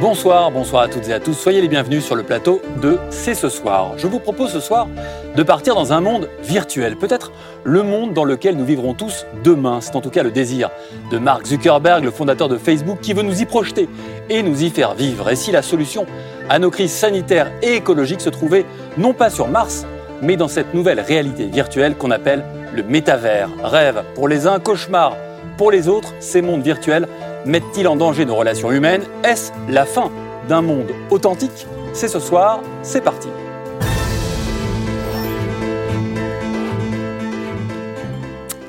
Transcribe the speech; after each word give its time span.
Bonsoir, 0.00 0.52
bonsoir 0.52 0.82
à 0.82 0.88
toutes 0.88 1.08
et 1.08 1.12
à 1.12 1.18
tous. 1.18 1.34
Soyez 1.34 1.60
les 1.60 1.66
bienvenus 1.66 2.04
sur 2.04 2.14
le 2.14 2.22
plateau 2.22 2.62
de 2.80 2.98
C'est 3.10 3.34
ce 3.34 3.48
soir. 3.48 3.94
Je 3.96 4.06
vous 4.06 4.20
propose 4.20 4.52
ce 4.52 4.60
soir 4.60 4.86
de 5.34 5.42
partir 5.42 5.74
dans 5.74 5.92
un 5.92 6.00
monde 6.00 6.28
virtuel, 6.40 6.94
peut-être 6.94 7.32
le 7.64 7.82
monde 7.82 8.14
dans 8.14 8.22
lequel 8.22 8.56
nous 8.56 8.64
vivrons 8.64 8.94
tous 8.94 9.26
demain. 9.42 9.80
C'est 9.80 9.96
en 9.96 10.00
tout 10.00 10.10
cas 10.10 10.22
le 10.22 10.30
désir 10.30 10.70
de 11.10 11.18
Mark 11.18 11.44
Zuckerberg, 11.46 12.04
le 12.04 12.12
fondateur 12.12 12.48
de 12.48 12.58
Facebook, 12.58 13.00
qui 13.00 13.12
veut 13.12 13.24
nous 13.24 13.42
y 13.42 13.44
projeter 13.44 13.88
et 14.30 14.44
nous 14.44 14.62
y 14.62 14.70
faire 14.70 14.94
vivre. 14.94 15.30
Et 15.30 15.36
si 15.36 15.50
la 15.50 15.62
solution 15.62 16.06
à 16.48 16.60
nos 16.60 16.70
crises 16.70 16.92
sanitaires 16.92 17.50
et 17.60 17.74
écologiques 17.74 18.20
se 18.20 18.30
trouvait 18.30 18.66
non 18.98 19.14
pas 19.14 19.30
sur 19.30 19.48
Mars, 19.48 19.84
mais 20.22 20.36
dans 20.36 20.48
cette 20.48 20.74
nouvelle 20.74 21.00
réalité 21.00 21.46
virtuelle 21.46 21.96
qu'on 21.96 22.12
appelle 22.12 22.44
le 22.72 22.84
métavers. 22.84 23.48
Rêve 23.64 24.04
pour 24.14 24.28
les 24.28 24.46
uns, 24.46 24.60
cauchemar 24.60 25.16
pour 25.56 25.72
les 25.72 25.88
autres, 25.88 26.14
ces 26.20 26.40
mondes 26.40 26.62
virtuels 26.62 27.08
mettent-ils 27.46 27.86
en 27.88 27.96
danger 27.96 28.24
nos 28.24 28.36
relations 28.36 28.70
humaines 28.70 29.04
Est-ce 29.24 29.52
la 29.68 29.86
fin 29.86 30.10
d'un 30.48 30.62
monde 30.62 30.90
authentique 31.10 31.66
C'est 31.92 32.08
ce 32.08 32.20
soir, 32.20 32.62
c'est 32.82 33.02
parti. 33.02 33.28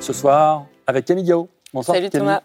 Ce 0.00 0.12
soir, 0.12 0.66
avec 0.86 1.04
Camille 1.04 1.24
Gao. 1.24 1.48
Bonsoir 1.72 1.96
Salut 1.96 2.10
Thomas. 2.10 2.40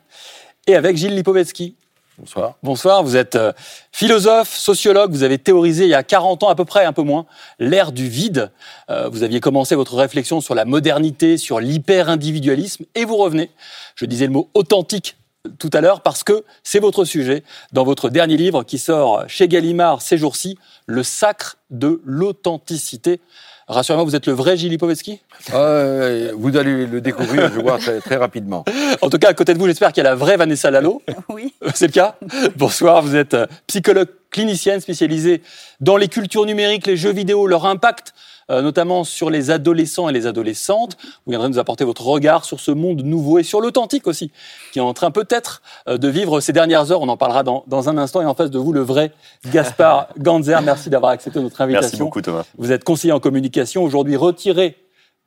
Et 0.68 0.76
avec 0.76 0.98
Gilles 0.98 1.16
Lipovetsky. 1.16 1.76
Bonsoir. 2.18 2.56
Bonsoir, 2.64 3.04
vous 3.04 3.18
êtes 3.18 3.36
euh, 3.36 3.52
philosophe, 3.92 4.56
sociologue, 4.56 5.12
vous 5.12 5.24
avez 5.24 5.38
théorisé 5.38 5.84
il 5.84 5.90
y 5.90 5.96
a 5.96 6.04
40 6.04 6.44
ans 6.44 6.50
à 6.50 6.56
peu 6.56 6.64
près, 6.64 6.86
un 6.86 6.94
peu 6.94 7.02
moins, 7.02 7.26
l'ère 7.60 7.92
du 7.92 8.08
vide. 8.08 8.52
Euh, 8.90 9.10
vous 9.10 9.24
aviez 9.24 9.42
commencé 9.42 9.76
votre 9.76 9.96
réflexion 9.96 10.40
sur 10.40 10.56
la 10.56 10.64
modernité, 10.64 11.38
sur 11.38 11.60
l'hyper-individualisme, 11.60 12.86
et 12.96 13.04
vous 13.04 13.18
revenez, 13.18 13.52
je 13.96 14.06
disais 14.06 14.28
le 14.28 14.32
mot 14.32 14.50
authentique 14.54 15.18
tout 15.60 15.70
à 15.74 15.82
l'heure, 15.82 16.02
parce 16.02 16.24
que 16.24 16.44
c'est 16.64 16.80
votre 16.80 17.06
sujet 17.06 17.44
dans 17.72 17.84
votre 17.84 18.10
dernier 18.10 18.38
livre 18.38 18.64
qui 18.64 18.78
sort 18.78 19.24
chez 19.28 19.48
Gallimard 19.48 20.02
ces 20.02 20.18
jours-ci, 20.18 20.58
Le 20.86 21.04
sacre 21.04 21.58
de 21.72 22.02
l'authenticité. 22.06 23.20
Rassurez-moi, 23.68 24.06
vous 24.06 24.16
êtes 24.16 24.28
le 24.28 24.34
vrai 24.34 24.58
Gilles 24.58 24.70
Lipovetsky 24.70 25.22
euh, 25.54 26.32
Vous 26.38 26.56
allez 26.56 26.86
le 26.86 27.02
découvrir, 27.02 27.52
je 27.52 27.60
vois, 27.60 27.80
très, 27.80 28.00
très, 28.00 28.16
rapidement. 28.16 28.64
En 29.02 29.10
tout 29.10 29.18
cas, 29.18 29.30
à 29.30 29.34
côté 29.34 29.56
de 29.56 29.60
vous, 29.60 29.66
j'espère 29.66 29.92
qu'il 29.92 30.04
y 30.04 30.08
a 30.08 30.10
la 30.10 30.16
vraie 30.16 30.38
Vanessa 30.38 30.70
Lalo. 30.70 31.02
Oui. 31.30 31.54
C'est 31.74 31.88
le 31.88 31.92
cas? 31.92 32.16
Bonsoir, 32.56 33.02
vous 33.02 33.16
êtes 33.16 33.34
euh, 33.34 33.48
psychologue 33.66 34.10
clinicienne 34.30 34.82
spécialisée 34.82 35.42
dans 35.80 35.98
les 35.98 36.08
cultures 36.08 36.46
numériques, 36.46 36.86
les 36.86 36.98
jeux 36.98 37.12
vidéo, 37.12 37.48
leur 37.48 37.66
impact 37.66 38.14
euh, 38.52 38.62
notamment 38.62 39.04
sur 39.04 39.30
les 39.30 39.52
adolescents 39.52 40.10
et 40.10 40.14
les 40.14 40.28
adolescentes. 40.28 40.98
Vous 41.26 41.32
viendrez 41.32 41.50
nous 41.50 41.60
apporter 41.60 41.84
votre 41.84 42.06
regard 42.06 42.46
sur 42.46 42.60
ce 42.60 42.72
monde 42.72 43.04
nouveau 43.04 43.40
et 43.40 43.44
sur 43.44 43.62
l'authentique 43.62 44.08
aussi, 44.08 44.32
qui 44.72 44.80
est 44.80 44.84
en 44.84 44.94
train 44.94 45.12
peut-être 45.12 45.62
euh, 45.88 45.98
de 45.98 46.08
vivre 46.08 46.40
ces 46.42 46.54
dernières 46.54 46.92
heures. 46.92 47.02
On 47.02 47.10
en 47.10 47.18
parlera 47.18 47.44
dans, 47.44 47.64
dans, 47.68 47.90
un 47.90 47.98
instant. 47.98 48.22
Et 48.22 48.26
en 48.26 48.36
face 48.36 48.52
de 48.52 48.60
vous, 48.60 48.74
le 48.74 48.82
vrai 48.82 49.12
Gaspard 49.52 50.10
Ganzer. 50.18 50.62
Merci 50.62 50.90
d'avoir 50.90 51.12
accepté 51.12 51.40
notre 51.40 51.60
invitation. 51.62 51.88
Merci 51.88 51.98
beaucoup, 51.98 52.22
Thomas. 52.22 52.44
Vous 52.58 52.72
êtes 52.72 52.84
conseiller 52.84 53.14
en 53.14 53.20
communication, 53.20 53.84
aujourd'hui 53.84 54.16
retiré 54.16 54.78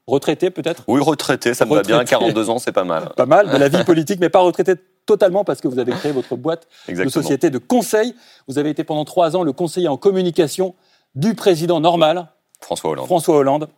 Retraité 0.09 0.49
peut-être? 0.49 0.85
Oui, 0.89 1.03
retraité, 1.03 1.53
ça 1.53 1.67
me 1.67 1.75
va 1.75 1.83
bien. 1.83 2.03
42 2.03 2.49
ans, 2.49 2.59
c'est 2.59 2.73
pas 2.73 2.85
mal. 2.85 3.11
Pas 3.15 3.27
mal 3.27 3.51
de 3.51 3.57
la 3.59 3.69
vie 3.69 3.85
politique, 3.85 4.21
mais 4.21 4.31
pas 4.31 4.39
retraité 4.39 4.73
totalement 5.05 5.45
parce 5.45 5.61
que 5.61 5.69
vous 5.69 5.79
avez 5.79 5.93
créé 5.93 6.13
votre 6.13 6.35
boîte 6.35 6.67
de 6.89 7.09
société 7.11 7.51
de 7.51 7.59
conseil. 7.59 8.15
Vous 8.47 8.59
avez 8.59 8.71
été 8.71 8.85
pendant 8.85 9.05
trois 9.05 9.37
ans 9.37 9.43
le 9.43 9.53
conseiller 9.53 9.89
en 9.89 9.99
communication 9.99 10.75
du 11.15 11.35
président 11.35 11.81
normal, 11.81 12.29
François 12.61 12.91
Hollande. 12.91 13.07
François 13.07 13.37
Hollande. 13.37 13.69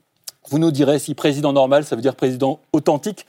Vous 0.48 0.58
nous 0.58 0.70
direz 0.70 0.98
si 0.98 1.14
président 1.14 1.52
normal, 1.52 1.84
ça 1.84 1.96
veut 1.96 2.02
dire 2.02 2.16
président 2.16 2.60
authentique. 2.72 3.26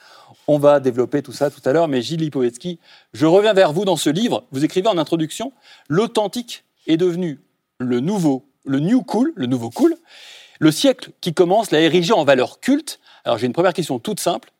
On 0.48 0.58
va 0.58 0.80
développer 0.80 1.22
tout 1.22 1.34
ça 1.34 1.52
tout 1.52 1.62
à 1.66 1.74
l'heure. 1.74 1.88
Mais 1.88 2.02
Gilles 2.02 2.22
Lipovetsky, 2.22 2.80
je 3.14 3.26
reviens 3.26 3.54
vers 3.54 3.74
vous 3.74 3.86
dans 3.86 3.98
ce 3.98 4.10
livre. 4.10 4.44
Vous 4.52 4.64
écrivez 4.64 4.88
en 4.88 4.98
introduction 4.98 5.52
L'authentique 5.88 6.64
est 6.88 6.98
devenu 6.98 7.40
le 7.80 8.00
nouveau, 8.00 8.46
le 8.66 8.80
new 8.80 9.04
cool, 9.04 9.34
le 9.36 9.46
nouveau 9.46 9.70
cool. 9.70 9.96
Le 10.60 10.72
siècle 10.72 11.12
qui 11.22 11.34
commence 11.34 11.72
l'a 11.72 11.82
érigé 11.82 12.14
en 12.14 12.24
valeur 12.24 12.60
culte. 12.60 13.00
Alors 13.24 13.38
j'ai 13.38 13.46
une 13.46 13.54
première 13.54 13.74
question 13.74 14.00
toute 14.00 14.20
simple, 14.20 14.52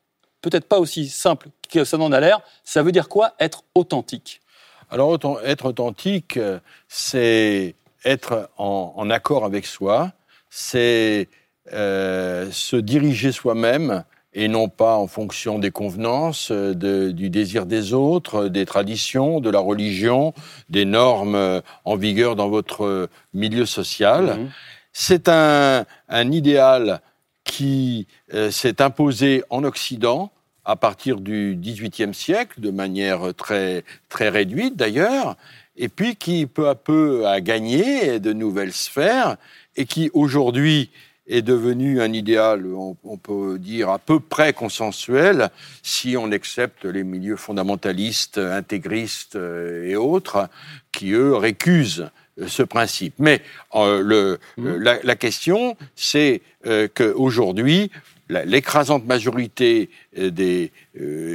peut-être 0.42 0.66
pas 0.66 0.80
aussi 0.80 1.08
simple 1.10 1.50
que 1.70 1.84
ça 1.84 1.98
n'en 1.98 2.12
a 2.12 2.20
l'air. 2.20 2.42
Ça 2.64 2.84
veut 2.84 2.92
dire 2.92 3.08
quoi 3.08 3.34
être 3.40 3.64
authentique? 3.76 4.42
Alors 4.90 5.18
être 5.46 5.66
authentique, 5.66 6.38
euh, 6.38 6.60
c'est 6.88 7.76
être 8.04 8.50
en 8.58 9.10
accord 9.10 9.46
avec 9.46 9.66
soi, 9.66 10.12
c'est 10.52 11.30
euh, 11.74 12.50
se 12.52 12.76
diriger 12.76 13.32
soi-même 13.32 14.04
et 14.34 14.48
non 14.48 14.68
pas 14.68 14.98
en 14.98 15.08
fonction 15.08 15.60
des 15.60 15.72
convenances, 15.72 16.52
euh, 16.52 16.74
du 17.14 17.30
désir 17.30 17.66
des 17.66 17.94
autres, 17.94 18.50
des 18.50 18.66
traditions, 18.66 19.40
de 19.40 19.50
la 19.50 19.60
religion, 19.60 20.34
des 20.70 20.86
normes 20.86 21.36
euh, 21.36 21.62
en 21.86 21.96
vigueur 21.96 22.36
dans 22.36 22.50
votre 22.50 23.10
milieu 23.34 23.66
social. 23.66 24.38
Mhm. 24.38 24.50
C'est 24.92 25.30
un, 25.30 25.86
idéal 26.10 27.00
qui 27.46 28.08
s'est 28.50 28.82
imposé 28.82 29.42
en 29.50 29.64
Occident 29.64 30.32
à 30.66 30.76
partir 30.76 31.22
du 31.22 31.58
XVIIIe 31.58 32.14
siècle, 32.14 32.60
de 32.60 32.72
manière 32.72 33.34
très, 33.34 33.86
très 34.10 34.28
réduite 34.28 34.76
d'ailleurs, 34.76 35.38
et 35.78 35.88
puis 35.88 36.18
qui 36.18 36.46
peu 36.46 36.68
à 36.68 36.76
peu 36.76 37.26
a 37.26 37.40
gagné 37.40 38.20
de 38.20 38.34
nouvelles 38.34 38.74
sphères 38.74 39.38
et 39.76 39.86
qui 39.86 40.10
aujourd'hui 40.14 40.90
est 41.28 41.42
devenu 41.42 42.02
un 42.02 42.12
idéal, 42.12 42.66
on, 42.76 43.18
peut 43.18 43.58
dire, 43.58 43.90
à 43.90 44.00
peu 44.00 44.20
près 44.20 44.54
consensuel, 44.54 45.50
si 45.82 46.18
on 46.18 46.32
accepte 46.32 46.86
les 46.86 47.04
milieux 47.04 47.38
fondamentalistes, 47.38 48.38
intégristes 48.38 49.36
euh, 49.36 49.90
et 49.90 49.96
autres, 49.96 50.50
qui, 50.92 51.12
eux, 51.12 51.36
récusent 51.36 52.10
ce 52.48 52.64
principe. 52.64 53.14
Mais 53.20 53.42
euh, 53.76 54.02
le, 54.02 54.40
mmh. 54.58 55.00
la, 55.04 55.16
question, 55.16 55.78
c'est 55.96 56.42
euh, 56.66 56.88
qu'aujourd'hui, 56.94 57.92
l'écrasante 58.30 59.06
majorité 59.06 59.90
des 60.16 60.72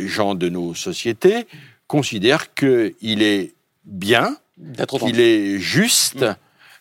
gens 0.06 0.34
de 0.34 0.48
nos 0.48 0.74
sociétés 0.74 1.46
considèrent 1.86 2.54
qu'il 2.54 3.22
est 3.22 3.52
bien, 3.84 4.36
qu'il 4.98 5.20
est 5.20 5.58
juste, 5.58 6.22
mmh. 6.22 6.36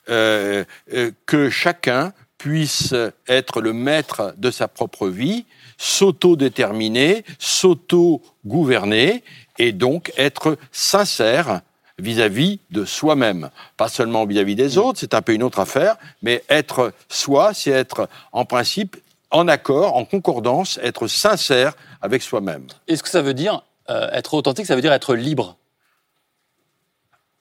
Euh, 0.10 0.64
euh, 0.94 1.12
que 1.26 1.50
chacun 1.50 2.14
puisse 2.38 2.94
être 3.28 3.60
le 3.62 3.74
maître 3.74 4.36
de 4.38 4.52
sa 4.52 4.68
propre 4.68 5.08
vie, 5.08 5.46
s'auto-déterminer, 5.78 7.26
s'auto-gouverner 7.40 9.24
et 9.58 9.72
donc 9.72 10.12
être 10.18 10.58
sincère 10.72 11.62
vis-à-vis 11.98 12.60
de 12.72 12.86
soi-même. 12.86 13.50
Pas 13.78 13.88
seulement 13.88 14.26
vis-à-vis 14.26 14.56
des 14.56 14.78
autres, 14.78 15.00
c'est 15.00 15.14
un 15.14 15.22
peu 15.22 15.34
une 15.34 15.44
autre 15.44 15.60
affaire, 15.60 15.96
mais 16.22 16.44
être 16.50 16.94
soi, 17.10 17.54
c'est 17.54 17.72
être 17.72 18.10
en 18.32 18.46
principe 18.46 18.98
en 19.32 19.48
accord, 19.48 19.96
en 19.96 20.06
concordance, 20.06 20.80
être 20.84 21.08
sincère 21.08 21.74
avec 22.02 22.22
soi-même. 22.22 22.68
Est-ce 22.88 23.04
que 23.04 23.10
ça 23.10 23.22
veut 23.22 23.34
dire 23.34 23.64
euh, 23.90 24.10
être 24.12 24.34
authentique, 24.34 24.66
ça 24.66 24.76
veut 24.76 24.82
dire 24.82 24.94
être 24.94 25.16
libre? 25.16 25.58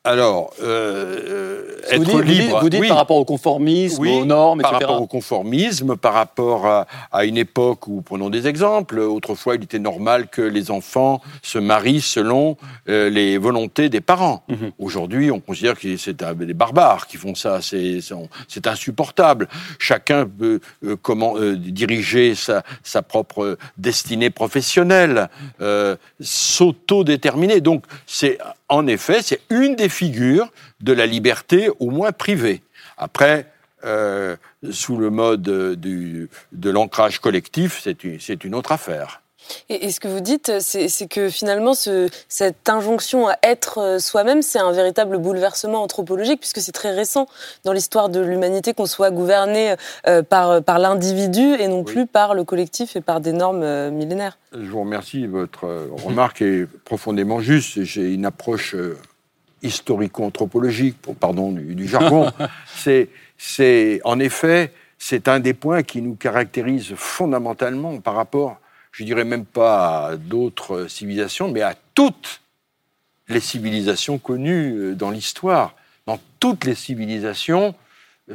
Alors, 0.07 0.53
euh, 0.63 1.79
être 1.91 1.97
vous 1.97 2.23
dites, 2.23 2.41
libre. 2.41 2.61
Vous 2.61 2.69
dites, 2.69 2.87
par 2.89 2.99
rapport 2.99 3.17
au 3.17 3.25
conformisme, 3.25 4.07
aux 4.07 4.25
normes, 4.27 4.61
etc. 4.61 4.71
Par 4.71 4.81
rapport 4.81 5.01
au 5.01 5.07
conformisme, 5.07 5.97
par 5.97 6.13
rapport 6.13 6.67
à, 6.67 7.25
une 7.25 7.39
époque 7.39 7.89
où, 7.89 8.03
prenons 8.03 8.29
des 8.29 8.47
exemples, 8.47 8.99
autrefois 8.99 9.55
il 9.55 9.63
était 9.65 9.79
normal 9.79 10.29
que 10.29 10.43
les 10.43 10.71
enfants 10.71 11.23
se 11.41 11.59
marient 11.59 12.03
selon 12.03 12.59
euh, 12.91 13.09
les 13.09 13.39
volontés 13.39 13.89
des 13.89 14.03
parents. 14.03 14.45
Mhm. 14.49 14.73
Aujourd'hui, 14.79 15.31
on 15.31 15.41
considère 15.41 15.79
que 15.79 15.97
c'est 15.97 16.23
des 16.23 16.55
barbares 16.55 17.07
qui 17.07 17.17
font 17.17 17.35
ça. 17.35 17.61
C'est 17.63 18.67
insupportable. 18.67 19.49
Chacun 19.79 20.27
peut 20.27 20.61
euh, 20.85 20.97
comment 21.01 21.37
diriger 21.57 22.35
sa, 22.35 22.63
sa, 22.83 23.01
propre 23.01 23.57
destinée 23.79 24.29
professionnelle, 24.29 25.31
s'auto-déterminer. 26.21 27.63
Donc, 27.63 27.85
c'est 28.07 28.39
en 28.69 28.87
effet, 28.87 29.23
c'est 29.23 29.41
une 29.51 29.77
des 29.77 29.89
figures 29.89 30.51
de 30.81 30.93
la 30.93 31.07
liberté, 31.07 31.69
au 31.81 31.91
moins 31.91 32.13
privée. 32.13 32.63
Après, 32.97 33.47
euh, 33.85 34.37
sous 34.71 34.97
le 34.97 35.11
mode 35.11 35.43
de 35.43 36.71
l'ancrage 36.71 37.19
collectif, 37.19 37.81
c'est 37.83 38.45
une, 38.45 38.55
autre 38.55 38.73
affaire. 38.73 39.21
Et, 39.69 39.91
ce 39.91 40.01
que 40.01 40.09
vous 40.09 40.21
dites, 40.21 40.53
c'est 40.61 41.09
que 41.09 41.29
finalement, 41.29 41.73
cette 41.75 42.69
injonction 42.69 43.29
à 43.29 43.37
être 43.43 43.79
euh, 43.79 43.99
soi-même, 43.99 44.43
c'est 44.43 44.59
un 44.59 44.73
véritable 44.73 45.19
bouleversement 45.19 45.83
anthropologique, 45.83 46.41
puisque 46.41 46.61
c'est 46.61 46.73
très 46.73 46.95
récent 46.95 47.27
dans 47.65 47.73
l'histoire 47.73 48.09
de 48.09 48.21
l'humanité 48.21 48.75
qu'on 48.75 48.87
soit 48.87 49.11
gouverné 49.11 49.75
euh, 50.07 50.23
par, 50.23 50.63
par 50.63 50.79
l'individu 50.79 51.55
et 51.59 51.69
non 51.69 51.85
plus 51.85 52.07
par 52.07 52.35
le 52.35 52.45
collectif 52.45 52.97
et 52.97 53.01
par 53.01 53.21
des 53.21 53.33
normes 53.33 53.63
euh, 53.63 53.91
millénaires. 53.91 54.39
Je 54.53 54.71
vous 54.71 54.81
remercie. 54.81 55.27
Votre 55.27 55.89
remarque 56.05 56.43
est 56.43 56.67
profondément 56.85 57.41
juste. 57.41 57.83
J'ai 57.83 58.13
une 58.13 58.27
approche 58.27 58.77
historico-anthropologique, 59.63 60.97
pardon 61.19 61.53
du, 61.53 61.75
du 61.75 61.89
jargon. 61.89 62.31
c'est 62.77 64.01
en 64.05 64.19
effet 64.21 64.71
c'est 65.07 65.29
un 65.29 65.39
des 65.39 65.53
points 65.53 65.83
qui 65.83 66.01
nous 66.01 66.15
caractérise 66.15 66.95
fondamentalement 66.95 68.01
par 68.01 68.15
rapport, 68.15 68.57
je 68.95 69.03
dirais 69.03 69.25
même 69.25 69.45
pas 69.45 70.07
à 70.07 70.17
d'autres 70.17 70.87
civilisations, 70.87 71.51
mais 71.51 71.63
à 71.63 71.75
toutes 71.95 72.41
les 73.29 73.41
civilisations 73.41 74.19
connues 74.19 74.73
euh, 74.73 74.95
dans 74.95 75.11
l'histoire. 75.11 75.75
Dans 76.07 76.21
toutes 76.39 76.65
les 76.65 76.77
civilisations, 76.77 77.75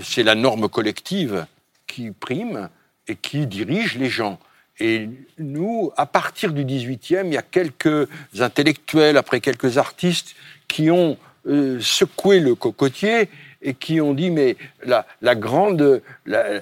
c'est 0.02 0.24
la 0.24 0.36
norme 0.36 0.68
collective 0.68 1.46
qui 1.88 2.12
prime 2.12 2.70
et 3.08 3.16
qui 3.16 3.48
dirige 3.48 3.98
les 3.98 4.10
gens. 4.10 4.38
Et 4.82 5.10
nous, 5.38 5.92
à 5.96 6.06
partir 6.06 6.52
du 6.52 6.66
XVIIIe, 6.66 7.26
il 7.26 7.34
y 7.34 7.38
a 7.38 7.42
quelques 7.42 8.10
intellectuels, 8.40 9.18
après 9.18 9.40
quelques 9.40 9.78
artistes, 9.78 10.36
qui 10.68 10.92
ont 10.92 11.18
euh, 11.48 11.80
secoué 11.80 12.42
le 12.42 12.56
cocotier 12.56 13.30
et 13.62 13.74
qui 13.74 14.00
ont 14.00 14.14
dit 14.14 14.30
mais 14.30 14.56
la, 14.84 15.06
la 15.22 15.36
grande, 15.36 16.02
euh, 16.28 16.62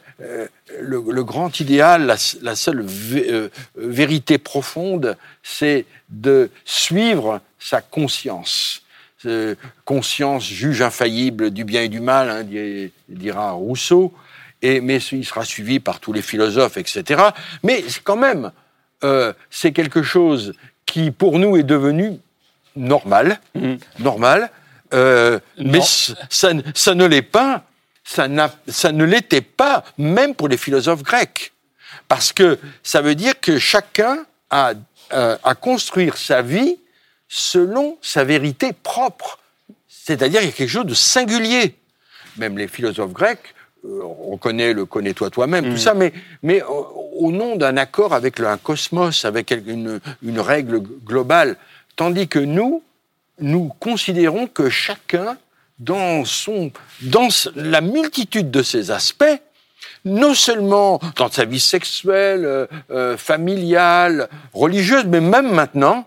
le, 0.79 1.23
grand 1.23 1.59
idéal, 1.59 2.05
la, 2.41 2.55
seule 2.55 2.85
euh, 3.13 3.49
vérité 3.75 4.37
profonde, 4.37 5.17
c'est 5.43 5.85
de 6.09 6.49
suivre 6.65 7.41
sa 7.59 7.81
conscience. 7.81 8.81
conscience, 9.85 10.45
juge 10.45 10.81
infaillible 10.81 11.51
du 11.51 11.63
bien 11.63 11.81
et 11.83 11.89
du 11.89 11.99
mal, 11.99 12.29
hein, 12.29 12.89
dira 13.09 13.51
Rousseau, 13.51 14.13
et, 14.61 14.81
mais 14.81 14.97
il 14.97 15.25
sera 15.25 15.45
suivi 15.45 15.79
par 15.79 15.99
tous 15.99 16.13
les 16.13 16.21
philosophes, 16.21 16.77
etc. 16.77 17.21
Mais 17.63 17.83
quand 18.03 18.15
même, 18.15 18.51
euh, 19.03 19.33
c'est 19.49 19.71
quelque 19.71 20.01
chose 20.01 20.53
qui, 20.85 21.11
pour 21.11 21.39
nous, 21.39 21.57
est 21.57 21.63
devenu 21.63 22.19
normal, 22.75 23.39
mmh. 23.55 23.73
normal, 23.99 24.49
euh, 24.93 25.39
mais 25.57 25.81
ça, 25.81 26.13
ça, 26.29 26.95
ne 26.95 27.05
l'est 27.05 27.21
pas. 27.21 27.63
Ça, 28.03 28.27
ça 28.67 28.91
ne 28.91 29.03
l'était 29.03 29.41
pas, 29.41 29.83
même 29.97 30.33
pour 30.33 30.47
les 30.47 30.57
philosophes 30.57 31.03
grecs. 31.03 31.53
Parce 32.07 32.31
que 32.31 32.57
ça 32.83 33.01
veut 33.01 33.15
dire 33.15 33.39
que 33.39 33.59
chacun 33.59 34.25
a 34.49 34.73
euh, 35.13 35.37
à 35.43 35.55
construire 35.55 36.17
sa 36.17 36.41
vie 36.41 36.77
selon 37.27 37.97
sa 38.01 38.23
vérité 38.23 38.71
propre. 38.73 39.39
C'est-à-dire 39.87 40.39
qu'il 40.39 40.49
y 40.49 40.53
a 40.53 40.55
quelque 40.55 40.69
chose 40.69 40.85
de 40.85 40.93
singulier. 40.93 41.75
Même 42.37 42.57
les 42.57 42.67
philosophes 42.67 43.11
grecs, 43.11 43.53
euh, 43.85 44.01
on 44.03 44.37
connaît 44.37 44.73
le 44.73 44.85
connais-toi 44.85 45.29
toi-même, 45.29 45.65
tout 45.65 45.71
mm. 45.71 45.77
ça, 45.77 45.93
mais, 45.93 46.13
mais 46.43 46.61
au, 46.61 47.31
nom 47.31 47.55
d'un 47.55 47.77
accord 47.77 48.13
avec 48.13 48.39
le, 48.39 48.47
un 48.47 48.57
cosmos, 48.57 49.25
avec 49.25 49.51
une, 49.51 49.99
une 50.23 50.39
règle 50.39 50.79
globale. 50.79 51.57
Tandis 51.95 52.27
que 52.27 52.39
nous, 52.39 52.83
nous 53.39 53.71
considérons 53.79 54.47
que 54.47 54.69
chacun, 54.69 55.37
dans, 55.79 56.25
son, 56.25 56.71
dans 57.01 57.27
la 57.55 57.81
multitude 57.81 58.49
de 58.49 58.63
ses 58.63 58.91
aspects, 58.91 59.41
non 60.05 60.33
seulement 60.33 60.99
dans 61.17 61.29
sa 61.29 61.45
vie 61.45 61.59
sexuelle, 61.59 62.45
euh, 62.45 62.65
euh, 62.91 63.17
familiale, 63.17 64.29
religieuse, 64.53 65.05
mais 65.05 65.21
même 65.21 65.51
maintenant, 65.51 66.05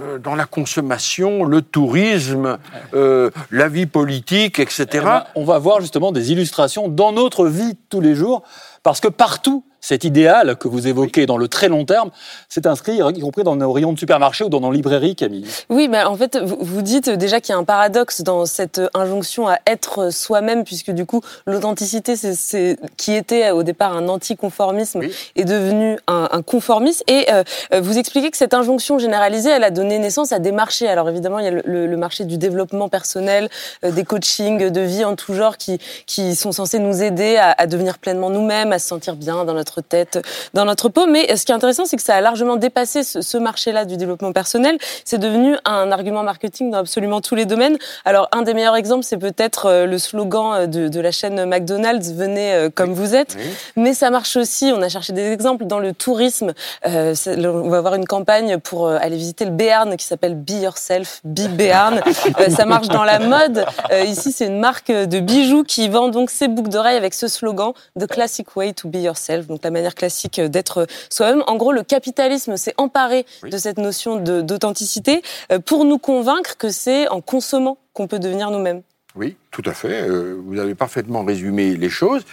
euh, 0.00 0.18
dans 0.18 0.34
la 0.34 0.46
consommation, 0.46 1.44
le 1.44 1.62
tourisme, 1.62 2.58
la 2.92 3.68
vie 3.68 3.86
politique, 3.86 4.58
etc. 4.58 4.86
Eh 4.92 4.98
ben, 5.00 5.24
on 5.34 5.44
va 5.44 5.58
voir 5.58 5.80
justement 5.80 6.10
des 6.10 6.32
illustrations 6.32 6.88
dans 6.88 7.12
notre 7.12 7.46
vie 7.46 7.76
tous 7.88 8.00
les 8.00 8.14
jours, 8.14 8.42
parce 8.82 9.00
que 9.00 9.08
partout, 9.08 9.64
cet 9.84 10.04
idéal 10.04 10.56
que 10.56 10.66
vous 10.66 10.86
évoquez 10.88 11.26
dans 11.26 11.36
le 11.36 11.46
très 11.46 11.68
long 11.68 11.84
terme 11.84 12.10
c'est 12.48 12.66
inscrit, 12.66 13.00
y 13.14 13.20
compris 13.20 13.44
dans 13.44 13.54
nos 13.54 13.70
rayons 13.70 13.92
de 13.92 13.98
supermarché 13.98 14.44
ou 14.44 14.48
dans 14.48 14.60
nos 14.60 14.72
librairies, 14.72 15.14
Camille. 15.14 15.46
Oui, 15.68 15.88
mais 15.88 16.02
en 16.04 16.16
fait, 16.16 16.38
vous 16.38 16.80
dites 16.80 17.10
déjà 17.10 17.40
qu'il 17.40 17.52
y 17.52 17.56
a 17.56 17.58
un 17.58 17.64
paradoxe 17.64 18.22
dans 18.22 18.46
cette 18.46 18.80
injonction 18.94 19.46
à 19.46 19.58
être 19.66 20.10
soi-même, 20.10 20.64
puisque 20.64 20.90
du 20.90 21.04
coup, 21.04 21.20
l'authenticité, 21.46 22.16
c'est 22.16 22.78
qui 22.96 23.12
était 23.12 23.50
au 23.50 23.62
départ 23.62 23.94
un 23.94 24.08
anticonformisme, 24.08 25.02
est 25.36 25.44
devenu 25.44 25.98
un, 26.06 26.42
conformisme. 26.42 27.02
Et 27.08 27.26
euh, 27.30 27.42
vous 27.80 27.98
expliquez 27.98 28.30
que 28.30 28.36
cette 28.36 28.54
injonction 28.54 28.98
généralisée, 28.98 29.50
elle 29.50 29.64
a 29.64 29.70
donné 29.70 29.98
naissance 29.98 30.32
à 30.32 30.38
des 30.38 30.52
marchés. 30.52 30.88
Alors 30.88 31.08
évidemment, 31.08 31.40
il 31.40 31.44
y 31.44 31.48
a 31.48 31.50
le, 31.50 31.96
marché 31.96 32.24
du 32.24 32.38
développement 32.38 32.88
personnel, 32.88 33.48
euh, 33.84 33.90
des 33.90 34.04
coachings 34.04 34.70
de 34.70 34.80
vie 34.80 35.04
en 35.04 35.14
tout 35.14 35.34
genre 35.34 35.58
qui, 35.58 35.78
qui 36.06 36.34
sont 36.34 36.52
censés 36.52 36.78
nous 36.78 37.02
aider 37.02 37.36
à, 37.36 37.52
à 37.52 37.66
devenir 37.66 37.98
pleinement 37.98 38.30
nous-mêmes, 38.30 38.72
à 38.72 38.78
se 38.78 38.88
sentir 38.88 39.16
bien 39.16 39.44
dans 39.44 39.54
notre 39.54 39.73
tête, 39.80 40.24
dans 40.54 40.64
notre 40.64 40.88
peau. 40.88 41.06
Mais 41.06 41.36
ce 41.36 41.44
qui 41.44 41.52
est 41.52 41.54
intéressant, 41.54 41.84
c'est 41.84 41.96
que 41.96 42.02
ça 42.02 42.14
a 42.14 42.20
largement 42.20 42.56
dépassé 42.56 43.02
ce, 43.02 43.38
marché-là 43.38 43.84
du 43.84 43.96
développement 43.96 44.32
personnel. 44.32 44.78
C'est 45.04 45.18
devenu 45.18 45.56
un 45.64 45.90
argument 45.92 46.22
marketing 46.22 46.70
dans 46.70 46.78
absolument 46.78 47.20
tous 47.20 47.34
les 47.34 47.44
domaines. 47.44 47.76
Alors, 48.04 48.28
un 48.32 48.42
des 48.42 48.54
meilleurs 48.54 48.76
exemples, 48.76 49.04
c'est 49.04 49.18
peut-être 49.18 49.66
euh, 49.66 49.86
le 49.86 49.98
slogan 49.98 50.52
euh, 50.54 50.66
de, 50.66 51.00
la 51.00 51.10
chaîne 51.10 51.44
McDonald's, 51.44 52.12
venez 52.12 52.52
euh, 52.52 52.70
comme 52.74 52.92
vous 52.92 53.14
êtes. 53.14 53.36
Mais 53.76 53.94
ça 53.94 54.10
marche 54.10 54.36
aussi, 54.36 54.72
on 54.74 54.82
a 54.82 54.88
cherché 54.88 55.12
des 55.12 55.32
exemples 55.32 55.64
dans 55.64 55.78
le 55.78 55.92
tourisme. 55.92 56.52
on 56.84 57.68
va 57.68 57.78
avoir 57.78 57.94
une 57.94 58.06
campagne 58.06 58.58
pour 58.58 58.88
aller 58.88 59.16
visiter 59.16 59.44
le 59.44 59.50
Béarn 59.50 59.96
qui 59.96 60.06
s'appelle 60.06 60.34
Be 60.34 60.62
Yourself, 60.62 61.20
Be 61.24 61.48
Béarn. 61.48 62.00
ça 62.48 62.64
marche 62.64 62.88
dans 62.88 63.04
la 63.04 63.18
mode. 63.18 63.64
ici, 64.06 64.32
c'est 64.32 64.46
une 64.46 64.60
marque 64.60 64.90
de 64.90 65.20
bijoux 65.20 65.64
qui 65.64 65.88
vend 65.88 66.08
donc 66.08 66.30
ses 66.30 66.48
boucles 66.48 66.70
d'oreilles 66.70 66.96
avec 66.96 67.14
ce 67.14 67.28
slogan 67.28 67.72
The 67.98 68.06
Classic 68.06 68.56
Way 68.56 68.72
to 68.74 68.88
Be 68.88 68.96
Yourself. 68.96 69.46
Donc, 69.46 69.63
la 69.64 69.70
manière 69.70 69.94
classique 69.94 70.40
d'être 70.40 70.86
soi-même. 71.10 71.42
En 71.46 71.56
gros, 71.56 71.72
le 71.72 71.82
capitalisme 71.82 72.56
s'est 72.56 72.74
emparé 72.76 73.26
de 73.42 73.56
cette 73.56 73.78
notion 73.78 74.16
d'authenticité 74.16 75.22
euh, 75.50 75.58
pour 75.58 75.84
nous 75.84 75.98
convaincre 75.98 76.56
que 76.56 76.70
c'est 76.70 77.08
en 77.08 77.20
consommant 77.20 77.78
qu'on 77.92 78.06
peut 78.06 78.18
devenir 78.18 78.50
nous-mêmes. 78.50 78.82
Oui, 79.16 79.36
tout 79.50 79.62
à 79.66 79.72
fait. 79.72 80.02
Euh, 80.02 80.40
vous 80.44 80.58
avez 80.58 80.74
parfaitement 80.74 81.24
résumé 81.24 81.76
les 81.76 81.90
choses. 81.90 82.24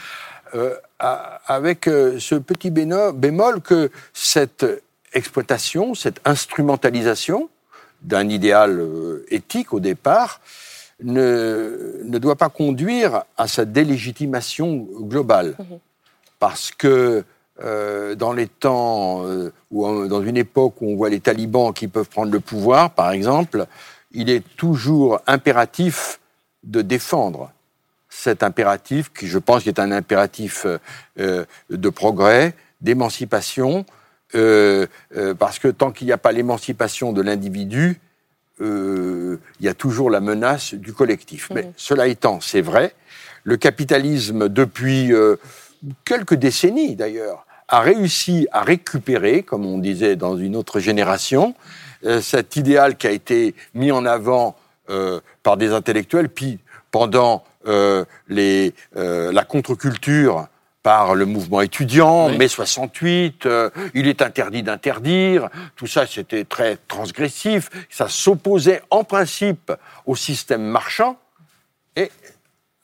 Euh, 0.53 0.75
avec 0.99 1.85
ce 1.85 2.35
petit 2.35 2.69
bémol 2.69 3.61
que 3.61 3.89
cette 4.13 4.65
exploitation, 5.13 5.95
cette 5.95 6.19
instrumentalisation 6.25 7.49
d'un 8.01 8.27
idéal 8.29 8.85
éthique 9.29 9.73
au 9.73 9.79
départ, 9.79 10.41
ne, 11.01 12.01
ne, 12.03 12.17
doit 12.19 12.35
pas 12.35 12.49
conduire 12.49 13.23
à 13.37 13.47
sa 13.47 13.65
délégitimation 13.65 14.87
globale. 14.99 15.55
Mmh 15.57 15.75
parce 16.41 16.71
que 16.71 17.23
euh, 17.63 18.15
dans 18.15 18.33
les 18.33 18.47
temps 18.47 19.23
euh, 19.27 19.53
ou 19.69 20.07
dans 20.07 20.23
une 20.23 20.37
époque 20.37 20.81
où 20.81 20.89
on 20.89 20.95
voit 20.95 21.11
les 21.11 21.19
talibans 21.19 21.71
qui 21.71 21.87
peuvent 21.87 22.09
prendre 22.09 22.31
le 22.31 22.39
pouvoir, 22.39 22.89
par 22.89 23.11
exemple, 23.11 23.67
il 24.11 24.27
est 24.31 24.43
toujours 24.57 25.21
impératif 25.27 26.19
de 26.63 26.81
défendre 26.81 27.51
cet 28.09 28.41
impératif 28.41 29.13
qui, 29.13 29.27
je 29.27 29.37
pense, 29.37 29.67
est 29.67 29.77
un 29.77 29.91
impératif 29.91 30.65
euh, 31.19 31.45
de 31.69 31.89
progrès, 31.89 32.55
d'émancipation, 32.81 33.85
parce 34.33 35.59
que 35.59 35.67
tant 35.67 35.91
qu'il 35.91 36.07
n'y 36.07 36.13
a 36.13 36.17
pas 36.17 36.31
l'émancipation 36.31 37.13
de 37.13 37.21
l'individu, 37.21 37.99
il 38.59 39.37
y 39.59 39.67
a 39.67 39.73
toujours 39.73 40.09
la 40.09 40.21
menace 40.21 40.73
du 40.73 40.93
collectif. 40.93 41.49
Mais 41.53 41.63
mmh. 41.63 41.73
cela 41.75 42.07
étant, 42.07 42.39
c'est 42.39 42.61
vrai, 42.61 42.95
le 43.43 43.57
capitalisme, 43.57 44.47
depuis 44.47 45.11
quelques 46.05 46.35
décennies 46.35 46.95
d'ailleurs, 46.95 47.45
a 47.71 47.79
réussi 47.79 48.47
à 48.51 48.63
récupérer, 48.63 49.43
comme 49.43 49.65
on 49.65 49.77
disait 49.77 50.15
dans 50.17 50.37
une 50.37 50.55
autre 50.55 50.79
génération, 50.79 51.55
euh, 52.05 52.21
cet 52.21 52.57
idéal 52.57 52.97
qui 52.97 53.07
a 53.07 53.11
été 53.11 53.55
mis 53.73 53.91
en 53.91 54.05
avant 54.05 54.55
euh, 54.89 55.21
par 55.41 55.55
des 55.55 55.71
intellectuels, 55.71 56.29
puis 56.29 56.59
pendant 56.91 57.43
euh, 57.67 58.03
les, 58.27 58.73
la 58.95 59.43
contre-culture 59.45 60.47
par 60.83 61.13
le 61.13 61.25
mouvement 61.25 61.61
étudiant, 61.61 62.29
mai 62.29 62.47
68, 62.47 63.47
il 63.93 64.07
est 64.07 64.23
interdit 64.23 64.63
d'interdire, 64.63 65.47
tout 65.75 65.85
ça 65.85 66.07
c'était 66.07 66.43
très 66.43 66.77
transgressif, 66.87 67.69
ça 67.89 68.09
s'opposait 68.09 68.81
en 68.89 69.03
principe 69.03 69.71
au 70.07 70.15
système 70.15 70.63
marchand, 70.63 71.17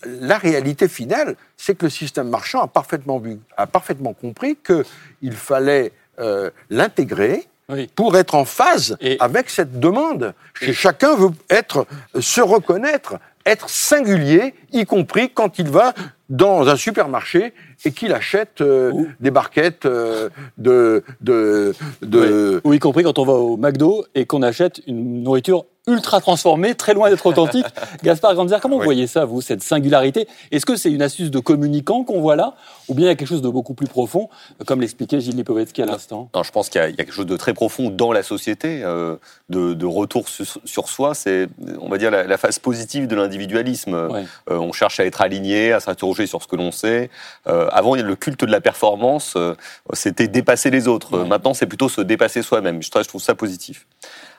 la 0.05 0.37
réalité 0.37 0.87
finale, 0.87 1.35
c'est 1.55 1.75
que 1.75 1.85
le 1.85 1.89
système 1.89 2.29
marchand 2.29 2.61
a 2.61 2.67
parfaitement, 2.67 3.19
vu, 3.19 3.39
a 3.55 3.67
parfaitement 3.67 4.13
compris 4.13 4.57
qu'il 4.57 5.33
fallait 5.33 5.91
euh, 6.19 6.49
l'intégrer 6.69 7.47
pour 7.95 8.15
être 8.15 8.35
en 8.35 8.45
phase 8.45 8.97
avec 9.19 9.49
cette 9.49 9.79
demande. 9.79 10.33
Chacun 10.53 11.15
veut 11.15 11.31
être, 11.49 11.85
se 12.19 12.39
reconnaître, 12.39 13.19
être 13.45 13.69
singulier, 13.69 14.53
y 14.71 14.85
compris 14.85 15.31
quand 15.33 15.59
il 15.59 15.69
va 15.69 15.93
dans 16.29 16.67
un 16.67 16.75
supermarché 16.75 17.53
et 17.85 17.91
qu'il 17.91 18.13
achète 18.13 18.61
euh, 18.61 18.91
des 19.19 19.31
barquettes 19.31 19.85
euh, 19.85 20.29
de, 20.57 21.03
de, 21.21 21.73
de... 22.01 22.61
Oui. 22.65 22.77
y 22.77 22.79
compris 22.79 23.03
quand 23.03 23.17
on 23.19 23.25
va 23.25 23.33
au 23.33 23.55
McDo 23.55 24.05
et 24.13 24.25
qu'on 24.25 24.43
achète 24.43 24.81
une 24.87 25.23
nourriture 25.23 25.65
ultra 25.87 26.19
transformé, 26.19 26.75
très 26.75 26.93
loin 26.93 27.09
d'être 27.09 27.25
authentique. 27.25 27.65
Gaspard 28.03 28.35
Grandier, 28.35 28.57
comment 28.61 28.77
vous 28.77 28.83
voyez 28.83 29.07
ça, 29.07 29.25
vous, 29.25 29.41
cette 29.41 29.63
singularité? 29.63 30.27
Est-ce 30.51 30.65
que 30.65 30.75
c'est 30.75 30.91
une 30.91 31.01
astuce 31.01 31.31
de 31.31 31.39
communicant 31.39 32.03
qu'on 32.03 32.21
voit 32.21 32.35
là? 32.35 32.55
Ou 32.89 32.93
bien 32.93 33.05
il 33.05 33.09
y 33.09 33.11
a 33.11 33.15
quelque 33.15 33.27
chose 33.27 33.41
de 33.41 33.49
beaucoup 33.49 33.73
plus 33.73 33.87
profond, 33.87 34.29
comme 34.65 34.81
l'expliquait 34.81 35.19
Gilles 35.19 35.35
Lipovetsky 35.35 35.81
à 35.81 35.85
l'instant? 35.85 36.29
Non, 36.35 36.43
je 36.43 36.51
pense 36.51 36.69
qu'il 36.69 36.81
y, 36.81 36.83
a 36.83 36.91
quelque 36.91 37.11
chose 37.11 37.25
de 37.25 37.35
très 37.35 37.53
profond 37.53 37.89
dans 37.89 38.11
la 38.11 38.23
société, 38.23 38.81
euh, 38.83 39.15
de, 39.49 39.85
retour 39.85 40.25
sur, 40.27 40.89
soi. 40.89 41.13
C'est, 41.13 41.47
on 41.81 41.89
va 41.89 41.97
dire, 41.97 42.11
la, 42.11 42.37
phase 42.37 42.59
positive 42.59 43.07
de 43.07 43.15
l'individualisme. 43.15 43.93
Euh, 43.93 44.25
on 44.49 44.71
cherche 44.71 44.99
à 44.99 45.05
être 45.05 45.21
aligné, 45.21 45.73
à 45.73 45.79
s'interroger 45.79 46.27
sur 46.27 46.43
ce 46.43 46.47
que 46.47 46.55
l'on 46.55 46.71
sait. 46.71 47.09
Euh, 47.47 47.67
avant, 47.71 47.95
le 47.95 48.15
culte 48.15 48.45
de 48.45 48.51
la 48.51 48.61
performance, 48.61 49.37
c'était 49.93 50.27
dépasser 50.27 50.69
les 50.69 50.87
autres. 50.87 51.19
Maintenant, 51.19 51.53
c'est 51.53 51.65
plutôt 51.65 51.89
se 51.89 52.01
dépasser 52.01 52.41
soi-même. 52.41 52.81
Je, 52.81 52.89
je 52.93 53.07
trouve 53.07 53.21
ça 53.21 53.35
positif. 53.35 53.85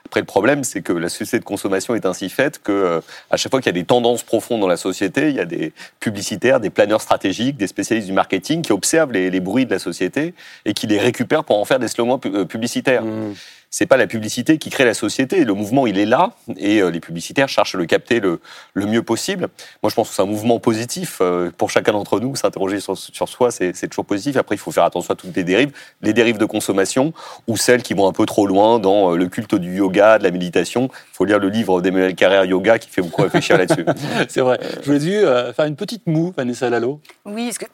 Après, 0.05 0.21
le 0.21 0.25
problème, 0.25 0.63
c'est 0.63 0.81
que 0.81 0.91
la 0.91 1.07
société 1.07 1.37
de 1.37 1.43
consommation 1.43 1.93
est 1.93 2.05
ainsi 2.05 2.29
faite 2.29 2.61
que, 2.63 2.71
euh, 2.71 3.01
à 3.29 3.37
chaque 3.37 3.51
fois 3.51 3.61
qu'il 3.61 3.67
y 3.67 3.77
a 3.77 3.79
des 3.79 3.85
tendances 3.85 4.23
profondes 4.23 4.59
dans 4.59 4.67
la 4.67 4.77
société, 4.77 5.29
il 5.29 5.35
y 5.35 5.39
a 5.39 5.45
des 5.45 5.71
publicitaires, 5.99 6.59
des 6.59 6.71
planeurs 6.71 7.01
stratégiques, 7.01 7.57
des 7.57 7.67
spécialistes 7.67 8.07
du 8.07 8.13
marketing 8.13 8.63
qui 8.63 8.71
observent 8.71 9.11
les, 9.11 9.39
bruits 9.39 9.67
de 9.67 9.71
la 9.71 9.77
société 9.77 10.33
et 10.65 10.73
qui 10.73 10.87
les 10.87 10.97
récupèrent 10.97 11.43
pour 11.43 11.59
en 11.59 11.65
faire 11.65 11.77
des 11.77 11.87
slogans 11.87 12.19
euh, 12.25 12.45
publicitaires. 12.45 13.03
Mmh 13.03 13.35
c'est 13.69 13.85
pas 13.85 13.97
la 13.97 14.07
publicité 14.07 14.57
qui 14.57 14.69
crée 14.69 14.85
la 14.85 14.93
société. 14.93 15.45
Le 15.45 15.53
mouvement, 15.53 15.85
il 15.85 15.99
est 15.99 16.05
là, 16.05 16.31
et 16.57 16.81
euh, 16.81 16.89
les 16.89 16.99
publicitaires 16.99 17.49
cherchent 17.49 17.75
à 17.75 17.77
le 17.77 17.85
capter 17.85 18.19
le, 18.19 18.39
le, 18.73 18.85
mieux 18.85 19.03
possible. 19.03 19.49
Moi, 19.83 19.89
je 19.89 19.95
pense 19.95 20.09
que 20.09 20.15
c'est 20.15 20.21
un 20.21 20.25
mouvement 20.25 20.59
positif 20.59 21.19
euh, 21.21 21.51
pour 21.55 21.69
chacun 21.69 21.91
d'entre 21.91 22.19
nous. 22.19 22.35
S'interroger 22.35 22.79
sur, 22.79 22.97
sur, 22.97 23.29
soi, 23.29 23.51
c'est 23.51 23.73
toujours 23.87 24.05
positif. 24.05 24.37
Après, 24.37 24.55
il 24.55 24.59
faut 24.59 24.71
faire 24.71 24.85
attention 24.85 25.13
à 25.13 25.15
toutes 25.15 25.35
les 25.35 25.43
dérives, 25.43 25.71
les 26.01 26.13
dérives 26.13 26.37
de 26.37 26.45
consommation 26.45 27.13
ou 27.47 27.57
celles 27.57 27.83
qui 27.83 27.93
vont 27.93 28.07
un 28.07 28.13
peu 28.13 28.25
trop 28.25 28.47
loin 28.47 28.79
dans 28.79 29.13
euh, 29.13 29.17
le 29.17 29.27
culte 29.27 29.55
du 29.55 29.77
yoga, 29.77 30.17
de 30.17 30.23
la 30.23 30.31
méditation. 30.31 30.89
Il 30.91 31.15
faut 31.15 31.25
lire 31.25 31.39
le 31.39 31.49
livre 31.49 31.81
d'Emmanuel 31.81 32.15
Carrère 32.15 32.45
Yoga 32.45 32.79
qui 32.79 32.89
fait 32.89 33.01
beaucoup 33.01 33.21
réfléchir 33.21 33.57
là-dessus. 33.57 33.85
c'est 34.29 34.41
vrai. 34.41 34.59
Je 34.81 34.85
voulais 34.85 34.99
dû 34.99 35.21
faire 35.55 35.65
une 35.65 35.75
petite 35.75 36.07
moue, 36.07 36.33
Vanessa 36.35 36.69
Lalo. 36.69 37.01
Oui, 37.25 37.45
parce 37.45 37.57
que 37.59 37.65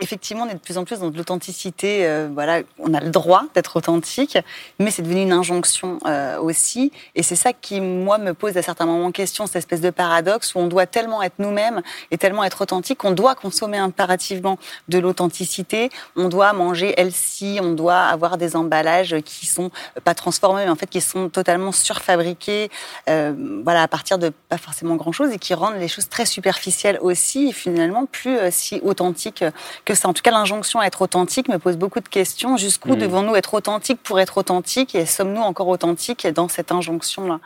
effectivement, 0.00 0.44
on 0.44 0.48
est 0.48 0.54
de 0.54 0.58
plus 0.58 0.78
en 0.78 0.84
plus 0.84 1.00
dans 1.00 1.10
de 1.10 1.16
l'authenticité. 1.16 2.06
Euh, 2.06 2.28
voilà, 2.32 2.62
on 2.78 2.94
a 2.94 3.00
le 3.00 3.10
droit 3.10 3.44
d'être 3.54 3.76
authentique, 3.76 4.38
mais 4.78 4.90
c'est 4.90 5.02
devenu 5.02 5.22
une 5.22 5.32
injonction 5.32 5.98
euh, 6.06 6.38
aussi. 6.38 6.92
Et 7.14 7.22
c'est 7.22 7.36
ça 7.36 7.52
qui, 7.52 7.80
moi, 7.80 8.18
me 8.18 8.34
pose 8.34 8.56
à 8.56 8.62
certains 8.62 8.86
moments 8.86 9.10
question, 9.10 9.46
cette 9.46 9.56
espèce 9.56 9.80
de 9.80 9.90
paradoxe 9.90 10.54
où 10.54 10.58
on 10.58 10.66
doit 10.66 10.86
tellement 10.86 11.22
être 11.22 11.38
nous-mêmes 11.38 11.82
et 12.10 12.18
tellement 12.18 12.44
être 12.44 12.60
authentique 12.60 12.98
qu'on 12.98 13.12
doit 13.12 13.34
consommer 13.34 13.78
impérativement 13.78 14.58
de 14.88 14.98
l'authenticité. 14.98 15.90
On 16.16 16.28
doit 16.28 16.52
manger 16.52 16.94
healthy, 16.96 17.58
on 17.62 17.72
doit 17.72 18.00
avoir 18.00 18.38
des 18.38 18.56
emballages 18.56 19.16
qui 19.24 19.46
sont 19.46 19.70
pas 20.04 20.14
transformés, 20.14 20.64
mais 20.64 20.70
en 20.70 20.76
fait 20.76 20.88
qui 20.88 21.00
sont 21.00 21.28
totalement 21.28 21.72
surfabriqués, 21.72 22.70
euh, 23.08 23.34
voilà, 23.64 23.82
à 23.82 23.88
partir 23.88 24.18
de 24.18 24.30
pas 24.48 24.58
forcément 24.58 24.96
grand-chose 24.96 25.30
et 25.32 25.38
qui 25.38 25.54
rendent 25.54 25.78
les 25.78 25.88
choses 25.88 26.08
très 26.08 26.26
superficielles 26.26 26.98
aussi, 27.00 27.48
et 27.48 27.52
finalement 27.52 28.06
plus 28.06 28.38
si 28.50 28.80
authentiques 28.82 29.44
que 29.84 29.94
ça. 29.94 30.08
En 30.08 30.12
tout 30.12 30.22
cas, 30.22 30.30
l'injonction 30.30 30.80
à 30.80 30.86
être 30.86 31.02
authentique 31.02 31.48
me 31.48 31.58
pose 31.58 31.76
beaucoup 31.76 32.00
de 32.00 32.08
questions. 32.08 32.56
Jusqu'où 32.56 32.94
mm. 32.94 32.98
devons-nous 32.98 33.36
être 33.36 33.54
authentiques 33.54 34.02
pour 34.02 34.20
être 34.20 34.38
authentiques 34.38 34.94
et 34.94 35.06
sommes-nous 35.06 35.42
encore 35.42 35.68
authentiques 35.68 36.26
dans 36.26 36.48
cette 36.48 36.72
injonction-là? 36.72 37.40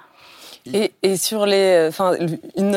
Et, 0.72 0.92
et, 1.02 1.16
sur 1.16 1.46
les, 1.46 1.86
enfin, 1.88 2.16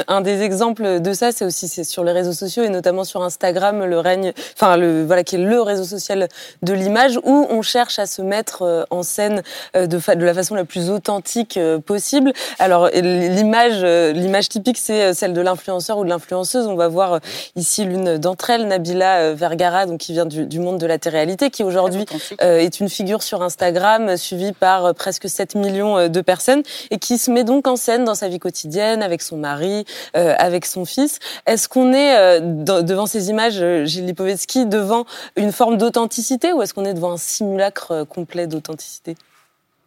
un 0.07 0.21
des 0.21 0.41
exemples 0.41 1.01
de 1.01 1.13
ça, 1.13 1.31
c'est 1.31 1.45
aussi 1.45 1.67
sur 1.85 2.03
les 2.03 2.11
réseaux 2.11 2.33
sociaux 2.33 2.63
et 2.63 2.69
notamment 2.69 3.03
sur 3.03 3.21
Instagram, 3.21 3.83
le 3.83 3.99
règne, 3.99 4.33
enfin, 4.55 4.75
le 4.75 5.05
voilà, 5.05 5.23
qui 5.23 5.35
est 5.35 5.39
le 5.39 5.61
réseau 5.61 5.83
social 5.83 6.27
de 6.63 6.73
l'image 6.73 7.17
où 7.23 7.47
on 7.49 7.61
cherche 7.61 7.99
à 7.99 8.07
se 8.07 8.21
mettre 8.21 8.63
euh, 8.63 8.83
en 8.89 9.03
scène 9.03 9.43
euh, 9.75 9.85
de, 9.85 9.97
de 9.97 10.25
la 10.25 10.33
façon 10.33 10.55
la 10.55 10.65
plus 10.65 10.89
authentique 10.89 11.57
euh, 11.57 11.79
possible. 11.79 12.33
Alors 12.57 12.89
l'image, 12.93 13.83
l'image 14.15 14.49
typique, 14.49 14.77
c'est 14.77 15.13
celle 15.13 15.33
de 15.33 15.41
l'influenceur 15.41 15.99
ou 15.99 16.03
de 16.03 16.09
l'influenceuse. 16.09 16.67
On 16.67 16.75
va 16.75 16.87
voir 16.87 17.19
ici 17.55 17.85
l'une 17.85 18.17
d'entre 18.17 18.49
elles, 18.49 18.67
Nabila 18.67 19.33
Vergara, 19.33 19.85
donc 19.85 19.99
qui 19.99 20.13
vient 20.13 20.25
du, 20.25 20.45
du 20.45 20.59
monde 20.59 20.79
de 20.79 20.87
la 20.87 20.97
télé-réalité, 20.97 21.49
qui 21.49 21.63
aujourd'hui 21.63 22.05
est 22.39 22.79
une 22.79 22.89
figure 22.89 23.21
sur 23.23 23.43
Instagram 23.43 24.17
suivie 24.17 24.53
par 24.53 24.93
presque 24.95 25.29
7 25.29 25.55
millions 25.55 26.07
de 26.07 26.21
personnes 26.21 26.63
et 26.91 26.97
qui 26.97 27.17
se 27.17 27.31
met 27.31 27.43
donc 27.43 27.67
en 27.67 27.74
scène 27.75 28.03
dans 28.03 28.15
sa 28.15 28.27
vie 28.27 28.39
quotidienne, 28.39 29.03
avec 29.03 29.21
son 29.21 29.37
mari, 29.37 29.85
euh, 30.15 30.33
avec 30.37 30.65
son 30.65 30.85
fils. 30.85 31.19
Est-ce 31.45 31.67
qu'on 31.67 31.93
est, 31.93 32.17
euh, 32.17 32.39
devant 32.81 33.05
ces 33.05 33.29
images, 33.29 33.61
euh, 33.61 33.85
Gilles 33.85 34.05
Lipovetsky, 34.05 34.65
devant 34.65 35.05
une 35.35 35.51
forme 35.51 35.77
d'authenticité 35.77 36.53
ou 36.53 36.61
est-ce 36.61 36.73
qu'on 36.73 36.85
est 36.85 36.93
devant 36.93 37.13
un 37.13 37.17
simulacre 37.17 38.03
complet 38.03 38.47
d'authenticité? 38.47 39.15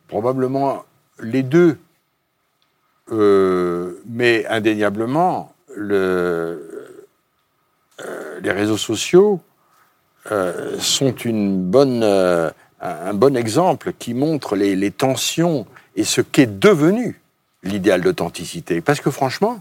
Probablement 0.09 0.85
les 1.21 1.43
deux. 1.43 1.79
mais 3.11 4.45
indéniablement, 4.47 5.53
le, 5.75 7.01
les 8.43 8.53
réseaux 8.53 8.77
sociaux 8.77 9.41
sont 10.79 11.15
une 11.25 11.63
bonne, 11.63 12.03
un 12.03 13.15
bon 13.15 13.37
exemple 13.37 13.95
qui 13.99 14.13
montre 14.13 14.57
les 14.57 14.91
tensions 14.91 15.67
et 15.97 16.05
ce 16.05 16.21
qu'est 16.21 16.59
devenu 16.59 17.21
l'idéal 17.63 18.01
d'authenticité. 18.01 18.81
Parce 18.81 19.01
que 19.01 19.11
franchement, 19.11 19.61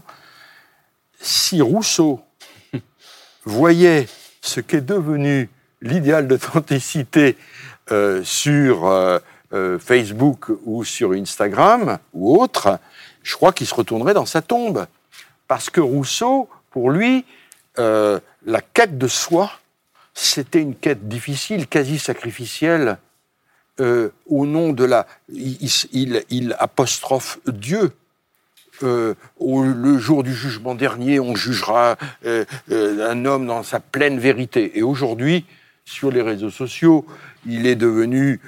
si 1.20 1.60
Rousseau 1.60 2.20
voyait 3.44 4.08
ce 4.40 4.60
qu'est 4.60 4.80
devenu 4.80 5.50
l'idéal 5.80 6.26
d'authenticité 6.28 7.36
euh, 7.90 8.22
sur 8.24 8.86
euh, 8.86 9.18
euh, 9.52 9.78
Facebook 9.78 10.46
ou 10.64 10.84
sur 10.84 11.12
Instagram 11.12 11.98
ou 12.12 12.40
autre, 12.40 12.78
je 13.22 13.34
crois 13.34 13.52
qu'il 13.52 13.66
se 13.66 13.74
retournerait 13.74 14.14
dans 14.14 14.26
sa 14.26 14.42
tombe. 14.42 14.86
Parce 15.46 15.70
que 15.70 15.80
Rousseau, 15.80 16.48
pour 16.70 16.90
lui, 16.90 17.24
la 17.76 18.60
quête 18.74 18.98
de 18.98 19.06
soi, 19.06 19.52
c'était 20.12 20.60
une 20.60 20.74
quête 20.74 21.08
difficile, 21.08 21.68
quasi 21.68 21.98
sacrificielle, 21.98 22.98
euh, 23.80 24.10
au 24.26 24.46
nom 24.46 24.72
de 24.72 24.84
la... 24.84 25.06
Il, 25.30 26.56
apostrophe 26.58 27.38
Dieu. 27.46 27.92
Euh, 28.82 29.14
le 29.40 29.98
jour 29.98 30.22
du 30.22 30.34
jugement 30.34 30.74
dernier, 30.74 31.20
on 31.20 31.34
jugera 31.34 31.96
euh, 32.26 32.44
un 32.70 33.24
homme 33.24 33.46
dans 33.46 33.62
sa 33.62 33.80
pleine 33.80 34.18
vérité. 34.18 34.78
Et 34.78 34.82
aujourd'hui, 34.82 35.44
sur 35.84 36.10
les 36.10 36.22
réseaux 36.22 36.50
sociaux, 36.50 37.06
il 37.46 37.66
est 37.66 37.76
devenu 37.76 38.40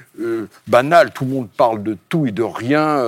banal. 0.67 1.11
Tout 1.11 1.25
le 1.25 1.31
monde 1.31 1.49
parle 1.49 1.81
de 1.81 1.97
tout 2.07 2.27
et 2.27 2.31
de 2.31 2.43
rien. 2.43 3.03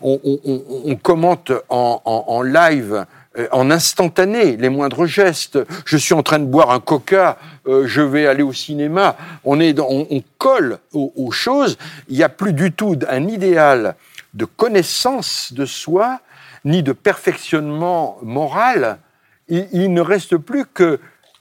On, 0.00 0.96
commente 1.02 1.52
en 1.68 2.42
live 2.42 3.04
en 3.52 3.70
instantané, 3.70 4.56
les 4.56 4.68
moindres 4.68 5.06
gestes. 5.06 5.58
Je 5.84 5.96
suis 5.96 6.14
en 6.14 6.22
train 6.22 6.38
de 6.38 6.46
boire 6.46 6.70
un 6.70 6.80
coca, 6.80 7.38
euh, 7.66 7.86
je 7.86 8.00
vais 8.00 8.26
aller 8.26 8.42
au 8.42 8.52
cinéma. 8.52 9.16
On, 9.44 9.60
est 9.60 9.78
on, 9.78 10.22
colle 10.38 10.78
aux, 10.92 11.30
choses. 11.30 11.76
Il 12.08 12.16
n'y 12.16 12.22
a 12.22 12.28
plus 12.28 12.52
du 12.52 12.72
tout 12.72 12.98
un 13.08 13.28
idéal 13.28 13.94
de 14.34 14.44
connaissance 14.44 15.52
de 15.52 15.66
soi, 15.66 16.20
ni 16.64 16.82
de 16.82 16.92
perfectionnement 16.92 18.18
moral. 18.22 18.98
Il, 19.48 19.92
ne 19.92 20.00
reste 20.00 20.36
plus 20.36 20.66
que 20.66 21.00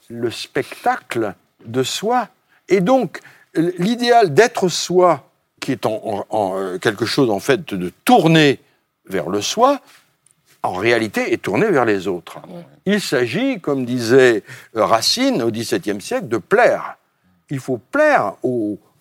le 0.10 0.32
spectacle 0.32 1.34
de 1.66 1.84
soi. 1.84 2.30
Et 2.70 2.82
donc, 2.82 3.20
l'idéal 3.56 4.34
d'être 4.34 4.70
soi, 4.70 5.30
qui 5.60 5.72
est 5.72 5.86
en, 5.86 6.26
euh, 6.32 6.78
quelque 6.78 7.06
chose 7.06 7.30
en 7.30 7.40
fait 7.40 7.74
de 7.74 7.92
tourner 8.06 8.60
vers 9.06 9.30
le 9.30 9.42
soi, 9.42 9.82
en 10.64 10.74
réalité, 10.74 11.34
est 11.34 11.42
tourné 11.42 11.68
vers 11.68 11.86
les 11.86 12.08
autres. 12.08 12.40
Il 12.86 13.02
s'agit, 13.02 13.60
comme 13.60 13.86
disait 13.86 14.44
Racine 14.74 15.42
au 15.42 15.52
XVIIe 15.52 16.02
siècle, 16.02 16.28
de 16.28 16.38
plaire. 16.38 16.98
Il 17.50 17.60
faut 17.60 17.78
plaire 17.78 18.34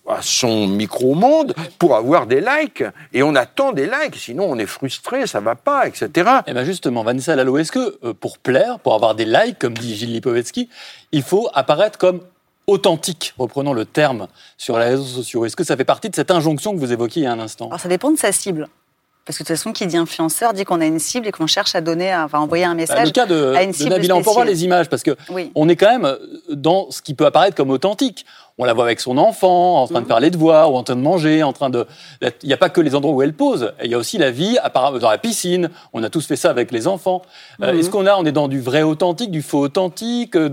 à 0.09 0.23
son 0.23 0.67
micro-monde 0.69 1.55
pour 1.79 1.97
avoir 1.97 2.27
des 2.27 2.41
likes. 2.41 2.85
Et 3.13 3.23
on 3.23 3.35
attend 3.35 3.73
des 3.73 3.87
likes, 3.87 4.17
sinon 4.17 4.45
on 4.49 4.59
est 4.59 4.67
frustré, 4.67 5.27
ça 5.27 5.41
va 5.41 5.55
pas, 5.55 5.87
etc. 5.87 6.09
Et 6.15 6.51
eh 6.51 6.53
bien 6.53 6.65
justement, 6.65 7.03
Vanessa 7.03 7.35
Lalo, 7.35 7.59
est-ce 7.59 7.73
que 7.73 7.99
euh, 8.05 8.15
pour 8.15 8.39
plaire, 8.39 8.79
pour 8.79 8.95
avoir 8.95 9.15
des 9.15 9.25
likes, 9.25 9.59
comme 9.59 9.75
dit 9.75 9.97
Gilles 9.97 10.13
Lipovetsky, 10.13 10.69
il 11.13 11.23
faut 11.23 11.49
apparaître 11.55 11.99
comme 11.99 12.21
authentique, 12.67 13.35
reprenons 13.39 13.73
le 13.73 13.85
terme, 13.85 14.29
sur 14.57 14.79
les 14.79 14.87
réseaux 14.87 15.05
sociaux? 15.05 15.45
Est-ce 15.45 15.57
que 15.57 15.65
ça 15.65 15.77
fait 15.77 15.85
partie 15.85 16.11
de 16.11 16.15
cette 16.15 16.31
injonction 16.31 16.73
que 16.73 16.79
vous 16.79 16.93
évoquiez 16.93 17.23
il 17.23 17.25
y 17.25 17.29
a 17.29 17.33
un 17.33 17.41
instant? 17.41 17.67
Alors 17.67 17.81
ça 17.81 17.89
dépend 17.89 18.11
de 18.11 18.19
sa 18.19 18.33
cible. 18.33 18.69
Parce 19.27 19.39
que 19.39 19.43
de 19.43 19.49
toute 19.49 19.57
façon, 19.57 19.73
qui 19.73 19.87
dit 19.89 19.97
influenceur 19.97 20.53
dit 20.53 20.65
qu'on 20.65 20.81
a 20.81 20.87
une 20.87 21.01
cible 21.01 21.27
et 21.27 21.33
qu'on 21.33 21.49
cherche 21.49 21.75
à 21.75 21.81
donner, 21.81 22.13
à, 22.13 22.25
enfin, 22.25 22.39
envoyer 22.39 22.65
un 22.65 22.71
bah, 22.71 22.75
message. 22.77 23.07
le 23.07 23.13
cas 23.13 23.27
de, 23.27 23.55
à 23.57 23.65
une 23.65 23.73
cible 23.73 23.91
Nabila, 23.91 24.15
on 24.15 24.23
peut 24.23 24.31
voir 24.31 24.45
les 24.45 24.65
images 24.65 24.89
parce 24.89 25.03
que 25.03 25.17
on 25.57 25.69
est 25.69 25.77
quand 25.77 25.99
même 25.99 26.17
dans 26.49 26.91
ce 26.93 27.03
qui 27.03 27.15
peut 27.15 27.27
apparaître 27.27 27.57
comme 27.57 27.71
authentique. 27.71 28.25
On 28.59 28.65
la 28.65 28.73
voit 28.73 28.85
avec 28.85 29.01
son 29.01 29.19
enfant, 29.19 29.83
en 29.83 29.87
train 29.87 29.97
de 29.97 30.05
mhm. 30.05 30.07
faire 30.07 30.21
les 30.21 30.31
devoirs, 30.31 30.73
ou 30.73 30.77
en 30.77 30.83
train 30.83 30.97
de 30.97 31.03
manger, 31.03 31.43
en 31.43 31.53
train 31.53 31.69
de. 31.69 31.87
Il 32.23 32.47
n'y 32.47 32.55
a 32.55 32.57
pas 32.57 32.71
que 32.71 32.81
les 32.81 32.95
endroits 32.95 33.13
où 33.13 33.21
elle 33.21 33.35
pose. 33.35 33.75
Il 33.85 33.91
y 33.91 33.95
a 33.95 33.99
aussi 33.99 34.17
la 34.17 34.31
vie 34.31 34.57
dans 34.75 35.11
la 35.11 35.19
piscine. 35.19 35.71
On 35.93 36.03
a 36.03 36.09
tous 36.09 36.27
fait 36.27 36.37
ça 36.37 36.49
avec 36.49 36.73
les 36.73 36.87
enfants. 36.87 37.21
Euh, 37.63 37.73
mhm. 37.73 37.79
Est-ce 37.79 37.91
qu'on 37.91 38.07
a, 38.07 38.17
on 38.17 38.25
est 38.25 38.33
dans 38.33 38.49
du 38.49 38.61
vrai 38.61 38.83
authentique, 38.83 39.31
du 39.31 39.43
faux 39.43 39.61
authentique 39.61 40.37
euh, 40.37 40.49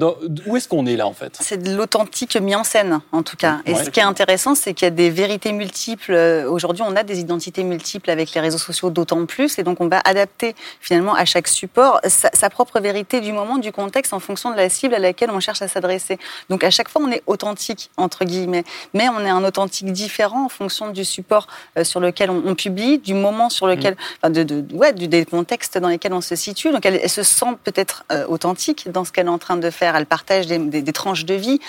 Où 0.48 0.58
est-ce 0.58 0.68
qu'on 0.68 0.86
est 0.86 0.98
là 0.98 1.08
en 1.08 1.14
fait? 1.14 1.38
C'est 1.40 1.64
de 1.64 1.74
l'authentique 1.74 2.36
mis 2.36 2.56
en 2.56 2.66
scène, 2.66 3.00
en 3.14 3.24
tout 3.24 3.38
cas. 3.38 3.60
Et 3.66 3.76
ce 3.76 3.90
qui 3.90 4.02
est 4.02 4.04
intéressant, 4.04 4.54
c'est 4.54 4.74
qu'il 4.74 4.86
y 4.86 4.88
a 4.88 4.92
des 4.92 5.10
vérités 5.10 5.54
multiples. 5.54 6.14
Aujourd'hui, 6.50 6.84
on 6.86 6.96
a 6.98 7.04
des 7.04 7.22
identités 7.22 7.64
multiples 7.64 8.10
avec 8.10 8.34
les 8.34 8.42
réseaux 8.42 8.58
sociaux, 8.58 8.90
d'autant 8.90 9.26
plus. 9.26 9.58
Et 9.60 9.64
donc, 9.64 9.80
on 9.80 9.88
va 9.88 10.02
adapter 10.04 10.56
finalement 10.82 11.14
à 11.16 11.24
chaque 11.24 11.48
support 11.48 12.02
sa, 12.08 12.30
sa 12.34 12.50
propre 12.50 12.82
vérité 12.82 13.22
du 13.22 13.32
moment, 13.32 13.60
du 13.60 13.72
contexte, 13.72 14.12
en 14.12 14.20
fonction 14.20 14.52
de 14.52 14.58
la 14.58 14.68
cible 14.68 14.94
à 14.94 15.00
laquelle 15.00 15.32
on 15.32 15.40
cherche 15.40 15.62
à 15.62 15.70
s'adresser. 15.70 16.20
Donc, 16.50 16.66
à 16.66 16.70
chaque 16.70 16.90
fois, 16.90 17.02
on 17.02 17.10
est 17.10 17.24
authentique 17.28 17.92
entre 17.98 18.26
guillemets. 18.26 18.64
Mais 18.94 19.08
on 19.10 19.20
est 19.20 19.30
un 19.30 19.44
authentique 19.44 19.92
différent 19.92 20.46
en 20.46 20.50
fonction 20.50 20.92
du 20.92 21.06
support 21.06 21.48
euh, 21.78 21.84
sur 21.84 22.00
lequel 22.00 22.30
on, 22.30 22.56
publie, 22.56 23.00
du 23.00 23.14
moment 23.14 23.50
sur 23.50 23.68
lequel, 23.68 23.96
mm. 24.24 24.30
de, 24.30 24.66
ouais, 24.76 24.94
du, 24.94 25.08
des 25.08 25.26
contextes 25.26 25.78
dans 25.78 25.90
lesquels 25.90 26.14
on 26.14 26.22
se 26.22 26.36
situe. 26.36 26.72
Donc 26.72 26.86
elle, 26.86 27.10
se 27.10 27.24
sent 27.24 27.58
peut-être 27.64 28.06
euh, 28.12 28.26
authentique 28.28 28.90
dans 28.92 29.04
ce 29.06 29.12
qu'elle 29.12 29.28
est 29.28 29.30
en 29.30 29.38
train 29.38 29.58
de 29.58 29.70
faire. 29.70 29.96
Elle 29.96 30.06
partage 30.06 30.48
des, 30.48 30.84
tranches 30.94 31.26
de 31.26 31.34
vie. 31.34 31.60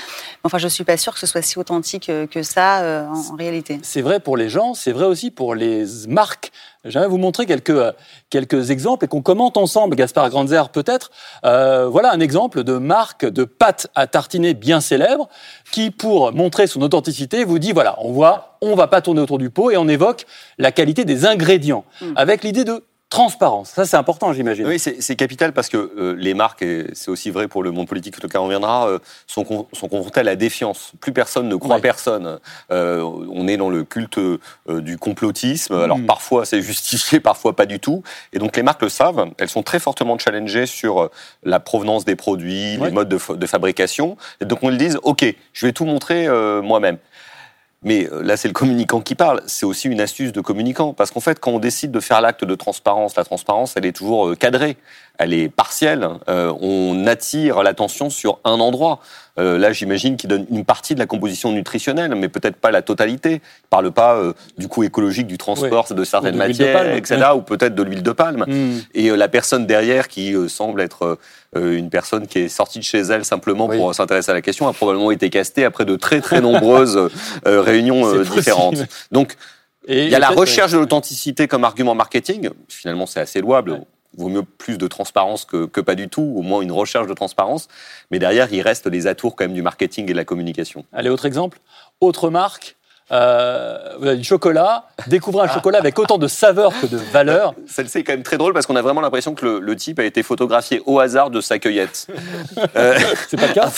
Enfin, 0.42 0.58
je 0.58 0.68
suis 0.68 0.84
pas 0.84 0.96
sûre 0.96 1.14
que 1.14 1.20
ce 1.20 1.26
soit 1.26 1.42
si 1.42 1.58
authentique 1.58 2.08
euh, 2.08 2.26
que 2.26 2.42
ça 2.42 3.06
en 3.10 3.36
réalité. 3.36 3.80
C'est 3.82 4.02
vrai 4.02 4.20
pour 4.20 4.36
les 4.36 4.48
gens, 4.48 4.74
c'est 4.74 4.92
vrai 4.92 5.06
aussi 5.06 5.30
pour 5.30 5.54
les 5.54 5.84
marques. 6.08 6.52
J'aimerais 6.84 7.08
vous 7.08 7.18
montrer 7.18 7.46
quelques, 7.46 7.70
euh, 7.70 7.92
quelques 8.30 8.70
exemples 8.70 9.06
et 9.06 9.08
qu'on 9.08 9.22
commente 9.22 9.56
ensemble, 9.56 9.96
Gaspard 9.96 10.28
Grandzer 10.30 10.68
peut-être. 10.68 11.10
Euh, 11.44 11.88
voilà 11.88 12.12
un 12.12 12.20
exemple 12.20 12.62
de 12.62 12.76
marque 12.76 13.24
de 13.24 13.44
pâte 13.44 13.88
à 13.94 14.06
tartiner 14.06 14.54
bien 14.54 14.80
célèbre 14.80 15.28
qui, 15.72 15.90
pour 15.90 16.32
montrer 16.32 16.66
son 16.66 16.82
authenticité, 16.82 17.44
vous 17.44 17.58
dit, 17.58 17.72
voilà, 17.72 17.96
on 18.00 18.12
voit, 18.12 18.58
on 18.60 18.74
va 18.74 18.86
pas 18.86 19.00
tourner 19.00 19.20
autour 19.20 19.38
du 19.38 19.50
pot 19.50 19.70
et 19.70 19.76
on 19.76 19.88
évoque 19.88 20.26
la 20.58 20.72
qualité 20.72 21.04
des 21.04 21.26
ingrédients 21.26 21.84
hmm. 22.00 22.12
avec 22.16 22.44
l'idée 22.44 22.64
de 22.64 22.84
transparence. 23.14 23.70
Ça, 23.70 23.86
c'est 23.86 23.96
important, 23.96 24.32
j'imagine. 24.32 24.66
Oui, 24.66 24.80
c'est 24.80 25.16
capital 25.16 25.52
parce 25.52 25.68
que 25.68 25.76
euh, 25.76 26.16
les 26.18 26.34
marques, 26.34 26.62
et 26.62 26.86
c'est 26.94 27.12
aussi 27.12 27.30
vrai 27.30 27.46
pour 27.46 27.62
le 27.62 27.70
monde 27.70 27.86
politique, 27.86 28.18
tout 28.18 28.26
cas, 28.26 28.40
on 28.40 28.48
viendra, 28.48 28.88
euh, 28.88 28.98
sont, 29.28 29.44
sont 29.72 29.88
confrontées 29.88 30.18
à 30.18 30.24
la 30.24 30.34
défiance. 30.34 30.90
Plus 31.00 31.12
personne 31.12 31.48
ne 31.48 31.54
croit 31.54 31.78
personne. 31.78 32.40
Euh, 32.72 33.02
on 33.02 33.46
est 33.46 33.56
dans 33.56 33.70
le 33.70 33.84
culte 33.84 34.18
du 34.68 34.98
complotisme. 34.98 35.74
Alors, 35.74 35.98
mm. 35.98 36.06
parfois, 36.06 36.44
c'est 36.44 36.60
justifié, 36.60 37.20
parfois 37.30 37.54
pas 37.54 37.66
du 37.66 37.78
tout. 37.78 38.02
Et 38.32 38.40
donc, 38.40 38.56
les 38.56 38.64
marques 38.64 38.82
le 38.82 38.88
savent. 38.88 39.30
Elles 39.38 39.48
sont 39.48 39.62
très 39.62 39.78
fortement 39.78 40.18
challengées 40.18 40.66
sur 40.66 41.08
la 41.44 41.60
provenance 41.60 42.04
des 42.04 42.16
produits, 42.16 42.78
les 42.78 42.90
modes 42.90 43.08
de, 43.08 43.34
de, 43.34 43.46
fabrication. 43.46 44.16
Et 44.40 44.44
donc, 44.44 44.58
on 44.62 44.70
le 44.70 44.76
dise, 44.76 44.98
OK, 45.04 45.24
je 45.52 45.66
vais 45.66 45.72
tout 45.72 45.84
montrer 45.84 46.28
moi-même. 46.62 46.98
Mais 47.84 48.08
euh, 48.10 48.22
là, 48.22 48.36
c'est 48.36 48.48
le 48.48 48.54
communicant 48.54 49.00
qui 49.00 49.14
parle. 49.14 49.42
C'est 49.46 49.66
aussi 49.66 49.88
une 49.88 50.00
astuce 50.00 50.32
de 50.32 50.40
communicant. 50.40 50.94
Parce 50.94 51.10
qu'en 51.10 51.20
fait, 51.20 51.38
quand 51.38 51.52
on 51.52 51.58
décide 51.58 51.90
de 51.90 52.00
faire 52.00 52.20
l'acte 52.20 52.44
de 52.44 52.54
transparence, 52.54 53.14
la 53.16 53.24
transparence, 53.24 53.76
elle 53.76 53.86
est 53.86 53.92
toujours 53.92 54.28
euh, 54.28 54.34
cadrée. 54.34 54.76
Elle 55.18 55.32
est 55.32 55.48
partielle. 55.48 56.08
Euh, 56.28 56.52
on 56.60 57.06
attire 57.06 57.62
l'attention 57.62 58.10
sur 58.10 58.40
un 58.44 58.60
endroit. 58.60 59.00
là, 59.36 59.72
j'imagine 59.72 60.16
qu'il 60.16 60.30
donne 60.30 60.46
une 60.50 60.64
partie 60.64 60.94
de 60.94 61.00
la 61.00 61.06
composition 61.06 61.50
nutritionnelle, 61.52 62.14
mais 62.14 62.28
peut-être 62.28 62.56
pas 62.56 62.70
la 62.70 62.82
totalité. 62.82 63.40
Il 63.42 63.68
parle 63.68 63.90
pas 63.90 64.20
du 64.58 64.68
coût 64.68 64.84
écologique 64.84 65.26
du 65.26 65.38
transport 65.38 65.92
de 65.92 66.04
certaines 66.04 66.36
matières, 66.36 66.94
etc., 66.94 67.30
ou 67.34 67.40
peut-être 67.40 67.74
de 67.74 67.82
l'huile 67.82 68.02
de 68.02 68.12
palme. 68.12 68.44
Hmm. 68.46 68.80
Et 68.94 69.10
la 69.10 69.28
personne 69.28 69.66
derrière 69.66 70.06
qui 70.06 70.34
semble 70.48 70.80
être 70.80 71.18
euh, 71.56 71.76
une 71.76 71.90
personne 71.90 72.26
qui 72.26 72.40
est 72.40 72.48
sortie 72.48 72.78
de 72.78 72.84
chez 72.84 72.98
elle 72.98 73.24
simplement 73.24 73.68
pour 73.68 73.94
s'intéresser 73.94 74.30
à 74.30 74.34
la 74.34 74.42
question 74.42 74.66
a 74.66 74.72
probablement 74.72 75.10
été 75.10 75.30
castée 75.30 75.64
après 75.64 75.84
de 75.84 75.94
très 75.94 76.20
très 76.20 76.40
nombreuses 76.40 76.96
euh, 77.46 77.60
réunions 77.60 78.06
euh, 78.14 78.24
différentes. 78.24 78.78
Donc 79.12 79.36
il 79.86 80.08
y 80.08 80.14
a 80.14 80.18
la 80.18 80.30
recherche 80.30 80.72
de 80.72 80.78
l'authenticité 80.78 81.46
comme 81.46 81.62
argument 81.62 81.94
marketing. 81.94 82.48
Finalement, 82.68 83.06
c'est 83.06 83.20
assez 83.20 83.40
louable. 83.40 83.82
Vaut 84.16 84.28
mieux 84.28 84.42
plus 84.42 84.78
de 84.78 84.86
transparence 84.86 85.44
que, 85.44 85.66
que, 85.66 85.80
pas 85.80 85.94
du 85.94 86.08
tout, 86.08 86.34
au 86.36 86.42
moins 86.42 86.60
une 86.62 86.72
recherche 86.72 87.06
de 87.06 87.14
transparence. 87.14 87.68
Mais 88.10 88.18
derrière, 88.18 88.52
il 88.52 88.62
reste 88.62 88.86
les 88.86 89.06
atours 89.06 89.36
quand 89.36 89.44
même 89.44 89.54
du 89.54 89.62
marketing 89.62 90.04
et 90.04 90.12
de 90.12 90.16
la 90.16 90.24
communication. 90.24 90.84
Allez, 90.92 91.10
autre 91.10 91.26
exemple. 91.26 91.58
Autre 92.00 92.30
marque 92.30 92.76
euh, 93.12 93.78
vous 93.98 94.06
avez 94.06 94.16
du 94.16 94.24
chocolat, 94.24 94.86
découvrez 95.08 95.46
un 95.46 95.52
chocolat 95.52 95.78
avec 95.78 95.98
autant 95.98 96.16
de 96.16 96.26
saveur 96.26 96.72
que 96.80 96.86
de 96.86 96.96
valeur. 96.96 97.54
Celle-ci 97.66 97.98
est 97.98 98.04
quand 98.04 98.14
même 98.14 98.22
très 98.22 98.38
drôle 98.38 98.54
parce 98.54 98.66
qu'on 98.66 98.76
a 98.76 98.82
vraiment 98.82 99.02
l'impression 99.02 99.34
que 99.34 99.44
le, 99.44 99.76
type 99.76 99.98
a 99.98 100.04
été 100.04 100.22
photographié 100.22 100.82
au 100.86 101.00
hasard 101.00 101.30
de 101.30 101.40
sa 101.40 101.58
cueillette. 101.58 102.06
Euh, 102.76 102.98
C'est 103.28 103.38
pas 103.38 103.48
le 103.48 103.52
cas 103.52 103.70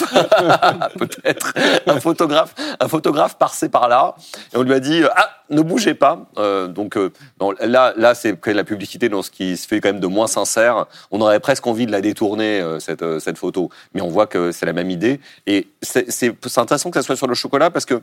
Peut-être. 0.99 1.53
Un 1.87 2.01
photographe, 2.01 2.55
un 2.79 2.89
photographe 2.89 3.37
passé 3.37 3.69
par 3.69 3.89
là 3.89 4.15
et 4.55 4.57
on 4.57 4.63
lui 4.63 4.73
a 4.73 4.81
dit 4.81 5.03
ah 5.15 5.31
ne 5.51 5.61
bougez 5.61 5.95
pas. 5.95 6.27
Euh, 6.39 6.67
donc 6.67 6.97
euh, 6.97 7.13
là, 7.61 7.93
là 7.97 8.15
c'est 8.15 8.39
la 8.47 8.65
publicité 8.65 9.09
dans 9.09 9.23
ce 9.23 9.31
qui 9.31 9.57
se 9.57 9.67
fait 9.67 9.81
quand 9.81 9.89
même 9.89 10.01
de 10.01 10.07
moins 10.07 10.27
sincère. 10.27 10.87
On 11.11 11.21
aurait 11.21 11.41
presque 11.41 11.67
envie 11.67 11.87
de 11.87 11.93
la 11.93 12.01
détourner 12.01 12.63
cette, 12.79 13.19
cette 13.19 13.39
photo, 13.39 13.71
mais 13.95 14.01
on 14.01 14.09
voit 14.09 14.27
que 14.27 14.53
c'est 14.53 14.67
la 14.67 14.73
même 14.73 14.91
idée. 14.91 15.21
Et 15.47 15.69
c'est 15.83 16.35
intéressant 16.57 16.91
que 16.91 17.01
ça 17.01 17.03
soit 17.03 17.17
sur 17.17 17.27
le 17.27 17.35
chocolat 17.35 17.71
parce 17.71 17.87
que 17.87 18.01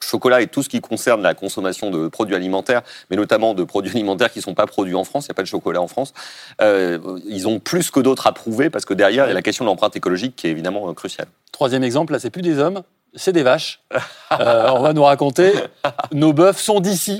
chocolat 0.00 0.40
et 0.42 0.46
tout 0.46 0.62
ce 0.62 0.68
qui 0.68 0.80
concerne 0.80 1.22
la 1.22 1.34
consommation 1.34 1.90
de 1.90 2.08
produits 2.08 2.34
alimentaires, 2.34 2.82
mais 3.10 3.16
notamment 3.16 3.54
de 3.54 3.64
produits 3.64 3.90
alimentaires 3.92 4.32
qui 4.32 4.38
ne 4.38 4.44
sont 4.44 4.54
pas 4.54 4.66
produits 4.66 4.94
en 4.94 5.04
France, 5.04 5.26
il 5.26 5.28
n'y 5.28 5.32
a 5.32 5.34
pas 5.34 5.42
de 5.42 5.48
chocolat 5.48 5.80
en 5.80 5.88
France, 5.88 6.12
euh, 6.60 6.98
ils 7.26 7.48
ont 7.48 7.58
plus 7.60 7.90
que 7.90 8.00
d'autres 8.00 8.26
à 8.26 8.32
prouver 8.32 8.70
parce 8.70 8.84
que 8.84 8.94
derrière, 8.94 9.26
il 9.26 9.28
y 9.28 9.32
a 9.32 9.34
la 9.34 9.42
question 9.42 9.64
de 9.64 9.70
l'empreinte 9.70 9.96
écologique 9.96 10.36
qui 10.36 10.46
est 10.46 10.50
évidemment 10.50 10.88
euh, 10.88 10.92
cruciale. 10.92 11.28
Troisième 11.52 11.82
exemple, 11.82 12.12
là, 12.12 12.18
c'est 12.18 12.30
plus 12.30 12.42
des 12.42 12.58
hommes, 12.58 12.82
c'est 13.14 13.32
des 13.32 13.42
vaches. 13.42 13.80
Euh, 14.40 14.68
on 14.74 14.80
va 14.80 14.92
nous 14.92 15.04
raconter, 15.04 15.52
nos 16.12 16.34
bœufs 16.34 16.58
sont 16.58 16.80
d'ici. 16.80 17.18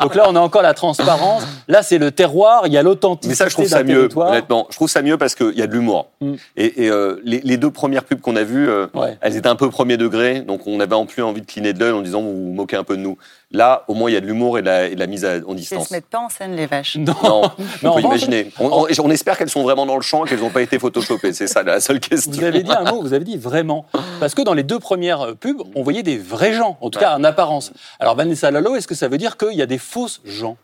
Donc 0.00 0.14
là, 0.14 0.24
on 0.26 0.34
a 0.34 0.40
encore 0.40 0.62
la 0.62 0.72
transparence. 0.72 1.46
Là, 1.68 1.82
c'est 1.82 1.98
le 1.98 2.10
terroir, 2.10 2.62
il 2.66 2.72
y 2.72 2.78
a 2.78 2.82
l'authenticité. 2.82 3.28
Mais 3.28 3.34
ça, 3.34 3.48
je 3.48 3.52
trouve 3.52 3.66
ça 3.66 3.82
mieux, 3.82 4.08
honnêtement. 4.16 4.66
Je 4.70 4.76
trouve 4.76 4.88
ça 4.88 5.02
mieux 5.02 5.18
parce 5.18 5.34
qu'il 5.34 5.56
y 5.56 5.60
a 5.60 5.66
de 5.66 5.72
l'humour. 5.72 6.08
Mm. 6.22 6.34
Et, 6.56 6.90
euh, 6.90 7.20
les, 7.24 7.56
deux 7.58 7.70
premières 7.70 8.04
pubs 8.04 8.20
qu'on 8.20 8.36
a 8.36 8.42
vues, 8.42 8.68
euh, 8.70 8.86
elles 9.20 9.36
étaient 9.36 9.48
un 9.48 9.56
peu 9.56 9.68
premier 9.68 9.98
degré. 9.98 10.40
Donc 10.40 10.66
on 10.66 10.80
avait 10.80 10.94
en 10.94 11.04
plus 11.04 11.22
envie 11.22 11.42
de 11.42 11.46
cligner 11.46 11.74
de 11.74 11.80
l'œil 11.80 11.92
en 11.92 12.00
disant, 12.00 12.22
vous 12.22 12.32
vous 12.32 12.52
moquez 12.52 12.76
un 12.76 12.84
peu 12.84 12.96
de 12.96 13.02
nous. 13.02 13.18
Là, 13.52 13.84
au 13.86 13.94
moins, 13.94 14.10
il 14.10 14.14
y 14.14 14.16
a 14.16 14.20
de 14.20 14.26
l'humour 14.26 14.58
et, 14.58 14.62
de 14.62 14.98
la 14.98 15.06
mise 15.06 15.24
en 15.24 15.54
distance. 15.54 15.72
Elles 15.72 15.78
ne 15.78 15.84
se 15.84 15.92
mettent 15.92 16.06
pas 16.06 16.18
en 16.18 16.28
scène, 16.28 16.56
les 16.56 16.66
vaches. 16.66 16.96
Non, 16.96 17.14
non 17.22 17.52
on 17.84 17.94
peut 17.94 18.00
imaginer. 18.00 18.50
On, 18.58 19.10
espère 19.10 19.38
qu'elles 19.38 19.50
sont 19.50 19.62
vraiment 19.62 19.86
dans 19.86 19.94
le 19.94 20.02
champ 20.02 20.24
et 20.24 20.28
qu'elles 20.28 20.40
n'ont 20.40 20.50
pas 20.50 20.62
été 20.62 20.78
photoshopées. 20.80 21.32
C'est 21.32 21.46
ça 21.46 21.62
la 21.62 21.80
seule 21.80 22.00
question. 22.00 22.32
Vous 22.32 22.42
avez 22.42 22.64
dit 22.64 22.72
un 22.72 22.90
mot, 22.90 23.00
vous 23.00 23.12
avez 23.12 23.24
dit 23.24 23.36
vraiment. 23.36 23.86
Parce 24.18 24.34
que 24.34 24.42
dans 24.42 24.54
les 24.54 24.64
deux 24.64 24.80
premières 24.80 25.36
pubs, 25.36 25.62
on 25.76 25.82
voyait 25.82 26.02
des 26.02 26.18
vrais 26.18 26.54
gens, 26.54 26.76
en 26.80 26.90
tout 26.90 26.98
cas 26.98 27.16
en 27.16 27.22
apparence. 27.22 27.72
Alors, 28.00 28.16
Vanessa 28.16 28.50
Lalo, 28.50 28.74
est-ce 28.74 28.88
que 28.88 28.96
ça 28.96 29.06
veut 29.06 29.18
dire 29.18 29.36
qu'il 29.36 29.56
y 29.56 29.62
a 29.62 29.66
des 29.66 29.78
fausses 29.78 30.20
gens? 30.24 30.56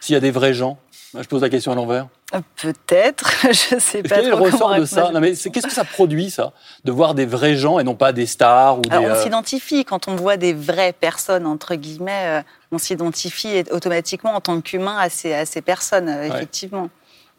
S'il 0.00 0.14
y 0.14 0.16
a 0.16 0.20
des 0.20 0.30
vrais 0.30 0.54
gens? 0.54 0.78
Je 1.14 1.26
pose 1.28 1.42
la 1.42 1.48
question 1.48 1.72
à 1.72 1.74
l'envers. 1.74 2.08
Euh, 2.34 2.40
peut-être, 2.60 3.30
je 3.42 3.76
ne 3.76 3.80
sais 3.80 4.02
pas. 4.02 4.16
Quel 4.16 4.26
est 4.26 4.28
le 4.28 4.34
ressort 4.34 4.74
de 4.74 4.84
ça 4.84 5.10
mais 5.20 5.34
qu'est-ce 5.34 5.66
que 5.66 5.72
ça 5.72 5.84
produit 5.84 6.30
ça, 6.30 6.52
de 6.84 6.92
voir 6.92 7.14
des 7.14 7.26
vrais 7.26 7.56
gens 7.56 7.78
et 7.78 7.84
non 7.84 7.94
pas 7.94 8.12
des 8.12 8.26
stars 8.26 8.78
ou 8.78 8.82
des, 8.82 8.96
On 8.96 9.04
euh, 9.04 9.22
s'identifie 9.22 9.84
quand 9.84 10.08
on 10.08 10.16
voit 10.16 10.36
des 10.36 10.52
vraies 10.52 10.92
personnes 10.92 11.46
entre 11.46 11.74
guillemets. 11.74 12.40
Euh, 12.40 12.42
on 12.72 12.78
s'identifie 12.78 13.62
automatiquement 13.70 14.34
en 14.34 14.40
tant 14.40 14.60
qu'humain 14.60 14.96
à 14.98 15.08
ces, 15.08 15.32
à 15.32 15.46
ces 15.46 15.62
personnes, 15.62 16.08
effectivement. 16.08 16.90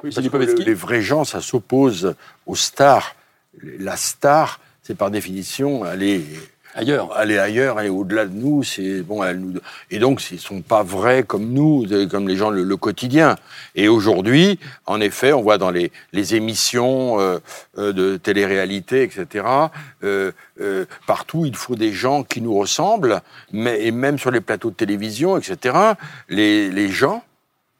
Oui, 0.03 0.15
les 0.65 0.73
vrais 0.73 1.01
gens, 1.01 1.25
ça 1.25 1.41
s'oppose 1.41 2.15
aux 2.45 2.55
stars. 2.55 3.15
La 3.61 3.97
star, 3.97 4.59
c'est 4.83 4.95
par 4.95 5.11
définition, 5.11 5.85
elle 5.85 6.03
est 6.03 6.23
ailleurs. 6.77 7.17
Aller 7.17 7.37
ailleurs, 7.37 7.77
aller 7.77 7.89
au-delà 7.89 8.25
de 8.25 8.33
nous, 8.33 8.63
c'est 8.63 9.01
bon. 9.01 9.23
Elle 9.23 9.39
nous... 9.39 9.59
Et 9.91 9.99
donc, 9.99 10.21
ils 10.31 10.39
sont 10.39 10.61
pas 10.61 10.83
vrais 10.83 11.23
comme 11.23 11.51
nous, 11.51 11.85
comme 12.09 12.27
les 12.27 12.37
gens 12.37 12.49
le, 12.49 12.77
quotidien. 12.77 13.35
Et 13.75 13.87
aujourd'hui, 13.87 14.59
en 14.85 15.01
effet, 15.01 15.33
on 15.33 15.41
voit 15.41 15.57
dans 15.57 15.71
les, 15.71 15.91
les 16.13 16.35
émissions 16.35 17.19
euh, 17.19 17.39
euh, 17.77 17.91
de 17.91 18.17
télé-réalité, 18.17 19.03
etc. 19.03 19.45
Euh, 20.03 20.31
partout, 21.07 21.45
il 21.45 21.55
faut 21.55 21.75
des 21.75 21.91
gens 21.91 22.23
qui 22.23 22.41
nous 22.41 22.55
ressemblent, 22.57 23.21
mais 23.51 23.85
et 23.85 23.91
même 23.91 24.19
sur 24.19 24.31
les 24.31 24.41
plateaux 24.41 24.69
de 24.69 24.75
télévision, 24.75 25.37
etc. 25.37 25.75
Les, 26.29 26.69
les 26.69 26.89
gens 26.89 27.23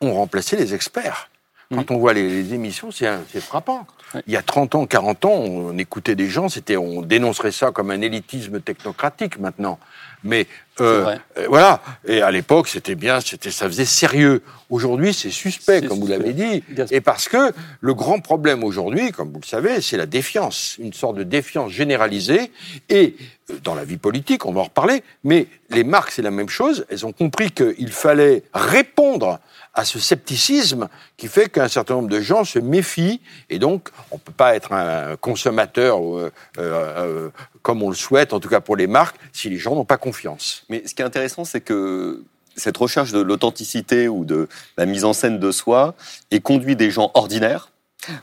ont 0.01 0.13
remplacé 0.13 0.55
les 0.55 0.73
experts. 0.73 1.29
Quand 1.73 1.91
on 1.91 1.97
voit 1.97 2.13
les, 2.13 2.30
les 2.30 2.53
émissions, 2.53 2.91
c'est 2.91 3.41
frappant. 3.41 3.86
Il 4.25 4.34
y 4.34 4.38
a 4.38 4.41
30 4.41 4.75
ans, 4.75 4.86
40 4.86 5.25
ans, 5.25 5.32
on 5.32 5.77
écoutait 5.77 6.15
des 6.15 6.27
gens, 6.27 6.47
c'était, 6.47 6.77
on 6.77 7.01
dénoncerait 7.01 7.51
ça 7.51 7.71
comme 7.71 7.91
un 7.91 8.01
élitisme 8.01 8.62
technocratique 8.62 9.38
maintenant. 9.38 9.80
Mais 10.23 10.47
euh, 10.82 11.15
euh, 11.38 11.45
voilà. 11.47 11.82
Et 12.08 12.21
à 12.21 12.32
l'époque, 12.32 12.67
c'était 12.67 12.95
bien, 12.95 13.19
c'était, 13.21 13.51
ça 13.51 13.67
faisait 13.67 13.86
sérieux. 13.86 14.41
Aujourd'hui, 14.69 15.13
c'est 15.13 15.30
suspect, 15.30 15.82
comme 15.82 15.99
vous 15.99 16.08
l'avez 16.08 16.34
dit. 16.34 16.63
Et 16.91 17.01
parce 17.01 17.30
que 17.30 17.53
le 17.80 17.93
grand 17.93 18.19
problème 18.19 18.63
aujourd'hui, 18.63 19.12
comme 19.12 19.32
vous 19.32 19.39
le 19.39 19.45
savez, 19.45 19.82
c'est 19.82 19.97
la 19.97 20.06
défiance, 20.06 20.75
une 20.80 20.93
sorte 20.93 21.15
de 21.15 21.23
défiance 21.23 21.71
généralisée. 21.71 22.51
Et 22.89 23.15
euh, 23.49 23.56
dans 23.63 23.75
la 23.75 23.86
vie 23.86 23.97
politique, 23.97 24.45
on 24.45 24.51
va 24.51 24.62
en 24.62 24.65
reparler. 24.65 25.03
Mais 25.23 25.47
les 25.69 25.84
marques, 25.84 26.12
c'est 26.12 26.21
la 26.21 26.32
même 26.32 26.49
chose. 26.49 26.86
Elles 26.89 27.06
ont 27.06 27.13
compris 27.13 27.51
qu'il 27.51 27.91
fallait 27.91 28.43
répondre 28.53 29.39
à 29.77 29.86
ce 29.86 29.99
scepticisme 29.99 30.89
qui 31.17 31.27
fait 31.27 31.49
qu'un 31.49 31.67
certain 31.67 31.93
nombre 31.93 32.10
de 32.10 32.19
gens 32.19 32.43
se 32.43 32.58
méfient 32.58 33.21
et 33.51 33.60
donc 33.60 33.89
on 34.10 34.17
peut 34.17 34.32
pas 34.32 34.56
être 34.56 34.73
un 34.73 35.15
consommateur 35.17 35.99
euh, 36.03 36.32
euh, 36.58 37.30
comme 37.67 37.84
on 37.84 37.89
le 37.89 37.97
souhaite, 37.97 38.32
en 38.32 38.39
tout 38.39 38.47
cas 38.47 38.62
pour 38.62 38.77
les 38.77 38.88
marques, 38.88 39.17
si 39.34 39.49
les 39.49 39.58
gens 39.58 39.75
n'ont 39.75 39.84
pas 39.84 39.97
confiance. 39.97 40.63
Mais 40.69 40.84
ce 40.86 40.95
qui 40.95 41.01
est 41.01 41.06
intéressant, 41.06 41.43
c'est 41.43 41.60
que 41.60 42.23
cette 42.56 42.77
recherche 42.77 43.12
de 43.12 43.19
l'authenticité 43.19 44.08
ou 44.08 44.23
de 44.23 44.47
la 44.77 44.86
mise 44.86 45.03
en 45.03 45.12
scène 45.12 45.38
de 45.38 45.51
soi 45.51 45.93
est 46.32 46.39
conduit 46.39 46.77
des 46.77 46.91
gens 46.91 47.12
ordinaires 47.13 47.73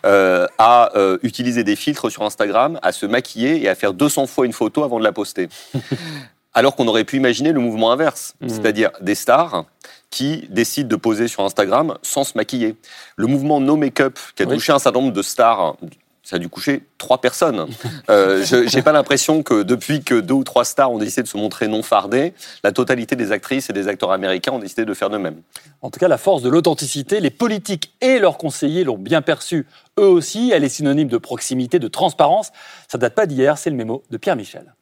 euh, 0.06 0.46
à 0.56 0.96
euh, 0.96 1.18
utiliser 1.22 1.62
des 1.62 1.76
filtres 1.76 2.10
sur 2.10 2.22
Instagram, 2.22 2.80
à 2.82 2.90
se 2.90 3.04
maquiller 3.04 3.62
et 3.62 3.68
à 3.68 3.74
faire 3.74 3.92
200 3.92 4.26
fois 4.28 4.46
une 4.46 4.54
photo 4.54 4.82
avant 4.82 4.98
de 4.98 5.04
la 5.04 5.12
poster. 5.12 5.50
Alors 6.54 6.74
qu'on 6.74 6.88
aurait 6.88 7.04
pu 7.04 7.18
imaginer 7.18 7.52
le 7.52 7.60
mouvement 7.60 7.92
inverse, 7.92 8.36
mmh. 8.40 8.48
c'est-à-dire 8.48 8.92
des 9.02 9.14
stars 9.14 9.66
qui 10.08 10.46
décident 10.48 10.88
de 10.88 10.96
poser 10.96 11.28
sur 11.28 11.44
Instagram 11.44 11.98
sans 12.00 12.24
se 12.24 12.38
maquiller. 12.38 12.76
Le 13.16 13.26
mouvement 13.26 13.60
No 13.60 13.76
Make-up, 13.76 14.18
qui 14.36 14.42
a 14.42 14.46
touché 14.46 14.72
un 14.72 14.78
certain 14.78 15.00
nombre 15.00 15.12
de 15.12 15.22
stars 15.22 15.76
ça 16.24 16.36
a 16.36 16.38
dû 16.38 16.48
coucher 16.48 16.82
trois 16.98 17.20
personnes. 17.20 17.66
Euh, 18.10 18.44
je 18.44 18.76
n'ai 18.76 18.82
pas 18.82 18.92
l'impression 18.92 19.42
que 19.42 19.62
depuis 19.62 20.02
que 20.02 20.20
deux 20.20 20.34
ou 20.34 20.44
trois 20.44 20.64
stars 20.64 20.92
ont 20.92 20.98
décidé 20.98 21.22
de 21.22 21.28
se 21.28 21.38
montrer 21.38 21.68
non 21.68 21.82
fardées, 21.82 22.34
la 22.62 22.70
totalité 22.70 23.16
des 23.16 23.32
actrices 23.32 23.70
et 23.70 23.72
des 23.72 23.88
acteurs 23.88 24.12
américains 24.12 24.52
ont 24.52 24.58
décidé 24.58 24.84
de 24.84 24.92
faire 24.92 25.08
de 25.08 25.16
même. 25.16 25.40
En 25.80 25.90
tout 25.90 25.98
cas, 25.98 26.08
la 26.08 26.18
force 26.18 26.42
de 26.42 26.50
l'authenticité, 26.50 27.20
les 27.20 27.30
politiques 27.30 27.94
et 28.02 28.18
leurs 28.18 28.36
conseillers 28.36 28.84
l'ont 28.84 28.98
bien 28.98 29.22
perçue 29.22 29.66
eux 29.98 30.06
aussi. 30.06 30.50
Elle 30.52 30.64
est 30.64 30.68
synonyme 30.68 31.08
de 31.08 31.18
proximité, 31.18 31.78
de 31.78 31.88
transparence. 31.88 32.52
Ça 32.88 32.98
date 32.98 33.14
pas 33.14 33.26
d'hier, 33.26 33.56
c'est 33.56 33.70
le 33.70 33.76
mémo 33.76 34.02
de 34.10 34.16
Pierre 34.18 34.36
Michel. 34.36 34.74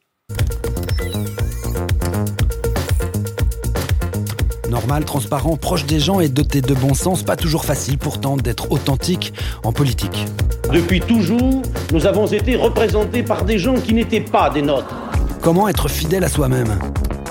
Normal, 4.73 5.05
transparent, 5.05 5.55
proche 5.55 5.85
des 5.85 5.99
gens 5.99 6.19
et 6.19 6.29
doté 6.29 6.59
de 6.59 6.73
bon 6.73 6.95
sens, 6.95 7.21
pas 7.21 7.35
toujours 7.35 7.63
facile 7.63 7.99
pourtant 7.99 8.37
d'être 8.37 8.71
authentique 8.71 9.31
en 9.63 9.71
politique. 9.71 10.25
Depuis 10.71 10.99
toujours, 10.99 11.61
nous 11.91 12.07
avons 12.07 12.25
été 12.25 12.55
représentés 12.55 13.21
par 13.21 13.45
des 13.45 13.59
gens 13.59 13.75
qui 13.75 13.93
n'étaient 13.93 14.19
pas 14.19 14.49
des 14.49 14.63
nôtres. 14.63 14.95
Comment 15.43 15.67
être 15.67 15.87
fidèle 15.87 16.23
à 16.23 16.27
soi-même? 16.27 16.79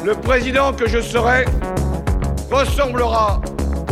Le 0.05 0.14
président 0.14 0.72
que 0.72 0.88
je 0.88 1.00
serai 1.00 1.46
ressemblera 2.48 3.40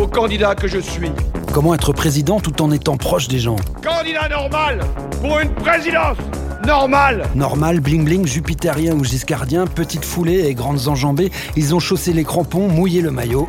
au 0.01 0.07
candidat 0.07 0.55
que 0.55 0.69
je 0.69 0.79
suis. 0.79 1.11
Comment 1.53 1.75
être 1.75 1.93
président 1.93 2.39
tout 2.39 2.63
en 2.63 2.71
étant 2.71 2.97
proche 2.97 3.27
des 3.27 3.41
gens? 3.41 3.57
Candidat 3.83 4.29
normal 4.29 4.79
pour 5.21 5.41
une 5.41 5.53
présidence 5.55 6.19
Normal 6.67 7.27
Normal, 7.35 7.81
bling 7.81 8.05
bling, 8.05 8.27
jupitérien 8.27 8.95
ou 8.95 9.05
giscardien, 9.05 9.67
petite 9.67 10.05
foulée 10.05 10.47
et 10.47 10.55
grandes 10.55 10.89
enjambées, 10.89 11.31
ils 11.57 11.75
ont 11.75 11.81
chaussé 11.81 12.13
les 12.13 12.25
crampons, 12.25 12.69
mouillé 12.69 13.01
le 13.01 13.11
maillot. 13.11 13.49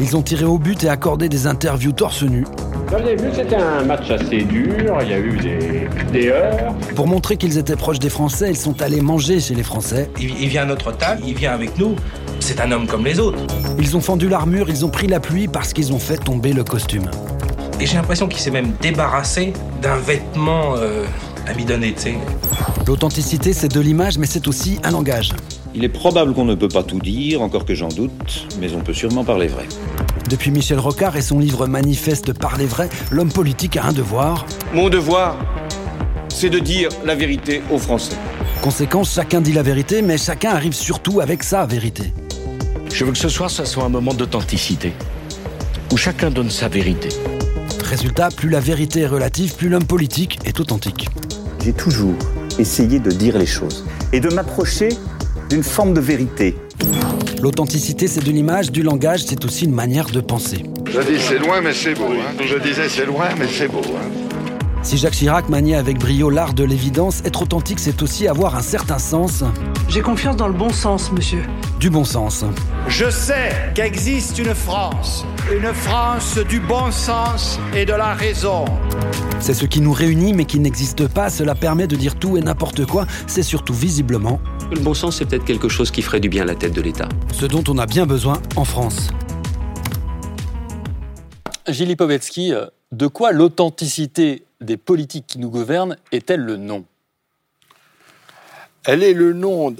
Ils 0.00 0.16
ont 0.16 0.22
tiré 0.22 0.44
au 0.44 0.58
but 0.58 0.84
et 0.84 0.88
accordé 0.88 1.28
des 1.28 1.46
interviews 1.46 1.92
torse 1.92 2.24
nu. 2.24 2.44
Vous 2.88 2.94
avez 2.96 3.16
vu, 3.16 3.28
c'était 3.34 3.56
un 3.56 3.84
match 3.84 4.10
assez 4.10 4.42
dur, 4.42 4.98
il 5.00 5.08
y 5.08 5.14
a 5.14 5.18
eu 5.18 5.38
des, 5.38 5.88
des 6.12 6.28
heures. 6.28 6.74
Pour 6.94 7.06
montrer 7.06 7.38
qu'ils 7.38 7.56
étaient 7.56 7.76
proches 7.76 7.98
des 7.98 8.10
Français, 8.10 8.50
ils 8.50 8.56
sont 8.56 8.82
allés 8.82 9.00
manger 9.00 9.40
chez 9.40 9.54
les 9.54 9.62
Français. 9.62 10.10
Il, 10.20 10.48
vient 10.48 10.62
à 10.62 10.66
notre 10.66 10.94
table, 10.94 11.22
il 11.26 11.34
vient 11.34 11.52
avec 11.52 11.78
nous, 11.78 11.96
c'est 12.40 12.60
un 12.60 12.70
homme 12.70 12.86
comme 12.86 13.04
les 13.04 13.18
autres. 13.18 13.38
Ils 13.78 13.96
ont 13.96 14.02
fendu 14.02 14.28
l'armure, 14.28 14.68
ils 14.68 14.84
ont 14.84 14.90
pris 14.90 15.06
la 15.06 15.20
pluie 15.20 15.48
parce 15.48 15.72
qu'ils 15.72 15.92
ont 15.94 15.98
fait 15.98 16.18
tomber 16.18 16.52
le 16.52 16.64
costume. 16.64 17.08
Et 17.82 17.86
j'ai 17.86 17.96
l'impression 17.96 18.28
qu'il 18.28 18.38
s'est 18.38 18.52
même 18.52 18.74
débarrassé 18.80 19.52
d'un 19.82 19.96
vêtement 19.96 20.76
euh, 20.76 21.04
amidonné, 21.48 21.92
tu 21.94 22.02
sais. 22.02 22.14
L'authenticité, 22.86 23.52
c'est 23.52 23.66
de 23.66 23.80
l'image, 23.80 24.18
mais 24.18 24.26
c'est 24.26 24.46
aussi 24.46 24.78
un 24.84 24.92
langage. 24.92 25.30
Il 25.74 25.82
est 25.82 25.88
probable 25.88 26.32
qu'on 26.32 26.44
ne 26.44 26.54
peut 26.54 26.68
pas 26.68 26.84
tout 26.84 27.00
dire, 27.00 27.42
encore 27.42 27.64
que 27.64 27.74
j'en 27.74 27.88
doute, 27.88 28.46
mais 28.60 28.72
on 28.72 28.82
peut 28.82 28.94
sûrement 28.94 29.24
parler 29.24 29.48
vrai. 29.48 29.66
Depuis 30.30 30.52
Michel 30.52 30.78
Rocard 30.78 31.16
et 31.16 31.22
son 31.22 31.40
livre 31.40 31.66
Manifeste 31.66 32.32
Parler 32.32 32.66
vrai, 32.66 32.88
l'homme 33.10 33.32
politique 33.32 33.76
a 33.76 33.86
un 33.86 33.92
devoir. 33.92 34.46
Mon 34.72 34.88
devoir, 34.88 35.36
c'est 36.28 36.50
de 36.50 36.60
dire 36.60 36.88
la 37.04 37.16
vérité 37.16 37.62
aux 37.72 37.78
Français. 37.78 38.14
Conséquence, 38.62 39.12
chacun 39.12 39.40
dit 39.40 39.54
la 39.54 39.64
vérité, 39.64 40.02
mais 40.02 40.18
chacun 40.18 40.50
arrive 40.50 40.74
surtout 40.74 41.20
avec 41.20 41.42
sa 41.42 41.66
vérité. 41.66 42.12
Je 42.94 43.04
veux 43.04 43.10
que 43.10 43.18
ce 43.18 43.28
soir, 43.28 43.50
ça 43.50 43.64
soit 43.64 43.82
un 43.82 43.88
moment 43.88 44.14
d'authenticité, 44.14 44.92
où 45.92 45.96
chacun 45.96 46.30
donne 46.30 46.50
sa 46.50 46.68
vérité. 46.68 47.08
Résultat, 47.92 48.30
plus 48.34 48.48
la 48.48 48.58
vérité 48.58 49.00
est 49.00 49.06
relative, 49.06 49.54
plus 49.54 49.68
l'homme 49.68 49.84
politique 49.84 50.38
est 50.46 50.60
authentique. 50.60 51.10
J'ai 51.62 51.74
toujours 51.74 52.14
essayé 52.58 52.98
de 52.98 53.10
dire 53.10 53.36
les 53.36 53.44
choses 53.44 53.84
et 54.14 54.20
de 54.20 54.30
m'approcher 54.30 54.88
d'une 55.50 55.62
forme 55.62 55.92
de 55.92 56.00
vérité. 56.00 56.56
L'authenticité, 57.42 58.08
c'est 58.08 58.24
de 58.24 58.30
l'image, 58.30 58.72
du 58.72 58.82
langage, 58.82 59.24
c'est 59.26 59.44
aussi 59.44 59.66
une 59.66 59.74
manière 59.74 60.06
de 60.06 60.22
penser. 60.22 60.62
Je 60.86 61.00
dis 61.02 61.20
c'est 61.20 61.38
loin, 61.38 61.60
mais 61.60 61.74
c'est 61.74 61.92
beau. 61.92 62.12
Hein. 62.12 62.42
Je 62.42 62.56
disais 62.56 62.88
c'est 62.88 63.04
loin, 63.04 63.28
mais 63.38 63.46
c'est 63.46 63.68
beau. 63.68 63.82
Hein. 63.84 64.21
Si 64.82 64.98
Jacques 64.98 65.14
Chirac 65.14 65.48
maniait 65.48 65.76
avec 65.76 65.98
brio 65.98 66.28
l'art 66.28 66.54
de 66.54 66.64
l'évidence, 66.64 67.22
être 67.24 67.42
authentique, 67.42 67.78
c'est 67.78 68.02
aussi 68.02 68.26
avoir 68.26 68.56
un 68.56 68.62
certain 68.62 68.98
sens. 68.98 69.44
J'ai 69.88 70.00
confiance 70.00 70.36
dans 70.36 70.48
le 70.48 70.54
bon 70.54 70.70
sens, 70.70 71.12
monsieur. 71.12 71.44
Du 71.78 71.88
bon 71.88 72.04
sens. 72.04 72.44
Je 72.88 73.08
sais 73.08 73.52
qu'existe 73.76 74.38
une 74.38 74.54
France, 74.54 75.24
une 75.52 75.72
France 75.72 76.36
du 76.48 76.58
bon 76.58 76.90
sens 76.90 77.60
et 77.76 77.84
de 77.84 77.92
la 77.92 78.14
raison. 78.14 78.64
C'est 79.38 79.54
ce 79.54 79.66
qui 79.66 79.80
nous 79.80 79.92
réunit 79.92 80.32
mais 80.32 80.46
qui 80.46 80.58
n'existe 80.58 81.06
pas, 81.06 81.30
cela 81.30 81.54
permet 81.54 81.86
de 81.86 81.94
dire 81.94 82.16
tout 82.16 82.36
et 82.36 82.40
n'importe 82.40 82.84
quoi, 82.84 83.06
c'est 83.28 83.42
surtout 83.42 83.74
visiblement... 83.74 84.40
Le 84.72 84.80
bon 84.80 84.94
sens, 84.94 85.18
c'est 85.18 85.26
peut-être 85.26 85.44
quelque 85.44 85.68
chose 85.68 85.90
qui 85.90 86.02
ferait 86.02 86.20
du 86.20 86.28
bien 86.28 86.42
à 86.42 86.46
la 86.46 86.54
tête 86.54 86.72
de 86.72 86.80
l'État. 86.80 87.08
Ce 87.32 87.46
dont 87.46 87.62
on 87.68 87.78
a 87.78 87.86
bien 87.86 88.06
besoin 88.06 88.40
en 88.56 88.64
France. 88.64 89.10
Gilles 91.68 91.88
Lipovetsky, 91.88 92.52
euh, 92.52 92.66
de 92.92 93.06
quoi 93.06 93.32
l'authenticité 93.32 94.44
des 94.60 94.76
politiques 94.76 95.26
qui 95.26 95.38
nous 95.38 95.50
gouvernent 95.50 95.96
est-elle 96.12 96.42
le 96.42 96.56
nom? 96.56 96.84
Elle 98.84 99.02
est 99.02 99.14
le 99.14 99.32
nom, 99.32 99.74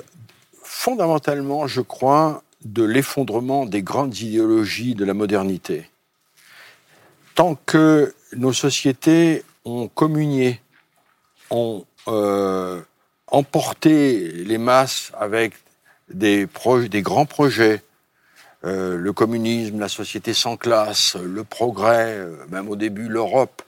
fondamentalement, 0.63 1.67
je 1.67 1.83
crois, 1.83 2.43
de 2.65 2.83
l'effondrement 2.83 3.67
des 3.67 3.83
grandes 3.83 4.19
idéologies 4.19 4.95
de 4.95 5.05
la 5.05 5.15
modernité. 5.15 5.91
Tant 7.35 7.57
que 7.67 8.15
nos 8.35 8.53
sociétés 8.53 9.45
ont 9.65 9.89
communié, 9.89 10.61
ont 11.51 11.85
euh, 12.09 12.81
emporté 13.27 14.29
les 14.45 14.59
masses 14.59 15.13
avec 15.19 15.55
des, 16.09 16.47
des 16.89 17.03
grands 17.03 17.27
projets, 17.27 17.83
euh, 18.65 18.97
le 18.97 19.13
communisme, 19.13 19.81
la 19.81 19.89
société 19.89 20.35
sans 20.35 20.57
classe, 20.57 21.17
le 21.17 21.45
progrès, 21.45 22.17
euh, 22.17 22.37
même 22.51 22.69
au 22.69 22.77
début 22.77 23.09
l'Europe, 23.09 23.63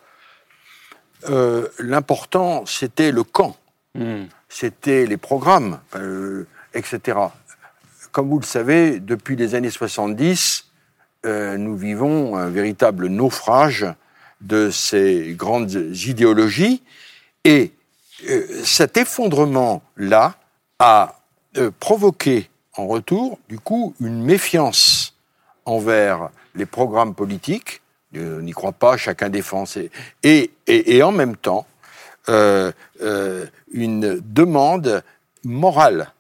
l'important 1.78 2.66
c'était 2.66 3.10
le 3.10 3.24
camp, 3.24 3.56
hmm. 3.94 4.24
c'était 4.48 5.06
les 5.06 5.16
programmes, 5.16 5.80
etc 6.74 7.14
comme 8.14 8.28
vous 8.28 8.38
le 8.38 8.46
savez, 8.46 9.00
depuis 9.00 9.34
les 9.34 9.56
années 9.56 9.72
70, 9.72 10.66
euh, 11.26 11.56
nous 11.56 11.76
vivons 11.76 12.36
un 12.36 12.48
véritable 12.48 13.08
naufrage 13.08 13.86
de 14.40 14.70
ces 14.70 15.34
grandes 15.36 15.72
idéologies. 15.72 16.84
Et 17.42 17.72
euh, 18.28 18.62
cet 18.62 18.96
effondrement-là 18.98 20.36
a 20.78 21.22
euh, 21.56 21.72
provoqué 21.80 22.48
en 22.76 22.86
retour, 22.86 23.38
du 23.48 23.58
coup, 23.58 23.94
une 24.00 24.22
méfiance 24.22 25.14
envers 25.64 26.30
les 26.54 26.66
programmes 26.66 27.14
politiques. 27.14 27.82
On 28.14 28.40
n'y 28.40 28.52
croit 28.52 28.72
pas, 28.72 28.96
chacun 28.96 29.28
défend 29.28 29.66
ses... 29.66 29.90
Et, 30.22 30.50
en 31.02 31.12
même 31.12 31.36
temps, 31.36 31.66
une 32.28 34.20
demande 34.22 35.02
morale 35.44 36.12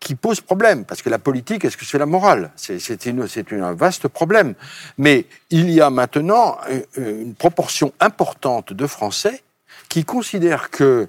qui 0.00 0.14
pose 0.14 0.40
problème, 0.40 0.84
parce 0.84 1.02
que 1.02 1.10
la 1.10 1.18
politique, 1.18 1.64
est-ce 1.64 1.76
que 1.76 1.84
c'est 1.84 1.98
la 1.98 2.06
morale? 2.06 2.52
C'est 2.56 3.06
un 3.52 3.74
vaste 3.74 4.06
problème. 4.08 4.54
Mais 4.98 5.26
il 5.50 5.70
y 5.70 5.80
a 5.80 5.90
maintenant 5.90 6.58
une 6.96 7.34
proportion 7.34 7.92
importante 7.98 8.72
de 8.72 8.86
Français 8.86 9.42
qui 9.88 10.04
considèrent 10.04 10.70
que 10.70 11.08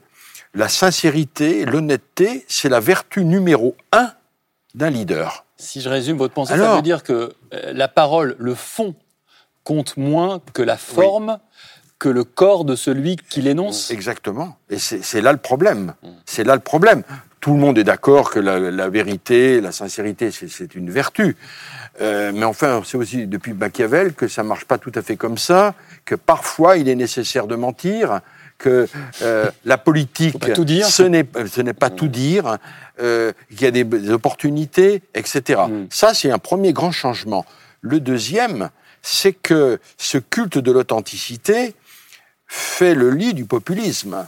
la 0.53 0.69
sincérité, 0.69 1.65
l'honnêteté, 1.65 2.45
c'est 2.47 2.69
la 2.69 2.79
vertu 2.79 3.25
numéro 3.25 3.75
un 3.91 4.11
d'un 4.75 4.89
leader. 4.89 5.45
Si 5.57 5.81
je 5.81 5.89
résume 5.89 6.17
votre 6.17 6.33
pensée, 6.33 6.57
ça 6.57 6.75
veut 6.75 6.81
dire 6.81 7.03
que 7.03 7.33
euh, 7.53 7.73
la 7.73 7.87
parole, 7.87 8.35
le 8.37 8.53
fond, 8.53 8.95
compte 9.63 9.97
moins 9.97 10.41
que 10.53 10.61
la 10.61 10.77
forme, 10.77 11.39
que 11.99 12.09
le 12.09 12.23
corps 12.23 12.63
de 12.63 12.75
celui 12.75 13.15
qui 13.15 13.41
l'énonce 13.41 13.89
Exactement. 13.91 14.55
Et 14.69 14.77
c'est 14.77 15.21
là 15.21 15.31
le 15.31 15.39
problème. 15.39 15.95
C'est 16.25 16.43
là 16.43 16.53
le 16.53 16.61
problème 16.61 17.03
tout 17.39 17.53
le 17.53 17.59
monde 17.59 17.77
est 17.77 17.83
d'accord 17.83 18.29
que 18.29 18.39
la, 18.39 18.89
vérité, 18.89 19.61
la 19.61 19.71
sincérité, 19.71 20.31
c'est 20.31 20.75
une 20.75 20.89
vertu. 20.89 21.37
Euh, 22.01 22.31
mais 22.33 22.45
enfin, 22.45 22.81
c'est 22.85 22.97
aussi 22.97 23.25
depuis 23.25 23.53
Machiavel 23.53 24.13
que 24.13 24.27
ça 24.27 24.43
marche 24.43 24.65
pas 24.65 24.77
tout 24.77 24.91
à 24.95 25.01
fait 25.01 25.15
comme 25.15 25.37
ça, 25.37 25.73
que 26.03 26.15
parfois 26.15 26.77
il 26.77 26.89
est 26.89 26.95
nécessaire 26.95 27.47
de 27.47 27.55
mentir, 27.55 28.19
que 28.57 28.87
euh, 29.21 29.51
la 29.65 29.77
politique, 29.77 30.35
ce 30.43 31.03
n'est 31.03 31.25
ce 31.47 31.61
n'est 31.61 31.73
pas 31.73 31.89
tout 31.89 32.07
dire, 32.07 32.57
euh, 32.99 33.31
qu'il 33.49 33.61
y 33.61 33.65
a 33.65 33.71
des, 33.71 34.11
opportunités, 34.11 35.01
etc. 35.13 35.61
Mm. 35.69 35.87
Ça, 35.89 36.13
c'est 36.13 36.31
un 36.31 36.39
premier 36.39 36.73
grand 36.73 36.91
changement. 36.91 37.45
Le 37.81 37.99
deuxième, 37.99 38.69
c'est 39.01 39.33
que 39.33 39.79
ce 39.97 40.17
culte 40.17 40.57
de 40.57 40.71
l'authenticité 40.71 41.75
fait 42.47 42.95
le 42.95 43.11
lit 43.11 43.33
du 43.33 43.45
populisme. 43.45 44.25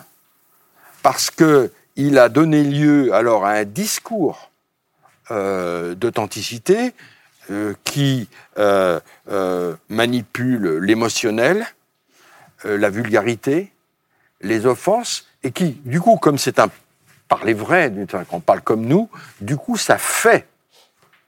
parce 1.01 1.31
qu'il 1.31 2.17
a 2.17 2.29
donné 2.29 2.63
lieu 2.63 3.13
alors 3.13 3.45
à 3.45 3.51
un 3.51 3.63
discours 3.63 4.49
euh, 5.31 5.93
d'authenticité 5.93 6.93
euh, 7.51 7.75
qui 7.83 8.27
euh, 8.57 8.99
manipule 9.87 10.79
l'émotionnel, 10.79 11.67
la 12.65 12.89
vulgarité, 12.89 13.71
les 14.41 14.65
offenses, 14.65 15.27
et 15.43 15.51
qui, 15.51 15.71
du 15.85 16.01
coup, 16.01 16.17
comme 16.17 16.37
c'est 16.37 16.59
un 16.59 16.69
parler 17.27 17.53
vrai, 17.53 17.93
qu'on 18.29 18.39
parle 18.39 18.61
comme 18.61 18.85
nous, 18.85 19.09
du 19.39 19.55
coup, 19.55 19.77
ça 19.77 19.97
fait 19.97 20.47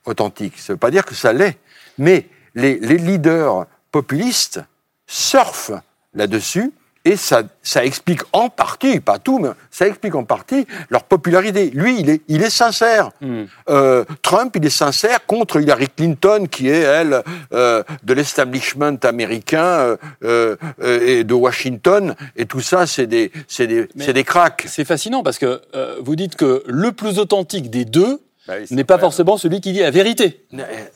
authentique. 0.05 0.57
Ça 0.57 0.73
ne 0.73 0.75
veut 0.75 0.79
pas 0.79 0.91
dire 0.91 1.05
que 1.05 1.13
ça 1.13 1.31
l'est. 1.31 1.59
Mais 1.97 2.27
les, 2.55 2.79
les 2.79 2.97
leaders 2.97 3.67
populistes 3.91 4.61
surfent 5.05 5.73
là-dessus 6.13 6.73
et 7.03 7.15
ça, 7.15 7.43
ça, 7.63 7.83
explique 7.83 8.21
en 8.31 8.49
partie, 8.49 8.99
pas 8.99 9.17
tout, 9.17 9.39
mais 9.39 9.49
ça 9.71 9.87
explique 9.87 10.13
en 10.13 10.23
partie 10.23 10.67
leur 10.89 11.03
popularité. 11.03 11.71
Lui, 11.71 11.99
il 11.99 12.09
est, 12.09 12.21
il 12.27 12.43
est 12.43 12.51
sincère. 12.51 13.09
Hmm. 13.21 13.45
Euh, 13.69 14.05
Trump, 14.21 14.55
il 14.55 14.65
est 14.65 14.69
sincère 14.69 15.25
contre 15.25 15.59
Hillary 15.59 15.87
Clinton, 15.89 16.45
qui 16.49 16.69
est, 16.69 16.81
elle, 16.81 17.23
euh, 17.53 17.81
de 18.03 18.13
l'establishment 18.13 18.97
américain 19.03 19.97
euh, 20.23 20.55
euh 20.83 21.07
et 21.07 21.23
de 21.23 21.33
Washington. 21.33 22.15
Et 22.35 22.45
tout 22.45 22.61
ça, 22.61 22.85
c'est 22.85 23.07
des, 23.07 23.31
c'est 23.47 23.67
des, 23.67 23.87
c'est 23.97 24.13
des 24.13 24.23
cracks. 24.23 24.65
C'est 24.67 24.85
fascinant 24.85 25.23
parce 25.23 25.39
que 25.39 25.61
euh, 25.73 25.95
vous 26.01 26.15
dites 26.15 26.35
que 26.35 26.63
le 26.67 26.91
plus 26.91 27.17
authentique 27.17 27.69
des 27.71 27.85
deux 27.85 28.21
bah 28.47 28.55
n'est 28.69 28.83
pas 28.83 28.99
forcément 28.99 29.37
celui 29.37 29.59
qui 29.61 29.71
dit 29.71 29.79
la 29.79 29.91
vérité. 29.91 30.45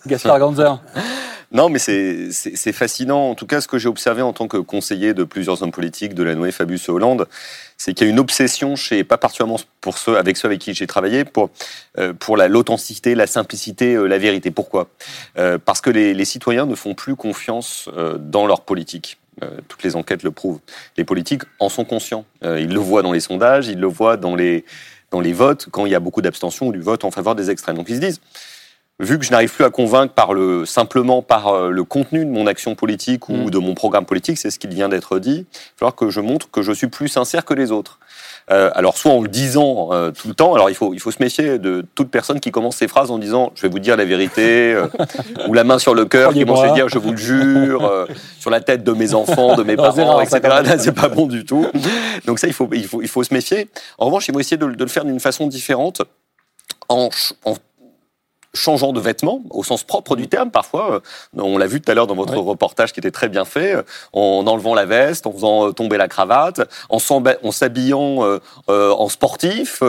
Gaspard 0.06 0.40
Ganzer. 0.40 0.80
Non, 1.56 1.70
mais 1.70 1.80
c'est 1.80 2.74
fascinant. 2.74 3.30
En 3.30 3.34
tout 3.34 3.48
cas, 3.48 3.62
ce 3.62 3.70
que 3.70 3.78
j'ai 3.78 3.88
observé 3.88 4.22
en 4.22 4.34
tant 4.34 4.50
que 4.50 4.58
conseiller 4.58 5.14
de 5.14 5.24
plusieurs 5.24 5.64
hommes 5.64 5.72
politiques, 5.72 6.14
de 6.14 6.22
la 6.22 6.36
nouvelle 6.36 6.52
Fabius 6.52 6.90
Hollande, 6.90 7.30
c'est 7.78 7.94
qu'il 7.94 8.08
y 8.08 8.10
a 8.10 8.12
une 8.12 8.20
obsession 8.20 8.76
chez, 8.76 9.06
pas 9.06 9.18
particulièrement 9.18 9.62
pour 9.80 9.98
ceux, 9.98 10.18
avec 10.18 10.36
ceux 10.36 10.50
avec 10.50 10.60
qui 10.60 10.74
j'ai 10.74 10.86
travaillé, 10.86 11.24
pour, 11.24 11.50
euh, 11.98 12.12
pour 12.12 12.36
l'authenticité, 12.36 13.16
la, 13.16 13.26
simplicité, 13.26 13.94
euh, 13.94 14.06
la 14.06 14.18
vérité. 14.18 14.52
Pourquoi? 14.52 14.90
Euh, 15.38 15.58
Parce 15.58 15.80
que 15.80 15.90
les, 15.90 16.14
les, 16.14 16.26
citoyens 16.26 16.66
ne 16.66 16.76
font 16.76 16.94
plus 16.94 17.16
confiance 17.16 17.90
dans 18.20 18.48
leur 18.48 18.62
politique. 18.62 19.18
Toutes 19.70 19.84
les 19.84 19.96
enquêtes 19.96 20.24
le 20.24 20.32
prouvent. 20.32 20.60
Les 20.98 21.06
politiques 21.06 21.44
en 21.60 21.70
sont 21.70 21.86
conscients. 21.86 22.26
ils 22.42 22.74
le 22.74 22.80
voient 22.80 23.02
dans 23.02 23.14
les 23.14 23.22
sondages, 23.22 23.68
ils 23.68 23.80
le 23.80 23.88
voient 23.88 24.18
dans 24.18 24.36
les, 24.36 24.66
dans 25.12 25.22
les 25.22 25.34
votes, 25.34 25.68
quand 25.72 25.86
il 25.86 25.92
y 25.94 25.96
a 25.96 26.02
beaucoup 26.02 26.22
d'abstention 26.22 26.68
ou 26.68 26.72
du 26.74 26.82
vote 26.82 27.06
en 27.06 27.12
faveur 27.12 27.36
des 27.36 27.50
extrêmes. 27.50 27.78
Donc 27.78 27.88
ils 27.90 27.96
se 27.96 28.02
disent, 28.02 28.22
vu 29.00 29.20
que 29.20 29.26
je 29.26 29.32
n'arrive 29.32 29.54
plus 29.54 29.66
à 29.66 29.70
convaincre 29.70 30.14
par 30.14 30.34
le, 30.34 30.66
simplement 30.66 31.22
par 31.22 31.48
euh, 31.50 31.70
le 31.70 31.84
contenu 31.84 32.26
de 32.26 32.30
mon 32.30 32.48
action 32.48 32.76
politique 32.76 33.30
ou 33.30 33.34
mm. 33.34 33.50
de 33.50 33.58
mon 33.58 33.74
programme 33.74 34.06
politique, 34.06 34.38
c'est 34.38 34.52
ce 34.52 34.60
qui 34.60 34.68
vient 34.68 34.90
d'être 34.90 35.20
dit, 35.20 35.40
il 35.40 35.44
va 35.44 35.78
falloir 35.80 35.96
que 35.96 36.10
je 36.10 36.22
montre 36.22 36.50
que 36.50 36.62
je 36.62 36.72
suis 36.72 36.88
plus 36.88 37.08
sincère 37.08 37.46
que 37.46 37.54
les 37.54 37.72
autres. 37.72 38.00
Euh, 38.52 38.70
alors 38.76 38.96
soit 38.96 39.12
en 39.12 39.22
le 39.22 39.28
disant 39.28 39.90
euh, 39.92 40.12
tout 40.12 40.28
le 40.28 40.36
temps, 40.36 40.54
alors 40.54 40.70
il 40.70 40.76
faut 40.76 40.94
il 40.94 41.00
faut 41.00 41.10
se 41.10 41.18
méfier 41.20 41.58
de 41.58 41.84
toute 41.96 42.12
personne 42.12 42.40
qui 42.40 42.52
commence 42.52 42.76
ses 42.76 42.88
phrases 42.88 43.10
en 43.10 43.18
disant 43.18 43.52
je 43.56 43.64
vais 43.64 43.70
vous 43.70 43.80
dire 43.80 43.98
la 43.98 44.06
vérité 44.06 44.72
euh, 44.72 44.86
ou 45.48 45.54
la 45.54 45.64
main 45.64 45.80
sur 45.80 45.96
le 45.96 46.06
cœur 46.06 46.32
qui 46.32 46.42
commence 46.42 46.64
à 46.64 46.70
dire 46.70 46.88
je 46.88 47.00
vous 47.00 47.12
le 47.12 47.18
jure 47.18 48.08
sur 48.40 48.52
la 48.52 48.62
tête 48.62 48.84
de 48.84 48.92
mes 48.92 49.16
enfants, 49.16 49.56
de 49.56 49.64
mes 49.64 49.76
parents, 49.76 50.22
etc. 50.22 50.42
Là 50.44 50.78
c'est 50.78 50.92
pas 50.92 51.10
bon 51.10 51.26
du 51.26 51.44
tout. 51.44 51.66
Donc 52.28 52.38
ça 52.38 52.46
il 52.46 52.54
faut 52.54 52.70
il 52.72 52.86
faut 52.86 53.02
il 53.02 53.08
faut 53.08 53.24
se 53.24 53.34
méfier. 53.34 53.68
En 53.98 54.06
revanche 54.06 54.28
il 54.28 54.34
faut 54.34 54.40
essayer 54.40 54.58
de, 54.58 54.68
de 54.68 54.84
le 54.84 54.90
faire 54.90 55.06
d'une 55.06 55.20
façon 55.20 55.48
différente 55.48 56.04
en, 56.88 57.10
en 57.46 57.56
changeant 58.56 58.94
de 58.94 59.00
vêtements, 59.00 59.42
au 59.50 59.64
sens 59.64 59.84
propre 59.84 60.16
du 60.16 60.28
terme 60.28 60.52
parfois. 60.52 60.96
Euh, 60.96 61.00
on 61.38 61.58
l'a 61.58 61.68
vu 61.68 61.82
tout 61.82 61.92
à 61.92 61.96
l'heure 61.96 62.08
dans 62.08 62.16
votre 62.16 62.36
reportage 62.38 62.94
qui 62.94 63.00
était 63.00 63.12
très 63.12 63.30
bien 63.30 63.46
fait, 63.46 63.76
euh, 63.76 63.84
en 64.14 64.46
enlevant 64.48 64.74
la 64.74 64.86
veste, 64.86 65.28
en 65.28 65.34
faisant 65.34 65.68
euh, 65.68 65.72
tomber 65.72 65.98
la 65.98 66.08
cravate, 66.08 66.62
en 66.90 67.00
s'habillant 67.52 68.40
en 68.68 69.10
sportif, 69.10 69.82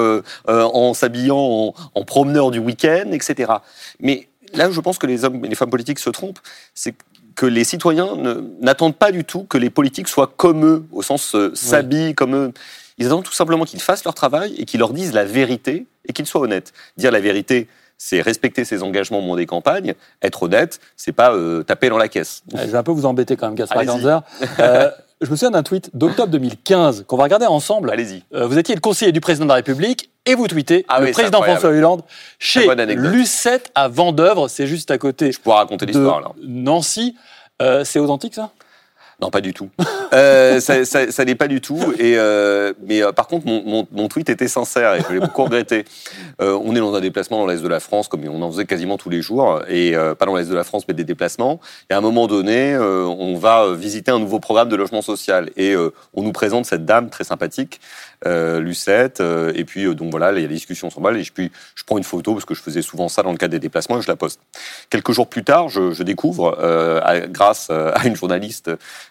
en 0.47 0.95
s'habillant 0.95 1.75
en, 1.95 2.05
promeneur 2.05 2.51
du 2.51 2.59
week-end, 2.59 3.11
etc. 3.13 3.53
Mais 4.01 4.29
là, 4.53 4.71
je 4.71 4.81
pense 4.81 4.99
que 4.99 5.07
les 5.07 5.25
hommes 5.25 5.45
et 5.45 5.49
les 5.49 5.55
femmes 5.55 5.71
politiques 5.71 5.99
se 5.99 6.11
trompent, 6.11 6.39
c'est 6.75 6.95
que 7.35 7.47
les 7.47 7.65
citoyens 7.65 8.17
n'attendent 8.61 8.97
pas 8.97 9.13
du 9.13 9.25
tout 9.25 9.45
que 9.45 9.59
les 9.59 9.71
politiques 9.71 10.09
soient 10.09 10.33
comme 10.37 10.65
eux, 10.65 10.85
au 10.93 11.03
sens 11.03 11.37
s'habillent 11.55 12.15
comme 12.15 12.35
eux. 12.35 12.53
Ils 12.99 13.07
attendent 13.07 13.25
tout 13.25 13.33
simplement 13.33 13.65
qu'ils 13.65 13.81
fassent 13.81 14.05
leur 14.05 14.15
travail 14.15 14.55
et 14.57 14.65
qu'ils 14.65 14.81
leur 14.81 14.93
disent 14.93 15.13
la 15.13 15.25
vérité 15.25 15.87
et 16.09 16.13
qu'ils 16.13 16.27
soient 16.27 16.41
honnêtes. 16.41 16.73
Dire 16.97 17.11
la 17.11 17.21
vérité, 17.21 17.69
c'est 17.99 18.21
respecter 18.21 18.65
ses 18.65 18.83
engagements 18.83 19.19
au 19.19 19.23
moment 19.23 19.37
des 19.37 19.47
campagnes. 19.47 19.95
Être 20.23 20.45
honnête, 20.45 20.81
c'est 20.97 21.13
pas 21.13 21.33
euh, 21.33 21.63
taper 21.63 21.89
dans 21.89 21.99
la 21.99 22.09
caisse. 22.09 22.43
Je 22.53 22.71
vais 22.71 22.77
un 22.77 22.83
peu 22.83 22.93
vous 22.93 23.07
embêter 23.07 23.37
quand 23.37 23.47
même, 23.47 23.55
Gaspard 23.55 23.85
Ganzer. 23.85 24.23
Euh, 24.59 24.91
je 25.21 25.31
me 25.31 25.37
souviens 25.37 25.51
d'un 25.51 25.63
tweet 25.63 25.91
d'octobre 25.95 26.31
2015 26.31 27.05
qu'on 27.07 27.17
va 27.17 27.25
regarder 27.25 27.47
ensemble. 27.47 27.91
Allez-y. 27.91 28.23
Euh, 28.35 28.47
vous 28.47 28.59
étiez 28.59 28.75
le 28.75 28.81
conseiller 28.81 29.13
du 29.13 29.21
président 29.21 29.45
de 29.45 29.49
la 29.49 29.57
République 29.57 30.11
et 30.27 30.35
vous 30.35 30.47
tweetez 30.47 30.85
ah 30.89 31.01
le 31.01 31.11
président 31.11 31.43
François 31.43 31.71
Hollande 31.71 32.03
chez 32.39 32.67
Lucette 32.95 33.71
à 33.75 33.89
Vendœuvre, 33.89 34.49
c'est 34.49 34.67
juste 34.67 34.91
à 34.91 34.99
côté. 34.99 35.33
Je 35.33 35.41
pourrais 35.41 35.57
raconter 35.57 35.87
l'histoire 35.87 36.21
là. 36.21 36.33
Nancy, 36.43 37.17
c'est 37.85 37.99
authentique 37.99 38.35
ça? 38.35 38.51
Non, 39.21 39.31
pas 39.31 39.41
du 39.41 39.55
tout. 39.55 39.71
euh, 40.13 40.61
ça, 40.61 41.25
n'est 41.25 41.35
pas 41.35 41.49
du 41.49 41.63
tout. 41.63 41.81
Et 41.99 42.19
euh, 42.19 42.75
mais 42.87 43.03
euh, 43.03 43.13
par 43.13 43.27
contre, 43.29 43.47
mon, 43.47 43.63
mon, 43.65 43.87
mon, 43.91 44.09
tweet 44.09 44.29
était 44.29 44.49
sincère 44.49 44.95
et 44.95 45.01
je 45.09 45.15
l'ai 45.15 45.21
beaucoup 45.21 45.45
regretté. 45.45 45.87
Euh, 46.43 46.59
on 46.63 46.77
est 46.77 46.81
dans 46.81 46.95
un 46.95 47.01
déplacement 47.01 47.39
dans 47.39 47.47
l'est 47.47 47.63
de 47.63 47.69
la 47.69 47.81
France, 47.81 48.09
comme 48.09 48.27
on 48.29 48.43
en 48.43 48.51
faisait 48.51 48.67
quasiment 48.67 48.99
tous 48.99 49.09
les 49.09 49.23
jours, 49.23 49.63
et 49.69 49.97
euh, 49.97 50.15
pas 50.15 50.27
dans 50.27 50.37
l'est 50.37 50.51
de 50.51 50.55
la 50.55 50.65
France, 50.65 50.85
mais 50.87 50.93
des 50.93 51.05
déplacements. 51.05 51.61
Et 51.89 51.95
à 51.95 51.99
un 51.99 52.03
moment 52.03 52.27
donné, 52.27 52.75
euh, 52.75 53.05
on 53.05 53.37
va 53.37 53.73
visiter 53.73 54.11
un 54.11 54.19
nouveau 54.19 54.39
programme 54.39 54.69
de 54.69 54.77
logement 54.77 55.03
social 55.03 55.51
et 55.57 55.75
on 56.15 56.23
nous 56.23 56.33
présente 56.33 56.67
cette 56.67 56.85
dame 56.85 57.09
très 57.09 57.25
sympathique 57.25 57.81
Lucette. 58.25 59.21
Euh, 59.21 59.53
et 59.55 59.65
puis, 59.65 59.85
euh, 59.85 59.95
donc 59.95 60.11
voilà, 60.11 60.33
il 60.33 60.41
y 60.41 60.45
a 60.45 60.49
des 60.49 60.55
discussions 60.55 60.89
mal. 61.01 61.19
Et 61.19 61.25
puis, 61.33 61.51
je 61.75 61.85
prends 61.85 61.99
une 61.99 62.05
photo 62.05 62.33
parce 62.33 62.45
que 62.45 62.55
je 62.55 62.63
faisais 62.63 62.83
souvent 62.83 63.09
ça 63.09 63.23
dans 63.23 63.33
le 63.33 63.37
cadre 63.37 63.53
des 63.53 63.59
déplacements 63.59 63.99
et 63.99 64.03
je 64.03 64.09
la 64.09 64.17
poste. 64.17 64.41
Quelques 64.91 65.13
jours 65.13 65.29
plus 65.29 65.45
tard, 65.45 65.69
je, 65.69 65.93
je 65.93 66.03
découvre, 66.03 66.57
grâce 67.29 67.71
à 67.71 68.07
une 68.07 68.17
journaliste 68.17 68.71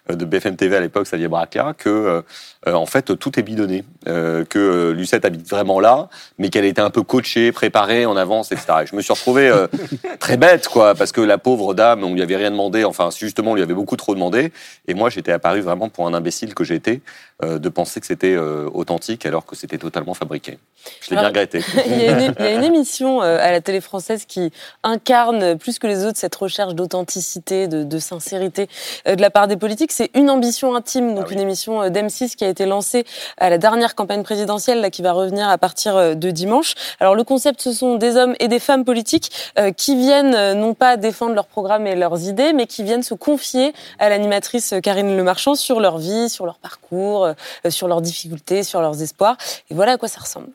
de 0.09 0.25
BFM 0.25 0.55
TV 0.55 0.75
à 0.75 0.79
l'époque, 0.79 1.07
Salia 1.07 1.27
Braca, 1.27 1.73
que 1.77 2.23
en 2.65 2.85
fait 2.85 3.17
tout 3.17 3.39
est 3.39 3.43
bidonné, 3.43 3.83
que 4.05 4.91
Lucette 4.95 5.25
habite 5.25 5.47
vraiment 5.47 5.79
là, 5.79 6.09
mais 6.39 6.49
qu'elle 6.49 6.65
était 6.65 6.81
un 6.81 6.89
peu 6.89 7.03
coachée, 7.03 7.51
préparée 7.51 8.05
en 8.05 8.17
avance, 8.17 8.51
etc. 8.51 8.65
Et 8.83 8.87
je 8.87 8.95
me 8.95 9.01
suis 9.01 9.13
retrouvé 9.13 9.51
très 10.19 10.37
bête, 10.37 10.67
quoi, 10.67 10.95
parce 10.95 11.11
que 11.11 11.21
la 11.21 11.37
pauvre 11.37 11.73
dame, 11.73 12.03
on 12.03 12.13
lui 12.13 12.21
avait 12.21 12.37
rien 12.37 12.51
demandé. 12.51 12.83
Enfin, 12.83 13.09
justement, 13.15 13.51
on 13.51 13.55
lui 13.55 13.63
avait 13.63 13.73
beaucoup 13.73 13.97
trop 13.97 14.15
demandé. 14.15 14.51
Et 14.87 14.93
moi, 14.93 15.09
j'étais 15.09 15.31
apparu 15.31 15.61
vraiment 15.61 15.89
pour 15.89 16.07
un 16.07 16.13
imbécile 16.13 16.55
que 16.55 16.63
j'étais, 16.63 17.01
de 17.43 17.69
penser 17.69 17.99
que 17.99 18.07
c'était 18.07 18.37
autant 18.37 18.94
alors 19.25 19.45
que 19.45 19.55
c'était 19.55 19.77
totalement 19.77 20.13
fabriqué. 20.13 20.57
Je 21.01 21.09
l'ai 21.09 21.17
bien 21.17 21.27
regretté. 21.27 21.61
il, 21.85 22.01
y 22.01 22.07
a 22.07 22.51
une, 22.51 22.63
émission 22.63 23.21
euh, 23.21 23.37
à 23.39 23.51
la 23.51 23.61
télé 23.61 23.81
française 23.81 24.25
qui 24.25 24.51
incarne 24.83 25.57
plus 25.57 25.79
que 25.79 25.87
les 25.87 26.05
autres 26.05 26.17
cette 26.17 26.35
recherche 26.35 26.73
d'authenticité, 26.75 27.67
de, 27.67 27.99
sincérité 27.99 28.67
euh, 29.07 29.15
de 29.15 29.21
la 29.21 29.29
part 29.29 29.47
des 29.47 29.57
politiques. 29.57 29.91
C'est 29.91 30.11
Une 30.15 30.29
ambition 30.29 30.75
intime, 30.75 31.15
donc 31.15 31.27
ah 31.29 31.33
une 31.33 31.39
émission 31.39 31.81
euh, 31.81 31.89
d'M6 31.89 32.35
qui 32.35 32.45
a 32.45 32.49
été 32.49 32.65
lancée 32.65 33.05
à 33.37 33.49
la 33.49 33.57
dernière 33.57 33.95
campagne 33.95 34.23
présidentielle, 34.23 34.81
là, 34.81 34.89
qui 34.89 35.01
va 35.01 35.11
revenir 35.11 35.49
à 35.49 35.57
partir 35.57 36.15
de 36.15 36.31
dimanche. 36.31 36.73
Alors 36.99 37.15
le 37.15 37.23
concept, 37.23 37.61
ce 37.61 37.71
sont 37.71 37.95
des 37.95 38.15
hommes 38.15 38.35
et 38.39 38.47
des 38.47 38.59
femmes 38.59 38.85
politiques 38.85 39.31
qui 39.77 39.95
viennent 39.95 40.53
non 40.53 40.73
pas 40.73 40.97
défendre 40.97 41.33
leur 41.33 41.47
programme 41.47 41.87
et 41.87 41.95
leurs 41.95 42.23
idées, 42.27 42.53
mais 42.53 42.67
qui 42.67 42.83
viennent 42.83 43.03
se 43.03 43.13
confier 43.13 43.73
à 43.99 44.09
l'animatrice 44.09 44.73
Karine 44.83 45.15
Lemarchand 45.15 45.55
sur 45.55 45.79
leur 45.79 45.97
vie, 45.97 46.29
sur 46.29 46.45
leur 46.45 46.57
parcours, 46.57 47.29
sur 47.69 47.87
leurs 47.87 48.01
difficultés, 48.01 48.63
sur 48.63 48.81
leurs 48.85 49.01
espoirs. 49.01 49.37
Et 49.69 49.73
voilà 49.73 49.93
à 49.93 49.97
quoi 49.97 50.07
ça 50.07 50.21
ressemble. 50.21 50.49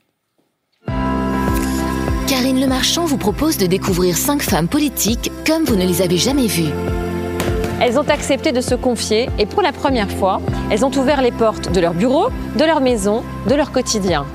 Karine 2.29 2.61
Lemarchand 2.61 3.07
vous 3.07 3.19
propose 3.19 3.59
de 3.59 3.66
découvrir 3.66 4.16
cinq 4.16 4.40
femmes 4.43 4.69
politiques 4.69 5.33
comme 5.47 5.64
vous 5.64 5.77
ne 5.77 5.85
les 5.85 6.01
avez 6.01 6.16
jamais 6.16 6.47
vues. 6.47 6.73
Elles 7.81 7.99
ont 7.99 8.09
accepté 8.09 8.53
de 8.53 8.61
se 8.61 8.75
confier 8.75 9.29
et 9.38 9.47
pour 9.47 9.62
la 9.62 9.73
première 9.73 10.11
fois, 10.11 10.40
elles 10.71 10.85
ont 10.85 10.97
ouvert 10.97 11.23
les 11.23 11.33
portes 11.33 11.73
de 11.73 11.81
leur 11.81 11.95
bureau, 11.95 12.29
de 12.57 12.64
leur 12.64 12.81
maison, 12.81 13.25
de 13.49 13.55
leur 13.55 13.73
quotidien. 13.73 14.27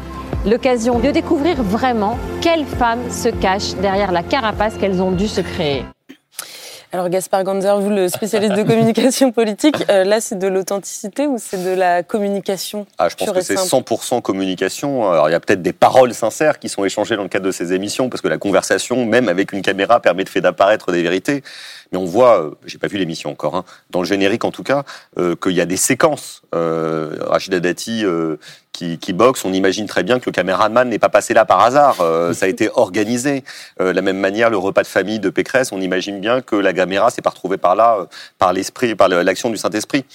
L'occasion 0.45 0.99
de 0.99 1.09
découvrir 1.11 1.63
vraiment 1.63 2.17
quelles 2.41 2.65
femmes 2.65 3.09
se 3.09 3.29
cachent 3.29 3.75
derrière 3.75 4.11
la 4.11 4.23
carapace 4.23 4.75
qu'elles 4.75 5.01
ont 5.01 5.11
dû 5.11 5.27
se 5.27 5.41
créer. 5.41 5.85
Alors 6.95 7.09
Gaspard 7.09 7.43
Ganzer, 7.43 7.77
vous 7.77 7.89
le 7.89 8.07
spécialiste 8.07 8.53
de 8.53 8.63
communication 8.63 9.33
politique, 9.33 9.83
euh, 9.89 10.05
là 10.05 10.21
c'est 10.21 10.39
de 10.39 10.47
l'authenticité 10.47 11.27
ou 11.27 11.35
c'est 11.37 11.61
de 11.61 11.71
la 11.71 12.03
communication? 12.03 12.87
Ah, 12.97 13.09
Je 13.09 13.15
pense 13.15 13.31
que 13.31 13.41
c'est 13.41 13.55
100% 13.55 14.21
communication. 14.21 15.11
Alors 15.11 15.27
il 15.27 15.33
y 15.33 15.35
a 15.35 15.41
peut-être 15.41 15.61
des 15.61 15.73
paroles 15.73 16.13
sincères 16.13 16.57
qui 16.57 16.69
sont 16.69 16.85
échangées 16.85 17.17
dans 17.17 17.23
le 17.23 17.27
cadre 17.27 17.47
de 17.47 17.51
ces 17.51 17.73
émissions, 17.73 18.07
parce 18.07 18.21
que 18.21 18.29
la 18.29 18.37
conversation, 18.37 19.05
même 19.05 19.27
avec 19.27 19.51
une 19.51 19.61
caméra, 19.61 19.99
permet 19.99 20.23
de 20.23 20.29
faire 20.29 20.43
d'apparaître 20.43 20.93
des 20.93 21.03
vérités. 21.03 21.43
Mais 21.91 21.97
on 21.97 22.05
voit, 22.05 22.41
euh, 22.41 22.51
j'ai 22.65 22.77
pas 22.77 22.87
vu 22.87 22.97
l'émission 22.97 23.29
encore, 23.29 23.55
hein, 23.55 23.65
dans 23.89 23.99
le 23.99 24.05
générique 24.05 24.45
en 24.45 24.51
tout 24.51 24.63
cas, 24.63 24.83
euh, 25.17 25.35
qu'il 25.35 25.51
y 25.51 25.61
a 25.61 25.65
des 25.65 25.77
séquences. 25.77 26.43
Euh, 26.55 27.17
Rachida 27.19 27.59
Dati 27.59 28.05
qui, 28.75 28.97
qui, 28.97 29.13
boxe, 29.13 29.45
on 29.45 29.53
imagine 29.53 29.87
très 29.87 30.03
bien 30.03 30.19
que 30.19 30.25
le 30.27 30.31
caméraman 30.31 30.87
n'est 30.87 30.99
pas 30.99 31.09
passé 31.09 31.33
là 31.33 31.45
par 31.45 31.61
hasard. 31.61 32.01
Euh, 32.01 32.33
ça 32.33 32.45
a 32.45 32.49
été 32.49 32.69
organisé. 32.73 33.43
Euh, 33.79 33.91
de 33.91 33.95
la 33.95 34.01
même 34.01 34.19
manière, 34.19 34.49
le 34.49 34.57
repas 34.57 34.83
de 34.83 34.87
famille 34.87 35.19
de 35.19 35.29
Pécresse, 35.29 35.71
on 35.71 35.81
imagine 35.81 36.19
bien 36.19 36.41
que 36.41 36.55
la 36.55 36.73
caméra 36.73 37.09
s'est 37.09 37.21
pas 37.21 37.29
retrouvée 37.29 37.57
par 37.57 37.75
là, 37.75 38.07
par 38.37 38.53
l'esprit, 38.53 38.95
par 38.95 39.09
l'action 39.09 39.49
du 39.49 39.57
Saint-Esprit. 39.57 40.05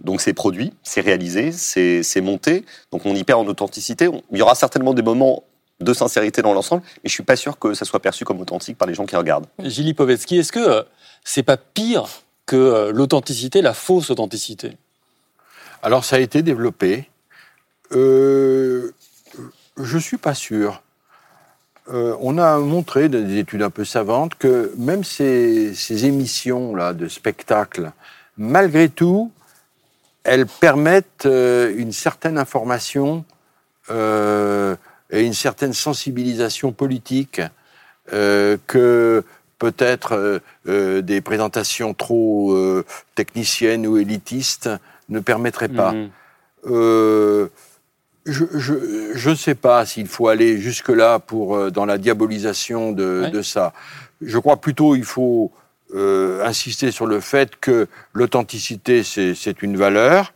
Donc 0.00 0.20
c'est 0.20 0.32
produit, 0.32 0.72
c'est 0.82 1.00
réalisé, 1.00 1.50
c'est 1.52 2.20
monté, 2.20 2.64
donc 2.92 3.04
on 3.04 3.14
y 3.16 3.24
perd 3.24 3.40
en 3.40 3.46
authenticité. 3.46 4.08
Il 4.30 4.38
y 4.38 4.42
aura 4.42 4.54
certainement 4.54 4.94
des 4.94 5.02
moments 5.02 5.42
de 5.80 5.92
sincérité 5.92 6.42
dans 6.42 6.54
l'ensemble, 6.54 6.82
mais 7.02 7.08
je 7.08 7.12
suis 7.12 7.22
pas 7.22 7.36
sûr 7.36 7.58
que 7.58 7.74
ça 7.74 7.84
soit 7.84 8.00
perçu 8.00 8.24
comme 8.24 8.40
authentique 8.40 8.76
par 8.76 8.88
les 8.88 8.94
gens 8.94 9.06
qui 9.06 9.16
regardent. 9.16 9.46
Gilles 9.62 9.94
Povetsky, 9.94 10.38
est-ce 10.38 10.52
que 10.52 10.58
euh, 10.58 10.82
c'est 11.24 11.42
pas 11.42 11.56
pire 11.56 12.06
que 12.46 12.56
euh, 12.56 12.92
l'authenticité, 12.92 13.62
la 13.62 13.74
fausse 13.74 14.10
authenticité? 14.10 14.76
Alors 15.82 16.04
ça 16.04 16.16
a 16.16 16.18
été 16.18 16.42
développé. 16.42 17.08
Euh, 17.92 18.92
je 19.76 19.98
suis 19.98 20.18
pas 20.18 20.34
sûr. 20.34 20.82
Euh, 21.90 22.14
on 22.20 22.36
a 22.36 22.58
montré 22.58 23.08
dans 23.08 23.24
des 23.24 23.38
études 23.38 23.62
un 23.62 23.70
peu 23.70 23.84
savantes 23.84 24.34
que 24.34 24.72
même 24.76 25.04
ces, 25.04 25.74
ces 25.74 26.04
émissions-là 26.04 26.92
de 26.92 27.08
spectacle, 27.08 27.92
malgré 28.36 28.90
tout, 28.90 29.32
elles 30.24 30.46
permettent 30.46 31.24
euh, 31.24 31.72
une 31.76 31.92
certaine 31.92 32.36
information 32.36 33.24
euh, 33.90 34.76
et 35.10 35.24
une 35.24 35.34
certaine 35.34 35.72
sensibilisation 35.72 36.72
politique 36.72 37.40
que 38.10 39.22
peut-être 39.58 40.40
des 40.64 41.20
présentations 41.20 41.92
trop 41.92 42.82
techniciennes 43.14 43.86
ou 43.86 43.98
élitistes 43.98 44.70
ne 45.10 45.20
permettraient 45.20 45.68
pas. 45.68 45.92
Mmh. 45.92 47.48
Je 48.26 49.30
ne 49.30 49.34
sais 49.34 49.54
pas 49.54 49.86
s'il 49.86 50.06
faut 50.06 50.28
aller 50.28 50.58
jusque-là 50.58 51.18
pour 51.18 51.70
dans 51.70 51.86
la 51.86 51.98
diabolisation 51.98 52.92
de, 52.92 53.30
de 53.32 53.42
ça. 53.42 53.72
Je 54.20 54.38
crois 54.38 54.56
plutôt 54.58 54.96
il 54.96 55.04
faut 55.04 55.52
euh, 55.94 56.44
insister 56.44 56.90
sur 56.90 57.06
le 57.06 57.18
fait 57.18 57.56
que 57.58 57.88
l'authenticité, 58.12 59.02
c'est 59.02 59.62
une 59.62 59.78
valeur. 59.78 60.34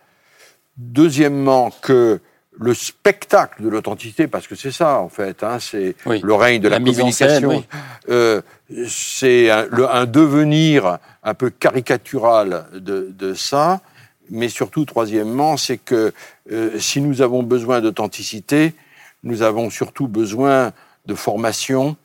Deuxièmement, 0.79 1.71
que 1.83 2.21
le 2.59 2.73
spectacle 2.73 3.63
de 3.63 3.69
l'authenticité, 3.69 4.29
parce 4.29 4.47
que 4.47 4.55
c'est 4.55 4.73
ça 4.73 5.01
en 5.01 5.11
fait, 5.11 5.43
hein, 5.43 5.59
c'est 5.61 5.95
le 6.07 6.35
règne 6.35 6.63
de 6.63 6.69
la, 6.69 6.79
communication, 6.79 7.65
euh, 8.09 8.41
c'est 8.89 9.51
un, 9.51 9.67
un, 9.91 10.07
devenir 10.07 10.99
un 11.23 11.35
peu 11.35 11.51
caricatural 11.51 12.65
de, 12.73 13.09
de 13.11 13.35
ça, 13.35 13.83
mais 14.31 14.49
surtout, 14.49 14.85
troisièmement, 14.85 15.57
c'est 15.57 15.79
que 15.79 16.13
euh, 16.51 16.79
si 16.79 17.01
nous 17.01 17.23
avons 17.23 17.43
besoin 17.43 17.81
d'authenticité, 17.81 18.75
nous 19.23 19.43
avons 19.43 19.71
surtout 19.71 20.09
besoin 20.09 20.73
de 21.07 21.15
formation, 21.15 21.97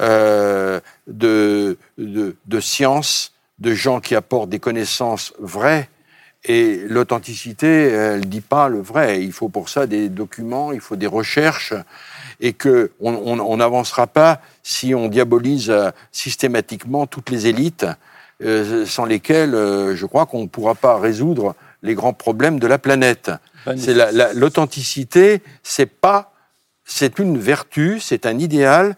euh, 0.00 0.80
de, 1.06 1.78
de, 1.98 2.36
de 2.46 2.60
science, 2.60 3.32
de 3.58 3.74
gens 3.74 4.00
qui 4.00 4.14
apportent 4.14 4.50
des 4.50 4.58
connaissances 4.58 5.34
vraies. 5.38 5.88
Et 6.44 6.82
l'authenticité, 6.88 7.66
elle 7.66 8.28
dit 8.28 8.40
pas 8.40 8.68
le 8.68 8.80
vrai. 8.80 9.22
Il 9.22 9.32
faut 9.32 9.48
pour 9.48 9.68
ça 9.68 9.86
des 9.86 10.08
documents, 10.08 10.72
il 10.72 10.80
faut 10.80 10.96
des 10.96 11.06
recherches, 11.06 11.74
et 12.40 12.52
que 12.52 12.90
on 13.00 13.56
n'avancera 13.56 14.08
pas 14.08 14.40
si 14.64 14.94
on 14.94 15.06
diabolise 15.06 15.70
euh, 15.70 15.90
systématiquement 16.10 17.06
toutes 17.06 17.30
les 17.30 17.46
élites, 17.46 17.86
sans 18.86 19.04
lesquelles 19.04 19.54
euh, 19.54 19.94
je 19.94 20.06
crois 20.06 20.26
qu'on 20.26 20.42
ne 20.42 20.48
pourra 20.48 20.74
pas 20.74 20.98
résoudre 20.98 21.54
les 21.82 21.94
grands 21.94 22.12
problèmes 22.12 22.58
de 22.58 22.66
la 22.66 22.78
planète. 22.78 23.30
C'est 23.76 23.94
l'authenticité, 24.34 25.42
c'est 25.62 25.86
pas, 25.86 26.32
c'est 26.84 27.18
une 27.18 27.38
vertu, 27.38 28.00
c'est 28.00 28.26
un 28.26 28.38
idéal, 28.38 28.96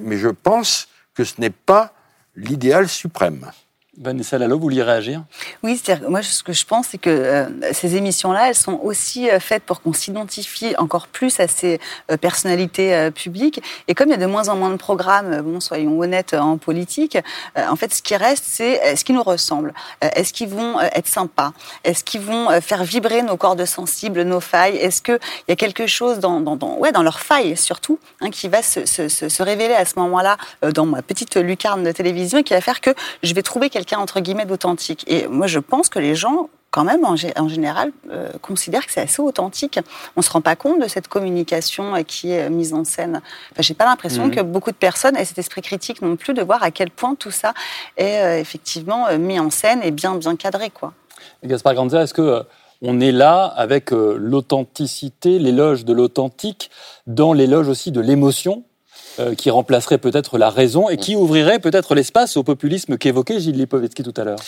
mais 0.00 0.16
je 0.16 0.28
pense 0.28 0.88
que 1.14 1.24
ce 1.24 1.40
n'est 1.40 1.50
pas 1.50 1.92
l'idéal 2.36 2.88
suprême. 2.88 3.50
Vanessa 3.98 4.36
Lalo, 4.36 4.56
vous 4.56 4.62
vouliez 4.62 4.82
réagir? 4.82 5.22
Oui, 5.62 5.80
moi 6.08 6.22
ce 6.22 6.42
que 6.42 6.52
je 6.52 6.66
pense, 6.66 6.88
c'est 6.88 6.98
que 6.98 7.08
euh, 7.08 7.46
ces 7.72 7.96
émissions-là, 7.96 8.48
elles 8.48 8.54
sont 8.54 8.78
aussi 8.82 9.30
euh, 9.30 9.40
faites 9.40 9.62
pour 9.62 9.80
qu'on 9.80 9.94
s'identifie 9.94 10.74
encore 10.76 11.06
plus 11.06 11.40
à 11.40 11.48
ces 11.48 11.80
euh, 12.10 12.18
personnalités 12.18 13.10
publiques. 13.12 13.62
Et 13.88 13.94
comme 13.94 14.08
il 14.08 14.12
y 14.12 14.14
a 14.14 14.18
de 14.18 14.26
moins 14.26 14.48
en 14.48 14.56
moins 14.56 14.70
de 14.70 14.76
programmes, 14.76 15.40
bon, 15.40 15.60
soyons 15.60 15.98
honnêtes, 15.98 16.34
en 16.34 16.58
politique, 16.58 17.16
en 17.56 17.76
fait, 17.76 17.94
ce 17.94 18.02
qui 18.02 18.16
reste, 18.16 18.44
c'est 18.46 18.72
est-ce 18.72 19.04
qu'ils 19.04 19.14
nous 19.14 19.22
ressemblent 19.22 19.72
Est-ce 20.00 20.32
qu'ils 20.32 20.48
vont 20.48 20.80
être 20.80 21.06
sympas? 21.06 21.52
Est-ce 21.84 22.04
qu'ils 22.04 22.20
vont 22.20 22.60
faire 22.60 22.84
vibrer 22.84 23.22
nos 23.22 23.36
cordes 23.36 23.64
sensibles, 23.64 24.22
nos 24.22 24.40
failles? 24.40 24.76
Est-ce 24.76 25.02
qu'il 25.02 25.18
y 25.48 25.52
a 25.52 25.56
quelque 25.56 25.86
chose 25.86 26.18
dans, 26.18 26.40
ouais, 26.78 26.92
dans 26.92 27.02
leurs 27.02 27.20
failles, 27.20 27.56
surtout, 27.56 27.98
hein, 28.20 28.30
qui 28.30 28.48
va 28.48 28.62
se, 28.62 29.42
révéler 29.42 29.74
à 29.74 29.84
ce 29.84 29.98
moment-là 29.98 30.36
dans 30.72 30.86
ma 30.86 31.02
petite 31.02 31.36
lucarne 31.36 31.84
de 31.84 31.92
télévision 31.92 32.38
et 32.38 32.44
qui 32.44 32.54
va 32.54 32.60
faire 32.60 32.80
que 32.80 32.90
je 33.22 33.34
vais 33.34 33.42
trouver 33.42 33.70
quelqu'un 33.86 34.02
entre 34.02 34.20
guillemets 34.20 34.46
d'authentique. 34.46 35.04
Et 35.06 35.26
moi, 35.28 35.46
je 35.46 35.58
pense 35.58 35.88
que 35.88 35.98
les 35.98 36.14
gens 36.14 36.48
quand 36.72 36.84
même, 36.84 37.06
en, 37.06 37.16
général, 37.16 37.90
euh, 38.10 38.28
considèrent 38.42 38.84
que 38.84 38.92
c'est 38.92 39.00
assez 39.00 39.22
authentique. 39.22 39.78
On 40.14 40.20
ne 40.20 40.22
se 40.22 40.30
rend 40.30 40.42
pas 40.42 40.56
compte 40.56 40.82
de 40.82 40.88
cette 40.88 41.08
communication 41.08 41.94
euh, 41.94 42.02
qui 42.02 42.32
est 42.32 42.48
euh, 42.48 42.50
mise 42.50 42.74
en 42.74 42.84
scène. 42.84 43.22
Enfin, 43.52 43.62
J'ai 43.62 43.72
pas 43.72 43.86
l'impression 43.86 44.26
mhm. 44.26 44.34
que 44.34 44.40
beaucoup 44.42 44.72
de 44.72 44.76
personnes 44.76 45.16
aient 45.16 45.24
cet 45.24 45.38
esprit 45.38 45.62
critique 45.62 46.02
non 46.02 46.16
plus 46.16 46.34
de 46.34 46.42
voir 46.42 46.62
à 46.62 46.70
quel 46.70 46.90
point 46.90 47.14
tout 47.14 47.30
ça 47.30 47.54
est 47.96 48.40
effectivement 48.40 49.06
mis 49.16 49.40
en 49.40 49.48
scène 49.48 49.80
et 49.82 49.90
bien, 49.90 50.16
bien 50.16 50.36
cadré. 50.36 50.68
Quoi. 50.68 50.92
Gaspard 51.44 51.74
Granza, 51.74 52.02
est-ce 52.02 52.12
que 52.12 52.42
on 52.82 53.00
est 53.00 53.12
là 53.12 53.44
avec 53.44 53.90
l'authenticité, 53.90 55.38
l'éloge 55.38 55.86
de 55.86 55.94
l'authentique, 55.94 56.70
dans 57.06 57.32
l'éloge 57.32 57.68
aussi 57.68 57.90
de 57.90 58.02
l'émotion? 58.02 58.64
Euh, 59.18 59.34
qui 59.34 59.50
remplacerait 59.50 59.98
peut-être 59.98 60.38
la 60.38 60.50
raison 60.50 60.88
et 60.88 60.96
qui 60.96 61.16
ouvrirait 61.16 61.58
peut-être 61.58 61.94
l'espace 61.94 62.36
au 62.36 62.42
populisme 62.42 62.98
qu'évoquait 62.98 63.40
Gilles 63.40 63.56
Lipovetsky 63.56 64.02
tout 64.02 64.14
à 64.16 64.24
l'heure 64.24 64.38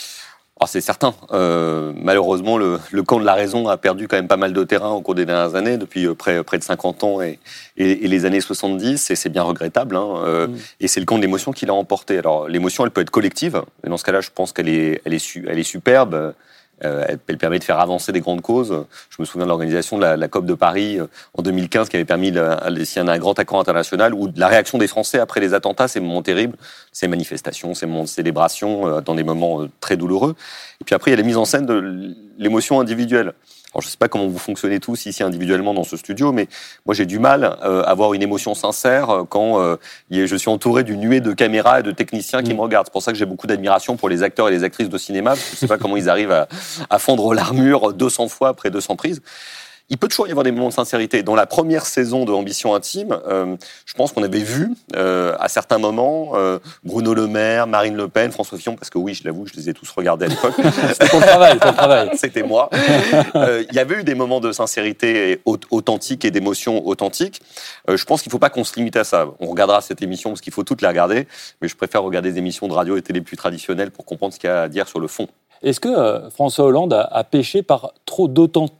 ah, 0.61 0.67
c'est 0.67 0.81
certain. 0.81 1.15
Euh, 1.31 1.93
malheureusement, 1.95 2.57
le, 2.57 2.79
le, 2.91 3.03
camp 3.03 3.17
de 3.17 3.25
la 3.25 3.33
raison 3.33 3.69
a 3.69 3.77
perdu 3.77 4.09
quand 4.09 4.17
même 4.17 4.27
pas 4.27 4.35
mal 4.35 4.51
de 4.51 4.63
terrain 4.65 4.89
au 4.89 4.99
cours 4.99 5.15
des 5.15 5.25
dernières 5.25 5.55
années, 5.55 5.77
depuis 5.77 6.05
euh, 6.05 6.15
près, 6.15 6.43
près 6.43 6.57
de 6.57 6.63
50 6.63 7.05
ans 7.05 7.21
et, 7.21 7.39
et, 7.77 8.03
et 8.03 8.07
les 8.09 8.25
années 8.25 8.41
70, 8.41 9.09
et 9.09 9.15
c'est 9.15 9.29
bien 9.29 9.43
regrettable. 9.43 9.95
Hein, 9.95 10.15
euh, 10.25 10.47
mm. 10.47 10.57
Et 10.81 10.87
c'est 10.89 10.99
le 10.99 11.05
camp 11.05 11.15
de 11.15 11.21
l'émotion 11.21 11.53
qui 11.53 11.65
l'a 11.65 11.73
emporté. 11.73 12.17
Alors, 12.17 12.49
l'émotion, 12.49 12.83
elle 12.83 12.91
peut 12.91 12.99
être 12.99 13.09
collective, 13.09 13.61
et 13.85 13.89
dans 13.89 13.95
ce 13.95 14.03
cas-là, 14.03 14.19
je 14.19 14.31
pense 14.35 14.51
qu'elle 14.51 14.67
est, 14.67 15.01
elle 15.05 15.13
est, 15.13 15.19
su, 15.19 15.47
elle 15.49 15.59
est 15.59 15.63
superbe. 15.63 16.33
Euh, 16.85 17.05
elle, 17.27 17.37
permet 17.37 17.59
de 17.59 17.63
faire 17.63 17.79
avancer 17.79 18.11
des 18.11 18.21
grandes 18.21 18.41
causes. 18.41 18.85
Je 19.09 19.15
me 19.19 19.25
souviens 19.25 19.45
de 19.45 19.49
l'organisation 19.49 19.97
de 19.97 20.03
la, 20.03 20.27
COP 20.27 20.45
de 20.45 20.53
Paris 20.53 20.99
euh, 20.99 21.07
en 21.37 21.41
2015 21.41 21.89
qui 21.89 21.97
avait 21.97 22.05
permis 22.05 22.33
s'il 22.85 23.03
y 23.03 23.09
un 23.09 23.17
grand 23.17 23.37
accord 23.37 23.59
international 23.59 24.13
où 24.13 24.29
la 24.35 24.47
réaction 24.47 24.77
des 24.77 24.87
Français 24.87 25.19
après 25.19 25.41
les 25.41 25.53
attentats, 25.53 25.87
ces 25.87 25.99
moments 25.99 26.21
terribles, 26.21 26.57
ces 26.91 27.07
manifestations, 27.07 27.73
ces 27.73 27.85
moments 27.85 28.03
de 28.03 28.07
célébration 28.07 28.87
euh, 28.87 29.01
dans 29.01 29.15
des 29.15 29.23
moments 29.23 29.65
très 29.81 29.97
douloureux. 29.97 30.35
Et 30.81 30.85
puis 30.85 30.95
après, 30.95 31.11
il 31.11 31.13
y 31.13 31.15
a 31.15 31.17
les 31.17 31.27
mises 31.27 31.37
en 31.37 31.45
scène 31.45 31.65
de 31.65 32.15
l'émotion 32.37 32.79
individuelle. 32.79 33.33
Alors, 33.73 33.83
je 33.83 33.87
ne 33.87 33.91
sais 33.91 33.97
pas 33.97 34.07
comment 34.07 34.27
vous 34.27 34.39
fonctionnez 34.39 34.79
tous 34.79 35.05
ici 35.05 35.21
individuellement 35.21 35.75
dans 35.75 35.83
ce 35.83 35.95
studio, 35.95 36.31
mais 36.31 36.47
moi 36.87 36.95
j'ai 36.95 37.05
du 37.05 37.19
mal 37.19 37.43
euh, 37.63 37.83
à 37.83 37.91
avoir 37.91 38.15
une 38.15 38.23
émotion 38.23 38.55
sincère 38.55 39.09
euh, 39.11 39.23
quand 39.25 39.61
euh, 39.61 39.77
je 40.09 40.35
suis 40.35 40.49
entouré 40.49 40.83
d'une 40.83 40.99
nuée 41.01 41.21
de 41.21 41.33
caméras 41.33 41.81
et 41.81 41.83
de 41.83 41.91
techniciens 41.91 42.41
qui 42.41 42.51
mm. 42.51 42.57
me 42.57 42.61
regardent. 42.61 42.87
C'est 42.87 42.91
pour 42.91 43.03
ça 43.03 43.11
que 43.11 43.17
j'ai 43.17 43.27
beaucoup 43.27 43.45
d'admiration 43.45 43.95
pour 43.95 44.09
les 44.09 44.23
acteurs 44.23 44.47
et 44.47 44.51
les 44.51 44.63
actrices 44.63 44.89
de 44.89 44.97
cinéma. 44.97 45.35
je 45.35 45.41
ne 45.51 45.55
sais 45.55 45.67
pas 45.67 45.77
comment 45.79 45.97
ils 45.97 46.09
arrivent 46.09 46.31
à, 46.31 46.47
à 46.89 46.97
fondre 46.97 47.31
l'armure 47.35 47.93
200 47.93 48.27
fois 48.29 48.49
après 48.49 48.71
200 48.71 48.95
prises 48.95 49.21
il 49.89 49.97
peut 49.97 50.07
toujours 50.07 50.27
y 50.27 50.31
avoir 50.31 50.43
des 50.43 50.51
moments 50.51 50.69
de 50.69 50.73
sincérité. 50.73 51.23
Dans 51.23 51.35
la 51.35 51.47
première 51.47 51.85
saison 51.85 52.25
de 52.25 52.31
Ambition 52.31 52.75
Intime, 52.75 53.19
euh, 53.27 53.55
je 53.85 53.93
pense 53.95 54.11
qu'on 54.11 54.23
avait 54.23 54.39
vu 54.39 54.69
euh, 54.95 55.35
à 55.39 55.49
certains 55.49 55.79
moments 55.79 56.31
euh, 56.35 56.59
Bruno 56.83 57.13
Le 57.13 57.27
Maire, 57.27 57.65
Marine 57.65 57.95
Le 57.95 58.07
Pen, 58.07 58.31
François 58.31 58.57
Fillon, 58.57 58.75
parce 58.75 58.89
que 58.89 58.99
oui, 58.99 59.15
je 59.15 59.23
l'avoue, 59.23 59.47
je 59.47 59.53
les 59.55 59.69
ai 59.69 59.73
tous 59.73 59.89
regardés 59.91 60.25
à 60.25 60.29
l'époque. 60.29 60.53
C'était 60.93 61.17
le 61.17 61.21
travail, 61.21 61.53
le 61.53 61.59
travail. 61.59 62.09
C'était 62.15 62.43
moi. 62.43 62.69
Il 63.35 63.73
y 63.73 63.79
avait 63.79 64.01
eu 64.01 64.03
des 64.03 64.15
moments 64.15 64.39
de 64.39 64.51
sincérité 64.51 65.41
authentique 65.45 66.23
et 66.23 66.31
d'émotion 66.31 66.85
authentique. 66.87 67.41
Je 67.87 68.03
pense 68.05 68.21
qu'il 68.21 68.29
ne 68.29 68.31
faut 68.31 68.39
pas 68.39 68.49
qu'on 68.49 68.63
se 68.63 68.75
limite 68.75 68.95
à 68.95 69.03
ça. 69.03 69.27
On 69.39 69.47
regardera 69.47 69.81
cette 69.81 70.01
émission 70.01 70.29
parce 70.29 70.41
qu'il 70.41 70.53
faut 70.53 70.63
toutes 70.63 70.81
les 70.81 70.87
regarder, 70.87 71.27
mais 71.61 71.67
je 71.67 71.75
préfère 71.75 72.03
regarder 72.03 72.31
des 72.31 72.37
émissions 72.37 72.67
de 72.67 72.73
radio 72.73 72.95
et 72.95 73.01
télé 73.01 73.21
plus 73.21 73.37
traditionnelles 73.37 73.91
pour 73.91 74.05
comprendre 74.05 74.33
ce 74.33 74.39
qu'il 74.39 74.49
y 74.49 74.53
a 74.53 74.63
à 74.63 74.67
dire 74.67 74.87
sur 74.87 74.99
le 74.99 75.07
fond. 75.07 75.27
Est-ce 75.61 75.79
que 75.79 76.29
François 76.29 76.65
Hollande 76.65 76.93
a, 76.93 77.01
a 77.01 77.23
péché 77.23 77.63
par 77.63 77.93
trop 78.05 78.27
d'authenticité? 78.27 78.79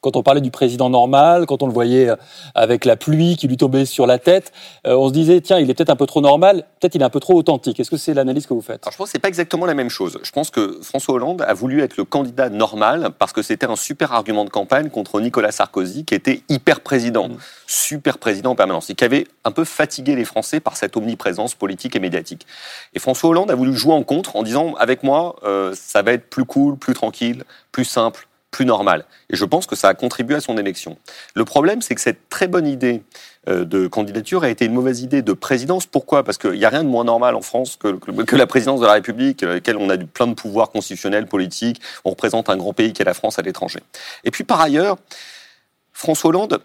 Quand 0.00 0.16
on 0.16 0.22
parlait 0.22 0.40
du 0.40 0.50
président 0.50 0.90
normal, 0.90 1.46
quand 1.46 1.62
on 1.62 1.66
le 1.66 1.72
voyait 1.72 2.10
euh, 2.10 2.16
avec 2.54 2.84
la 2.84 2.96
pluie 2.96 3.36
qui 3.36 3.48
lui 3.48 3.56
tombait 3.56 3.84
sur 3.84 4.06
la 4.06 4.18
tête 4.18 4.52
euh, 4.86 4.94
On 4.94 5.08
se 5.08 5.12
disait, 5.12 5.40
tiens, 5.40 5.58
il 5.58 5.68
est 5.70 5.74
peut-être 5.74 5.90
un 5.90 5.96
peu 5.96 6.06
trop 6.06 6.20
normal, 6.20 6.64
peut-être 6.80 6.94
il 6.94 7.02
est 7.02 7.04
un 7.04 7.10
peu 7.10 7.20
trop 7.20 7.34
authentique. 7.34 7.78
Est-ce 7.80 7.90
que 7.90 7.96
c'est 7.96 8.14
l'analyse 8.14 8.46
que 8.46 8.54
vous 8.54 8.60
faites? 8.60 8.82
Alors, 8.84 8.92
Je 8.92 8.96
pense 8.96 9.08
que 9.08 9.12
c'est 9.12 9.18
pas 9.18 9.28
exactement 9.28 9.66
la 9.66 9.74
même 9.74 9.90
chose. 9.90 10.18
Je 10.22 10.30
pense 10.30 10.50
que 10.50 10.78
François 10.82 11.14
Hollande 11.14 11.42
a 11.42 11.54
voulu 11.54 11.82
être 11.82 11.96
le 11.96 12.04
candidat 12.04 12.48
normal 12.48 13.10
parce 13.18 13.32
que 13.32 13.42
c'était 13.42 13.66
un 13.66 13.76
super 13.76 14.12
argument 14.12 14.44
de 14.44 14.50
campagne 14.50 14.90
contre 14.90 15.20
Nicolas 15.20 15.52
Sarkozy 15.52 16.04
qui 16.04 16.14
était 16.14 16.42
hyper 16.48 16.80
président, 16.80 17.28
mmh. 17.28 17.36
super 17.66 18.18
président 18.18 18.52
en 18.52 18.56
permanence 18.56 18.90
et 18.90 18.94
qui 18.94 19.04
avait 19.04 19.26
un 19.44 19.50
peu 19.50 19.64
fatigué 19.64 20.16
les 20.16 20.24
Français 20.24 20.60
par 20.60 20.76
cette 20.76 20.96
omniprésence 20.96 21.54
politique 21.54 21.96
et 21.96 22.00
médiatique. 22.00 22.46
Et 22.94 22.98
François 22.98 23.30
Hollande 23.30 23.50
a 23.50 23.54
voulu 23.54 23.74
jouer 23.74 23.92
en 23.92 24.02
contre 24.02 24.36
en 24.36 24.42
disant, 24.42 24.74
avec 24.74 25.02
moi, 25.02 25.36
ça 25.74 26.02
va 26.02 26.12
être 26.12 26.28
plus 26.28 26.44
cool, 26.44 26.76
plus 26.76 26.94
tranquille, 26.94 27.44
plus 27.72 27.84
simple, 27.84 28.26
plus 28.54 28.66
normal. 28.66 29.04
Et 29.30 29.36
je 29.36 29.44
pense 29.44 29.66
que 29.66 29.74
ça 29.74 29.88
a 29.88 29.94
contribué 29.94 30.36
à 30.36 30.40
son 30.40 30.56
élection. 30.56 30.96
Le 31.34 31.44
problème, 31.44 31.82
c'est 31.82 31.96
que 31.96 32.00
cette 32.00 32.28
très 32.28 32.46
bonne 32.46 32.68
idée 32.68 33.02
euh, 33.48 33.64
de 33.64 33.88
candidature 33.88 34.44
a 34.44 34.48
été 34.48 34.64
une 34.64 34.74
mauvaise 34.74 35.02
idée 35.02 35.22
de 35.22 35.32
présidence. 35.32 35.86
Pourquoi? 35.86 36.22
Parce 36.22 36.38
qu'il 36.38 36.52
n'y 36.52 36.64
a 36.64 36.68
rien 36.68 36.84
de 36.84 36.88
moins 36.88 37.02
normal 37.02 37.34
en 37.34 37.40
France 37.40 37.76
que, 37.76 38.36
la 38.36 38.46
présidence 38.46 38.78
de 38.78 38.86
la 38.86 38.92
République, 38.92 39.42
à 39.42 39.54
laquelle 39.54 39.76
on 39.76 39.90
a 39.90 39.96
plein 39.98 40.28
de 40.28 40.34
pouvoirs 40.34 40.70
constitutionnels, 40.70 41.26
politiques. 41.26 41.80
On 42.04 42.10
représente 42.10 42.48
un 42.48 42.56
grand 42.56 42.72
pays 42.72 42.92
qui 42.92 43.02
est 43.02 43.04
la 43.04 43.14
France 43.14 43.40
à 43.40 43.42
l'étranger. 43.42 43.80
Et 44.22 44.30
puis 44.30 44.44
par 44.44 44.60
ailleurs, 44.60 44.98
François 45.92 46.28
Hollande 46.28 46.60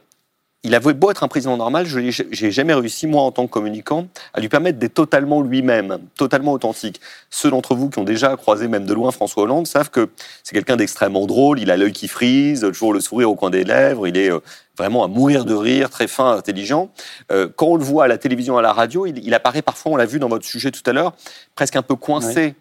il 0.64 0.76
avait 0.76 0.94
beau 0.94 1.10
être 1.10 1.24
un 1.24 1.30
président 1.30 1.56
normal, 1.56 1.86
je 1.86 2.00
n'ai 2.00 2.52
jamais 2.52 2.74
réussi, 2.74 3.08
moi, 3.08 3.22
en 3.22 3.32
tant 3.32 3.48
que 3.48 3.52
communicant, 3.52 4.08
à 4.34 4.42
lui 4.42 4.50
permettre 4.50 4.78
d'être 4.78 4.94
totalement 4.94 5.42
lui-même, 5.42 6.00
totalement 6.16 6.52
authentique. 6.52 7.00
Ceux 7.30 7.50
d'entre 7.50 7.76
vous 7.76 7.90
qui 7.90 8.00
ont 8.00 8.04
déjà 8.04 8.36
croisé 8.36 8.68
même 8.68 8.86
de 8.86 8.94
loin 8.94 9.12
François 9.12 9.44
Hollande 9.44 9.68
savent 9.68 9.90
que 9.90 10.10
c'est 10.44 10.54
quelqu'un 10.54 10.76
d'extrêmement 10.76 11.26
drôle, 11.28 11.60
il 11.60 11.72
a 11.72 11.78
l'œil 11.78 11.94
qui 11.94 12.10
frise, 12.10 12.62
toujours 12.62 12.94
le 12.94 13.00
sourire 13.00 13.30
au 13.30 13.36
coin 13.36 13.50
des 13.50 13.64
lèvres, 13.64 14.06
il 14.06 14.18
est 14.18 14.32
euh, 14.32 14.40
vraiment 14.78 15.06
à 15.06 15.08
mourir 15.08 15.46
de 15.46 15.54
rire, 15.54 15.90
très 15.90 16.08
fin, 16.08 16.32
intelligent. 16.32 16.90
Euh, 17.32 17.48
quand 17.56 17.68
on 17.68 17.76
le 17.78 17.84
voit 17.84 18.04
à 18.04 18.08
la 18.08 18.18
télévision, 18.18 18.58
à 18.58 18.62
la 18.62 18.74
radio, 18.74 19.06
il, 19.06 19.34
apparaît 19.34 19.62
parfois, 19.62 19.94
on 19.94 19.96
l'a 19.96 20.06
vu 20.06 20.20
dans 20.20 20.30
votre 20.30 20.46
sujet 20.46 20.72
tout 20.72 20.84
à 20.86 20.92
l'heure, 20.92 21.14
presque 21.56 21.78
un 21.78 21.82
peu 21.84 21.96
coincé 21.96 22.56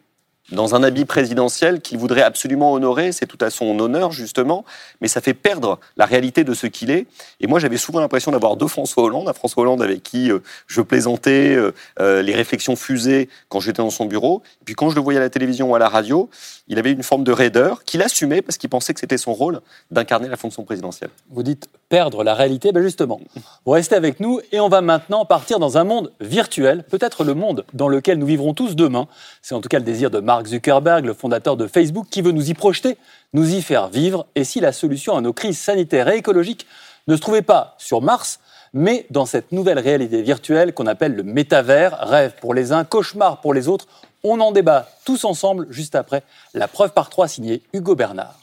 dans 0.52 0.74
un 0.74 0.82
habit 0.82 1.04
présidentiel 1.04 1.80
qu'il 1.80 1.98
voudrait 1.98 2.22
absolument 2.22 2.72
honorer, 2.72 3.12
c'est 3.12 3.26
tout 3.26 3.38
à 3.40 3.50
son 3.50 3.78
honneur 3.78 4.12
justement, 4.12 4.64
mais 5.00 5.08
ça 5.08 5.20
fait 5.20 5.34
perdre 5.34 5.78
la 5.96 6.06
réalité 6.06 6.44
de 6.44 6.54
ce 6.54 6.66
qu'il 6.66 6.90
est. 6.90 7.06
Et 7.40 7.46
moi 7.46 7.58
j'avais 7.58 7.76
souvent 7.76 8.00
l'impression 8.00 8.30
d'avoir 8.30 8.56
deux 8.56 8.68
François 8.68 9.04
Hollande, 9.04 9.28
un 9.28 9.32
François 9.32 9.62
Hollande 9.62 9.82
avec 9.82 10.02
qui 10.02 10.30
euh, 10.30 10.38
je 10.66 10.80
plaisantais, 10.80 11.54
euh, 11.54 11.74
euh, 12.00 12.22
les 12.22 12.34
réflexions 12.34 12.76
fusaient 12.76 13.28
quand 13.48 13.60
j'étais 13.60 13.82
dans 13.82 13.90
son 13.90 14.06
bureau, 14.06 14.42
et 14.62 14.64
puis 14.64 14.74
quand 14.74 14.90
je 14.90 14.94
le 14.94 15.02
voyais 15.02 15.18
à 15.18 15.22
la 15.22 15.30
télévision 15.30 15.70
ou 15.70 15.74
à 15.74 15.78
la 15.78 15.88
radio, 15.88 16.30
il 16.68 16.78
avait 16.78 16.92
une 16.92 17.02
forme 17.02 17.24
de 17.24 17.32
raideur 17.32 17.84
qu'il 17.84 18.02
assumait 18.02 18.42
parce 18.42 18.58
qu'il 18.58 18.70
pensait 18.70 18.94
que 18.94 19.00
c'était 19.00 19.18
son 19.18 19.34
rôle 19.34 19.60
d'incarner 19.90 20.28
la 20.28 20.36
fonction 20.36 20.64
présidentielle. 20.64 21.10
Vous 21.30 21.42
dites 21.42 21.68
perdre 21.88 22.22
la 22.22 22.34
réalité, 22.34 22.72
ben 22.72 22.82
justement, 22.82 23.20
vous 23.64 23.72
restez 23.72 23.94
avec 23.94 24.20
nous 24.20 24.40
et 24.52 24.60
on 24.60 24.68
va 24.68 24.80
maintenant 24.80 25.24
partir 25.24 25.58
dans 25.58 25.78
un 25.78 25.84
monde 25.84 26.12
virtuel, 26.20 26.84
peut-être 26.84 27.24
le 27.24 27.34
monde 27.34 27.64
dans 27.72 27.88
lequel 27.88 28.18
nous 28.18 28.26
vivrons 28.26 28.52
tous 28.52 28.76
demain. 28.76 29.08
C'est 29.40 29.54
en 29.54 29.60
tout 29.60 29.68
cas 29.68 29.78
le 29.78 29.84
désir 29.84 30.10
de 30.10 30.20
Mark 30.38 30.46
Zuckerberg, 30.46 31.04
le 31.04 31.14
fondateur 31.14 31.56
de 31.56 31.66
Facebook, 31.66 32.06
qui 32.08 32.22
veut 32.22 32.30
nous 32.30 32.48
y 32.48 32.54
projeter, 32.54 32.96
nous 33.32 33.56
y 33.56 33.60
faire 33.60 33.88
vivre. 33.88 34.24
Et 34.36 34.44
si 34.44 34.60
la 34.60 34.70
solution 34.70 35.16
à 35.16 35.20
nos 35.20 35.32
crises 35.32 35.58
sanitaires 35.58 36.08
et 36.08 36.18
écologiques 36.18 36.64
ne 37.08 37.16
se 37.16 37.20
trouvait 37.20 37.42
pas 37.42 37.74
sur 37.76 38.02
Mars, 38.02 38.38
mais 38.72 39.04
dans 39.10 39.26
cette 39.26 39.50
nouvelle 39.50 39.80
réalité 39.80 40.22
virtuelle 40.22 40.74
qu'on 40.74 40.86
appelle 40.86 41.16
le 41.16 41.24
métavers, 41.24 41.98
rêve 42.02 42.34
pour 42.40 42.54
les 42.54 42.70
uns, 42.70 42.84
cauchemar 42.84 43.40
pour 43.40 43.52
les 43.52 43.66
autres, 43.66 43.88
on 44.22 44.38
en 44.38 44.52
débat 44.52 44.88
tous 45.04 45.24
ensemble 45.24 45.66
juste 45.70 45.96
après 45.96 46.22
la 46.54 46.68
preuve 46.68 46.92
par 46.92 47.10
trois 47.10 47.26
signée 47.26 47.60
Hugo 47.72 47.96
Bernard. 47.96 48.38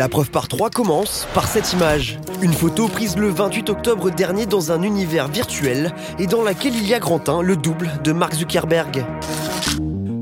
La 0.00 0.08
preuve 0.08 0.30
par 0.30 0.48
trois 0.48 0.70
commence 0.70 1.28
par 1.34 1.46
cette 1.46 1.74
image. 1.74 2.18
Une 2.40 2.54
photo 2.54 2.88
prise 2.88 3.18
le 3.18 3.28
28 3.28 3.68
octobre 3.68 4.08
dernier 4.08 4.46
dans 4.46 4.72
un 4.72 4.80
univers 4.80 5.28
virtuel 5.28 5.92
et 6.18 6.26
dans 6.26 6.42
laquelle 6.42 6.74
il 6.74 6.88
y 6.88 6.94
a 6.94 6.98
Grantin, 6.98 7.42
le 7.42 7.54
double 7.54 7.90
de 8.02 8.12
Mark 8.12 8.32
Zuckerberg. 8.32 9.04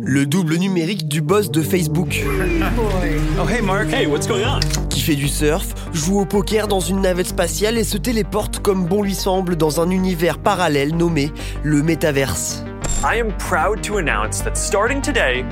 Le 0.02 0.26
double 0.26 0.56
numérique 0.56 1.06
du 1.06 1.20
boss 1.20 1.52
de 1.52 1.62
Facebook. 1.62 2.24
Oh 3.40 3.48
hey 3.48 3.62
Mark, 3.62 3.92
hey 3.92 4.06
what's 4.06 4.26
going 4.26 4.42
on? 4.42 4.58
Qui 4.88 5.00
fait 5.00 5.14
du 5.14 5.28
surf, 5.28 5.72
joue 5.92 6.18
au 6.18 6.24
poker 6.24 6.66
dans 6.66 6.80
une 6.80 7.02
navette 7.02 7.28
spatiale 7.28 7.78
et 7.78 7.84
se 7.84 7.98
téléporte 7.98 8.58
comme 8.58 8.84
bon 8.84 9.04
lui 9.04 9.14
semble 9.14 9.54
dans 9.54 9.80
un 9.80 9.90
univers 9.90 10.38
parallèle 10.38 10.96
nommé 10.96 11.30
le 11.62 11.84
métaverse. 11.84 12.64
I 13.04 13.20
am 13.20 13.32
proud 13.38 13.80
to 13.82 13.98
announce 13.98 14.42
that 14.42 14.56
starting 14.56 15.00
today, 15.00 15.44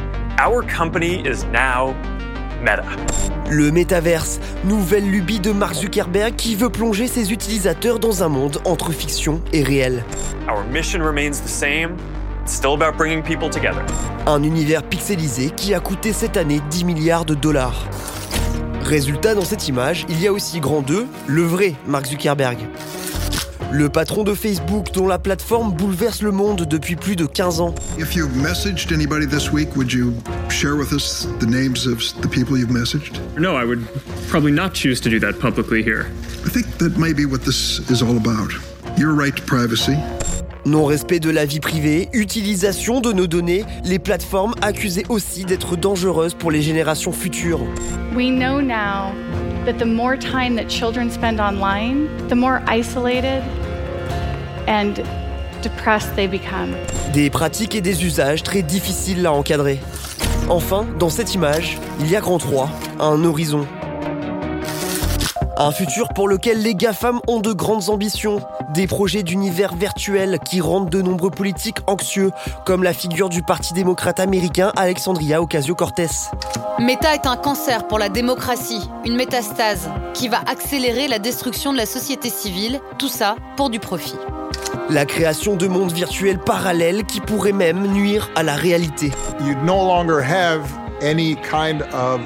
our 0.44 0.64
company 0.66 1.22
is 1.24 1.44
now 1.52 1.94
Meta. 2.62 2.84
Le 3.50 3.70
métaverse, 3.70 4.40
nouvelle 4.64 5.08
lubie 5.08 5.40
de 5.40 5.52
Mark 5.52 5.74
Zuckerberg 5.74 6.34
qui 6.36 6.54
veut 6.54 6.70
plonger 6.70 7.06
ses 7.06 7.32
utilisateurs 7.32 7.98
dans 7.98 8.22
un 8.22 8.28
monde 8.28 8.58
entre 8.64 8.92
fiction 8.92 9.40
et 9.52 9.62
réel. 9.62 10.04
Our 10.48 10.64
mission 10.72 11.02
remains 11.02 11.30
the 11.30 11.48
same. 11.48 11.96
still 12.48 12.74
about 12.74 12.96
bringing 12.96 13.22
people 13.22 13.50
together. 13.50 13.82
Un 14.26 14.42
univers 14.42 14.82
pixelisé 14.82 15.50
qui 15.50 15.74
a 15.74 15.80
coûté 15.80 16.12
cette 16.12 16.36
année 16.36 16.60
10 16.70 16.84
milliards 16.84 17.24
de 17.24 17.34
dollars. 17.34 17.86
Résultat, 18.82 19.34
dans 19.34 19.44
cette 19.44 19.68
image, 19.68 20.06
il 20.08 20.20
y 20.20 20.28
a 20.28 20.32
aussi 20.32 20.60
grand 20.60 20.80
2, 20.80 21.06
le 21.26 21.42
vrai 21.42 21.74
Mark 21.86 22.06
Zuckerberg. 22.06 22.58
Le 23.72 23.88
patron 23.88 24.22
de 24.22 24.34
Facebook 24.34 24.92
dont 24.94 25.06
la 25.06 25.18
plateforme 25.18 25.72
bouleverse 25.72 26.22
le 26.22 26.30
monde 26.30 26.66
depuis 26.68 26.96
plus 26.96 27.16
de 27.16 27.26
15 27.26 27.60
ans. 27.60 27.74
If 27.98 28.14
you've 28.14 28.36
messaged 28.36 28.92
anybody 28.92 29.26
this 29.26 29.50
week, 29.52 29.76
would 29.76 29.92
you 29.92 30.14
share 30.48 30.76
with 30.76 30.92
us 30.92 31.26
the 31.40 31.46
names 31.46 31.86
of 31.86 31.98
the 32.22 32.28
people 32.28 32.56
you've 32.56 32.70
messaged? 32.70 33.20
No, 33.38 33.56
I 33.56 33.64
would 33.64 33.84
probably 34.28 34.52
not 34.52 34.72
choose 34.72 35.00
to 35.00 35.10
do 35.10 35.18
that 35.20 35.38
publicly 35.40 35.82
here. 35.82 36.06
I 36.44 36.48
think 36.48 36.66
that 36.78 36.96
may 36.96 37.12
be 37.12 37.26
what 37.26 37.44
this 37.44 37.80
is 37.90 38.02
all 38.02 38.16
about. 38.16 38.52
Your 38.96 39.14
right 39.14 39.34
to 39.34 39.42
privacy. 39.42 39.96
Non-respect 40.64 41.20
de 41.20 41.30
la 41.30 41.44
vie 41.44 41.60
privée, 41.60 42.08
utilisation 42.12 43.00
de 43.00 43.12
nos 43.12 43.28
données, 43.28 43.64
les 43.84 44.00
plateformes 44.00 44.54
accusées 44.62 45.04
aussi 45.08 45.44
d'être 45.44 45.76
dangereuses 45.76 46.34
pour 46.34 46.50
les 46.50 46.60
générations 46.60 47.12
futures. 47.12 47.60
We 48.16 48.30
know 48.30 48.60
now 48.60 49.12
that 49.66 49.78
the 49.78 49.84
more 49.84 50.16
time 50.16 50.54
that 50.54 50.68
children 50.68 51.10
spend 51.10 51.40
online, 51.40 52.06
the 52.28 52.36
more 52.36 52.62
isolated 52.68 53.42
and 54.68 55.02
depressed 55.60 56.14
they 56.14 56.28
become. 56.28 56.74
Des 57.12 57.30
pratiques 57.30 57.74
et 57.74 57.80
des 57.80 58.04
usages 58.04 58.44
très 58.44 58.62
difficiles 58.62 59.26
à 59.26 59.32
encadrer. 59.32 59.80
Enfin, 60.48 60.86
dans 61.00 61.10
cette 61.10 61.34
image, 61.34 61.78
il 61.98 62.08
y 62.08 62.14
a 62.14 62.20
grand 62.20 62.38
3, 62.38 62.70
un 63.00 63.24
horizon. 63.24 63.66
Un 65.58 65.70
futur 65.70 66.08
pour 66.10 66.28
lequel 66.28 66.60
les 66.60 66.74
GAFAM 66.74 67.18
ont 67.26 67.40
de 67.40 67.54
grandes 67.54 67.88
ambitions, 67.88 68.40
des 68.74 68.86
projets 68.86 69.22
d'univers 69.22 69.74
virtuels 69.74 70.38
qui 70.44 70.60
rendent 70.60 70.90
de 70.90 71.00
nombreux 71.00 71.30
politiques 71.30 71.78
anxieux, 71.86 72.30
comme 72.66 72.82
la 72.82 72.92
figure 72.92 73.30
du 73.30 73.42
Parti 73.42 73.72
démocrate 73.72 74.20
américain 74.20 74.70
Alexandria 74.76 75.40
Ocasio-Cortez. 75.40 76.08
Meta 76.78 77.14
est 77.14 77.24
un 77.24 77.36
cancer 77.36 77.88
pour 77.88 77.98
la 77.98 78.10
démocratie, 78.10 78.90
une 79.06 79.16
métastase 79.16 79.88
qui 80.12 80.28
va 80.28 80.40
accélérer 80.46 81.08
la 81.08 81.18
destruction 81.18 81.72
de 81.72 81.78
la 81.78 81.86
société 81.86 82.28
civile, 82.28 82.78
tout 82.98 83.08
ça 83.08 83.36
pour 83.56 83.70
du 83.70 83.80
profit. 83.80 84.16
La 84.90 85.06
création 85.06 85.56
de 85.56 85.66
mondes 85.66 85.92
virtuels 85.92 86.38
parallèles 86.38 87.04
qui 87.04 87.20
pourraient 87.20 87.52
même 87.52 87.86
nuire 87.94 88.28
à 88.34 88.42
la 88.42 88.56
réalité. 88.56 89.10
You 89.40 89.54
no 89.64 89.86
longer 89.86 90.22
have 90.22 90.68
any 91.00 91.34
kind 91.36 91.80
of 91.94 92.20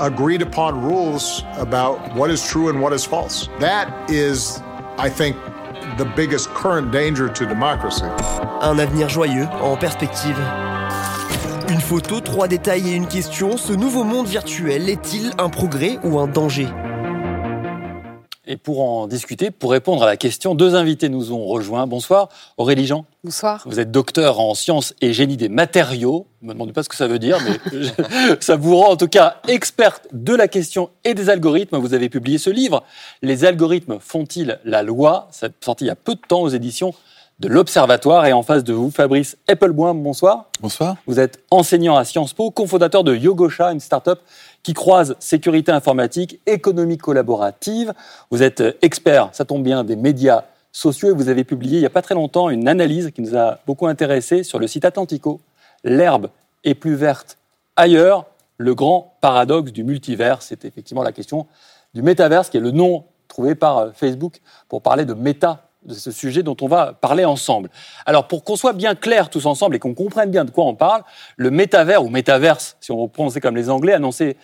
agreed 0.00 0.42
upon 0.42 0.82
rules 0.82 1.44
about 1.58 1.98
what 2.14 2.30
is 2.30 2.42
true 2.42 2.68
and 2.68 2.80
what 2.80 2.92
is 2.92 3.04
false. 3.04 3.48
That 3.60 3.88
is, 4.10 4.62
I 4.98 5.08
think, 5.08 5.36
the 5.96 6.04
biggest 6.16 6.48
current 6.50 6.90
danger 6.90 7.28
to 7.28 7.46
democracy. 7.46 8.04
Un 8.60 8.78
avenir 8.78 9.08
joyeux 9.08 9.46
en 9.62 9.76
perspective. 9.76 10.36
Une 11.68 11.80
photo, 11.80 12.20
trois 12.20 12.48
détails 12.48 12.88
et 12.90 12.94
une 12.94 13.08
question. 13.08 13.56
Ce 13.56 13.72
nouveau 13.72 14.04
monde 14.04 14.26
virtuel 14.26 14.88
est-il 14.88 15.32
un 15.38 15.48
progrès 15.48 15.98
ou 16.04 16.18
un 16.18 16.28
danger? 16.28 16.68
Et 18.46 18.56
pour 18.56 18.82
en 18.82 19.06
discuter, 19.06 19.50
pour 19.50 19.72
répondre 19.72 20.02
à 20.02 20.06
la 20.06 20.16
question, 20.16 20.54
deux 20.54 20.74
invités 20.74 21.08
nous 21.08 21.32
ont 21.32 21.46
rejoints. 21.46 21.86
Bonsoir, 21.86 22.28
Aurélie 22.56 22.86
Jean. 22.86 23.04
Bonsoir. 23.24 23.62
Vous 23.66 23.80
êtes 23.80 23.90
docteur 23.90 24.38
en 24.38 24.54
sciences 24.54 24.94
et 25.00 25.12
génie 25.12 25.36
des 25.36 25.48
matériaux. 25.48 26.26
Ne 26.42 26.48
me 26.48 26.52
demandez 26.52 26.72
pas 26.72 26.82
ce 26.82 26.88
que 26.88 26.96
ça 26.96 27.08
veut 27.08 27.18
dire, 27.18 27.38
mais 27.44 28.36
ça 28.40 28.56
vous 28.56 28.76
rend 28.76 28.92
en 28.92 28.96
tout 28.96 29.08
cas 29.08 29.36
experte 29.48 30.06
de 30.12 30.34
la 30.34 30.46
question 30.46 30.90
et 31.04 31.14
des 31.14 31.28
algorithmes. 31.28 31.78
Vous 31.78 31.94
avez 31.94 32.08
publié 32.08 32.38
ce 32.38 32.50
livre, 32.50 32.84
Les 33.22 33.44
algorithmes 33.44 33.98
font-ils 34.00 34.60
la 34.64 34.82
loi? 34.82 35.28
C'est 35.32 35.52
sorti 35.64 35.84
il 35.84 35.88
y 35.88 35.90
a 35.90 35.96
peu 35.96 36.14
de 36.14 36.20
temps 36.20 36.42
aux 36.42 36.48
éditions 36.48 36.94
de 37.40 37.48
l'Observatoire. 37.48 38.26
Et 38.26 38.32
en 38.32 38.42
face 38.42 38.64
de 38.64 38.72
vous, 38.72 38.90
Fabrice 38.90 39.36
Eppelboim, 39.48 39.94
bonsoir. 39.94 40.46
Bonsoir. 40.60 40.96
Vous 41.06 41.20
êtes 41.20 41.42
enseignant 41.50 41.96
à 41.96 42.04
Sciences 42.04 42.32
Po, 42.32 42.50
cofondateur 42.50 43.04
de 43.04 43.14
Yogosha, 43.14 43.72
une 43.72 43.80
start-up 43.80 44.20
qui 44.66 44.74
croise 44.74 45.14
sécurité 45.20 45.70
informatique, 45.70 46.40
économie 46.44 46.98
collaborative. 46.98 47.94
Vous 48.32 48.42
êtes 48.42 48.62
euh, 48.62 48.72
expert, 48.82 49.28
ça 49.30 49.44
tombe 49.44 49.62
bien, 49.62 49.84
des 49.84 49.94
médias 49.94 50.42
sociaux 50.72 51.10
et 51.10 51.12
vous 51.12 51.28
avez 51.28 51.44
publié 51.44 51.76
il 51.76 51.80
n'y 51.82 51.86
a 51.86 51.90
pas 51.90 52.02
très 52.02 52.16
longtemps 52.16 52.50
une 52.50 52.66
analyse 52.66 53.12
qui 53.12 53.22
nous 53.22 53.36
a 53.36 53.60
beaucoup 53.64 53.86
intéressé 53.86 54.42
sur 54.42 54.58
le 54.58 54.66
site 54.66 54.84
Atlantico. 54.84 55.40
L'herbe 55.84 56.30
est 56.64 56.74
plus 56.74 56.96
verte 56.96 57.38
ailleurs, 57.76 58.26
le 58.58 58.74
grand 58.74 59.14
paradoxe 59.20 59.70
du 59.70 59.84
multivers. 59.84 60.42
C'est 60.42 60.64
effectivement 60.64 61.04
la 61.04 61.12
question 61.12 61.46
du 61.94 62.02
métaverse, 62.02 62.50
qui 62.50 62.56
est 62.56 62.60
le 62.60 62.72
nom 62.72 63.04
trouvé 63.28 63.54
par 63.54 63.78
euh, 63.78 63.90
Facebook 63.94 64.40
pour 64.68 64.82
parler 64.82 65.04
de 65.04 65.14
méta 65.14 65.65
de 65.86 65.94
ce 65.94 66.10
sujet 66.10 66.42
dont 66.42 66.56
on 66.60 66.66
va 66.66 66.92
parler 66.92 67.24
ensemble. 67.24 67.70
Alors, 68.04 68.26
pour 68.26 68.44
qu'on 68.44 68.56
soit 68.56 68.72
bien 68.72 68.94
clair 68.94 69.30
tous 69.30 69.46
ensemble 69.46 69.76
et 69.76 69.78
qu'on 69.78 69.94
comprenne 69.94 70.30
bien 70.30 70.44
de 70.44 70.50
quoi 70.50 70.64
on 70.64 70.74
parle, 70.74 71.02
le 71.36 71.50
métavers 71.50 72.04
ou 72.04 72.08
métaverse, 72.08 72.76
si 72.80 72.90
on 72.92 73.08
prononçait 73.08 73.40
comme 73.40 73.56
les 73.56 73.70
Anglais, 73.70 73.92
annoncé 73.92 74.36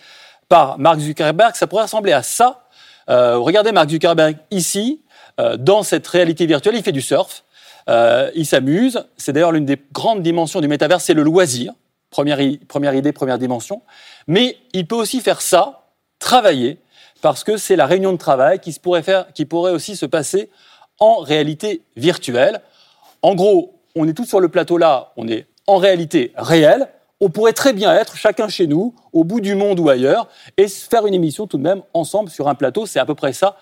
par 0.49 0.79
Mark 0.79 0.99
Zuckerberg, 0.99 1.55
ça 1.55 1.67
pourrait 1.67 1.83
ressembler 1.83 2.13
à 2.13 2.23
ça. 2.23 2.63
Euh, 3.09 3.37
regardez 3.37 3.71
Mark 3.71 3.89
Zuckerberg 3.89 4.37
ici, 4.51 5.01
euh, 5.39 5.57
dans 5.57 5.83
cette 5.83 6.07
réalité 6.07 6.45
virtuelle, 6.45 6.75
il 6.75 6.83
fait 6.83 6.91
du 6.91 7.01
surf. 7.01 7.43
Euh, 7.89 8.31
il 8.35 8.45
s'amuse. 8.45 9.03
C'est 9.17 9.33
d'ailleurs 9.33 9.51
l'une 9.51 9.65
des 9.65 9.77
grandes 9.91 10.21
dimensions 10.21 10.61
du 10.61 10.67
métaverse, 10.67 11.03
c'est 11.03 11.13
le 11.13 11.23
loisir. 11.23 11.73
Première, 12.09 12.39
première 12.67 12.93
idée, 12.93 13.11
première 13.11 13.39
dimension. 13.39 13.81
Mais 14.27 14.57
il 14.73 14.87
peut 14.87 14.95
aussi 14.95 15.19
faire 15.19 15.41
ça, 15.41 15.87
travailler, 16.19 16.77
parce 17.21 17.43
que 17.43 17.57
c'est 17.57 17.75
la 17.75 17.85
réunion 17.85 18.11
de 18.11 18.17
travail 18.17 18.59
qui, 18.59 18.71
se 18.71 18.79
pourrait 18.79 19.01
faire, 19.01 19.31
qui 19.33 19.45
pourrait 19.45 19.71
aussi 19.71 19.95
se 19.95 20.05
passer 20.05 20.49
en 20.99 21.17
réalité 21.17 21.81
virtuelle. 21.95 22.61
En 23.21 23.35
gros, 23.35 23.79
on 23.95 24.07
est 24.07 24.13
tous 24.13 24.25
sur 24.25 24.39
le 24.39 24.49
plateau 24.49 24.77
là, 24.77 25.11
on 25.17 25.27
est 25.27 25.47
en 25.67 25.77
réalité 25.77 26.31
réel. 26.35 26.89
On 27.19 27.29
pourrait 27.29 27.53
très 27.53 27.71
bien 27.71 27.93
être 27.95 28.17
chacun 28.17 28.49
chez 28.49 28.67
nous, 28.67 28.93
au 29.13 29.23
bout 29.23 29.39
du 29.39 29.55
monde 29.55 29.79
ou 29.79 29.87
ailleurs, 29.89 30.27
et 30.57 30.67
faire 30.67 31.07
une 31.07 31.13
émission 31.13 31.47
tout 31.47 31.57
de 31.57 31.63
même 31.63 31.81
ensemble 31.93 32.29
sur 32.29 32.49
un 32.49 32.55
plateau. 32.55 32.85
C'est 32.85 32.99
à 32.99 33.05
peu 33.05 33.15
près 33.15 33.31
ça. 33.31 33.55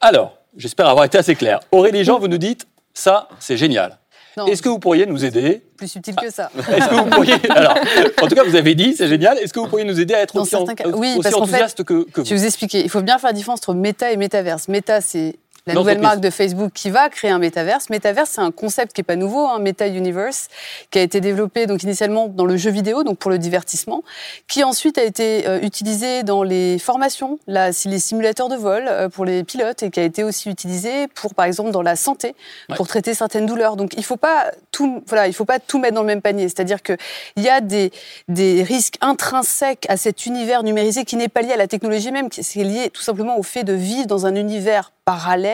Alors, 0.00 0.38
j'espère 0.56 0.86
avoir 0.86 1.04
été 1.04 1.18
assez 1.18 1.34
clair. 1.34 1.60
Aurélie 1.72 2.04
Jean, 2.04 2.18
vous 2.18 2.28
nous 2.28 2.38
dites, 2.38 2.66
ça, 2.94 3.28
c'est 3.38 3.56
génial. 3.58 3.98
Est-ce 4.46 4.60
que 4.60 4.68
vous 4.68 4.78
pourriez 4.78 5.06
nous 5.06 5.24
aider 5.24 5.62
Plus 5.78 5.88
subtil 5.88 6.14
que 6.14 6.30
ça. 6.30 6.50
Est-ce 6.56 6.88
que 6.88 6.94
vous 6.94 7.06
pourriez 7.06 7.34
Alors, 7.50 7.74
en 8.20 8.28
tout 8.28 8.34
cas, 8.34 8.44
vous 8.44 8.54
avez 8.54 8.74
dit, 8.74 8.94
c'est 8.94 9.08
génial. 9.08 9.38
Est-ce 9.38 9.52
que 9.52 9.60
vous 9.60 9.66
pourriez 9.66 9.86
nous 9.86 9.98
aider 9.98 10.12
à 10.12 10.20
être 10.20 10.36
aussi, 10.36 10.54
oui, 10.94 11.18
enthousiaste 11.24 11.84
que, 11.84 12.04
que, 12.04 12.20
vous 12.20 12.26
Je 12.26 12.34
vais 12.34 12.40
vous? 12.40 12.46
expliquer. 12.46 12.82
Il 12.82 12.90
faut 12.90 13.00
bien 13.00 13.18
faire 13.18 13.30
la 13.30 13.34
différence 13.34 13.60
entre 13.60 13.72
méta 13.72 14.12
et 14.12 14.18
métaverse. 14.18 14.68
Méta, 14.68 15.00
c'est 15.00 15.36
la 15.66 15.74
nouvelle 15.74 16.00
marque 16.00 16.20
de 16.20 16.30
Facebook 16.30 16.72
qui 16.72 16.90
va 16.90 17.08
créer 17.08 17.30
un 17.30 17.38
métaverse. 17.38 17.90
Métaverse, 17.90 18.30
c'est 18.34 18.40
un 18.40 18.52
concept 18.52 18.92
qui 18.92 19.00
est 19.00 19.04
pas 19.04 19.16
nouveau, 19.16 19.46
hein, 19.46 19.58
Meta 19.58 19.88
Universe, 19.88 20.48
qui 20.90 20.98
a 20.98 21.02
été 21.02 21.20
développé 21.20 21.66
donc 21.66 21.82
initialement 21.82 22.28
dans 22.28 22.44
le 22.44 22.56
jeu 22.56 22.70
vidéo, 22.70 23.02
donc 23.02 23.18
pour 23.18 23.30
le 23.30 23.38
divertissement, 23.38 24.02
qui 24.46 24.62
ensuite 24.62 24.96
a 24.96 25.02
été 25.02 25.46
euh, 25.48 25.60
utilisé 25.60 26.22
dans 26.22 26.42
les 26.42 26.78
formations, 26.78 27.38
là, 27.48 27.70
les 27.84 27.98
simulateurs 27.98 28.48
de 28.48 28.56
vol 28.56 28.84
euh, 28.86 29.08
pour 29.08 29.24
les 29.24 29.42
pilotes, 29.42 29.82
et 29.82 29.90
qui 29.90 29.98
a 29.98 30.04
été 30.04 30.22
aussi 30.22 30.50
utilisé 30.50 31.08
pour, 31.08 31.34
par 31.34 31.46
exemple, 31.46 31.72
dans 31.72 31.82
la 31.82 31.96
santé, 31.96 32.36
pour 32.76 32.86
traiter 32.86 33.14
certaines 33.14 33.46
douleurs. 33.46 33.76
Donc, 33.76 33.92
il 33.96 34.04
faut 34.04 34.16
pas 34.16 34.52
tout, 34.70 35.02
voilà, 35.08 35.26
il 35.26 35.32
faut 35.32 35.44
pas 35.44 35.58
tout 35.58 35.78
mettre 35.78 35.94
dans 35.94 36.02
le 36.02 36.06
même 36.06 36.22
panier. 36.22 36.48
C'est-à-dire 36.48 36.82
que 36.82 36.96
il 37.36 37.42
y 37.42 37.48
a 37.48 37.60
des 37.60 37.90
des 38.28 38.62
risques 38.62 38.96
intrinsèques 39.00 39.86
à 39.88 39.96
cet 39.96 40.26
univers 40.26 40.62
numérisé 40.62 41.04
qui 41.04 41.16
n'est 41.16 41.28
pas 41.28 41.42
lié 41.42 41.52
à 41.52 41.56
la 41.56 41.66
technologie 41.66 42.12
même, 42.12 42.28
qui 42.28 42.40
est 42.40 42.64
lié 42.64 42.90
tout 42.90 43.02
simplement 43.02 43.38
au 43.38 43.42
fait 43.42 43.64
de 43.64 43.72
vivre 43.72 44.06
dans 44.06 44.26
un 44.26 44.34
univers 44.34 44.92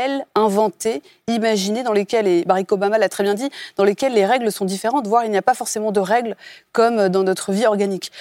parallèles, 0.02 0.26
inventés, 0.34 1.02
imaginés, 1.28 1.82
dans 1.82 1.92
lesquels, 1.92 2.26
et 2.26 2.44
Barack 2.44 2.70
Obama 2.72 2.98
l'a 2.98 3.08
très 3.08 3.24
bien 3.24 3.34
dit, 3.34 3.48
dans 3.76 3.84
lesquels 3.84 4.12
les 4.12 4.26
règles 4.26 4.50
sont 4.50 4.64
différentes, 4.64 5.06
voire 5.06 5.24
il 5.24 5.30
n'y 5.30 5.36
a 5.36 5.42
pas 5.42 5.54
forcément 5.54 5.92
de 5.92 6.00
règles 6.00 6.36
comme 6.72 7.08
dans 7.08 7.22
notre 7.22 7.52
vie 7.52 7.66
organique. 7.66 8.12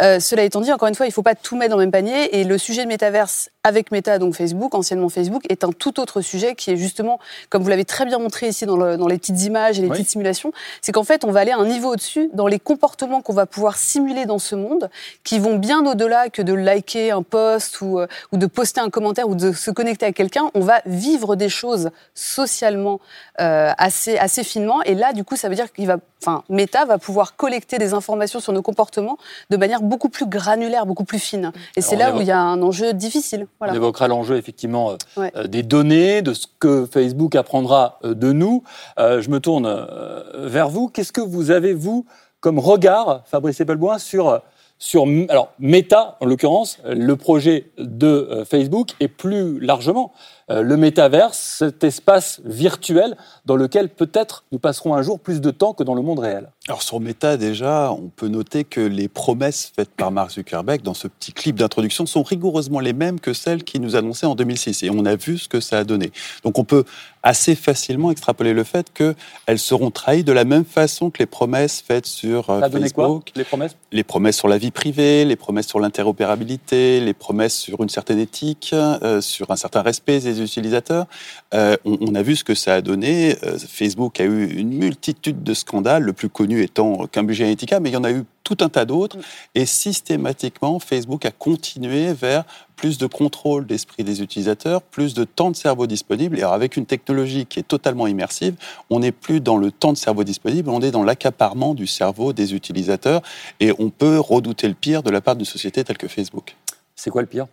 Euh, 0.00 0.20
cela 0.20 0.42
étant 0.42 0.60
dit, 0.60 0.72
encore 0.72 0.88
une 0.88 0.94
fois, 0.94 1.06
il 1.06 1.10
ne 1.10 1.14
faut 1.14 1.22
pas 1.22 1.34
tout 1.34 1.56
mettre 1.56 1.70
dans 1.70 1.76
le 1.76 1.84
même 1.84 1.90
panier, 1.90 2.38
et 2.38 2.44
le 2.44 2.58
sujet 2.58 2.84
de 2.84 2.88
métaverse 2.88 3.50
avec 3.66 3.90
Meta, 3.90 4.20
donc 4.20 4.36
Facebook, 4.36 4.76
anciennement 4.76 5.08
Facebook, 5.08 5.42
est 5.48 5.64
un 5.64 5.72
tout 5.72 5.98
autre 5.98 6.20
sujet 6.20 6.54
qui 6.54 6.70
est 6.70 6.76
justement, 6.76 7.18
comme 7.50 7.64
vous 7.64 7.68
l'avez 7.68 7.84
très 7.84 8.06
bien 8.06 8.20
montré 8.20 8.46
ici 8.46 8.64
dans, 8.64 8.76
le, 8.76 8.96
dans, 8.96 9.08
les 9.08 9.18
petites 9.18 9.42
images 9.42 9.80
et 9.80 9.82
les 9.82 9.88
petites 9.88 10.08
simulations, 10.08 10.52
c'est 10.82 10.92
qu'en 10.92 11.02
fait, 11.02 11.24
on 11.24 11.32
va 11.32 11.40
aller 11.40 11.50
un 11.50 11.64
niveau 11.64 11.92
au-dessus 11.92 12.30
dans 12.32 12.46
les 12.46 12.60
comportements 12.60 13.22
qu'on 13.22 13.32
va 13.32 13.44
pouvoir 13.44 13.76
simuler 13.76 14.24
dans 14.24 14.38
ce 14.38 14.54
monde, 14.54 14.88
qui 15.24 15.40
vont 15.40 15.56
bien 15.56 15.84
au-delà 15.84 16.28
que 16.28 16.42
de 16.42 16.52
liker 16.52 17.10
un 17.10 17.24
post 17.24 17.80
ou, 17.80 17.98
euh, 17.98 18.06
ou 18.30 18.36
de 18.36 18.46
poster 18.46 18.80
un 18.80 18.88
commentaire 18.88 19.28
ou 19.28 19.34
de 19.34 19.50
se 19.50 19.72
connecter 19.72 20.06
à 20.06 20.12
quelqu'un. 20.12 20.48
On 20.54 20.60
va 20.60 20.80
vivre 20.86 21.34
des 21.34 21.48
choses 21.48 21.90
socialement 22.14 23.00
euh, 23.40 23.72
assez, 23.78 24.16
assez 24.16 24.44
finement. 24.44 24.80
Et 24.84 24.94
là, 24.94 25.12
du 25.12 25.24
coup, 25.24 25.34
ça 25.34 25.48
veut 25.48 25.56
dire 25.56 25.72
qu'il 25.72 25.88
va, 25.88 25.96
enfin, 26.22 26.44
Meta 26.48 26.84
va 26.84 26.98
pouvoir 26.98 27.34
collecter 27.34 27.78
des 27.78 27.94
informations 27.94 28.38
sur 28.38 28.52
nos 28.52 28.62
comportements 28.62 29.18
de 29.50 29.56
manière 29.56 29.82
beaucoup 29.82 30.08
plus 30.08 30.26
granulaire, 30.26 30.86
beaucoup 30.86 31.04
plus 31.04 31.18
fine. 31.18 31.50
Et 31.74 31.80
c'est 31.80 31.96
là 31.96 32.14
où 32.14 32.20
il 32.20 32.28
y 32.28 32.30
a 32.30 32.38
un 32.38 32.62
enjeu 32.62 32.92
difficile. 32.92 33.48
On 33.60 33.72
évoquera 33.72 34.08
l'enjeu, 34.08 34.36
effectivement, 34.36 34.92
euh, 35.18 35.28
euh, 35.34 35.46
des 35.46 35.62
données, 35.62 36.22
de 36.22 36.34
ce 36.34 36.46
que 36.58 36.86
Facebook 36.86 37.34
apprendra 37.34 37.98
de 38.02 38.32
nous. 38.32 38.62
je 38.98 39.28
me 39.30 39.40
tourne 39.40 39.86
vers 40.34 40.68
vous. 40.68 40.88
Qu'est-ce 40.88 41.12
que 41.12 41.20
vous 41.20 41.50
avez, 41.50 41.72
vous, 41.72 42.06
comme 42.40 42.58
regard, 42.58 43.22
Fabrice 43.26 43.60
Eppelboin, 43.60 43.98
sur 43.98 44.40
sur 44.78 45.06
alors 45.30 45.54
Meta 45.58 46.18
en 46.20 46.26
l'occurrence 46.26 46.80
le 46.84 47.16
projet 47.16 47.70
de 47.78 48.44
Facebook 48.46 48.90
et 49.00 49.08
plus 49.08 49.58
largement 49.58 50.12
euh, 50.12 50.35
le 50.48 50.76
métaverse, 50.76 51.56
cet 51.58 51.82
espace 51.82 52.40
virtuel 52.44 53.16
dans 53.46 53.56
lequel 53.56 53.88
peut-être 53.88 54.44
nous 54.52 54.58
passerons 54.58 54.94
un 54.94 55.02
jour 55.02 55.18
plus 55.18 55.40
de 55.40 55.50
temps 55.50 55.72
que 55.72 55.82
dans 55.82 55.94
le 55.94 56.02
monde 56.02 56.20
réel. 56.20 56.50
Alors 56.68 56.82
sur 56.82 57.00
Meta 57.00 57.36
déjà, 57.36 57.92
on 57.92 58.08
peut 58.08 58.28
noter 58.28 58.64
que 58.64 58.80
les 58.80 59.08
promesses 59.08 59.72
faites 59.74 59.90
par 59.90 60.10
Mark 60.10 60.32
Zuckerberg 60.32 60.82
dans 60.82 60.94
ce 60.94 61.08
petit 61.08 61.32
clip 61.32 61.56
d'introduction 61.56 62.06
sont 62.06 62.22
rigoureusement 62.22 62.80
les 62.80 62.92
mêmes 62.92 63.20
que 63.20 63.32
celles 63.32 63.64
qu'il 63.64 63.80
nous 63.80 63.96
annonçait 63.96 64.26
en 64.26 64.34
2006 64.34 64.82
et 64.82 64.90
on 64.90 65.04
a 65.04 65.16
vu 65.16 65.38
ce 65.38 65.48
que 65.48 65.60
ça 65.60 65.78
a 65.78 65.84
donné. 65.84 66.10
Donc 66.42 66.58
on 66.58 66.64
peut 66.64 66.84
assez 67.26 67.56
facilement 67.56 68.12
extrapoler 68.12 68.52
le 68.52 68.62
fait 68.62 68.92
qu'elles 68.92 69.58
seront 69.58 69.90
trahies 69.90 70.22
de 70.22 70.32
la 70.32 70.44
même 70.44 70.64
façon 70.64 71.10
que 71.10 71.18
les 71.18 71.26
promesses 71.26 71.82
faites 71.86 72.06
sur 72.06 72.50
euh, 72.50 72.60
Facebook. 72.70 72.92
Quoi, 72.92 73.32
les 73.34 73.44
promesses? 73.44 73.76
Les 73.90 74.04
promesses 74.04 74.36
sur 74.36 74.46
la 74.46 74.58
vie 74.58 74.70
privée, 74.70 75.24
les 75.24 75.34
promesses 75.34 75.66
sur 75.66 75.80
l'interopérabilité, 75.80 77.00
les 77.00 77.14
promesses 77.14 77.56
sur 77.56 77.82
une 77.82 77.88
certaine 77.88 78.20
éthique, 78.20 78.70
euh, 78.72 79.20
sur 79.20 79.50
un 79.50 79.56
certain 79.56 79.82
respect 79.82 80.20
des 80.20 80.35
utilisateurs. 80.42 81.06
Euh, 81.54 81.76
on, 81.84 82.14
a 82.14 82.22
vu 82.22 82.36
ce 82.36 82.44
que 82.44 82.54
ça 82.54 82.74
a 82.74 82.80
donné. 82.80 83.36
Euh, 83.44 83.58
Facebook 83.58 84.20
a 84.20 84.24
eu 84.24 84.46
une 84.46 84.72
multitude 84.74 85.42
de 85.42 85.54
scandales, 85.54 86.02
le 86.02 86.12
plus 86.12 86.28
connu 86.28 86.62
étant 86.62 87.06
Cambridge 87.12 87.40
Analytica, 87.40 87.80
mais 87.80 87.90
il 87.90 87.94
y 87.94 87.96
en 87.96 88.04
a 88.04 88.12
eu 88.12 88.24
tout 88.44 88.56
un 88.60 88.68
tas 88.68 88.84
d'autres. 88.84 89.16
Et 89.54 89.66
systématiquement, 89.66 90.78
Facebook 90.78 91.24
a 91.26 91.30
continué 91.30 92.12
vers 92.12 92.44
plus 92.76 92.98
de 92.98 93.06
contrôle 93.06 93.66
d'esprit 93.66 94.04
des 94.04 94.22
utilisateurs, 94.22 94.82
plus 94.82 95.14
de 95.14 95.24
temps 95.24 95.50
de 95.50 95.56
cerveau 95.56 95.86
disponible. 95.86 96.38
Et 96.38 96.42
avec 96.42 96.76
une 96.76 96.86
technologie 96.86 97.46
qui 97.46 97.58
est 97.58 97.68
totalement 97.68 98.06
immersive, 98.06 98.54
on 98.90 99.00
n'est 99.00 99.12
plus 99.12 99.40
dans 99.40 99.56
le 99.56 99.70
temps 99.70 99.92
de 99.92 99.98
cerveau 99.98 100.24
disponible, 100.24 100.70
on 100.70 100.80
est 100.80 100.90
dans 100.90 101.04
l'accaparement 101.04 101.74
du 101.74 101.86
cerveau 101.86 102.32
des 102.32 102.54
utilisateurs. 102.54 103.22
Et 103.60 103.72
on 103.78 103.90
peut 103.90 104.18
redouter 104.18 104.68
le 104.68 104.74
pire 104.74 105.02
de 105.02 105.10
la 105.10 105.20
part 105.20 105.36
d'une 105.36 105.46
société 105.46 105.82
telle 105.82 105.98
que 105.98 106.08
Facebook. 106.08 106.56
C'est 106.94 107.10
quoi 107.10 107.22
le 107.22 107.28
pire? 107.28 107.46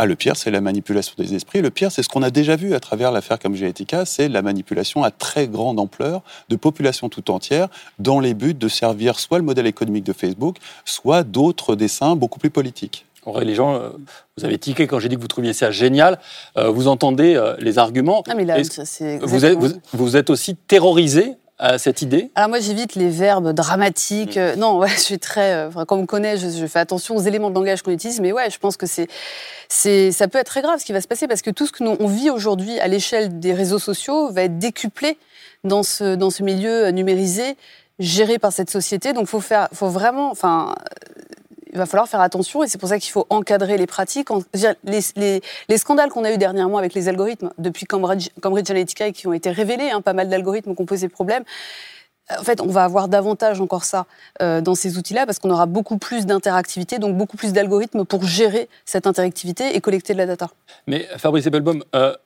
Ah, 0.00 0.06
le 0.06 0.14
pire, 0.14 0.36
c'est 0.36 0.52
la 0.52 0.60
manipulation 0.60 1.14
des 1.18 1.34
esprits. 1.34 1.60
Le 1.60 1.70
pire, 1.70 1.90
c'est 1.90 2.04
ce 2.04 2.08
qu'on 2.08 2.22
a 2.22 2.30
déjà 2.30 2.54
vu 2.54 2.72
à 2.72 2.78
travers 2.78 3.10
l'affaire 3.10 3.40
comme 3.40 3.56
Genetica, 3.56 4.04
c'est 4.04 4.28
la 4.28 4.42
manipulation 4.42 5.02
à 5.02 5.10
très 5.10 5.48
grande 5.48 5.80
ampleur 5.80 6.22
de 6.48 6.54
populations 6.54 7.08
tout 7.08 7.32
entières 7.32 7.66
dans 7.98 8.20
les 8.20 8.32
buts 8.32 8.54
de 8.54 8.68
servir 8.68 9.18
soit 9.18 9.38
le 9.38 9.44
modèle 9.44 9.66
économique 9.66 10.04
de 10.04 10.12
Facebook, 10.12 10.58
soit 10.84 11.24
d'autres 11.24 11.74
dessins 11.74 12.14
beaucoup 12.14 12.38
plus 12.38 12.50
politiques. 12.50 13.06
les 13.40 13.56
gens, 13.56 13.74
euh, 13.74 13.88
vous 14.36 14.44
avez 14.44 14.56
tiqué 14.58 14.86
quand 14.86 15.00
j'ai 15.00 15.08
dit 15.08 15.16
que 15.16 15.20
vous 15.20 15.26
trouviez 15.26 15.52
ça 15.52 15.72
génial. 15.72 16.20
Euh, 16.56 16.70
vous 16.70 16.86
entendez 16.86 17.34
euh, 17.34 17.56
les 17.58 17.78
arguments. 17.78 18.22
Ah, 18.28 18.36
mais 18.36 18.44
là, 18.44 18.56
vous, 19.20 19.44
êtes, 19.44 19.58
vous, 19.58 19.72
vous, 19.94 20.16
êtes, 20.16 20.30
aussi 20.30 20.54
terrorisé 20.54 21.34
à 21.58 21.78
cette 21.78 22.02
idée 22.02 22.30
Alors 22.34 22.48
moi 22.48 22.60
j'évite 22.60 22.94
les 22.94 23.08
verbes 23.08 23.52
dramatiques. 23.52 24.36
Mm. 24.36 24.58
non, 24.58 24.78
ouais, 24.78 24.88
je 24.88 25.00
suis 25.00 25.18
très, 25.18 25.54
euh, 25.54 25.84
comme 25.84 25.98
on 25.98 26.02
me 26.02 26.06
connaît, 26.06 26.36
je, 26.36 26.66
fais 26.66 26.78
attention 26.78 27.16
aux 27.16 27.20
éléments 27.22 27.50
de 27.50 27.54
langage 27.54 27.82
qu'on 27.82 27.90
utilise, 27.90 28.20
mais 28.20 28.32
ouais, 28.32 28.50
je 28.50 28.58
pense 28.58 28.76
que 28.76 28.86
c'est, 28.86 29.08
c'est, 29.68 30.12
ça 30.12 30.28
peut 30.28 30.38
être 30.38 30.46
très 30.46 30.62
grave 30.62 30.78
ce 30.78 30.84
qui 30.84 30.92
va 30.92 31.00
se 31.00 31.08
passer 31.08 31.26
parce 31.26 31.42
que 31.42 31.50
tout 31.50 31.66
ce 31.66 31.72
que 31.72 31.84
on 31.84 32.06
vit 32.06 32.30
aujourd'hui 32.30 32.78
à 32.80 32.88
l'échelle 32.88 33.38
des 33.38 33.52
réseaux 33.52 33.78
sociaux 33.78 34.30
va 34.30 34.42
être 34.42 34.58
décuplé 34.58 35.18
dans 35.64 35.82
ce 35.82 36.14
dans 36.14 36.30
ce 36.30 36.42
milieu 36.42 36.90
numérisé 36.90 37.56
géré 37.98 38.38
par 38.38 38.52
cette 38.52 38.70
société. 38.70 39.12
Donc 39.12 39.26
faut 39.26 39.40
faire, 39.40 39.68
faut 39.72 39.88
vraiment, 39.88 40.30
enfin, 40.30 40.74
il 41.78 41.80
va 41.80 41.86
falloir 41.86 42.08
faire 42.08 42.20
attention 42.20 42.64
et 42.64 42.68
c'est 42.68 42.78
pour 42.78 42.88
ça 42.88 42.98
qu'il 42.98 43.12
faut 43.12 43.26
encadrer 43.30 43.78
les 43.78 43.86
pratiques. 43.86 44.28
Les, 44.84 45.40
les, 45.68 45.78
scandales 45.78 46.10
qu'on 46.10 46.24
a 46.24 46.32
eu 46.32 46.38
dernièrement 46.38 46.78
avec 46.78 46.92
les 46.94 47.08
algorithmes, 47.08 47.50
depuis 47.56 47.86
Cambridge, 47.86 48.30
Cambridge 48.42 48.68
Analytica, 48.68 49.12
qui 49.12 49.28
ont 49.28 49.32
été 49.32 49.50
révélés, 49.50 49.90
hein, 49.90 50.00
pas 50.00 50.12
mal 50.12 50.28
d'algorithmes 50.28 50.74
qui 50.74 50.82
ont 50.82 50.86
posé 50.86 51.08
problème. 51.08 51.44
En 52.36 52.42
fait, 52.42 52.60
on 52.60 52.66
va 52.66 52.84
avoir 52.84 53.08
davantage 53.08 53.60
encore 53.60 53.84
ça 53.84 54.04
euh, 54.42 54.60
dans 54.60 54.74
ces 54.74 54.98
outils-là 54.98 55.24
parce 55.24 55.38
qu'on 55.38 55.50
aura 55.50 55.66
beaucoup 55.66 55.96
plus 55.96 56.26
d'interactivité, 56.26 56.98
donc 56.98 57.16
beaucoup 57.16 57.36
plus 57.36 57.52
d'algorithmes 57.52 58.04
pour 58.04 58.24
gérer 58.24 58.68
cette 58.84 59.06
interactivité 59.06 59.76
et 59.76 59.80
collecter 59.80 60.12
de 60.12 60.18
la 60.18 60.26
data. 60.26 60.50
Mais 60.86 61.08
Fabrice 61.16 61.46
Applebaum, 61.46 61.84
euh, 61.94 62.16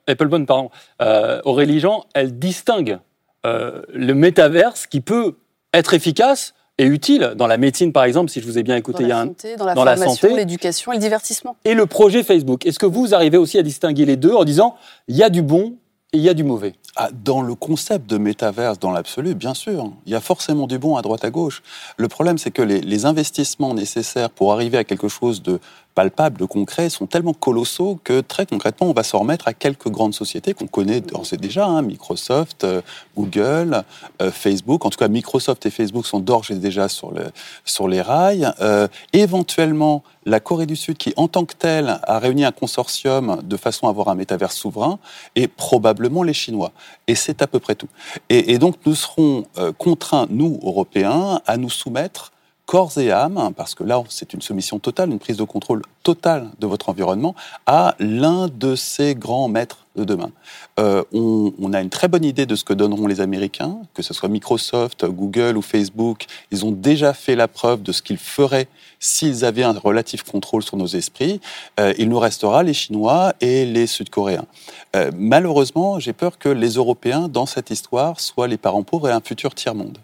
pardon, 0.46 0.70
euh, 1.02 1.40
Aurélie 1.44 1.78
Jean, 1.78 2.04
elle 2.14 2.38
distingue 2.38 2.98
euh, 3.44 3.82
le 3.92 4.14
métaverse 4.14 4.86
qui 4.86 5.00
peut 5.00 5.36
être 5.74 5.94
efficace 5.94 6.54
est 6.78 6.86
utile 6.86 7.34
dans 7.36 7.46
la 7.46 7.58
médecine, 7.58 7.92
par 7.92 8.04
exemple, 8.04 8.30
si 8.30 8.40
je 8.40 8.46
vous 8.46 8.58
ai 8.58 8.62
bien 8.62 8.76
écouté, 8.76 9.06
dans 9.06 9.18
la 9.18 9.24
santé, 9.24 9.56
dans 9.56 9.64
la 9.64 9.74
formation, 9.74 10.34
l'éducation 10.34 10.92
et 10.92 10.96
le 10.96 11.00
divertissement. 11.00 11.56
Et 11.64 11.74
le 11.74 11.86
projet 11.86 12.22
Facebook. 12.22 12.66
Est-ce 12.66 12.78
que 12.78 12.86
vous 12.86 13.14
arrivez 13.14 13.36
aussi 13.36 13.58
à 13.58 13.62
distinguer 13.62 14.04
les 14.04 14.16
deux 14.16 14.32
en 14.32 14.44
disant 14.44 14.76
il 15.08 15.16
y 15.16 15.22
a 15.22 15.30
du 15.30 15.42
bon 15.42 15.74
et 16.12 16.18
il 16.18 16.22
y 16.22 16.28
a 16.28 16.34
du 16.34 16.44
mauvais? 16.44 16.74
Ah, 16.96 17.10
Dans 17.12 17.40
le 17.40 17.54
concept 17.54 18.08
de 18.08 18.18
métaverse, 18.18 18.78
dans 18.78 18.90
l'absolu, 18.90 19.34
bien 19.34 19.54
sûr, 19.54 19.90
il 20.06 20.12
y 20.12 20.14
a 20.14 20.20
forcément 20.20 20.66
du 20.66 20.78
bon 20.78 20.96
à 20.96 21.02
droite 21.02 21.24
à 21.24 21.30
gauche. 21.30 21.62
Le 21.96 22.08
problème, 22.08 22.38
c'est 22.38 22.50
que 22.50 22.62
les, 22.62 22.80
les, 22.80 23.06
investissements 23.06 23.72
nécessaires 23.74 24.28
pour 24.28 24.52
arriver 24.52 24.76
à 24.76 24.84
quelque 24.84 25.08
chose 25.08 25.42
de 25.42 25.58
palpables, 25.94 26.46
concrets, 26.46 26.90
sont 26.90 27.06
tellement 27.06 27.34
colossaux 27.34 27.98
que 28.02 28.20
très 28.20 28.46
concrètement, 28.46 28.88
on 28.88 28.92
va 28.92 29.02
s'en 29.02 29.20
remettre 29.20 29.48
à 29.48 29.54
quelques 29.54 29.88
grandes 29.88 30.14
sociétés 30.14 30.54
qu'on 30.54 30.66
connaît 30.66 31.02
déjà, 31.38 31.66
hein, 31.66 31.82
Microsoft, 31.82 32.64
euh, 32.64 32.82
Google, 33.16 33.82
euh, 34.20 34.30
Facebook. 34.30 34.84
En 34.84 34.90
tout 34.90 34.98
cas, 34.98 35.08
Microsoft 35.08 35.64
et 35.66 35.70
Facebook 35.70 36.06
sont 36.06 36.20
d'ores 36.20 36.50
et 36.50 36.54
déjà 36.54 36.88
sur, 36.88 37.12
le, 37.12 37.24
sur 37.64 37.88
les 37.88 38.00
rails. 38.00 38.52
Euh, 38.60 38.88
éventuellement, 39.12 40.02
la 40.24 40.40
Corée 40.40 40.66
du 40.66 40.76
Sud, 40.76 40.96
qui 40.96 41.12
en 41.16 41.28
tant 41.28 41.44
que 41.44 41.54
telle 41.54 42.00
a 42.02 42.18
réuni 42.18 42.44
un 42.44 42.52
consortium 42.52 43.40
de 43.42 43.56
façon 43.56 43.86
à 43.86 43.90
avoir 43.90 44.08
un 44.08 44.14
métavers 44.14 44.52
souverain, 44.52 44.98
et 45.34 45.48
probablement 45.48 46.22
les 46.22 46.34
Chinois. 46.34 46.72
Et 47.06 47.14
c'est 47.14 47.42
à 47.42 47.46
peu 47.46 47.58
près 47.58 47.74
tout. 47.74 47.88
Et, 48.28 48.52
et 48.52 48.58
donc 48.58 48.76
nous 48.86 48.94
serons 48.94 49.44
contraints, 49.78 50.26
nous, 50.30 50.60
Européens, 50.62 51.40
à 51.46 51.56
nous 51.56 51.70
soumettre 51.70 52.31
corps 52.66 52.96
et 52.98 53.10
âme, 53.10 53.52
parce 53.56 53.74
que 53.74 53.84
là, 53.84 54.02
c'est 54.08 54.32
une 54.32 54.40
soumission 54.40 54.78
totale, 54.78 55.10
une 55.10 55.18
prise 55.18 55.36
de 55.36 55.44
contrôle 55.44 55.82
totale 56.02 56.50
de 56.58 56.66
votre 56.66 56.88
environnement, 56.88 57.34
à 57.66 57.94
l'un 57.98 58.48
de 58.48 58.76
ces 58.76 59.14
grands 59.14 59.48
maîtres 59.48 59.86
de 59.96 60.04
demain. 60.04 60.30
Euh, 60.80 61.04
on, 61.12 61.72
a 61.72 61.80
une 61.80 61.90
très 61.90 62.08
bonne 62.08 62.24
idée 62.24 62.46
de 62.46 62.54
ce 62.56 62.64
que 62.64 62.72
donneront 62.72 63.06
les 63.06 63.20
Américains, 63.20 63.78
que 63.94 64.02
ce 64.02 64.14
soit 64.14 64.28
Microsoft, 64.28 65.04
Google 65.04 65.56
ou 65.56 65.62
Facebook. 65.62 66.26
Ils 66.50 66.64
ont 66.64 66.72
déjà 66.72 67.12
fait 67.12 67.36
la 67.36 67.48
preuve 67.48 67.82
de 67.82 67.92
ce 67.92 68.00
qu'ils 68.00 68.18
feraient 68.18 68.68
s'ils 69.02 69.44
avaient 69.44 69.64
un 69.64 69.72
relatif 69.72 70.22
contrôle 70.22 70.62
sur 70.62 70.78
nos 70.78 70.86
esprits. 70.86 71.42
Euh, 71.78 71.92
il 71.98 72.08
nous 72.08 72.18
restera 72.18 72.62
les 72.62 72.72
Chinois 72.72 73.34
et 73.42 73.66
les 73.66 73.86
Sud-Coréens. 73.86 74.46
Euh, 74.96 75.10
malheureusement, 75.14 75.98
j'ai 75.98 76.14
peur 76.14 76.38
que 76.38 76.48
les 76.48 76.70
Européens, 76.70 77.28
dans 77.28 77.44
cette 77.44 77.70
histoire, 77.70 78.20
soient 78.20 78.48
les 78.48 78.56
parents 78.56 78.82
pauvres 78.82 79.10
et 79.10 79.12
un 79.12 79.20
futur 79.20 79.54
tiers-monde. 79.54 79.98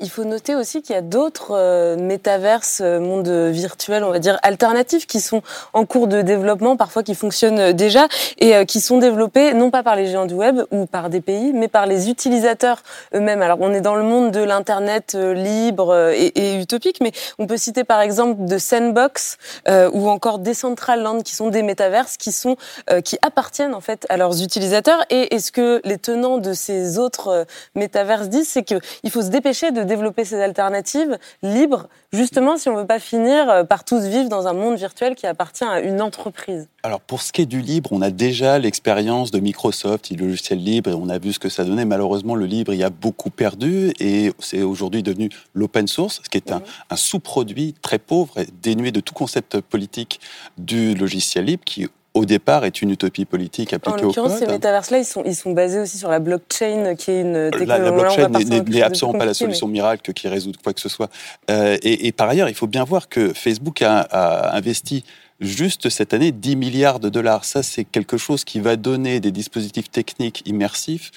Il 0.00 0.10
faut 0.10 0.24
noter 0.24 0.54
aussi 0.54 0.82
qu'il 0.82 0.94
y 0.94 0.98
a 0.98 1.02
d'autres 1.02 1.96
métaverses, 1.96 2.80
mondes 2.80 3.28
virtuels, 3.28 4.04
on 4.04 4.10
va 4.10 4.18
dire, 4.18 4.38
alternatifs 4.42 5.06
qui 5.06 5.20
sont 5.20 5.42
en 5.72 5.84
cours 5.84 6.06
de 6.06 6.22
développement, 6.22 6.76
parfois 6.76 7.02
qui 7.02 7.14
fonctionnent 7.14 7.72
déjà 7.72 8.06
et 8.38 8.64
qui 8.66 8.80
sont 8.80 8.98
développés 8.98 9.52
non 9.54 9.70
pas 9.70 9.82
par 9.82 9.96
les 9.96 10.06
géants 10.06 10.26
du 10.26 10.34
web 10.34 10.60
ou 10.70 10.86
par 10.86 11.10
des 11.10 11.20
pays, 11.20 11.52
mais 11.52 11.68
par 11.68 11.86
les 11.86 12.08
utilisateurs 12.08 12.82
eux-mêmes. 13.14 13.42
Alors 13.42 13.58
on 13.60 13.72
est 13.72 13.80
dans 13.80 13.94
le 13.94 14.02
monde 14.02 14.30
de 14.30 14.40
l'internet 14.40 15.14
euh, 15.14 15.34
libre 15.34 15.90
euh, 15.90 16.12
et, 16.12 16.60
utopique, 16.60 16.98
mais 17.00 17.12
on 17.38 17.46
peut 17.46 17.56
citer 17.56 17.84
par 17.84 18.00
exemple 18.00 18.39
de 18.40 18.58
Sandbox 18.58 19.38
euh, 19.68 19.90
ou 19.92 20.08
encore 20.08 20.38
Decentraland 20.38 21.22
qui 21.22 21.34
sont 21.34 21.48
des 21.50 21.62
métaverses 21.62 22.16
qui 22.16 22.32
sont 22.32 22.56
qui 23.04 23.18
appartiennent 23.22 23.74
en 23.74 23.80
fait 23.80 24.06
à 24.08 24.16
leurs 24.16 24.42
utilisateurs. 24.42 25.04
Et, 25.10 25.34
est 25.34 25.38
ce 25.38 25.52
que 25.52 25.80
les 25.84 25.98
tenants 25.98 26.38
de 26.38 26.52
ces 26.52 26.98
autres 26.98 27.46
métaverses 27.74 28.28
disent, 28.28 28.48
c'est 28.48 28.64
qu'il 28.64 29.10
faut 29.10 29.22
se 29.22 29.28
dépêcher 29.28 29.70
de 29.70 29.82
développer 29.82 30.24
ces 30.24 30.40
alternatives 30.40 31.18
libres, 31.42 31.88
justement 32.12 32.56
si 32.56 32.68
on 32.68 32.74
veut 32.74 32.86
pas 32.86 32.98
finir 32.98 33.66
par 33.68 33.84
tous 33.84 34.04
vivre 34.04 34.28
dans 34.28 34.48
un 34.48 34.52
monde 34.52 34.76
virtuel 34.76 35.14
qui 35.14 35.26
appartient 35.26 35.64
à 35.64 35.80
une 35.80 36.02
entreprise. 36.02 36.68
Alors 36.82 37.00
pour 37.00 37.20
ce 37.20 37.30
qui 37.30 37.42
est 37.42 37.46
du 37.46 37.60
libre, 37.60 37.90
on 37.92 38.00
a 38.00 38.10
déjà 38.10 38.58
l'expérience 38.58 39.30
de 39.30 39.38
Microsoft, 39.38 40.10
le 40.10 40.26
logiciel 40.28 40.62
libre, 40.62 40.90
et 40.90 40.94
on 40.94 41.10
a 41.10 41.18
vu 41.18 41.32
ce 41.32 41.38
que 41.38 41.50
ça 41.50 41.64
donnait. 41.64 41.84
Malheureusement, 41.84 42.34
le 42.34 42.46
libre 42.46 42.72
y 42.72 42.82
a 42.82 42.90
beaucoup 42.90 43.28
perdu, 43.28 43.92
et 44.00 44.32
c'est 44.38 44.62
aujourd'hui 44.62 45.02
devenu 45.02 45.28
l'open 45.52 45.86
source, 45.86 46.20
ce 46.24 46.30
qui 46.30 46.38
est 46.38 46.52
un, 46.52 46.62
sous-produit 46.96 47.74
très 47.82 47.98
pauvre 47.98 48.38
et 48.38 48.46
dénué 48.62 48.92
de 48.92 49.00
tout 49.00 49.12
concept 49.12 49.60
politique 49.60 50.20
du 50.56 50.94
logiciel 50.94 51.44
libre, 51.44 51.64
qui 51.66 51.86
au 52.12 52.24
départ 52.24 52.64
est 52.64 52.82
une 52.82 52.90
utopie 52.90 53.24
politique 53.24 53.72
appliquée 53.72 54.04
au 54.04 54.12
code. 54.12 54.18
En 54.18 54.22
l'occurrence, 54.22 54.38
ces 54.38 54.46
métaverses-là, 54.46 54.98
ils 54.98 55.04
sont, 55.04 55.22
ils 55.24 55.36
sont 55.36 55.52
basés 55.52 55.78
aussi 55.78 55.98
sur 55.98 56.08
la 56.08 56.18
blockchain, 56.18 56.96
qui 56.96 57.10
est 57.10 57.20
une 57.20 57.50
technologie... 57.50 57.66
La, 57.66 57.78
la 57.78 57.92
blockchain 57.92 58.28
n'est 58.28 58.82
absolument 58.82 59.18
pas 59.18 59.26
la 59.26 59.34
solution 59.34 59.68
miracle 59.68 60.12
qui 60.12 60.28
résout 60.28 60.52
quoi 60.64 60.72
que 60.72 60.80
ce 60.80 60.88
soit. 60.88 61.10
Euh, 61.50 61.76
et, 61.82 62.08
et, 62.08 62.12
par 62.12 62.28
ailleurs, 62.28 62.48
il 62.48 62.54
faut 62.54 62.66
bien 62.66 62.84
voir 62.84 63.08
que 63.08 63.32
Facebook 63.32 63.82
a, 63.82 64.00
a 64.00 64.56
investi 64.56 65.04
juste 65.40 65.88
cette 65.88 66.14
année 66.14 66.32
10 66.32 66.56
milliards 66.56 67.00
de 67.00 67.08
dollars. 67.08 67.44
Ça, 67.44 67.62
c'est 67.62 67.84
quelque 67.84 68.16
chose 68.16 68.44
qui 68.44 68.60
va 68.60 68.76
donner 68.76 69.20
des 69.20 69.32
dispositifs 69.32 69.90
techniques 69.90 70.42
immersifs 70.46 71.10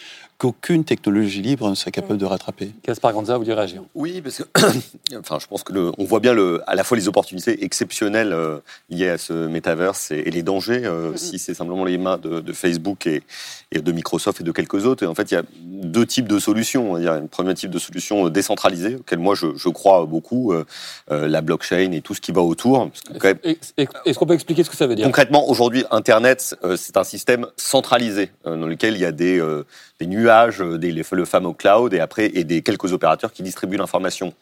qu'aucune 0.43 0.83
technologie 0.83 1.41
libre 1.41 1.69
ne 1.69 1.75
serait 1.75 1.91
capable 1.91 2.19
de 2.19 2.25
rattraper. 2.25 2.71
Gaspard 2.85 3.13
Ganza, 3.13 3.37
vous 3.37 3.43
voulez 3.43 3.53
réagir 3.53 3.81
Oui, 3.95 4.21
parce 4.21 4.39
que 4.39 4.43
enfin, 5.17 5.37
je 5.39 5.47
pense 5.47 5.63
que 5.63 5.71
le, 5.71 5.93
on 5.97 6.03
voit 6.03 6.19
bien 6.19 6.33
le, 6.33 6.61
à 6.67 6.75
la 6.75 6.83
fois 6.83 6.97
les 6.97 7.07
opportunités 7.07 7.63
exceptionnelles 7.63 8.33
euh, 8.33 8.59
liées 8.89 9.07
à 9.07 9.17
ce 9.17 9.31
métaverse 9.47 10.11
et, 10.11 10.29
les 10.29 10.43
dangers 10.43 10.83
euh, 10.83 11.15
si 11.15 11.39
c'est 11.39 11.53
simplement 11.53 11.85
les 11.85 11.97
mains 11.97 12.17
de, 12.17 12.41
de 12.41 12.51
Facebook 12.51 13.07
et, 13.07 13.23
et, 13.71 13.79
de 13.79 13.91
Microsoft 13.93 14.41
et 14.41 14.43
de 14.43 14.51
quelques 14.51 14.85
autres. 14.85 15.03
Et 15.03 15.05
en 15.05 15.15
fait, 15.15 15.31
il 15.31 15.35
y 15.35 15.37
a 15.37 15.43
deux 15.61 16.05
types 16.05 16.27
de 16.27 16.39
solutions. 16.39 16.97
Il 16.97 17.05
y 17.05 17.07
a 17.07 17.13
un 17.13 17.27
premier 17.27 17.53
type 17.53 17.71
de 17.71 17.79
solution 17.79 18.27
décentralisée, 18.27 18.95
auquel 18.95 19.19
moi 19.19 19.35
je, 19.35 19.55
je 19.55 19.69
crois 19.69 20.05
beaucoup, 20.05 20.51
euh, 20.51 20.65
la 21.09 21.39
blockchain 21.39 21.93
et 21.93 22.01
tout 22.01 22.15
ce 22.15 22.19
qui 22.19 22.33
va 22.33 22.41
autour. 22.41 22.89
Est-ce 23.23 24.19
qu'on 24.19 24.25
peut 24.25 24.33
expliquer 24.33 24.65
ce 24.65 24.69
que 24.69 24.75
ça 24.75 24.87
veut 24.87 24.95
dire? 24.95 25.05
Concrètement, 25.05 25.47
aujourd'hui, 25.49 25.85
Internet, 25.89 26.57
c'est 26.75 26.97
un 26.97 27.05
système 27.05 27.47
centralisé 27.55 28.31
dans 28.43 28.67
lequel 28.67 28.95
il 28.95 28.99
y 28.99 29.05
a 29.05 29.13
des, 29.13 29.39
nuages, 30.07 30.61
euh, 30.61 30.77
des, 30.77 30.91
le 30.91 31.25
fameux 31.25 31.53
cloud 31.53 31.93
et 31.93 31.99
après 31.99 32.31
et 32.33 32.43
des 32.43 32.61
quelques 32.61 32.93
opérateurs 32.93 33.31
qui 33.31 33.43
distribuent 33.43 33.77
l'information. 33.77 34.33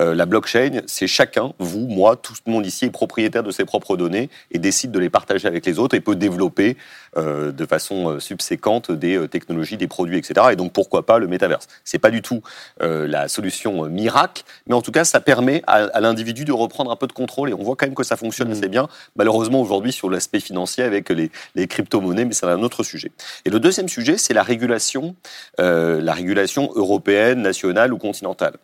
Euh, 0.00 0.14
la 0.14 0.26
blockchain, 0.26 0.82
c'est 0.86 1.06
chacun, 1.06 1.52
vous, 1.58 1.86
moi, 1.86 2.16
tout 2.16 2.34
le 2.46 2.52
monde 2.52 2.66
ici 2.66 2.86
est 2.86 2.90
propriétaire 2.90 3.42
de 3.42 3.50
ses 3.50 3.64
propres 3.64 3.96
données 3.96 4.30
et 4.50 4.58
décide 4.58 4.90
de 4.90 4.98
les 4.98 5.10
partager 5.10 5.46
avec 5.48 5.64
les 5.66 5.78
autres 5.78 5.94
et 5.94 6.00
peut 6.00 6.16
développer 6.16 6.76
euh, 7.16 7.52
de 7.52 7.66
façon 7.66 8.18
subséquente 8.20 8.90
des 8.90 9.28
technologies, 9.28 9.76
des 9.76 9.88
produits, 9.88 10.18
etc. 10.18 10.48
Et 10.52 10.56
donc 10.56 10.72
pourquoi 10.72 11.06
pas 11.06 11.18
le 11.18 11.26
métaverse? 11.26 11.66
C'est 11.84 11.98
pas 11.98 12.10
du 12.10 12.22
tout 12.22 12.42
la 12.80 13.28
solution 13.28 13.86
miracle, 13.86 14.44
mais 14.66 14.74
en 14.74 14.82
tout 14.82 14.92
cas 14.92 15.04
ça 15.04 15.20
permet 15.20 15.62
à, 15.66 16.00
l'individu 16.00 16.44
de 16.44 16.52
reprendre 16.52 16.90
un 16.90 16.96
peu 16.96 17.06
de 17.06 17.12
contrôle 17.12 17.50
et 17.50 17.54
on 17.54 17.62
voit 17.62 17.76
quand 17.76 17.86
même 17.86 17.94
que 17.94 18.02
ça 18.02 18.16
fonctionne 18.16 18.48
mmh. 18.48 18.52
assez 18.52 18.68
bien. 18.68 18.88
Malheureusement 19.16 19.60
aujourd'hui 19.60 19.92
sur 19.92 20.10
l'aspect 20.10 20.40
financier 20.40 20.84
avec 20.84 21.08
les, 21.10 21.30
les 21.54 21.66
crypto-monnaies, 21.66 22.24
mais 22.24 22.34
c'est 22.34 22.46
un 22.46 22.62
autre 22.62 22.82
sujet. 22.82 23.12
Et 23.44 23.50
le 23.50 23.60
deuxième 23.60 23.88
sujet, 23.88 24.18
c'est 24.18 24.34
la 24.34 24.42
régulation 24.42 25.14
euh, 25.60 26.00
la 26.00 26.12
régulation 26.12 26.70
européenne, 26.74 27.42
nationale 27.42 27.92
ou 27.92 27.98
continentale 27.98 28.54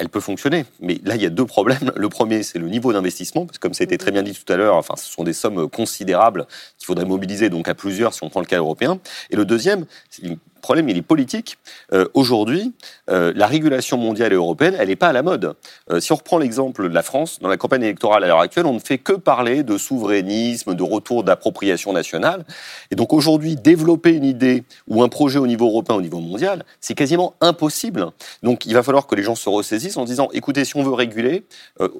elle 0.00 0.08
peut 0.08 0.20
fonctionner. 0.20 0.64
Mais 0.80 0.98
là, 1.04 1.14
il 1.14 1.22
y 1.22 1.26
a 1.26 1.30
deux 1.30 1.44
problèmes. 1.44 1.92
Le 1.94 2.08
premier, 2.08 2.42
c'est 2.42 2.58
le 2.58 2.68
niveau 2.68 2.92
d'investissement, 2.92 3.44
parce 3.44 3.58
que 3.58 3.62
comme 3.62 3.74
ça 3.74 3.82
a 3.82 3.84
été 3.84 3.98
très 3.98 4.10
bien 4.10 4.22
dit 4.22 4.32
tout 4.32 4.50
à 4.50 4.56
l'heure, 4.56 4.76
enfin, 4.76 4.94
ce 4.96 5.08
sont 5.08 5.24
des 5.24 5.34
sommes 5.34 5.68
considérables 5.68 6.46
qu'il 6.78 6.86
faudrait 6.86 7.04
mobiliser 7.04 7.50
donc 7.50 7.68
à 7.68 7.74
plusieurs 7.74 8.14
si 8.14 8.24
on 8.24 8.30
prend 8.30 8.40
le 8.40 8.46
cas 8.46 8.56
européen. 8.56 8.98
Et 9.30 9.36
le 9.36 9.44
deuxième, 9.44 9.84
c'est 10.08 10.22
le 10.60 10.62
problème, 10.62 10.90
il 10.90 10.96
est 10.98 11.02
politique. 11.02 11.56
Euh, 11.94 12.06
aujourd'hui, 12.12 12.74
euh, 13.08 13.32
la 13.34 13.46
régulation 13.46 13.96
mondiale 13.96 14.32
et 14.32 14.36
européenne, 14.36 14.76
elle 14.78 14.88
n'est 14.88 14.96
pas 14.96 15.08
à 15.08 15.12
la 15.12 15.22
mode. 15.22 15.54
Euh, 15.90 16.00
si 16.00 16.12
on 16.12 16.16
reprend 16.16 16.36
l'exemple 16.36 16.86
de 16.86 16.94
la 16.94 17.02
France, 17.02 17.38
dans 17.40 17.48
la 17.48 17.56
campagne 17.56 17.82
électorale 17.82 18.24
à 18.24 18.26
l'heure 18.26 18.40
actuelle, 18.40 18.66
on 18.66 18.74
ne 18.74 18.78
fait 18.78 18.98
que 18.98 19.14
parler 19.14 19.62
de 19.62 19.78
souverainisme, 19.78 20.74
de 20.74 20.82
retour 20.82 21.24
d'appropriation 21.24 21.94
nationale. 21.94 22.44
Et 22.90 22.94
donc 22.94 23.14
aujourd'hui, 23.14 23.56
développer 23.56 24.10
une 24.10 24.24
idée 24.24 24.64
ou 24.86 25.02
un 25.02 25.08
projet 25.08 25.38
au 25.38 25.46
niveau 25.46 25.66
européen, 25.66 25.96
au 25.96 26.02
niveau 26.02 26.20
mondial, 26.20 26.66
c'est 26.82 26.94
quasiment 26.94 27.34
impossible. 27.40 28.08
Donc 28.42 28.66
il 28.66 28.74
va 28.74 28.82
falloir 28.82 29.06
que 29.06 29.14
les 29.14 29.22
gens 29.22 29.34
se 29.34 29.48
ressaisissent 29.48 29.96
en 29.96 30.04
disant, 30.04 30.28
écoutez, 30.34 30.66
si 30.66 30.76
on 30.76 30.82
veut 30.82 30.92
réguler, 30.92 31.44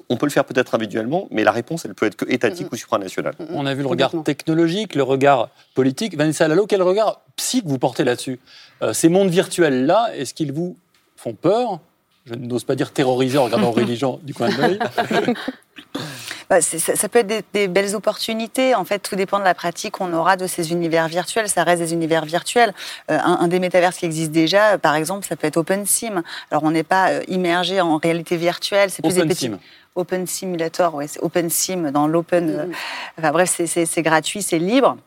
on 0.09 0.17
peut 0.17 0.27
le 0.27 0.31
faire 0.31 0.45
peut-être 0.45 0.75
individuellement, 0.75 1.27
mais 1.31 1.43
la 1.43 1.51
réponse, 1.51 1.85
elle 1.85 1.95
peut 1.95 2.05
être 2.05 2.15
que 2.15 2.31
étatique 2.31 2.71
ou 2.71 2.75
supranationale. 2.75 3.33
On 3.49 3.65
a 3.65 3.73
vu 3.73 3.81
le 3.81 3.87
regard 3.87 4.11
technologique, 4.23 4.93
le 4.93 5.03
regard 5.03 5.49
politique. 5.73 6.15
Vanessa 6.15 6.47
Lalo, 6.47 6.67
quel 6.67 6.83
regard 6.83 7.21
psy 7.41 7.63
que 7.63 7.67
vous 7.67 7.79
portez 7.79 8.03
là-dessus 8.03 8.39
euh, 8.83 8.93
Ces 8.93 9.09
mondes 9.09 9.29
virtuels-là, 9.29 10.11
est-ce 10.15 10.33
qu'ils 10.35 10.53
vous 10.53 10.77
font 11.17 11.33
peur? 11.33 11.79
Je 12.25 12.35
n'ose 12.35 12.63
pas 12.63 12.75
dire 12.75 12.91
terroriser 12.91 13.39
en 13.39 13.45
regardant 13.45 13.73
Jean 13.95 14.19
du 14.21 14.33
coin 14.33 14.49
de 14.49 14.61
l'œil. 14.61 14.79
Bah, 16.49 16.59
ça, 16.59 17.07
peut 17.07 17.19
être 17.19 17.45
des, 17.53 17.69
belles 17.69 17.95
opportunités. 17.95 18.75
En 18.75 18.83
fait, 18.83 18.99
tout 18.99 19.15
dépend 19.15 19.39
de 19.39 19.45
la 19.45 19.53
pratique 19.53 19.93
qu'on 19.93 20.11
aura 20.11 20.35
de 20.35 20.47
ces 20.47 20.73
univers 20.73 21.07
virtuels. 21.07 21.47
Ça 21.47 21.63
reste 21.63 21.81
des 21.81 21.93
univers 21.93 22.25
virtuels. 22.25 22.73
Euh, 23.09 23.17
un, 23.23 23.47
des 23.47 23.59
métaverses 23.59 23.95
qui 23.95 24.05
existe 24.05 24.31
déjà, 24.31 24.77
par 24.77 24.95
exemple, 24.95 25.25
ça 25.25 25.37
peut 25.37 25.47
être 25.47 25.55
OpenSim. 25.55 26.21
Alors, 26.51 26.63
on 26.63 26.71
n'est 26.71 26.83
pas 26.83 27.11
euh, 27.11 27.21
immergé 27.29 27.79
en 27.79 27.95
réalité 27.95 28.35
virtuelle. 28.35 28.89
C'est 28.89 29.01
plus 29.01 29.15
des 29.15 29.25
petits. 29.25 29.49
Open 29.95 30.27
Simulator, 30.27 30.93
ouais, 30.93 31.07
c'est 31.07 31.21
OpenSim 31.21 31.89
dans 31.89 32.05
l'open. 32.05 32.67
Mm. 32.67 32.71
enfin 33.17 33.31
bref, 33.31 33.61
c'est 33.65 34.01
gratuit, 34.01 34.41
c'est 34.41 34.59
libre 34.59 34.97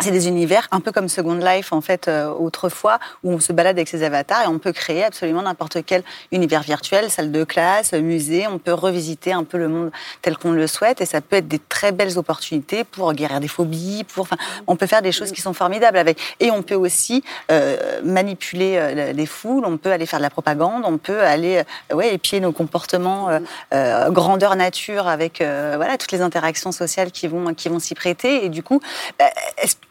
c'est 0.00 0.10
des 0.10 0.28
univers 0.28 0.68
un 0.70 0.80
peu 0.80 0.90
comme 0.92 1.08
Second 1.08 1.34
Life 1.34 1.72
en 1.72 1.80
fait 1.80 2.08
euh, 2.08 2.28
autrefois 2.28 2.98
où 3.22 3.32
on 3.32 3.40
se 3.40 3.52
balade 3.52 3.76
avec 3.76 3.88
ses 3.88 4.02
avatars 4.02 4.44
et 4.44 4.46
on 4.48 4.58
peut 4.58 4.72
créer 4.72 5.04
absolument 5.04 5.42
n'importe 5.42 5.78
quel 5.84 6.02
univers 6.32 6.62
virtuel, 6.62 7.10
salle 7.10 7.30
de 7.30 7.44
classe, 7.44 7.92
musée, 7.92 8.46
on 8.46 8.58
peut 8.58 8.72
revisiter 8.72 9.32
un 9.32 9.44
peu 9.44 9.58
le 9.58 9.68
monde 9.68 9.90
tel 10.22 10.36
qu'on 10.36 10.52
le 10.52 10.66
souhaite 10.66 11.00
et 11.00 11.06
ça 11.06 11.20
peut 11.20 11.36
être 11.36 11.48
des 11.48 11.58
très 11.58 11.92
belles 11.92 12.18
opportunités 12.18 12.84
pour 12.84 13.12
guérir 13.12 13.40
des 13.40 13.48
phobies, 13.48 14.04
pour 14.04 14.22
enfin 14.22 14.36
on 14.66 14.76
peut 14.76 14.86
faire 14.86 15.02
des 15.02 15.12
choses 15.12 15.32
qui 15.32 15.40
sont 15.40 15.54
formidables 15.54 15.98
avec. 15.98 16.18
Et 16.40 16.50
on 16.50 16.62
peut 16.62 16.74
aussi 16.74 17.22
euh, 17.50 18.00
manipuler 18.02 18.76
euh, 18.76 19.12
les 19.12 19.26
foules, 19.26 19.64
on 19.64 19.76
peut 19.76 19.92
aller 19.92 20.06
faire 20.06 20.18
de 20.18 20.24
la 20.24 20.30
propagande, 20.30 20.84
on 20.84 20.98
peut 20.98 21.22
aller 21.22 21.62
ouais 21.92 22.14
épier 22.14 22.40
nos 22.40 22.52
comportements 22.52 23.28
grandeur 24.08 24.56
nature 24.56 25.06
avec 25.06 25.38
voilà 25.40 25.96
toutes 25.98 26.12
les 26.12 26.20
interactions 26.20 26.72
sociales 26.72 27.10
qui 27.10 27.28
vont 27.28 27.54
qui 27.54 27.68
vont 27.68 27.78
s'y 27.78 27.94
prêter. 27.94 28.44
Et 28.44 28.48
du 28.48 28.62
coup 28.62 28.80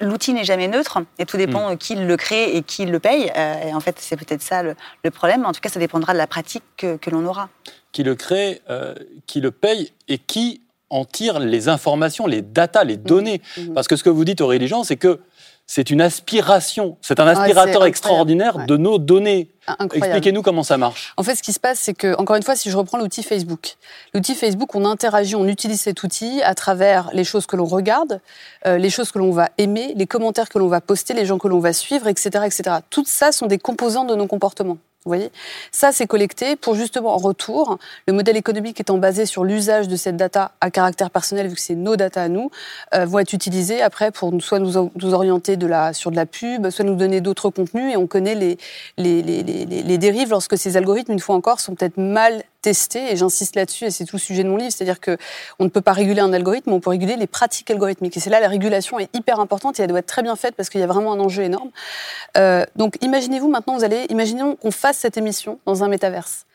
l'outil 0.02 0.34
n'est 0.34 0.44
jamais 0.44 0.68
neutre 0.68 1.00
et 1.20 1.26
tout 1.26 1.38
dépend 1.38 1.72
mm. 1.72 1.78
qui 1.78 1.96
le 1.96 2.18
crée 2.18 2.56
et 2.56 2.64
qui 2.64 2.86
le 2.86 3.00
paye. 3.00 3.32
Euh, 3.36 3.70
et 3.70 3.74
en 3.74 3.80
fait, 3.80 3.96
c'est 4.00 4.18
peut-être 4.18 4.42
ça 4.42 4.64
le, 4.64 4.76
problème. 5.12 5.46
En 5.46 5.52
tout 5.52 5.62
cas, 5.62 5.70
ça 5.70 5.80
dépendra 5.80 6.14
de 6.14 6.18
la 6.18 6.28
pratique 6.28 6.64
que, 6.78 7.10
l'on 7.10 7.26
aura. 7.26 7.50
Qui 7.92 8.04
le 8.04 8.16
crée, 8.16 8.62
euh, 8.70 8.96
qui 9.28 9.42
le 9.42 9.52
paye 9.52 9.92
et 10.08 10.18
qui 10.18 10.62
en 10.90 11.06
tire 11.06 11.40
les 11.40 11.70
informations, 11.70 12.28
les 12.28 12.42
datas, 12.42 12.84
les 12.84 12.98
données. 12.98 13.42
Parce 13.74 13.88
que 13.88 13.96
ce 13.96 14.04
que 14.04 14.10
vous 14.10 14.26
dites, 14.26 14.42
Aurélie 14.42 14.68
Jean, 14.68 14.84
c'est 14.84 14.98
que 14.98 15.22
c'est 15.66 15.90
une 15.90 16.02
aspiration, 16.02 16.98
c'est 17.02 17.22
un 17.22 17.28
ah, 17.28 17.32
aspirateur 17.32 17.86
extraordinaire 17.86 18.66
de 18.66 18.76
nos 18.76 18.98
données. 18.98 19.51
Expliquez-nous 19.94 20.42
comment 20.42 20.64
ça 20.64 20.78
marche. 20.78 21.14
En 21.18 21.24
fait, 21.24 21.36
ce 21.36 21.44
qui 21.44 21.54
se 21.54 21.60
passe, 21.60 21.80
c'est 21.80 21.94
que, 21.94 22.16
encore 22.18 22.36
une 22.36 22.44
fois, 22.44 22.56
si 22.56 22.70
je 22.72 22.78
reprends 22.78 22.98
l'outil 22.98 23.24
Facebook, 23.24 23.76
l'outil 24.14 24.36
Facebook, 24.36 24.74
on 24.76 24.86
interagit, 24.86 25.36
on 25.36 25.48
utilise 25.48 25.82
cet 25.82 26.04
outil 26.04 26.42
à 26.44 26.56
travers 26.56 27.10
les 27.14 27.24
choses 27.24 27.46
que 27.46 27.56
l'on 27.56 27.66
regarde, 27.66 28.22
euh, 28.66 28.78
les 28.78 28.90
choses 28.90 29.12
que 29.12 29.20
l'on 29.20 29.32
va 29.32 29.50
aimer, 29.58 29.94
les 29.96 30.08
commentaires 30.08 30.50
que 30.50 30.58
l'on 30.58 30.68
va 30.68 30.82
poster, 30.82 31.14
les 31.14 31.26
gens 31.26 31.38
que 31.38 31.48
l'on 31.48 31.60
va 31.60 31.74
suivre, 31.74 32.08
etc., 32.08 32.46
etc. 32.46 32.78
Tout 32.90 33.06
ça 33.06 33.32
sont 33.32 33.46
des 33.46 33.60
composants 33.60 34.06
de 34.06 34.16
nos 34.16 34.28
comportements. 34.28 34.78
Vous 35.04 35.10
voyez? 35.10 35.32
Ça, 35.72 35.92
c'est 35.92 36.06
collecté 36.06 36.56
pour 36.56 36.76
justement 36.76 37.16
en 37.16 37.18
retour, 37.18 37.80
le 38.08 38.14
modèle 38.14 38.38
économique 38.38 38.80
étant 38.80 39.00
basé 39.00 39.26
sur 39.26 39.44
l'usage 39.44 39.88
de 39.88 39.96
cette 39.96 40.16
data 40.16 40.52
à 40.62 40.70
caractère 40.70 41.10
personnel, 41.10 41.48
vu 41.48 41.56
que 41.56 41.62
c'est 41.62 41.74
nos 41.74 41.96
data 41.96 42.22
à 42.22 42.30
nous, 42.30 42.52
euh, 42.94 43.06
vont 43.06 43.18
être 43.18 43.34
utilisés 43.34 43.82
après 43.82 44.12
pour 44.12 44.32
soit 44.44 44.60
nous, 44.60 44.92
nous, 44.96 45.14
orienter 45.16 45.58
de 45.58 45.66
la, 45.66 45.94
sur 45.94 46.12
de 46.12 46.16
la 46.16 46.28
pub, 46.28 46.70
soit 46.70 46.86
nous 46.86 46.94
donner 46.94 47.20
d'autres 47.20 47.50
contenus. 47.50 47.92
Et 47.92 47.98
on 47.98 48.06
connaît 48.06 48.36
les, 48.36 48.60
les, 48.98 49.24
les, 49.24 49.42
les, 49.42 49.66
les 49.66 49.98
dérives 49.98 50.30
lorsque 50.30 50.56
ces 50.56 50.78
algorithmes, 50.78 51.14
une 51.14 51.20
fois 51.20 51.36
encore, 51.36 51.60
sont 51.62 51.74
peut-être 51.74 51.98
mal 51.98 52.44
tester, 52.62 53.12
et 53.12 53.16
j'insiste 53.16 53.56
là-dessus, 53.56 53.86
et 53.86 53.92
c'est 53.92 54.06
tout 54.06 54.16
le 54.16 54.22
sujet 54.22 54.44
de 54.44 54.50
mon 54.50 54.58
livre, 54.58 54.72
c'est-à-dire 54.72 55.00
que 55.00 55.18
on 55.60 55.64
ne 55.64 55.70
peut 55.70 55.82
pas 55.82 55.94
réguler 55.94 56.22
un 56.22 56.34
algorithme, 56.34 56.72
on 56.72 56.80
peut 56.80 56.90
réguler 56.90 57.16
les 57.16 57.28
pratiques 57.28 57.72
algorithmiques. 57.72 58.18
Et 58.18 58.20
c'est 58.20 58.30
là 58.30 58.40
la 58.40 58.48
régulation 58.48 59.00
est 59.00 59.14
hyper 59.16 59.40
importante 59.40 59.80
et 59.80 59.84
elle 59.84 59.90
doit 59.90 60.00
être 60.00 60.06
très 60.06 60.24
bien 60.24 60.36
faite 60.36 60.56
parce 60.56 60.70
qu'il 60.70 60.82
y 60.82 60.84
a 60.84 60.88
vraiment 60.88 61.14
un 61.14 61.20
enjeu 61.20 61.44
énorme. 61.44 61.72
Euh, 62.38 62.66
donc 62.76 62.98
imaginez-vous 63.02 63.50
maintenant, 63.50 63.76
vous 63.76 63.84
allez, 63.84 64.06
imaginons 64.10 64.56
qu'on 64.56 64.72
fasse 64.72 64.98
cette 64.98 65.18
émission 65.18 65.60
dans 65.66 65.84
un 65.84 65.88
métaverse. 65.88 66.46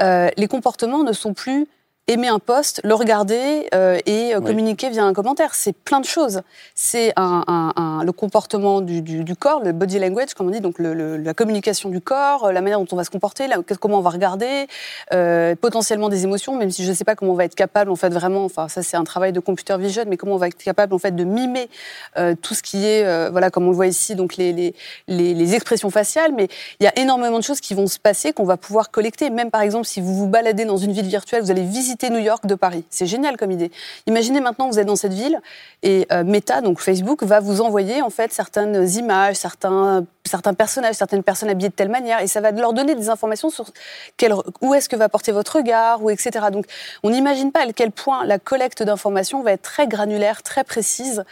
Euh, 0.00 0.28
les 0.36 0.48
comportements 0.48 1.02
ne 1.02 1.12
sont 1.12 1.34
plus 1.34 1.66
aimer 2.06 2.28
un 2.28 2.38
post, 2.38 2.82
le 2.84 2.94
regarder 2.94 3.68
euh, 3.74 3.98
et 4.04 4.34
euh, 4.34 4.40
communiquer 4.40 4.90
via 4.90 5.04
un 5.04 5.14
commentaire. 5.14 5.54
C'est 5.54 5.72
plein 5.72 6.00
de 6.00 6.04
choses. 6.04 6.42
C'est 6.74 7.12
un, 7.16 7.42
un, 7.46 7.72
un, 7.76 8.04
le 8.04 8.12
comportement 8.12 8.82
du, 8.82 9.00
du, 9.00 9.24
du, 9.24 9.36
corps, 9.36 9.62
le 9.62 9.72
body 9.72 9.98
language, 9.98 10.34
comme 10.34 10.48
on 10.48 10.50
dit, 10.50 10.60
donc 10.60 10.78
le, 10.78 10.92
le, 10.92 11.16
la 11.16 11.32
communication 11.32 11.88
du 11.88 12.02
corps, 12.02 12.52
la 12.52 12.60
manière 12.60 12.78
dont 12.78 12.86
on 12.92 12.96
va 12.96 13.04
se 13.04 13.10
comporter, 13.10 13.46
la, 13.46 13.56
comment 13.80 13.98
on 13.98 14.02
va 14.02 14.10
regarder, 14.10 14.66
euh, 15.14 15.54
potentiellement 15.56 16.10
des 16.10 16.24
émotions, 16.24 16.56
même 16.56 16.70
si 16.70 16.84
je 16.84 16.90
ne 16.90 16.94
sais 16.94 17.04
pas 17.04 17.14
comment 17.14 17.32
on 17.32 17.36
va 17.36 17.46
être 17.46 17.54
capable, 17.54 17.90
en 17.90 17.96
fait, 17.96 18.10
vraiment, 18.10 18.44
enfin, 18.44 18.68
ça 18.68 18.82
c'est 18.82 18.98
un 18.98 19.04
travail 19.04 19.32
de 19.32 19.40
computer 19.40 19.76
vision, 19.78 20.04
mais 20.06 20.18
comment 20.18 20.34
on 20.34 20.38
va 20.38 20.48
être 20.48 20.62
capable, 20.62 20.92
en 20.92 20.98
fait, 20.98 21.16
de 21.16 21.24
mimer 21.24 21.70
euh, 22.18 22.34
tout 22.40 22.52
ce 22.52 22.62
qui 22.62 22.84
est, 22.84 23.06
euh, 23.06 23.30
voilà, 23.30 23.48
comme 23.48 23.66
on 23.66 23.70
le 23.70 23.76
voit 23.76 23.86
ici, 23.86 24.14
donc 24.14 24.36
les, 24.36 24.52
les, 24.52 24.74
les, 25.08 25.32
les 25.32 25.54
expressions 25.54 25.88
faciales, 25.90 26.32
mais 26.36 26.48
il 26.80 26.84
y 26.84 26.86
a 26.86 26.98
énormément 26.98 27.38
de 27.38 27.44
choses 27.44 27.60
qui 27.60 27.72
vont 27.72 27.86
se 27.86 27.98
passer, 27.98 28.34
qu'on 28.34 28.44
va 28.44 28.58
pouvoir 28.58 28.90
collecter. 28.90 29.30
Même, 29.30 29.50
par 29.50 29.62
exemple, 29.62 29.86
si 29.86 30.02
vous 30.02 30.14
vous 30.14 30.28
baladez 30.28 30.66
dans 30.66 30.76
une 30.76 30.92
ville 30.92 31.06
virtuelle, 31.06 31.42
vous 31.42 31.50
allez 31.50 31.64
visiter 31.64 31.93
New 32.02 32.18
York 32.18 32.46
de 32.46 32.54
Paris. 32.54 32.84
C'est 32.90 33.06
génial 33.06 33.36
comme 33.36 33.50
idée. 33.50 33.70
Imaginez 34.06 34.40
maintenant 34.40 34.68
vous 34.68 34.78
êtes 34.78 34.86
dans 34.86 34.96
cette 34.96 35.12
ville 35.12 35.40
et 35.82 36.06
euh, 36.12 36.24
Meta, 36.24 36.60
donc 36.60 36.80
Facebook, 36.80 37.22
va 37.22 37.40
vous 37.40 37.60
envoyer 37.60 38.02
en 38.02 38.10
fait 38.10 38.32
certaines 38.32 38.88
images, 38.96 39.36
certains, 39.36 40.04
certains 40.24 40.54
personnages, 40.54 40.96
certaines 40.96 41.22
personnes 41.22 41.48
habillées 41.48 41.68
de 41.68 41.74
telle 41.74 41.88
manière 41.88 42.20
et 42.20 42.26
ça 42.26 42.40
va 42.40 42.50
leur 42.50 42.72
donner 42.72 42.94
des 42.94 43.08
informations 43.08 43.50
sur 43.50 43.66
quel, 44.16 44.34
où 44.60 44.74
est-ce 44.74 44.88
que 44.88 44.96
va 44.96 45.08
porter 45.08 45.32
votre 45.32 45.56
regard, 45.56 46.02
ou 46.02 46.10
etc. 46.10 46.46
Donc 46.52 46.66
on 47.02 47.10
n'imagine 47.10 47.52
pas 47.52 47.60
à 47.60 47.72
quel 47.72 47.90
point 47.90 48.24
la 48.24 48.38
collecte 48.38 48.82
d'informations 48.82 49.42
va 49.42 49.52
être 49.52 49.62
très 49.62 49.86
granulaire, 49.86 50.42
très 50.42 50.64
précise 50.64 51.24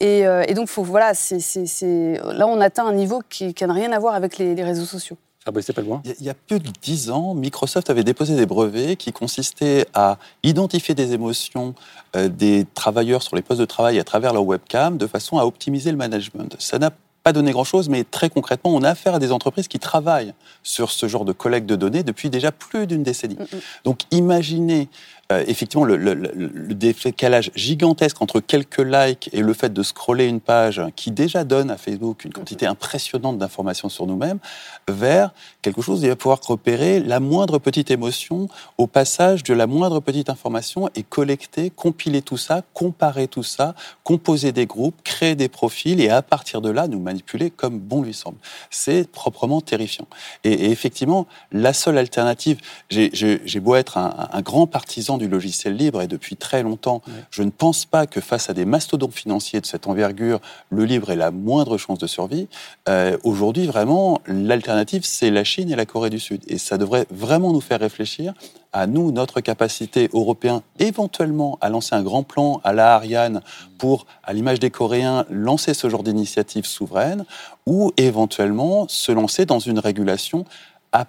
et, 0.00 0.26
euh, 0.26 0.44
donc 0.54 0.68
voilà, 0.76 1.12
là 1.12 2.46
on 2.46 2.60
atteint 2.60 2.86
un 2.86 2.94
niveau 2.94 3.22
qui 3.28 3.54
n'a 3.60 3.72
rien 3.72 3.92
à 3.92 3.98
voir 3.98 4.14
avec 4.14 4.38
les 4.38 4.62
réseaux 4.62 4.84
sociaux. 4.84 5.16
Ah 5.46 5.52
pas 5.52 5.82
loin. 5.82 6.02
Il 6.04 6.24
y 6.24 6.28
a 6.28 6.34
plus 6.34 6.60
de 6.60 6.68
dix 6.82 7.10
ans, 7.10 7.34
Microsoft 7.34 7.88
avait 7.88 8.04
déposé 8.04 8.36
des 8.36 8.44
brevets 8.44 8.96
qui 8.96 9.10
consistaient 9.10 9.86
à 9.94 10.18
identifier 10.42 10.94
des 10.94 11.14
émotions 11.14 11.74
euh, 12.14 12.28
des 12.28 12.66
travailleurs 12.74 13.22
sur 13.22 13.36
les 13.36 13.42
postes 13.42 13.60
de 13.60 13.66
travail 13.66 13.98
à 13.98 14.04
travers 14.04 14.34
leur 14.34 14.44
webcam 14.44 14.98
de 14.98 15.06
façon 15.06 15.38
à 15.38 15.46
optimiser 15.46 15.92
le 15.92 15.96
management. 15.96 16.56
Ça 16.58 16.78
n'a 16.78 16.90
pas 17.22 17.32
donné 17.32 17.52
grand-chose, 17.52 17.88
mais 17.88 18.04
très 18.04 18.28
concrètement, 18.28 18.70
on 18.74 18.82
a 18.82 18.90
affaire 18.90 19.14
à 19.14 19.18
des 19.18 19.32
entreprises 19.32 19.68
qui 19.68 19.78
travaillent 19.78 20.34
sur 20.62 20.90
ce 20.90 21.08
genre 21.08 21.24
de 21.24 21.32
collecte 21.32 21.66
de 21.66 21.76
données 21.76 22.02
depuis 22.02 22.28
déjà 22.28 22.52
plus 22.52 22.86
d'une 22.86 23.02
décennie. 23.02 23.36
Mm, 23.36 23.56
mm. 23.56 23.60
Donc 23.84 24.00
imaginez 24.10 24.88
euh, 25.30 25.44
effectivement 25.46 25.84
le, 25.84 25.96
le, 25.96 26.14
le, 26.14 26.74
décalage 26.74 27.52
gigantesque 27.54 28.20
entre 28.20 28.40
quelques 28.40 28.78
likes 28.78 29.30
et 29.32 29.42
le 29.42 29.52
fait 29.52 29.72
de 29.72 29.82
scroller 29.82 30.26
une 30.26 30.40
page 30.40 30.82
qui 30.96 31.10
déjà 31.12 31.44
donne 31.44 31.70
à 31.70 31.76
Facebook 31.76 32.24
une 32.24 32.32
quantité 32.32 32.66
impressionnante 32.66 33.38
d'informations 33.38 33.88
sur 33.88 34.06
nous-mêmes, 34.06 34.38
vers 34.88 35.32
quelque 35.62 35.82
chose 35.82 36.00
où 36.00 36.04
il 36.04 36.08
va 36.08 36.16
pouvoir 36.16 36.40
repérer 36.44 37.00
la 37.00 37.20
moindre 37.20 37.58
petite 37.58 37.90
émotion 37.90 38.48
au 38.78 38.86
passage 38.86 39.44
de 39.44 39.54
la 39.54 39.66
moindre 39.66 40.00
petite 40.00 40.30
information 40.30 40.88
et 40.96 41.02
collecter, 41.02 41.70
compiler 41.70 42.22
tout 42.22 42.36
ça, 42.36 42.62
comparer 42.74 43.28
tout 43.28 43.44
ça, 43.44 43.74
composer 44.02 44.50
des 44.50 44.66
groupes, 44.66 44.96
créer 45.04 45.36
des 45.36 45.48
profils 45.48 46.00
et 46.00 46.08
à 46.08 46.22
partir 46.22 46.60
de 46.60 46.70
là 46.70 46.88
nous 46.88 47.00
manipuler 47.00 47.50
comme 47.50 47.78
bon 47.78 48.02
lui 48.02 48.14
semble. 48.14 48.38
C'est 48.70 49.08
proprement 49.08 49.60
terrifiant. 49.60 50.08
Et, 50.42 50.70
effectivement, 50.70 51.26
la 51.52 51.72
seule 51.72 51.98
alternative, 51.98 52.60
j'ai 52.88 53.60
beau 53.60 53.76
être 53.76 53.96
un, 53.96 54.28
un 54.32 54.40
grand 54.40 54.66
partisan 54.66 55.19
du 55.20 55.28
logiciel 55.28 55.76
libre 55.76 56.02
et 56.02 56.08
depuis 56.08 56.36
très 56.36 56.62
longtemps, 56.62 57.02
je 57.30 57.42
ne 57.42 57.50
pense 57.50 57.84
pas 57.84 58.06
que 58.06 58.20
face 58.20 58.50
à 58.50 58.54
des 58.54 58.64
mastodontes 58.64 59.14
financiers 59.14 59.60
de 59.60 59.66
cette 59.66 59.86
envergure, 59.86 60.40
le 60.70 60.84
libre 60.84 61.10
ait 61.10 61.16
la 61.16 61.30
moindre 61.30 61.78
chance 61.78 61.98
de 61.98 62.06
survie. 62.06 62.48
Euh, 62.88 63.16
Aujourd'hui, 63.22 63.66
vraiment, 63.66 64.20
l'alternative, 64.26 65.02
c'est 65.04 65.30
la 65.30 65.44
Chine 65.44 65.70
et 65.70 65.76
la 65.76 65.86
Corée 65.86 66.10
du 66.10 66.18
Sud. 66.18 66.42
Et 66.48 66.58
ça 66.58 66.78
devrait 66.78 67.06
vraiment 67.10 67.52
nous 67.52 67.60
faire 67.60 67.80
réfléchir 67.80 68.34
à 68.72 68.86
nous, 68.86 69.12
notre 69.12 69.40
capacité 69.40 70.08
européenne, 70.12 70.60
éventuellement 70.78 71.58
à 71.60 71.68
lancer 71.68 71.94
un 71.94 72.02
grand 72.02 72.22
plan 72.22 72.60
à 72.64 72.72
la 72.72 72.94
Ariane 72.94 73.42
pour, 73.78 74.06
à 74.22 74.32
l'image 74.32 74.60
des 74.60 74.70
Coréens, 74.70 75.26
lancer 75.30 75.74
ce 75.74 75.88
genre 75.88 76.02
d'initiative 76.02 76.66
souveraine, 76.66 77.24
ou 77.66 77.92
éventuellement 77.96 78.86
se 78.88 79.12
lancer 79.12 79.44
dans 79.46 79.58
une 79.58 79.78
régulation 79.78 80.44
a, 80.92 81.06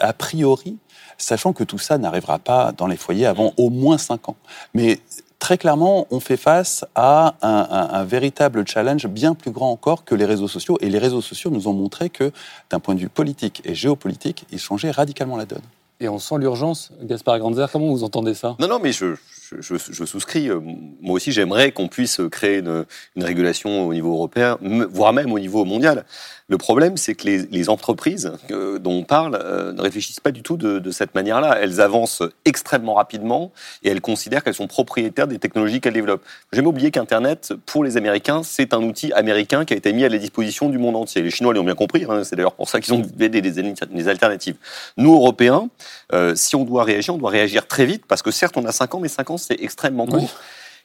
a 0.00 0.12
priori 0.12 0.76
sachant 1.18 1.52
que 1.52 1.64
tout 1.64 1.78
ça 1.78 1.98
n'arrivera 1.98 2.38
pas 2.38 2.72
dans 2.72 2.86
les 2.86 2.96
foyers 2.96 3.26
avant 3.26 3.52
au 3.56 3.70
moins 3.70 3.98
5 3.98 4.28
ans. 4.28 4.36
Mais 4.74 5.00
très 5.38 5.58
clairement, 5.58 6.06
on 6.10 6.20
fait 6.20 6.36
face 6.36 6.84
à 6.94 7.34
un, 7.42 8.04
véritable 8.04 8.66
challenge 8.66 9.06
bien 9.06 9.34
plus 9.34 9.50
grand 9.50 9.70
encore 9.70 10.04
que 10.04 10.14
les 10.14 10.24
réseaux 10.24 10.48
sociaux. 10.48 10.78
Et 10.80 10.88
les 10.88 10.98
réseaux 10.98 11.20
sociaux 11.20 11.50
nous 11.50 11.68
ont 11.68 11.74
montré 11.74 12.08
que, 12.08 12.32
d'un 12.70 12.80
point 12.80 12.94
de 12.94 13.00
vue 13.00 13.08
politique 13.08 13.60
et 13.64 13.74
géopolitique, 13.74 14.46
ils 14.50 14.58
changeaient 14.58 14.90
radicalement 14.90 15.36
la 15.36 15.44
donne. 15.44 15.62
Et 16.00 16.08
on 16.08 16.18
sent 16.18 16.36
l'urgence, 16.38 16.92
Gaspard 17.02 17.38
Granzer, 17.38 17.70
comment 17.70 17.88
vous 17.88 18.04
entendez 18.04 18.34
ça? 18.34 18.56
Non, 18.58 18.68
non, 18.68 18.80
mais 18.82 18.92
je, 18.92 19.16
je, 19.60 20.04
souscris. 20.04 20.48
Euh, 20.48 20.60
moi 21.00 21.14
aussi, 21.16 21.32
j'aimerais 21.32 21.72
qu'on 21.72 21.88
puisse 21.88 22.20
créer 22.30 22.58
une, 22.58 22.84
régulation 23.16 23.86
au 23.86 23.94
niveau 23.94 24.12
européen, 24.12 24.58
voire 24.90 25.12
même 25.12 25.32
au 25.32 25.38
niveau 25.38 25.64
mondial. 25.64 26.04
Le 26.48 26.58
problème, 26.58 26.98
c'est 26.98 27.14
que 27.14 27.26
les, 27.26 27.68
entreprises 27.70 28.30
dont 28.50 28.92
on 28.92 29.02
parle 29.02 29.40
euh, 29.42 29.72
ne 29.72 29.80
réfléchissent 29.80 30.20
pas 30.20 30.30
du 30.30 30.42
tout 30.42 30.58
de, 30.58 30.90
cette 30.90 31.14
manière-là. 31.14 31.58
Elles 31.60 31.80
avancent 31.80 32.22
extrêmement 32.44 32.94
rapidement 32.94 33.50
et 33.82 33.88
elles 33.88 34.02
considèrent 34.02 34.44
qu'elles 34.44 34.54
sont 34.54 34.66
propriétaires 34.66 35.26
des 35.26 35.38
technologies 35.38 35.80
qu'elles 35.80 35.94
développent. 35.94 36.24
J'aime 36.52 36.66
oublier 36.66 36.90
qu'Internet, 36.90 37.54
pour 37.64 37.82
les 37.82 37.96
Américains, 37.96 38.42
c'est 38.42 38.74
un 38.74 38.82
outil 38.82 39.10
américain 39.14 39.64
qui 39.64 39.72
a 39.72 39.76
été 39.78 39.94
mis 39.94 40.04
à 40.04 40.10
la 40.10 40.18
disposition 40.18 40.68
du 40.68 40.76
monde 40.76 40.96
entier. 40.96 41.22
Les 41.22 41.30
Chinois 41.30 41.54
l'ont 41.54 41.64
bien 41.64 41.74
compris. 41.74 42.04
Hein, 42.06 42.24
c'est 42.24 42.36
d'ailleurs 42.36 42.52
pour 42.52 42.68
ça 42.68 42.78
qu'ils 42.80 42.92
ont 42.92 42.98
des, 42.98 43.30
des, 43.30 44.08
alternatives. 44.08 44.56
Nous, 44.98 45.14
Européens, 45.14 45.70
euh, 46.12 46.34
si 46.34 46.56
on 46.56 46.64
doit 46.64 46.84
réagir, 46.84 47.14
on 47.14 47.18
doit 47.18 47.30
réagir 47.30 47.66
très 47.66 47.86
vite 47.86 48.04
parce 48.06 48.20
que 48.20 48.30
certes, 48.30 48.58
on 48.58 48.66
a 48.66 48.72
5 48.72 48.94
ans, 48.94 49.00
mais 49.00 49.08
5 49.08 49.30
ans, 49.30 49.33
c'est 49.38 49.60
extrêmement 49.60 50.06
court. 50.06 50.30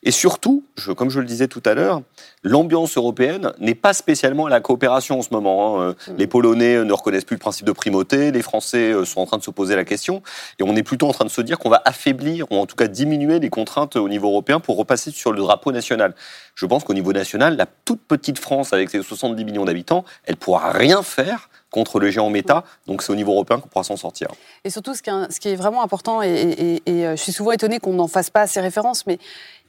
Et 0.01 0.11
surtout, 0.11 0.63
je, 0.77 0.93
comme 0.93 1.09
je 1.09 1.19
le 1.19 1.25
disais 1.25 1.49
tout 1.49 1.61
à 1.65 1.73
l'heure, 1.73 2.01
l'ambiance 2.43 2.95
européenne 2.95 3.51
n'est 3.59 3.75
pas 3.75 3.93
spécialement 3.93 4.45
à 4.45 4.49
la 4.49 4.61
coopération 4.61 5.19
en 5.19 5.21
ce 5.21 5.29
moment. 5.31 5.81
Hein. 5.81 5.95
Mm. 6.07 6.13
Les 6.17 6.27
Polonais 6.27 6.85
ne 6.85 6.93
reconnaissent 6.93 7.25
plus 7.25 7.35
le 7.35 7.41
principe 7.41 7.65
de 7.65 7.73
primauté, 7.73 8.31
les 8.31 8.41
Français 8.41 8.93
euh, 8.93 9.03
sont 9.03 9.19
en 9.19 9.25
train 9.25 9.37
de 9.37 9.43
se 9.43 9.51
poser 9.51 9.75
la 9.75 9.83
question, 9.83 10.21
et 10.57 10.63
on 10.63 10.75
est 10.77 10.83
plutôt 10.83 11.09
en 11.09 11.11
train 11.11 11.25
de 11.25 11.29
se 11.29 11.41
dire 11.41 11.59
qu'on 11.59 11.69
va 11.69 11.81
affaiblir, 11.83 12.49
ou 12.49 12.55
en 12.55 12.65
tout 12.65 12.77
cas 12.77 12.87
diminuer 12.87 13.39
les 13.39 13.49
contraintes 13.49 13.97
au 13.97 14.07
niveau 14.07 14.29
européen 14.29 14.61
pour 14.61 14.77
repasser 14.77 15.11
sur 15.11 15.33
le 15.33 15.39
drapeau 15.39 15.73
national. 15.73 16.15
Je 16.55 16.65
pense 16.65 16.85
qu'au 16.85 16.93
niveau 16.93 17.11
national, 17.11 17.57
la 17.57 17.65
toute 17.65 18.01
petite 18.01 18.39
France, 18.39 18.71
avec 18.71 18.89
ses 18.89 19.03
70 19.03 19.43
millions 19.43 19.65
d'habitants, 19.65 20.05
elle 20.23 20.37
pourra 20.37 20.71
rien 20.71 21.03
faire 21.03 21.49
contre 21.71 21.99
le 21.99 22.09
géant 22.09 22.29
méta. 22.29 22.63
Donc 22.87 23.01
c'est 23.03 23.11
au 23.11 23.15
niveau 23.15 23.33
européen 23.33 23.59
qu'on 23.59 23.67
pourra 23.67 23.83
s'en 23.83 23.97
sortir. 23.97 24.29
Et 24.63 24.69
surtout, 24.69 24.93
ce 24.95 25.01
qui 25.39 25.49
est, 25.49 25.55
vraiment 25.55 25.83
important, 25.83 26.21
et, 26.21 26.81
euh, 26.87 27.15
je 27.15 27.21
suis 27.21 27.31
souvent 27.31 27.51
étonné 27.51 27.79
qu'on 27.79 27.93
n'en 27.93 28.07
fasse 28.07 28.29
pas 28.29 28.47
ces 28.47 28.61
références, 28.61 29.05
mais 29.05 29.19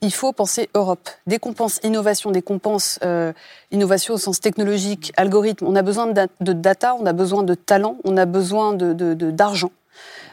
il 0.00 0.12
faut 0.12 0.32
penser 0.32 0.70
Europe. 0.74 1.08
Dès 1.26 1.38
qu'on 1.38 1.52
pense 1.52 1.78
innovation, 1.82 2.30
dès 2.30 2.42
qu'on 2.42 2.58
pense 2.58 2.98
euh, 3.04 3.32
innovation 3.70 4.14
au 4.14 4.18
sens 4.18 4.40
technologique, 4.40 5.12
algorithme, 5.16 5.66
on 5.66 5.76
a 5.76 5.82
besoin 5.82 6.06
de, 6.06 6.52
data, 6.52 6.96
on 6.98 7.06
a 7.06 7.12
besoin 7.12 7.42
de 7.42 7.54
talent, 7.54 7.96
on 8.04 8.16
a 8.16 8.26
besoin 8.26 8.72
d'argent. 8.72 9.68
De, 9.68 9.79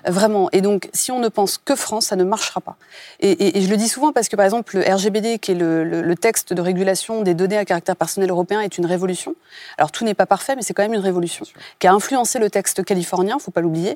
Vraiment. 0.05 0.49
Et 0.51 0.61
donc, 0.61 0.89
si 0.93 1.11
on 1.11 1.19
ne 1.19 1.27
pense 1.27 1.57
que 1.57 1.75
France, 1.75 2.07
ça 2.07 2.15
ne 2.15 2.23
marchera 2.23 2.61
pas. 2.61 2.77
Et, 3.19 3.61
je 3.61 3.69
le 3.69 3.77
dis 3.77 3.87
souvent 3.87 4.13
parce 4.13 4.29
que, 4.29 4.35
par 4.35 4.45
exemple, 4.45 4.77
le 4.77 4.93
RGBD, 4.93 5.39
qui 5.39 5.51
est 5.51 5.55
le, 5.55 6.15
texte 6.15 6.53
de 6.53 6.61
régulation 6.61 7.21
des 7.21 7.33
données 7.33 7.57
à 7.57 7.65
caractère 7.65 7.95
personnel 7.95 8.29
européen, 8.29 8.61
est 8.61 8.77
une 8.77 8.85
révolution. 8.85 9.35
Alors, 9.77 9.91
tout 9.91 10.05
n'est 10.05 10.13
pas 10.13 10.25
parfait, 10.25 10.55
mais 10.55 10.61
c'est 10.61 10.73
quand 10.73 10.83
même 10.83 10.93
une 10.93 10.99
révolution 10.99 11.45
qui 11.79 11.87
a 11.87 11.93
influencé 11.93 12.39
le 12.39 12.49
texte 12.49 12.83
californien, 12.83 13.35
il 13.35 13.37
ne 13.37 13.41
faut 13.41 13.51
pas 13.51 13.61
l'oublier. 13.61 13.95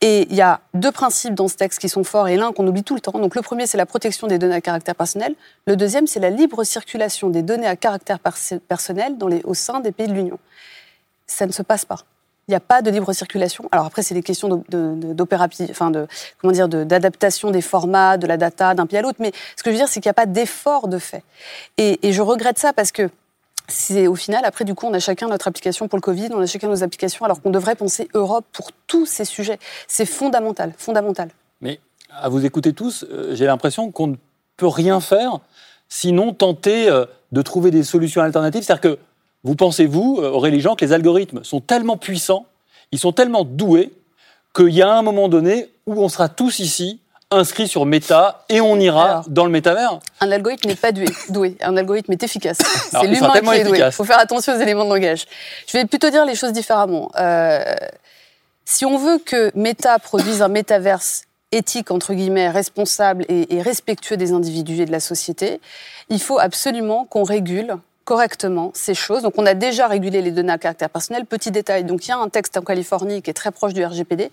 Et 0.00 0.26
il 0.30 0.36
y 0.36 0.42
a 0.42 0.60
deux 0.74 0.92
principes 0.92 1.34
dans 1.34 1.48
ce 1.48 1.56
texte 1.56 1.80
qui 1.80 1.88
sont 1.88 2.04
forts 2.04 2.28
et 2.28 2.36
l'un 2.36 2.52
qu'on 2.52 2.66
oublie 2.66 2.84
tout 2.84 2.94
le 2.94 3.00
temps. 3.00 3.18
Donc, 3.18 3.34
le 3.34 3.42
premier, 3.42 3.66
c'est 3.66 3.78
la 3.78 3.86
protection 3.86 4.26
des 4.26 4.38
données 4.38 4.54
à 4.54 4.60
caractère 4.60 4.94
personnel. 4.94 5.34
Le 5.66 5.76
deuxième, 5.76 6.06
c'est 6.06 6.20
la 6.20 6.30
libre 6.30 6.64
circulation 6.64 7.30
des 7.30 7.42
données 7.42 7.66
à 7.66 7.76
caractère 7.76 8.18
personnel 8.18 9.16
dans 9.18 9.28
les, 9.28 9.42
au 9.44 9.54
sein 9.54 9.80
des 9.80 9.92
pays 9.92 10.08
de 10.08 10.12
l'Union. 10.12 10.38
Ça 11.26 11.46
ne 11.46 11.52
se 11.52 11.62
passe 11.62 11.84
pas 11.84 11.98
il 12.48 12.52
n'y 12.52 12.56
a 12.56 12.60
pas 12.60 12.80
de 12.80 12.90
libre 12.90 13.12
circulation. 13.12 13.68
Alors 13.72 13.86
après, 13.86 14.02
c'est 14.02 14.14
des 14.14 14.22
questions 14.22 14.64
d'opérativité, 14.68 15.72
enfin 15.72 15.90
de 15.90 16.06
comment 16.40 16.52
dire, 16.52 16.68
d'adaptation 16.68 17.50
des 17.50 17.60
formats, 17.60 18.18
de 18.18 18.26
la 18.26 18.36
data 18.36 18.74
d'un 18.74 18.86
pays 18.86 18.98
à 18.98 19.02
l'autre. 19.02 19.18
Mais 19.20 19.32
ce 19.56 19.64
que 19.64 19.70
je 19.70 19.72
veux 19.72 19.80
dire, 19.80 19.88
c'est 19.88 20.00
qu'il 20.00 20.08
n'y 20.08 20.12
a 20.12 20.14
pas 20.14 20.26
d'effort 20.26 20.86
de 20.86 20.98
fait. 20.98 21.24
Et, 21.76 21.98
je 22.12 22.22
regrette 22.22 22.58
ça 22.58 22.72
parce 22.72 22.92
que 22.92 23.10
c'est 23.66 24.06
au 24.06 24.14
final, 24.14 24.44
après, 24.44 24.64
du 24.64 24.76
coup, 24.76 24.86
on 24.86 24.94
a 24.94 25.00
chacun 25.00 25.26
notre 25.26 25.48
application 25.48 25.88
pour 25.88 25.96
le 25.96 26.02
Covid, 26.02 26.28
on 26.32 26.40
a 26.40 26.46
chacun 26.46 26.68
nos 26.68 26.84
applications, 26.84 27.24
alors 27.24 27.42
qu'on 27.42 27.50
devrait 27.50 27.74
penser 27.74 28.08
Europe 28.14 28.44
pour 28.52 28.70
tous 28.86 29.06
ces 29.06 29.24
sujets. 29.24 29.58
C'est 29.88 30.06
fondamental, 30.06 30.72
fondamental. 30.78 31.30
Mais 31.60 31.80
à 32.10 32.28
vous 32.28 32.46
écouter 32.46 32.72
tous, 32.72 33.04
euh, 33.10 33.34
j'ai 33.34 33.46
l'impression 33.46 33.90
qu'on 33.90 34.06
ne 34.06 34.16
peut 34.56 34.68
rien 34.68 35.00
faire 35.00 35.40
sinon 35.88 36.32
tenter 36.32 36.88
euh, 36.88 37.06
de 37.32 37.42
trouver 37.42 37.72
des 37.72 37.82
solutions 37.82 38.22
alternatives. 38.22 38.62
C'est-à-dire 38.62 38.92
que 38.92 38.98
vous 39.46 39.54
pensez, 39.54 39.86
vous, 39.86 40.18
euh, 40.20 40.28
Aurélie 40.28 40.60
Jean, 40.60 40.74
que 40.74 40.84
les 40.84 40.92
algorithmes 40.92 41.44
sont 41.44 41.60
tellement 41.60 41.96
puissants, 41.96 42.46
ils 42.90 42.98
sont 42.98 43.12
tellement 43.12 43.44
doués, 43.44 43.92
qu'il 44.54 44.70
y 44.70 44.82
a 44.82 44.92
un 44.92 45.02
moment 45.02 45.28
donné 45.28 45.68
où 45.86 46.02
on 46.02 46.08
sera 46.08 46.28
tous 46.28 46.58
ici 46.58 46.98
inscrits 47.30 47.68
sur 47.68 47.86
Meta 47.86 48.44
et 48.48 48.60
on 48.60 48.78
ira 48.80 49.24
dans 49.28 49.44
le 49.44 49.50
métavers 49.52 50.00
Un 50.20 50.32
algorithme 50.32 50.68
n'est 50.68 50.74
pas 50.74 50.90
doué, 50.90 51.56
un 51.60 51.76
algorithme 51.76 52.12
est 52.12 52.22
efficace. 52.24 52.58
C'est 52.90 53.06
l'humain 53.06 53.30
qui 53.30 53.48
est 53.60 53.64
doué. 53.64 53.82
Il 53.84 53.92
faut 53.92 54.04
faire 54.04 54.18
attention 54.18 54.52
aux 54.56 54.60
éléments 54.60 54.84
de 54.84 54.90
langage. 54.90 55.26
Je 55.68 55.78
vais 55.78 55.84
plutôt 55.84 56.10
dire 56.10 56.24
les 56.24 56.34
choses 56.34 56.52
différemment. 56.52 57.10
Euh, 57.16 57.62
si 58.64 58.84
on 58.84 58.98
veut 58.98 59.18
que 59.18 59.52
Meta 59.54 59.98
produise 60.00 60.42
un 60.42 60.48
métaverse 60.48 61.22
éthique, 61.52 61.92
entre 61.92 62.14
guillemets, 62.14 62.48
responsable 62.48 63.24
et 63.28 63.62
respectueux 63.62 64.16
des 64.16 64.32
individus 64.32 64.80
et 64.80 64.86
de 64.86 64.92
la 64.92 65.00
société, 65.00 65.60
il 66.08 66.20
faut 66.20 66.40
absolument 66.40 67.04
qu'on 67.04 67.22
régule 67.22 67.76
correctement 68.06 68.70
ces 68.72 68.94
choses. 68.94 69.22
Donc 69.22 69.34
on 69.36 69.44
a 69.44 69.52
déjà 69.52 69.88
régulé 69.88 70.22
les 70.22 70.30
données 70.30 70.52
à 70.52 70.58
caractère 70.58 70.88
personnel. 70.88 71.26
Petit 71.26 71.50
détail, 71.50 71.84
donc 71.84 72.06
il 72.06 72.10
y 72.10 72.12
a 72.12 72.16
un 72.16 72.28
texte 72.28 72.56
en 72.56 72.62
Californie 72.62 73.20
qui 73.20 73.30
est 73.30 73.34
très 73.34 73.50
proche 73.50 73.74
du 73.74 73.84
RGPD, 73.84 74.30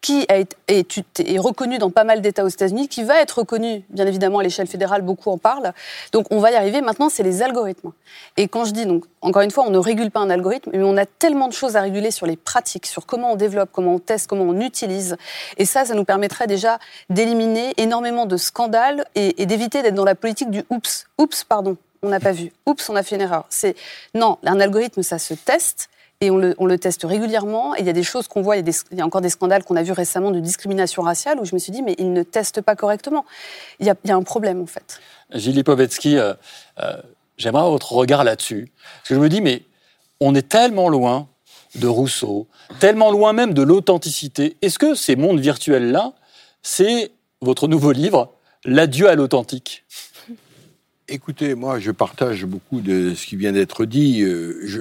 qui 0.00 0.24
est, 0.28 1.38
reconnu 1.38 1.78
dans 1.78 1.90
pas 1.90 2.04
mal 2.04 2.22
d'États 2.22 2.44
aux 2.44 2.48
États-Unis, 2.48 2.88
qui 2.88 3.02
va 3.02 3.20
être 3.20 3.40
reconnu, 3.40 3.84
bien 3.90 4.06
évidemment, 4.06 4.38
à 4.38 4.44
l'échelle 4.44 4.68
fédérale, 4.68 5.02
beaucoup 5.02 5.30
en 5.30 5.38
parlent. 5.38 5.72
Donc 6.12 6.26
on 6.30 6.38
va 6.38 6.52
y 6.52 6.54
arriver. 6.54 6.80
Maintenant, 6.80 7.08
c'est 7.08 7.24
les 7.24 7.42
algorithmes. 7.42 7.92
Et 8.36 8.46
quand 8.46 8.64
je 8.64 8.70
dis, 8.70 8.86
donc, 8.86 9.04
encore 9.22 9.42
une 9.42 9.50
fois, 9.50 9.64
on 9.66 9.70
ne 9.70 9.78
régule 9.78 10.12
pas 10.12 10.20
un 10.20 10.30
algorithme, 10.30 10.70
mais 10.72 10.84
on 10.84 10.96
a 10.96 11.04
tellement 11.04 11.48
de 11.48 11.52
choses 11.52 11.74
à 11.74 11.80
réguler 11.80 12.12
sur 12.12 12.26
les 12.26 12.36
pratiques, 12.36 12.86
sur 12.86 13.06
comment 13.06 13.32
on 13.32 13.36
développe, 13.36 13.70
comment 13.72 13.94
on 13.94 13.98
teste, 13.98 14.28
comment 14.28 14.44
on 14.44 14.60
utilise. 14.60 15.16
Et 15.56 15.64
ça, 15.64 15.84
ça 15.84 15.94
nous 15.94 16.04
permettrait 16.04 16.46
déjà 16.46 16.78
d'éliminer 17.10 17.74
énormément 17.76 18.24
de 18.24 18.36
scandales 18.36 19.04
et, 19.16 19.42
et 19.42 19.46
d'éviter 19.46 19.82
d'être 19.82 19.96
dans 19.96 20.04
la 20.04 20.14
politique 20.14 20.50
du 20.50 20.62
oups. 20.70 21.06
Oups, 21.18 21.42
pardon 21.42 21.76
on 22.06 22.10
n'a 22.10 22.20
pas 22.20 22.32
vu. 22.32 22.52
Oups, 22.66 22.88
on 22.88 22.96
a 22.96 23.02
fait 23.02 23.16
une 23.16 23.22
erreur. 23.22 23.46
C'est 23.50 23.76
non, 24.14 24.38
un 24.44 24.60
algorithme, 24.60 25.02
ça 25.02 25.18
se 25.18 25.34
teste 25.34 25.88
et 26.20 26.30
on 26.30 26.36
le, 26.38 26.78
teste 26.78 27.04
régulièrement. 27.04 27.74
Et 27.76 27.80
il 27.80 27.86
y 27.86 27.90
a 27.90 27.92
des 27.92 28.02
choses 28.02 28.26
qu'on 28.28 28.42
voit, 28.42 28.56
il 28.56 28.66
y, 28.92 29.00
a 29.00 29.04
encore 29.04 29.20
des 29.20 29.28
scandales 29.28 29.64
qu'on 29.64 29.76
a 29.76 29.82
vus 29.82 29.92
récemment 29.92 30.30
de 30.30 30.40
discrimination 30.40 31.02
raciale 31.02 31.38
où 31.40 31.44
je 31.44 31.54
me 31.54 31.58
suis 31.58 31.72
dit, 31.72 31.82
mais 31.82 31.94
ils 31.98 32.12
ne 32.12 32.22
testent 32.22 32.62
pas 32.62 32.74
correctement. 32.74 33.24
Il 33.80 33.86
y 33.86 33.90
a, 33.90 34.16
un 34.16 34.22
problème, 34.22 34.62
en 34.62 34.66
fait. 34.66 35.00
Gilles 35.32 35.56
Lipovetsky, 35.56 36.16
euh, 36.16 36.32
euh, 36.80 36.96
j'aimerais 37.36 37.68
votre 37.68 37.92
regard 37.92 38.24
là-dessus. 38.24 38.72
Parce 38.98 39.10
que 39.10 39.14
je 39.14 39.20
me 39.20 39.28
dis, 39.28 39.42
mais 39.42 39.62
on 40.20 40.34
est 40.34 40.48
tellement 40.48 40.88
loin 40.88 41.28
de 41.74 41.86
Rousseau, 41.86 42.46
tellement 42.80 43.10
loin 43.10 43.34
même 43.34 43.52
de 43.52 43.62
l'authenticité. 43.62 44.56
Est-ce 44.62 44.78
que 44.78 44.94
ces 44.94 45.16
mondes 45.16 45.40
virtuels-là, 45.40 46.14
c'est 46.62 47.12
votre 47.42 47.68
nouveau 47.68 47.92
livre, 47.92 48.32
L'adieu 48.66 49.08
à 49.08 49.14
l'authentique? 49.14 49.84
Écoutez, 51.08 51.54
moi, 51.54 51.78
je 51.78 51.92
partage 51.92 52.44
beaucoup 52.46 52.80
de 52.80 53.14
ce 53.14 53.26
qui 53.26 53.36
vient 53.36 53.52
d'être 53.52 53.84
dit. 53.84 54.22
Euh, 54.22 54.60
je, 54.64 54.80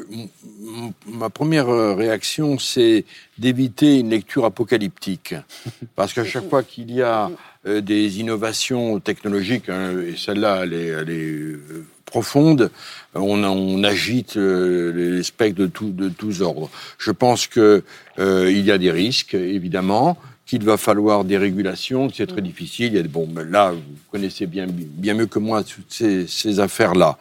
ma 1.08 1.30
première 1.30 1.68
réaction, 1.96 2.58
c'est 2.58 3.06
d'éviter 3.38 4.00
une 4.00 4.10
lecture 4.10 4.44
apocalyptique. 4.44 5.36
Parce 5.96 6.14
qu'à 6.14 6.26
chaque 6.26 6.50
fois 6.50 6.64
qu'il 6.64 6.92
y 6.92 7.04
a 7.04 7.30
euh, 7.68 7.80
des 7.80 8.20
innovations 8.20 9.00
technologiques, 9.00 9.70
hein, 9.70 10.00
et 10.02 10.16
celle-là, 10.18 10.62
elle 10.64 10.74
est, 10.74 10.88
elle 10.88 11.10
est 11.12 11.30
euh, 11.30 11.86
profonde, 12.06 12.72
on, 13.14 13.44
on 13.44 13.84
agite 13.84 14.36
les 14.36 15.22
spectres 15.22 15.60
de, 15.60 15.68
tout, 15.68 15.92
de 15.92 16.10
tous 16.10 16.42
ordres. 16.42 16.72
Je 16.98 17.12
pense 17.12 17.46
qu'il 17.46 17.84
y 18.18 18.72
a 18.72 18.78
des 18.80 18.92
risques, 18.92 19.36
évidemment 19.36 20.18
qu'il 20.46 20.64
va 20.64 20.78
falloir 20.78 21.24
des 21.24 21.38
régulations, 21.38 22.08
que 22.08 22.16
c'est 22.16 22.28
très 22.28 22.42
mm. 22.42 22.46
difficile. 22.46 22.94
Il 22.94 22.98
y 22.98 23.00
a, 23.00 23.04
bon, 23.04 23.28
là, 23.50 23.72
vous 23.72 23.82
connaissez 24.12 24.46
bien, 24.46 24.68
bien 24.70 25.14
mieux 25.14 25.26
que 25.26 25.40
moi 25.40 25.64
toutes 25.64 25.92
ces, 25.92 26.28
ces 26.28 26.60
affaires-là. 26.60 27.18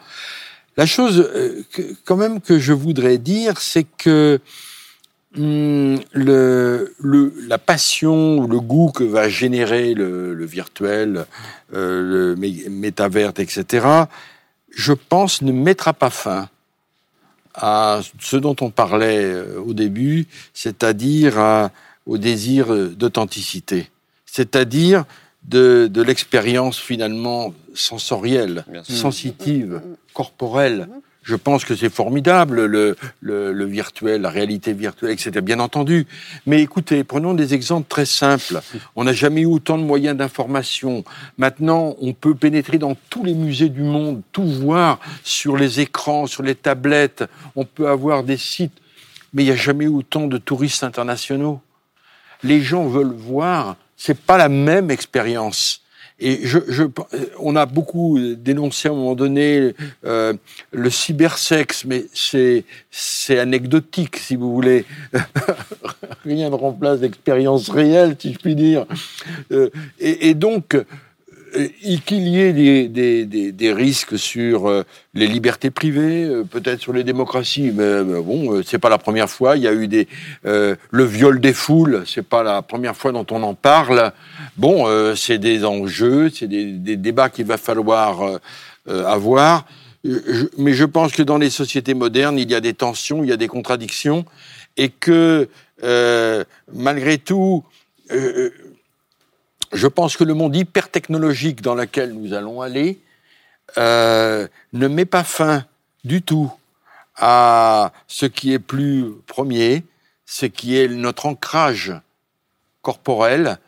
La 0.76 0.86
chose, 0.86 1.30
euh, 1.34 1.62
quand 2.04 2.16
même, 2.16 2.40
que 2.40 2.58
je 2.58 2.72
voudrais 2.72 3.18
dire, 3.18 3.60
c'est 3.60 3.86
que 3.96 4.40
hum, 5.36 6.00
le, 6.12 6.94
le, 6.98 7.32
la 7.46 7.58
passion 7.58 8.38
ou 8.38 8.48
le 8.48 8.60
goût 8.60 8.90
que 8.90 9.04
va 9.04 9.28
générer 9.28 9.94
le, 9.94 10.34
le 10.34 10.44
virtuel, 10.44 11.26
euh, 11.74 12.34
le 12.34 12.70
métavers, 12.70 13.32
etc., 13.36 13.86
je 14.70 14.92
pense 14.92 15.42
ne 15.42 15.52
mettra 15.52 15.92
pas 15.92 16.10
fin 16.10 16.48
à 17.54 18.00
ce 18.18 18.36
dont 18.36 18.56
on 18.60 18.70
parlait 18.70 19.24
euh, 19.24 19.60
au 19.60 19.74
début, 19.74 20.26
c'est-à-dire 20.52 21.38
à 21.38 21.70
au 22.06 22.18
désir 22.18 22.74
d'authenticité, 22.90 23.90
c'est-à-dire 24.26 25.04
de, 25.48 25.88
de 25.90 26.02
l'expérience 26.02 26.78
finalement 26.78 27.54
sensorielle, 27.74 28.64
sensitive, 28.82 29.80
corporelle. 30.12 30.88
Je 31.22 31.36
pense 31.36 31.64
que 31.64 31.74
c'est 31.74 31.88
formidable, 31.88 32.66
le, 32.66 32.96
le, 33.20 33.52
le, 33.52 33.64
virtuel, 33.64 34.20
la 34.20 34.28
réalité 34.28 34.74
virtuelle, 34.74 35.12
etc. 35.12 35.30
Bien 35.40 35.58
entendu. 35.58 36.06
Mais 36.44 36.60
écoutez, 36.60 37.02
prenons 37.02 37.32
des 37.32 37.54
exemples 37.54 37.88
très 37.88 38.04
simples. 38.04 38.60
On 38.94 39.04
n'a 39.04 39.14
jamais 39.14 39.40
eu 39.40 39.46
autant 39.46 39.78
de 39.78 39.82
moyens 39.82 40.18
d'information. 40.18 41.02
Maintenant, 41.38 41.96
on 41.98 42.12
peut 42.12 42.34
pénétrer 42.34 42.76
dans 42.76 42.94
tous 43.08 43.24
les 43.24 43.32
musées 43.32 43.70
du 43.70 43.82
monde, 43.82 44.20
tout 44.32 44.44
voir 44.44 45.00
sur 45.22 45.56
les 45.56 45.80
écrans, 45.80 46.26
sur 46.26 46.42
les 46.42 46.54
tablettes. 46.54 47.24
On 47.56 47.64
peut 47.64 47.88
avoir 47.88 48.22
des 48.22 48.36
sites. 48.36 48.76
Mais 49.32 49.44
il 49.44 49.46
n'y 49.46 49.52
a 49.52 49.56
jamais 49.56 49.86
eu 49.86 49.88
autant 49.88 50.26
de 50.26 50.36
touristes 50.36 50.84
internationaux 50.84 51.60
les 52.44 52.62
gens 52.62 52.86
veulent 52.86 53.14
voir, 53.14 53.76
c'est 53.96 54.18
pas 54.18 54.36
la 54.36 54.48
même 54.48 54.90
expérience. 54.90 55.80
Et 56.20 56.46
je, 56.46 56.58
je, 56.68 56.84
on 57.40 57.56
a 57.56 57.66
beaucoup 57.66 58.18
dénoncé 58.36 58.88
à 58.88 58.92
un 58.92 58.94
moment 58.94 59.16
donné 59.16 59.74
euh, 60.04 60.32
le 60.70 60.88
cybersexe, 60.88 61.84
mais 61.84 62.04
c'est 62.14 62.64
c'est 62.90 63.40
anecdotique, 63.40 64.16
si 64.16 64.36
vous 64.36 64.54
voulez. 64.54 64.84
Rien 66.24 66.50
ne 66.50 66.54
remplace 66.54 67.00
l'expérience 67.00 67.68
réelle, 67.68 68.14
si 68.18 68.32
je 68.32 68.38
puis 68.38 68.54
dire. 68.54 68.86
Euh, 69.50 69.70
et, 69.98 70.34
donc, 70.34 70.76
qu'il 72.04 72.28
y 72.28 72.40
ait 72.40 72.52
des, 72.52 72.88
des, 72.88 73.52
des, 73.52 73.72
risques 73.72 74.18
sur 74.18 74.68
euh, 74.68 74.82
les 75.14 75.26
libertés 75.26 75.70
privées, 75.70 76.24
euh, 76.24 76.44
peut-être 76.44 76.80
sur 76.80 76.92
les 76.92 77.04
démocraties, 77.04 77.72
mais 77.74 78.02
bon, 78.22 78.62
c'est 78.64 78.78
pas 78.78 78.88
la 78.88 78.98
première 78.98 79.30
fois. 79.30 79.56
Il 79.56 79.62
y 79.62 79.68
a 79.68 79.72
eu 79.72 79.88
des 79.88 80.08
le 80.44 81.04
viol 81.04 81.40
des 81.40 81.52
foules, 81.52 82.04
c'est 82.06 82.26
pas 82.26 82.42
la 82.42 82.62
première 82.62 82.96
fois 82.96 83.12
dont 83.12 83.26
on 83.30 83.42
en 83.42 83.54
parle. 83.54 84.12
Bon, 84.56 84.86
c'est 85.16 85.38
des 85.38 85.64
enjeux, 85.64 86.30
c'est 86.30 86.46
des, 86.46 86.72
des, 86.72 86.96
débats 86.96 87.28
qu'il 87.28 87.46
va 87.46 87.56
falloir 87.56 88.38
avoir. 88.86 89.66
mais 90.58 90.72
je 90.72 90.84
pense 90.84 91.12
que 91.12 91.22
dans 91.22 91.38
les 91.38 91.50
sociétés 91.50 91.94
modernes, 91.94 92.38
il 92.38 92.50
y 92.50 92.54
a 92.54 92.60
des 92.60 92.74
tensions, 92.74 93.22
il 93.22 93.30
y 93.30 93.32
a 93.32 93.36
des 93.36 93.48
contradictions, 93.48 94.24
et 94.76 94.88
que 94.88 95.48
malgré 96.72 97.18
tout 97.18 97.64
je 99.74 99.88
pense 99.88 100.16
que 100.16 100.24
le 100.24 100.34
monde 100.34 100.56
hyper-technologique 100.56 101.60
dans 101.60 101.74
lequel 101.74 102.14
nous 102.14 102.32
allons 102.32 102.62
aller 102.62 103.00
euh, 103.76 104.46
ne 104.72 104.88
met 104.88 105.04
pas 105.04 105.24
fin 105.24 105.66
du 106.04 106.22
tout 106.22 106.50
à 107.16 107.92
ce 108.06 108.26
qui 108.26 108.52
est 108.52 108.58
plus 108.58 109.12
premier, 109.26 109.84
ce 110.26 110.46
qui 110.46 110.78
est 110.78 110.88
notre 110.88 111.26
ancrage 111.26 111.92
corporel, 112.82 113.58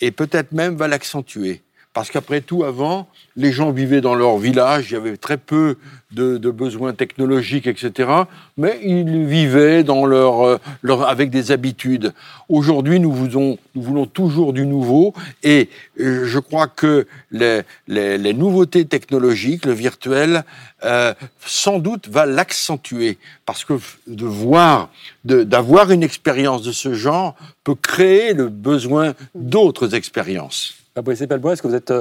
et 0.00 0.10
peut-être 0.10 0.52
même 0.52 0.76
va 0.76 0.88
l'accentuer. 0.88 1.62
Parce 1.94 2.10
qu'après 2.10 2.40
tout, 2.40 2.64
avant, 2.64 3.06
les 3.36 3.52
gens 3.52 3.70
vivaient 3.70 4.00
dans 4.00 4.16
leur 4.16 4.36
village, 4.36 4.90
il 4.90 4.94
y 4.94 4.96
avait 4.96 5.16
très 5.16 5.36
peu 5.36 5.76
de, 6.10 6.50
besoins 6.50 6.92
technologiques, 6.92 7.68
etc. 7.68 8.10
Mais 8.56 8.80
ils 8.82 9.24
vivaient 9.26 9.84
dans 9.84 10.04
leur, 10.04 10.44
euh, 10.44 10.58
leur 10.82 11.08
avec 11.08 11.30
des 11.30 11.52
habitudes. 11.52 12.12
Aujourd'hui, 12.48 12.98
nous 12.98 13.12
voulons, 13.12 13.58
nous 13.76 13.82
voulons 13.82 14.06
toujours 14.06 14.52
du 14.52 14.66
nouveau, 14.66 15.14
et 15.44 15.68
euh, 16.00 16.24
je 16.26 16.38
crois 16.40 16.66
que 16.66 17.06
les, 17.30 17.62
les, 17.86 18.34
nouveautés 18.34 18.84
technologiques, 18.86 19.64
le 19.64 19.72
virtuel, 19.72 20.42
euh, 20.84 21.14
sans 21.46 21.78
doute 21.78 22.08
va 22.08 22.26
l'accentuer, 22.26 23.18
parce 23.46 23.64
que 23.64 23.74
de 24.08 24.26
voir, 24.26 24.90
d'avoir 25.24 25.92
une 25.92 26.02
expérience 26.02 26.62
de 26.62 26.72
ce 26.72 26.92
genre 26.92 27.36
peut 27.62 27.76
créer 27.76 28.34
le 28.34 28.48
besoin 28.48 29.14
d'autres 29.36 29.94
expériences. 29.94 30.83
Fabrice 30.94 31.26
Pelbois, 31.26 31.52
est-ce 31.52 31.62
que 31.62 31.68
vous 31.68 31.74
êtes 31.74 31.92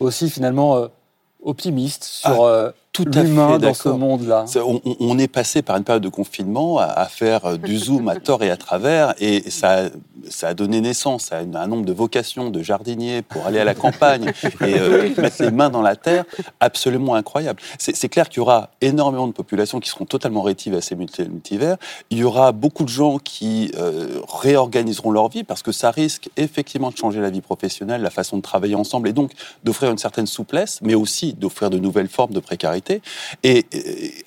aussi 0.00 0.28
finalement 0.30 0.88
optimiste 1.42 2.04
sur 2.04 2.44
ah 2.44 2.72
tout 2.96 3.04
l'humain 3.14 3.58
dans 3.58 3.74
ce 3.74 3.88
monde-là. 3.88 4.46
On, 5.00 5.18
est 5.18 5.28
passé 5.28 5.62
par 5.62 5.76
une 5.76 5.84
période 5.84 6.02
de 6.02 6.08
confinement 6.08 6.78
à, 6.78 7.04
faire 7.06 7.44
euh, 7.44 7.56
du 7.56 7.76
zoom 7.76 8.08
à 8.08 8.16
tort 8.16 8.42
et 8.42 8.50
à 8.50 8.56
travers, 8.56 9.14
et 9.18 9.50
ça, 9.50 9.88
ça 10.28 10.48
a 10.48 10.54
donné 10.54 10.80
naissance 10.80 11.32
à 11.32 11.38
un 11.38 11.66
nombre 11.66 11.84
de 11.84 11.92
vocations 11.92 12.50
de 12.50 12.62
jardiniers 12.62 13.22
pour 13.22 13.46
aller 13.46 13.58
à 13.58 13.64
la 13.64 13.74
campagne 13.74 14.32
et 14.60 14.78
euh, 14.78 15.10
mettre 15.18 15.42
les 15.42 15.50
mains 15.50 15.70
dans 15.70 15.82
la 15.82 15.96
terre 15.96 16.24
absolument 16.60 17.14
incroyable. 17.14 17.60
C'est 17.78 18.08
clair 18.08 18.28
qu'il 18.28 18.38
y 18.38 18.40
aura 18.40 18.70
énormément 18.80 19.26
de 19.26 19.32
populations 19.32 19.80
qui 19.80 19.88
seront 19.88 20.04
totalement 20.04 20.42
rétives 20.42 20.74
à 20.74 20.80
ces 20.80 20.94
multivers. 20.94 21.76
Il 22.10 22.18
y 22.18 22.24
aura 22.24 22.52
beaucoup 22.52 22.84
de 22.84 22.88
gens 22.88 23.18
qui 23.18 23.70
euh, 23.76 24.20
réorganiseront 24.28 25.10
leur 25.10 25.28
vie 25.28 25.44
parce 25.44 25.62
que 25.62 25.72
ça 25.72 25.90
risque 25.90 26.28
effectivement 26.36 26.90
de 26.90 26.96
changer 26.96 27.20
la 27.20 27.30
vie 27.30 27.40
professionnelle, 27.40 28.02
la 28.02 28.10
façon 28.10 28.36
de 28.36 28.42
travailler 28.42 28.74
ensemble 28.74 29.08
et 29.08 29.12
donc 29.12 29.32
d'offrir 29.64 29.90
une 29.90 29.98
certaine 29.98 30.26
souplesse, 30.26 30.80
mais 30.82 30.94
aussi 30.94 31.34
d'offrir 31.34 31.70
de 31.70 31.78
nouvelles 31.78 32.08
formes 32.08 32.32
de 32.32 32.40
précarité 32.40 32.85
et, 33.42 33.64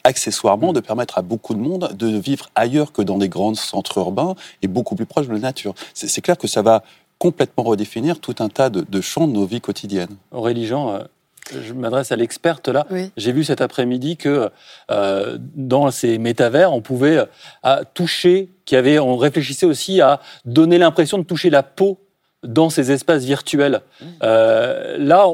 accessoirement 0.04 0.74
de 0.74 0.80
permettre 0.80 1.18
à 1.18 1.22
beaucoup 1.22 1.54
de 1.54 1.60
monde 1.60 1.94
de 1.98 2.08
vivre 2.08 2.50
ailleurs 2.56 2.92
que 2.92 3.02
dans 3.02 3.18
des 3.18 3.30
grands 3.30 3.56
centres 3.56 3.98
urbains 3.98 4.36
et 4.62 4.68
beaucoup 4.68 4.96
plus 4.96 5.06
proches 5.06 5.28
de 5.28 5.34
la 5.34 5.40
nature. 5.40 5.74
C'est 5.94 6.22
clair 6.22 6.38
que 6.38 6.48
ça 6.48 6.62
va 6.62 6.84
complètement 7.20 7.64
redéfinir 7.64 8.20
tout 8.20 8.36
un 8.40 8.50
tas 8.50 8.70
de, 8.70 9.02
champs 9.02 9.28
de 9.28 9.34
nos 9.34 9.46
vies 9.46 9.62
quotidiennes. 9.62 10.16
Aurélie 10.32 10.66
Jean, 10.66 10.94
euh, 10.94 11.04
je 11.52 11.74
m'adresse 11.74 12.12
à 12.12 12.16
l'experte 12.16 12.70
là. 12.70 12.88
J'ai 13.18 13.34
vu 13.34 13.44
cet 13.44 13.62
après-midi 13.62 14.16
que 14.18 14.50
euh, 14.90 15.38
dans 15.56 15.92
ces 15.92 16.18
métavers, 16.18 16.74
on 16.74 16.82
pouvait 16.82 17.26
euh, 17.66 17.84
toucher, 17.94 18.50
qu'il 18.66 18.78
avait, 18.78 19.00
on 19.00 19.18
réfléchissait 19.18 19.66
aussi 19.66 20.00
à 20.02 20.22
donner 20.46 20.78
l'impression 20.78 21.18
de 21.18 21.24
toucher 21.24 21.50
la 21.50 21.62
peau 21.62 22.00
dans 22.44 22.70
ces 22.70 22.92
espaces 22.92 23.26
virtuels. 23.26 23.82
Mmh. 24.02 24.06
là, 24.22 25.28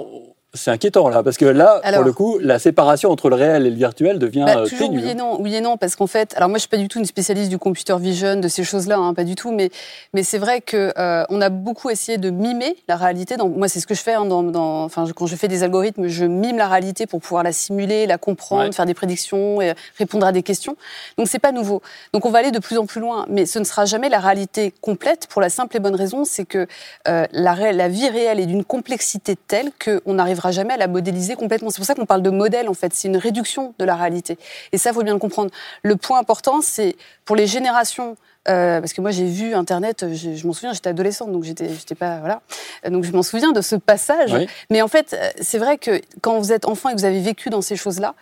c'est 0.56 0.72
inquiétant 0.72 1.10
là, 1.10 1.24
parce 1.24 1.38
que 1.38 1.45
là, 1.45 1.82
pour 1.93 2.03
le 2.03 2.14
coup, 2.14 2.38
la 2.39 2.60
séparation 2.60 3.12
entre 3.12 3.30
le 3.30 3.36
réel 3.36 3.66
et 3.66 3.70
le 3.70 3.76
virtuel 3.76 4.20
devient 4.20 4.43
bah, 4.45 4.60
euh, 4.60 4.68
toujours 4.68 4.91
Oui 4.91 5.08
et 5.08 5.16
non, 5.16 5.39
oui 5.39 5.56
et 5.56 5.62
non, 5.62 5.78
parce 5.78 5.95
qu'en 5.95 6.08
fait, 6.08 6.34
alors 6.36 6.49
moi 6.49 6.58
je 6.58 6.62
suis 6.62 6.70
pas 6.70 6.78
du 6.78 6.88
tout 6.88 6.99
une 6.99 7.06
spécialiste 7.06 7.49
du 7.49 7.58
computer 7.58 7.97
vision, 7.99 8.39
de 8.39 8.47
ces 8.47 8.64
choses-là, 8.64 8.97
hein, 8.97 9.14
pas 9.14 9.24
du 9.24 9.36
tout, 9.36 9.51
mais 9.51 9.70
mais 10.14 10.24
c'est 10.24 10.38
vrai 10.38 10.62
que 10.62 10.93
euh, 10.97 11.24
on 11.30 11.41
a 11.41 11.49
beaucoup 11.49 11.89
essayé 11.89 12.18
de 12.18 12.30
mimer 12.30 12.76
la 12.88 12.95
réalité. 12.95 13.36
Moi, 13.38 13.68
c'est 13.68 13.80
ce 13.80 13.88
que 13.88 13.95
je 13.95 14.01
fais. 14.01 14.14
Hein, 14.14 14.26
dans, 14.26 14.84
enfin, 14.84 15.06
quand 15.16 15.28
je 15.28 15.36
fais 15.36 15.47
des 15.47 15.64
algorithmes, 15.64 16.08
je 16.08 16.26
mime 16.26 16.58
la 16.58 16.68
réalité 16.68 17.06
pour 17.06 17.22
pouvoir 17.22 17.43
la 17.43 17.51
simuler, 17.51 18.08
la 18.08 18.18
comprendre, 18.18 18.74
faire 18.74 18.86
des 18.86 18.93
prédictions, 18.93 19.62
et 19.62 19.74
répondre 19.97 20.26
à 20.26 20.32
des 20.32 20.43
questions. 20.43 20.78
Donc 21.18 21.28
c'est 21.28 21.39
pas 21.39 21.51
nouveau. 21.51 21.82
Donc 22.14 22.26
on 22.26 22.32
va 22.32 22.39
aller 22.39 22.51
de 22.51 22.60
plus 22.60 22.78
en 22.78 22.86
plus 22.86 23.01
loin, 23.01 23.26
mais 23.30 23.45
ce 23.45 23.60
ne 23.60 23.64
sera 23.64 23.86
jamais 23.86 24.10
la 24.10 24.20
réalité 24.20 24.74
complète 24.82 25.28
pour 25.28 25.41
la 25.41 25.49
simple 25.49 25.78
et 25.78 25.80
bonne 25.80 25.95
raison, 25.95 26.26
c'est 26.26 26.45
que 26.45 26.68
euh, 27.08 27.26
la, 27.32 27.72
la 27.72 27.88
vie 27.88 28.10
réelle 28.10 28.39
est 28.39 28.45
d'une 28.45 28.64
complexité 28.64 29.36
telle 29.36 29.72
qu'on 29.84 30.20
arrivera 30.20 30.45
jamais 30.52 30.74
à 30.74 30.78
la 30.78 30.88
modéliser 30.88 31.36
complètement. 31.36 31.70
C'est 31.70 31.78
pour 31.78 31.86
ça 31.86 31.96
qu'on 31.96 32.06
parle 32.06 32.22
de 32.22 32.30
modèle, 32.30 32.70
en 32.70 32.74
fait. 32.74 32.93
C'est 32.93 33.08
une 33.08 33.18
réduction 33.18 33.74
de 33.80 33.86
la 33.86 33.96
réalité. 33.96 34.38
Et 34.72 34.78
ça, 34.78 34.91
il 34.91 34.93
faut 34.93 35.04
bien 35.04 35.14
le 35.14 35.20
comprendre. 35.20 35.52
Le 35.84 35.96
point 35.96 36.20
important, 36.20 36.62
c'est 36.62 36.96
pour 37.26 37.36
les 37.36 37.48
générations 37.48 38.16
euh, 38.48 38.80
parce 38.80 38.93
que 38.93 39.02
moi 39.02 39.10
j'ai 39.10 39.26
vu 39.26 39.56
Internet, 39.56 40.06
je, 40.14 40.46
m'en 40.46 40.54
souviens, 40.54 40.72
j'étais 40.72 40.89
adolescente, 40.89 41.32
donc 41.32 41.43
j'étais, 41.43 41.68
j'étais 41.68 41.96
pas 41.96 42.20
voilà, 42.20 42.41
donc 42.88 43.04
je 43.04 43.12
m'en 43.12 43.24
souviens 43.24 43.52
de 43.54 43.62
ce 43.62 43.76
passage. 43.76 44.36
Mais 44.70 44.84
en 44.84 44.88
fait, 44.88 45.14
euh, 45.14 45.30
c'est 45.41 45.58
vrai 45.58 45.80
que 45.80 46.00
quand 46.22 46.38
vous 46.38 46.52
êtes 46.52 46.68
enfant 46.68 46.89
et 46.89 46.93
que 46.93 47.00
vous 47.00 47.06
avez 47.06 47.22
vécu 47.22 47.50
dans 47.50 47.62
ces 47.62 47.76
choses-là, 47.76 48.14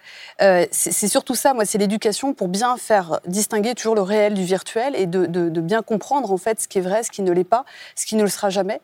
euh, 0.41 0.65
c'est, 0.71 1.09
surtout 1.09 1.35
ça. 1.35 1.53
Moi, 1.53 1.65
c'est 1.65 1.77
l'éducation 1.77 2.33
pour 2.33 2.47
bien 2.47 2.77
faire 2.77 3.19
distinguer 3.27 3.75
toujours 3.75 3.95
le 3.95 4.01
réel 4.01 4.33
du 4.33 4.45
virtuel 4.45 4.95
et 4.95 5.07
de, 5.07 5.25
de, 5.25 5.49
de, 5.49 5.61
bien 5.61 5.81
comprendre 5.81 6.31
en 6.31 6.37
fait 6.37 6.61
ce 6.61 6.69
qui 6.69 6.77
est 6.77 6.81
vrai, 6.81 7.03
ce 7.03 7.11
qui 7.11 7.21
ne 7.21 7.31
l'est 7.33 7.43
pas, 7.43 7.65
ce 7.95 8.05
qui 8.05 8.15
ne 8.15 8.23
le 8.23 8.29
sera 8.29 8.49
jamais. 8.49 8.79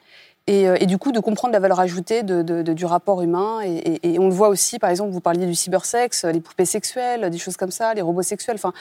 Euh, 0.50 0.78
et, 0.80 0.86
du 0.88 0.98
coup 0.98 1.12
de 1.12 1.20
comprendre 1.20 1.54
la 1.54 1.60
valeur 1.60 1.80
ajoutée 1.80 2.24
du 2.24 2.86
rapport 2.86 3.22
humain. 3.22 3.60
Et, 3.62 4.18
on 4.20 4.28
le 4.28 4.34
voit 4.34 4.50
aussi, 4.50 4.80
par 4.80 4.90
exemple, 4.90 5.12
vous 5.12 5.22
parliez 5.22 5.46
du 5.46 5.56
cybersexe, 5.56 6.26
les 6.26 6.40
poupées 6.40 6.66
sexuelles, 6.66 7.30
des 7.30 7.38
choses 7.38 7.58
comme 7.58 7.72
ça, 7.72 7.94
les 7.94 8.02
robots 8.02 8.24
sexuels. 8.24 8.56
Enfin, 8.56 8.74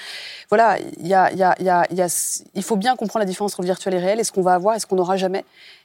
voilà, 0.49 0.79
il 1.03 2.63
faut 2.63 2.77
bien 2.77 2.97
comprendre 2.97 3.21
la 3.21 3.27
différence 3.27 3.53
entre 3.53 3.63
le 3.63 3.67
virtuel 3.67 3.95
et 3.95 3.99
le 3.99 4.05
réel, 4.05 4.21
et 4.21 4.25
ce 4.25 4.33
qu'on 4.33 4.43
va 4.43 4.55
avoir 4.55 4.77
et 4.77 4.81
ce 4.81 4.87
qu'on 4.87 4.97
n'aura 4.97 5.17
jamais. 5.17 5.45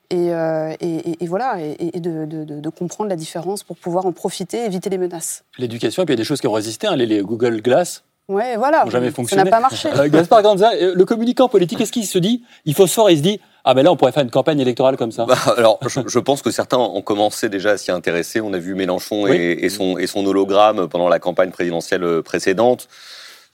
Et, 0.09 0.31
euh, 0.31 0.73
voilà, 1.21 1.57
et, 1.59 1.99
de, 1.99 2.69
comprendre 2.69 3.09
la 3.09 3.15
différence 3.15 3.63
pour 3.63 3.75
pouvoir 3.77 4.05
en 4.05 4.11
profiter, 4.11 4.65
éviter 4.65 4.89
les 4.89 4.97
menaces. 4.97 5.43
L'éducation, 5.57 6.03
et 6.03 6.05
puis 6.05 6.13
il 6.13 6.17
y 6.17 6.19
a 6.19 6.23
des 6.23 6.27
choses 6.27 6.41
qui 6.41 6.47
ont 6.47 6.53
résisté, 6.53 6.87
hein, 6.87 6.95
les, 6.95 7.21
Google 7.21 7.61
Glass. 7.61 8.03
Ouais, 8.29 8.55
voilà. 8.55 8.85
jamais 8.87 9.11
fonctionné. 9.11 9.41
Ça 9.41 9.45
n'a 9.45 9.51
pas 9.51 9.59
marché. 9.59 9.89
Euh, 9.95 10.07
Gaspard 10.09 10.43
Ganza, 10.43 10.71
le 10.75 11.05
communicant 11.05 11.49
politique, 11.49 11.81
est-ce 11.81 11.91
qu'il 11.91 12.05
se 12.05 12.19
dit, 12.19 12.43
il 12.65 12.73
faut 12.73 12.87
se 12.87 12.93
fort, 12.93 13.09
il 13.09 13.17
se 13.17 13.23
dit, 13.23 13.41
ah 13.65 13.73
ben 13.73 13.83
là, 13.83 13.91
on 13.91 13.95
pourrait 13.95 14.11
faire 14.11 14.23
une 14.23 14.31
campagne 14.31 14.59
électorale 14.59 14.97
comme 14.97 15.11
ça. 15.11 15.25
Bah, 15.25 15.37
alors, 15.57 15.79
je, 15.87 16.19
pense 16.19 16.41
que 16.41 16.51
certains 16.51 16.77
ont 16.77 17.01
commencé 17.01 17.49
déjà 17.49 17.71
à 17.71 17.77
s'y 17.77 17.91
intéresser. 17.91 18.41
On 18.41 18.53
a 18.53 18.57
vu 18.57 18.75
Mélenchon 18.75 19.27
et, 19.27 19.69
son, 19.69 19.97
et 19.97 20.07
son 20.07 20.25
hologramme 20.25 20.87
pendant 20.87 21.09
la 21.09 21.19
campagne 21.19 21.51
présidentielle 21.51 22.21
précédente. 22.23 22.89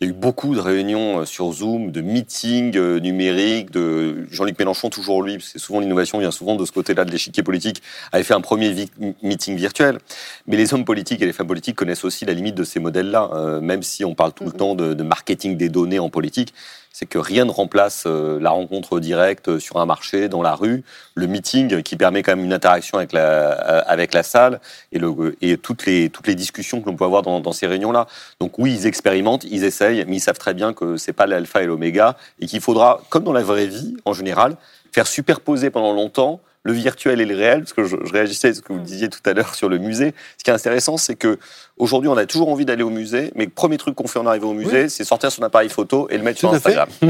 Il 0.02 0.06
y 0.06 0.12
a 0.12 0.12
eu 0.12 0.16
beaucoup 0.16 0.56
de 0.56 0.62
réunions 0.62 1.20
euh, 1.20 1.26
sur 1.26 1.52
Zoom, 1.52 1.92
de 1.92 2.00
meetings 2.00 2.78
euh, 2.78 3.02
numériques, 3.02 3.70
de 3.72 4.26
Jean-Luc 4.32 4.58
Mélenchon, 4.58 4.90
toujours 4.90 5.22
lui, 5.24 5.40
c'est 5.42 5.60
souvent 5.60 5.82
l'innovation 5.82 6.20
vient 6.20 6.32
souvent 6.32 6.56
de 6.56 6.64
ce 6.64 6.72
côté-là 6.72 7.04
de 7.04 7.12
l'échiquier 7.12 7.44
politique, 7.44 7.84
avait 8.14 8.24
fait 8.24 8.34
un 8.34 8.40
premier 8.40 8.74
meeting 9.22 9.58
virtuel. 9.58 10.00
Mais 10.48 10.56
les 10.56 10.74
hommes 10.74 10.86
politiques 10.86 11.22
et 11.22 11.26
les 11.26 11.34
femmes 11.34 11.48
politiques 11.48 11.76
connaissent 11.76 12.06
aussi 12.06 12.24
la 12.24 12.32
limite 12.32 12.56
de 12.56 12.64
ces 12.64 12.80
modèles-là, 12.80 13.30
euh, 13.34 13.60
même 13.60 13.84
si 13.84 14.06
on 14.06 14.16
parle 14.16 14.32
tout 14.32 14.46
le 14.46 14.52
mm-hmm. 14.52 14.56
temps 14.56 14.76
de, 14.76 14.94
de 14.94 15.04
marketing 15.04 15.58
des 15.58 15.68
données 15.68 16.00
en 16.00 16.10
politique 16.10 16.54
c'est 17.00 17.06
que 17.06 17.18
rien 17.18 17.46
ne 17.46 17.52
remplace 17.52 18.04
euh, 18.08 18.42
la 18.42 18.50
rencontre 18.50 19.00
directe 19.00 19.58
sur 19.60 19.78
un 19.78 19.86
marché, 19.86 20.28
dans 20.28 20.42
la 20.42 20.54
rue, 20.54 20.84
le 21.16 21.28
meeting 21.28 21.82
qui 21.82 21.96
permet 21.96 22.24
quand 22.24 22.36
même 22.36 22.44
une 22.44 22.52
interaction 22.52 22.98
avec 22.98 23.14
la, 23.14 23.22
euh, 23.22 23.82
avec 23.88 24.14
la 24.14 24.22
salle 24.22 24.60
et, 24.92 25.00
le, 25.00 25.38
et 25.42 25.56
toutes, 25.56 25.86
les, 25.86 26.10
toutes 26.10 26.28
les 26.28 26.36
discussions 26.36 26.82
que 26.82 26.88
l'on 26.88 26.98
peut 26.98 27.06
avoir 27.06 27.22
dans, 27.22 27.40
dans 27.40 27.54
ces 27.54 27.68
réunions-là. 27.68 28.08
Donc 28.42 28.60
oui, 28.60 28.74
ils 28.74 28.86
expérimentent, 28.86 29.46
ils 29.46 29.64
essayent, 29.64 30.04
mais 30.10 30.18
ils 30.18 30.20
savent 30.20 30.38
très 30.38 30.54
bien 30.54 30.74
que 30.74 30.98
c'est 30.98 31.14
pas 31.14 31.26
l'alpha 31.26 31.64
et 31.64 31.68
l'oméga 31.68 32.18
et 32.42 32.48
qu'il 32.48 32.60
faudra, 32.60 33.00
comme 33.08 33.24
dans 33.24 33.32
la 33.32 33.44
vraie 33.44 33.68
vie 33.68 33.96
en 34.04 34.12
général, 34.12 34.58
faire 34.92 35.08
superposer 35.08 35.70
pendant 35.70 35.94
longtemps 35.94 36.42
le 36.64 36.74
virtuel 36.74 37.22
et 37.22 37.26
le 37.26 37.36
réel, 37.36 37.60
parce 37.60 37.74
que 37.74 37.86
je, 37.86 37.96
réagissais 38.12 38.50
à 38.50 38.54
ce 38.54 38.62
que 38.62 38.74
vous 38.74 38.80
disiez 38.80 39.10
tout 39.10 39.22
à 39.26 39.34
l'heure 39.34 39.56
sur 39.56 39.70
le 39.70 39.78
musée. 39.78 40.14
Ce 40.38 40.44
qui 40.44 40.50
est 40.50 40.54
intéressant, 40.54 40.98
c'est 40.98 41.16
que 41.16 41.40
aujourd'hui, 41.78 42.10
on 42.10 42.18
a 42.18 42.26
toujours 42.26 42.50
envie 42.50 42.66
d'aller 42.66 42.84
au 42.84 42.90
musée, 42.90 43.32
mais 43.36 43.46
le 43.46 43.52
premier 43.52 43.78
truc 43.78 43.96
qu'on 43.96 44.08
fait 44.08 44.20
en 44.20 44.26
arrivant 44.26 44.50
au 44.50 44.54
musée, 44.54 44.90
c'est 44.90 45.06
sortir 45.06 45.32
son 45.32 45.44
appareil 45.44 45.70
photo 45.70 46.08
et 46.10 46.18
le 46.18 46.24
mettre 46.24 46.40
sur 46.40 46.54
Instagram. 46.54 46.90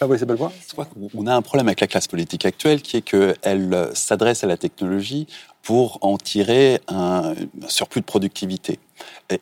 ah 0.00 0.06
oui, 0.06 0.16
c'est 0.18 0.26
belle 0.26 0.38
Je 0.38 0.72
crois 0.72 0.86
qu'on 0.86 1.26
a 1.26 1.34
un 1.34 1.42
problème 1.42 1.66
avec 1.66 1.80
la 1.80 1.88
classe 1.88 2.06
politique 2.06 2.44
actuelle, 2.44 2.80
qui 2.80 2.96
est 2.96 3.02
qu'elle 3.02 3.74
euh, 3.74 3.94
s'adresse 3.94 4.44
à 4.44 4.46
la 4.46 4.56
technologie 4.56 5.26
pour 5.62 5.98
en 6.02 6.16
tirer 6.16 6.80
un 6.88 7.34
surplus 7.68 8.00
de 8.00 8.06
productivité. 8.06 8.78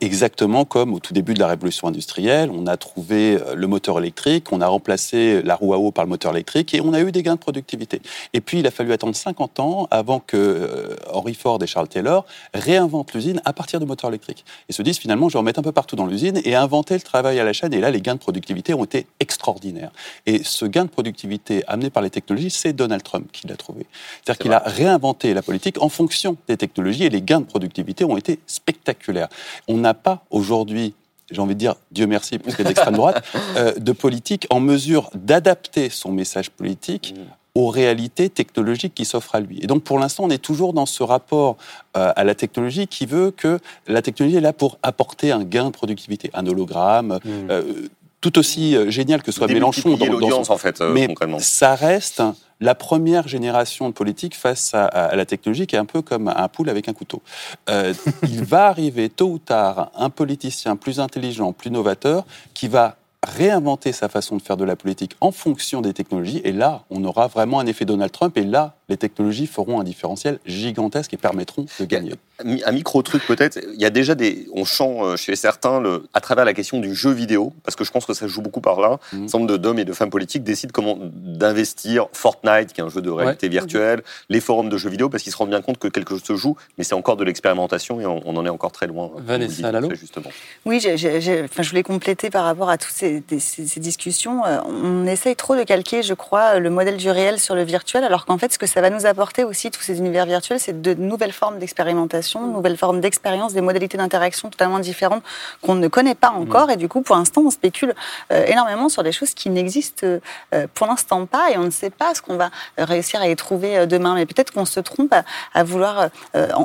Exactement 0.01 0.67
comme 0.67 0.93
au 0.93 0.99
tout 0.99 1.15
début 1.15 1.33
de 1.33 1.39
la 1.39 1.47
révolution 1.47 1.89
industrielle, 1.89 2.51
on 2.53 2.67
a 2.67 2.77
trouvé 2.77 3.37
euh, 3.37 3.55
le 3.55 3.67
moteur 3.67 3.99
électrique, 3.99 4.53
on 4.53 4.61
a 4.61 4.67
remplacé 4.67 5.43
la 5.43 5.55
roue 5.55 5.73
à 5.73 5.79
eau 5.79 5.93
par 5.93 6.05
le 6.05 6.11
moteur 6.11 6.33
électrique 6.33 6.75
et 6.75 6.83
on 6.83 6.93
a 6.93 7.01
eu 7.01 7.11
des 7.11 7.23
gains 7.23 7.37
de 7.37 7.41
productivité. 7.41 8.03
Et 8.35 8.43
puis 8.43 8.59
il 8.59 8.67
a 8.67 8.71
fallu 8.71 8.93
attendre 8.93 9.17
50 9.17 9.61
ans 9.61 9.89
avant 9.91 10.21
que 10.21 10.37
euh, 10.37 10.97
Henry 11.11 11.33
Ford 11.33 11.63
et 11.63 11.67
Charles 11.67 11.89
Taylor 11.89 12.27
réinventent 12.53 13.15
l'usine 13.15 13.41
à 13.47 13.55
partir 13.55 13.81
du 13.81 13.87
moteur 13.87 14.11
électrique. 14.11 14.45
Et 14.69 14.75
se 14.75 14.83
disent 14.83 14.99
finalement, 14.99 15.31
je 15.31 15.35
vais 15.35 15.39
en 15.39 15.43
mettre 15.43 15.61
un 15.61 15.63
peu 15.63 15.73
partout 15.73 15.97
dans 15.97 16.07
l'usine 16.07 16.39
et 16.45 16.55
inventer 16.55 16.95
le 16.95 17.01
travail 17.01 17.41
à 17.41 17.45
la 17.45 17.55
chaîne. 17.55 17.73
Et 17.73 17.81
là, 17.81 17.91
les 17.91 18.03
gains 18.03 18.15
de 18.15 18.21
productivité 18.21 18.75
ont 18.75 18.85
été 18.85 19.07
extraordinaires. 19.21 19.91
Et 20.27 20.43
ce 20.45 20.67
gain 20.67 20.85
de 20.85 20.91
productivité 20.91 21.65
amené 21.67 21.89
par 21.89 22.03
les 22.03 22.11
technologies, 22.11 22.51
c'est 22.51 22.75
Donald 22.75 23.03
Trump 23.03 23.27
qui 23.33 23.47
l'a 23.47 23.57
trouvé. 23.57 23.87
C'est-à-dire 24.23 24.39
qu'il 24.39 24.53
a 24.53 24.63
réinventé 24.67 25.33
la 25.33 25.41
politique 25.41 25.81
en 25.81 25.89
fonction 25.89 26.37
des 26.47 26.59
technologies 26.59 27.05
et 27.05 27.11
les 27.11 27.23
gains 27.23 27.41
de 27.41 27.47
productivité 27.47 28.05
ont 28.05 28.19
été 28.19 28.39
spectaculaires. 28.47 29.29
On 29.67 29.78
n'a 29.79 29.95
pas 29.95 30.25
aujourd'hui 30.31 30.95
j'ai 31.31 31.41
envie 31.41 31.55
de 31.55 31.59
dire, 31.59 31.75
Dieu 31.91 32.07
merci, 32.07 32.39
parce 32.39 32.59
y 32.59 32.65
d'extrême 32.65 32.95
droite, 32.95 33.25
euh, 33.57 33.73
de 33.75 33.93
politique 33.93 34.47
en 34.51 34.61
mesure 34.61 35.11
d'adapter 35.15 35.91
son 35.91 36.11
message 36.11 36.51
politique 36.51 37.15
mmh. 37.17 37.61
aux 37.61 37.69
réalités 37.69 38.31
technologiques 38.31 38.95
qui 38.95 39.05
s'offrent 39.05 39.35
à 39.35 39.41
lui. 39.41 39.59
Et 39.63 39.67
donc, 39.67 39.83
pour 39.83 39.99
l'instant, 39.99 40.25
on 40.25 40.31
est 40.31 40.43
toujours 40.43 40.73
dans 40.73 40.87
ce 40.87 41.03
rapport 41.03 41.57
euh, 41.97 42.13
à 42.17 42.25
la 42.25 42.35
technologie 42.35 42.87
qui 42.87 43.07
veut 43.07 43.31
que 43.31 43.59
la 43.87 44.03
technologie 44.03 44.37
est 44.37 44.43
là 44.43 44.53
pour 44.53 44.79
apporter 44.83 45.33
un 45.33 45.45
gain 45.45 45.67
de 45.67 45.71
productivité, 45.71 46.31
un 46.35 46.47
hologramme, 46.47 47.19
mmh. 47.23 47.31
euh, 47.51 47.89
tout 48.21 48.39
aussi 48.39 48.77
génial 48.91 49.23
que 49.23 49.31
soit 49.31 49.47
Mélenchon 49.47 49.97
dans, 49.97 50.19
dans 50.19 50.45
son... 50.45 50.53
en 50.53 50.59
fait, 50.59 50.81
mais 50.81 51.15
ça 51.39 51.77
reste 51.77 52.21
la 52.61 52.75
première 52.75 53.29
génération 53.29 53.89
de 53.89 53.95
politique 53.95 54.35
face 54.35 54.75
à, 54.75 55.15
la 55.15 55.27
technologie 55.27 55.67
qui 55.67 55.77
est 55.77 55.79
un 55.79 55.85
peu 55.85 56.03
comme 56.03 56.29
un 56.29 56.49
poule 56.49 56.71
avec 56.71 56.89
un 56.89 56.93
couteau. 56.93 57.23
Euh, 57.69 57.95
il 58.23 58.45
va 58.45 58.67
arriver 58.67 59.09
tôt 59.09 59.31
ou 59.31 59.39
tard 59.39 59.91
un 59.95 60.11
politicien 60.11 60.77
plus 60.77 61.01
intelligent, 61.01 61.53
plus 61.53 61.71
novateur, 61.71 62.25
qui 62.55 62.69
va 62.69 62.97
réinventer 63.23 63.93
sa 63.93 64.09
façon 64.09 64.37
de 64.37 64.43
faire 64.43 64.57
de 64.57 64.65
la 64.65 64.77
politique 64.77 65.17
en 65.21 65.33
fonction 65.33 65.81
des 65.81 65.93
technologies. 65.93 66.41
Et 66.45 66.53
là, 66.53 66.85
on 66.91 67.05
aura 67.05 67.27
vraiment 67.27 67.61
un 67.61 67.67
effet 67.67 67.85
Donald 67.85 68.13
Trump. 68.13 68.37
Et 68.37 68.45
là, 68.45 68.78
les 68.89 68.97
technologies 68.97 69.47
feront 69.47 69.81
un 69.81 69.85
différentiel 69.85 70.39
gigantesque 70.47 71.15
et 71.15 71.17
permettrent 71.17 71.65
de 71.79 71.85
gagner. 71.85 72.15
Un 72.45 72.73
micro 72.73 73.03
truc 73.03 73.27
peut-être. 73.27 73.59
Il 73.75 73.81
y 73.81 73.85
a 73.85 73.91
déjà 73.91 74.15
des, 74.15 74.47
on 74.55 74.65
sent 74.65 75.01
euh, 75.01 75.17
chez 75.17 75.35
certains 75.35 75.81
le, 75.81 76.05
à 76.15 76.21
travers 76.21 76.45
la 76.45 76.55
question 76.55 76.79
du 76.79 76.95
jeu 76.95 77.11
vidéo, 77.11 77.53
parce 77.65 77.75
que 77.75 77.83
je 77.85 77.91
pense 77.91 78.07
que 78.07 78.15
ça 78.15 78.29
joue 78.29 78.43
beaucoup 78.43 78.61
par 78.61 78.81
là. 78.81 79.01
Mmh. 79.13 79.17
Un 79.17 79.29
certain 79.29 79.39
nombre 79.41 79.57
d'hommes 79.57 79.79
et 79.81 79.85
de 79.85 79.93
femmes 79.93 80.11
politiques 80.11 80.45
décident 80.45 80.71
comment 80.73 80.97
d'investir 81.01 82.07
Fortnite, 82.13 82.73
qui 82.73 82.81
est 82.81 82.85
un 82.85 82.89
jeu 82.89 83.03
de 83.03 83.11
réalité 83.11 83.49
virtuelle, 83.49 84.03
les 84.29 84.41
forums 84.41 84.69
de 84.69 84.77
jeux 84.77 84.89
vidéo, 84.89 85.09
parce 85.09 85.25
qu'ils 85.25 85.33
se 85.33 85.37
rendent 85.37 85.51
bien 85.51 85.63
compte 85.63 85.79
que 85.79 85.89
quelque 85.89 86.11
chose 86.11 86.23
se 86.23 86.37
joue, 86.37 86.57
mais 86.77 86.85
c'est 86.85 86.95
encore 86.95 87.17
de 87.17 87.25
l'expérimentation 87.25 88.01
et 88.01 88.07
on, 88.07 88.37
en 88.37 88.47
est 88.47 88.51
encore 88.51 88.73
très 88.73 88.87
loin. 88.87 89.11
Vanessa 89.17 89.73
Lalo. 89.73 89.93
Justement. 89.95 90.31
Oui, 90.65 90.79
enfin, 90.79 91.63
je 91.63 91.69
voulais 91.71 91.83
compléter 91.83 92.31
par 92.31 92.45
rapport 92.45 92.71
à 92.71 92.79
toutes 92.79 92.95
ces, 92.95 93.23
ces, 93.39 93.81
discussions. 93.81 94.45
Euh, 94.45 94.61
on 94.67 95.07
essaye 95.07 95.35
trop 95.35 95.57
de 95.57 95.65
calquer, 95.65 96.03
je 96.03 96.15
crois, 96.15 96.59
le 96.59 96.71
modèle 96.71 96.97
du 96.97 97.11
réel 97.11 97.41
sur 97.41 97.55
le 97.55 97.65
virtuel, 97.65 98.05
alors 98.05 98.27
qu'en 98.27 98.39
fait, 98.39 98.53
ce 98.53 98.59
que 98.59 98.67
ça 98.67 98.78
va 98.81 98.91
nous 98.91 99.07
apporter 99.07 99.45
aussi, 99.45 99.71
tous 99.71 99.83
ces 99.83 99.99
univers 99.99 100.27
virtuels, 100.27 100.61
c'est 100.61 100.81
de 100.81 100.95
nouvelles 100.95 101.33
formes 101.33 101.59
d'expérimentation, 101.59 102.47
de 102.47 102.53
nouvelles 102.53 102.77
formes 102.77 103.01
d'expérience, 103.01 103.53
des 103.53 103.61
modalités 103.61 103.99
d'interaction 103.99 104.51
totalement 104.51 104.79
différentes 104.79 105.23
qu'on 105.63 105.75
ne 105.75 105.89
connaît 105.89 106.15
pas 106.15 106.31
encore. 106.31 106.69
Mm. 106.69 106.73
Et 106.73 106.77
du 106.77 106.89
coup, 106.89 107.03
pour 107.03 107.17
l'instant, 107.17 107.43
on 107.45 107.51
spécule 107.51 107.95
euh, 108.33 108.45
énormément 108.47 108.89
sur 108.89 109.03
des 109.03 109.13
choses 109.13 109.35
qui 109.35 109.51
n'existent 109.51 110.07
euh, 110.07 110.67
pour 110.75 110.87
l'instant 110.87 111.27
pas 111.27 111.51
et 111.51 111.59
on 111.59 111.65
ne 111.65 111.71
sait 111.71 111.91
pas 111.91 112.15
ce 112.15 112.23
qu'on 112.23 112.37
va 112.37 112.51
réussir 112.77 113.21
à 113.21 113.29
y 113.29 113.37
trouver 113.37 113.87
demain. 113.87 114.15
Mais 114.15 114.27
peut-être 114.27 114.53
qu'on 114.53 114.65
se 114.65 114.81
trompe 114.81 115.15
à, 115.55 115.65
vouloir 115.65 116.09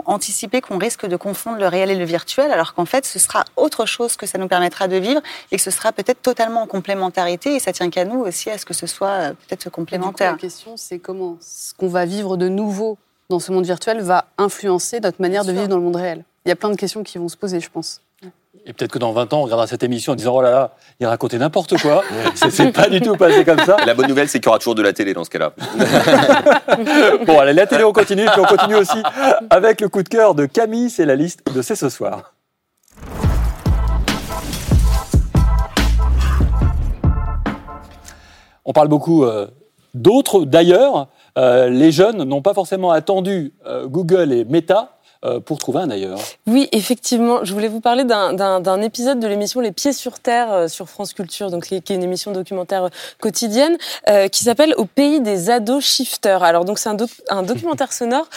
anticiper 0.05 0.61
qu'on 0.61 0.77
risque 0.77 1.05
de 1.05 1.15
confondre 1.15 1.57
le 1.57 1.67
réel 1.67 1.89
et 1.89 1.95
le 1.95 2.05
virtuel, 2.05 2.51
alors 2.51 2.73
qu'en 2.73 2.85
fait, 2.85 3.05
ce 3.05 3.19
sera 3.19 3.43
autre 3.55 3.85
chose 3.85 4.15
que 4.15 4.25
ça 4.25 4.37
nous 4.37 4.47
permettra 4.47 4.87
de 4.87 4.97
vivre 4.97 5.21
et 5.51 5.57
que 5.57 5.61
ce 5.61 5.71
sera 5.71 5.91
peut-être 5.91 6.21
totalement 6.21 6.61
en 6.61 6.67
complémentarité 6.67 7.55
et 7.55 7.59
ça 7.59 7.73
tient 7.73 7.89
qu'à 7.89 8.05
nous 8.05 8.19
aussi 8.19 8.49
à 8.49 8.57
ce 8.57 8.65
que 8.65 8.73
ce 8.73 8.87
soit 8.87 9.33
peut-être 9.47 9.69
complémentaire. 9.69 10.33
la 10.33 10.37
question, 10.37 10.77
c'est 10.77 10.99
comment? 10.99 11.37
Ce 11.41 11.73
qu'on 11.73 11.87
va 11.87 12.02
vivre 12.05 12.37
de 12.37 12.49
nouveau 12.49 12.97
dans 13.29 13.39
ce 13.39 13.51
monde 13.51 13.65
virtuel 13.65 14.01
va 14.01 14.25
influencer 14.37 14.99
notre 14.99 15.21
manière 15.21 15.45
de 15.45 15.51
vivre 15.51 15.67
dans 15.67 15.77
le 15.77 15.83
monde 15.83 15.95
réel. 15.95 16.23
Il 16.45 16.49
y 16.49 16.51
a 16.51 16.55
plein 16.55 16.69
de 16.69 16.75
questions 16.75 17.03
qui 17.03 17.17
vont 17.17 17.29
se 17.29 17.37
poser, 17.37 17.59
je 17.59 17.69
pense. 17.69 18.01
Et 18.65 18.71
peut-être 18.71 18.91
que 18.91 18.99
dans 18.99 19.11
20 19.11 19.33
ans, 19.33 19.39
on 19.39 19.43
regardera 19.43 19.67
cette 19.67 19.83
émission 19.83 20.13
en 20.13 20.15
disant 20.15 20.33
Oh 20.35 20.41
là 20.41 20.49
là, 20.49 20.71
il 20.99 21.05
racontait 21.05 21.37
n'importe 21.37 21.77
quoi. 21.81 22.01
c'est 22.35 22.71
pas 22.71 22.87
du 22.87 23.01
tout 23.01 23.15
passé 23.15 23.43
comme 23.43 23.59
ça. 23.59 23.77
La 23.85 23.93
bonne 23.93 24.07
nouvelle, 24.07 24.29
c'est 24.29 24.39
qu'il 24.39 24.45
y 24.45 24.49
aura 24.49 24.59
toujours 24.59 24.75
de 24.75 24.81
la 24.81 24.93
télé 24.93 25.13
dans 25.13 25.25
ce 25.25 25.29
cas-là. 25.31 25.53
bon, 27.25 27.39
allez, 27.39 27.53
la 27.53 27.67
télé, 27.67 27.83
on 27.83 27.91
continue. 27.91 28.25
Puis 28.25 28.39
on 28.39 28.45
continue 28.45 28.75
aussi 28.75 29.01
avec 29.49 29.81
le 29.81 29.89
coup 29.89 30.01
de 30.01 30.07
cœur 30.07 30.33
de 30.33 30.45
Camille. 30.45 30.89
C'est 30.89 31.05
la 31.05 31.15
liste 31.15 31.41
de 31.53 31.61
C'est 31.61 31.75
ce 31.75 31.89
soir. 31.89 32.33
On 38.65 38.71
parle 38.71 38.87
beaucoup 38.87 39.25
euh, 39.25 39.47
d'autres. 39.93 40.45
D'ailleurs, 40.45 41.09
les 41.37 41.91
jeunes 41.91 42.23
n'ont 42.23 42.41
pas 42.41 42.53
forcément 42.53 42.91
attendu 42.91 43.53
euh, 43.65 43.87
Google 43.87 44.31
et 44.31 44.45
Meta 44.45 44.79
euh, 44.81 45.02
pour 45.45 45.57
trouver 45.57 45.79
un 45.79 45.89
ailleurs. 45.89 46.19
Oui, 46.47 46.67
effectivement. 46.71 47.43
Je 47.43 47.53
voulais 47.53 47.67
vous 47.67 47.79
parler 47.79 48.03
d'un 48.03 48.81
épisode 48.81 49.19
de 49.19 49.27
l'émission 49.27 49.61
Les 49.61 49.71
Pieds 49.71 49.93
sur 49.93 50.19
Terre 50.19 50.51
euh, 50.51 50.67
sur 50.67 50.89
France 50.89 51.13
Culture, 51.13 51.51
donc 51.51 51.65
qui 51.65 51.75
est 51.75 51.89
une 51.89 52.03
émission 52.03 52.31
documentaire 52.31 52.85
euh, 52.85 52.89
quotidienne, 53.19 53.77
qui 54.31 54.43
s'appelle 54.43 54.73
Au 54.77 54.85
pays 54.85 55.21
des 55.21 55.49
ados 55.49 55.83
shifters. 55.83 56.43
Alors 56.43 56.65
donc 56.65 56.79
c'est 56.79 56.89
un, 56.89 56.97
un, 57.29 57.43
documentaire 57.43 57.91
sonore 57.93 58.27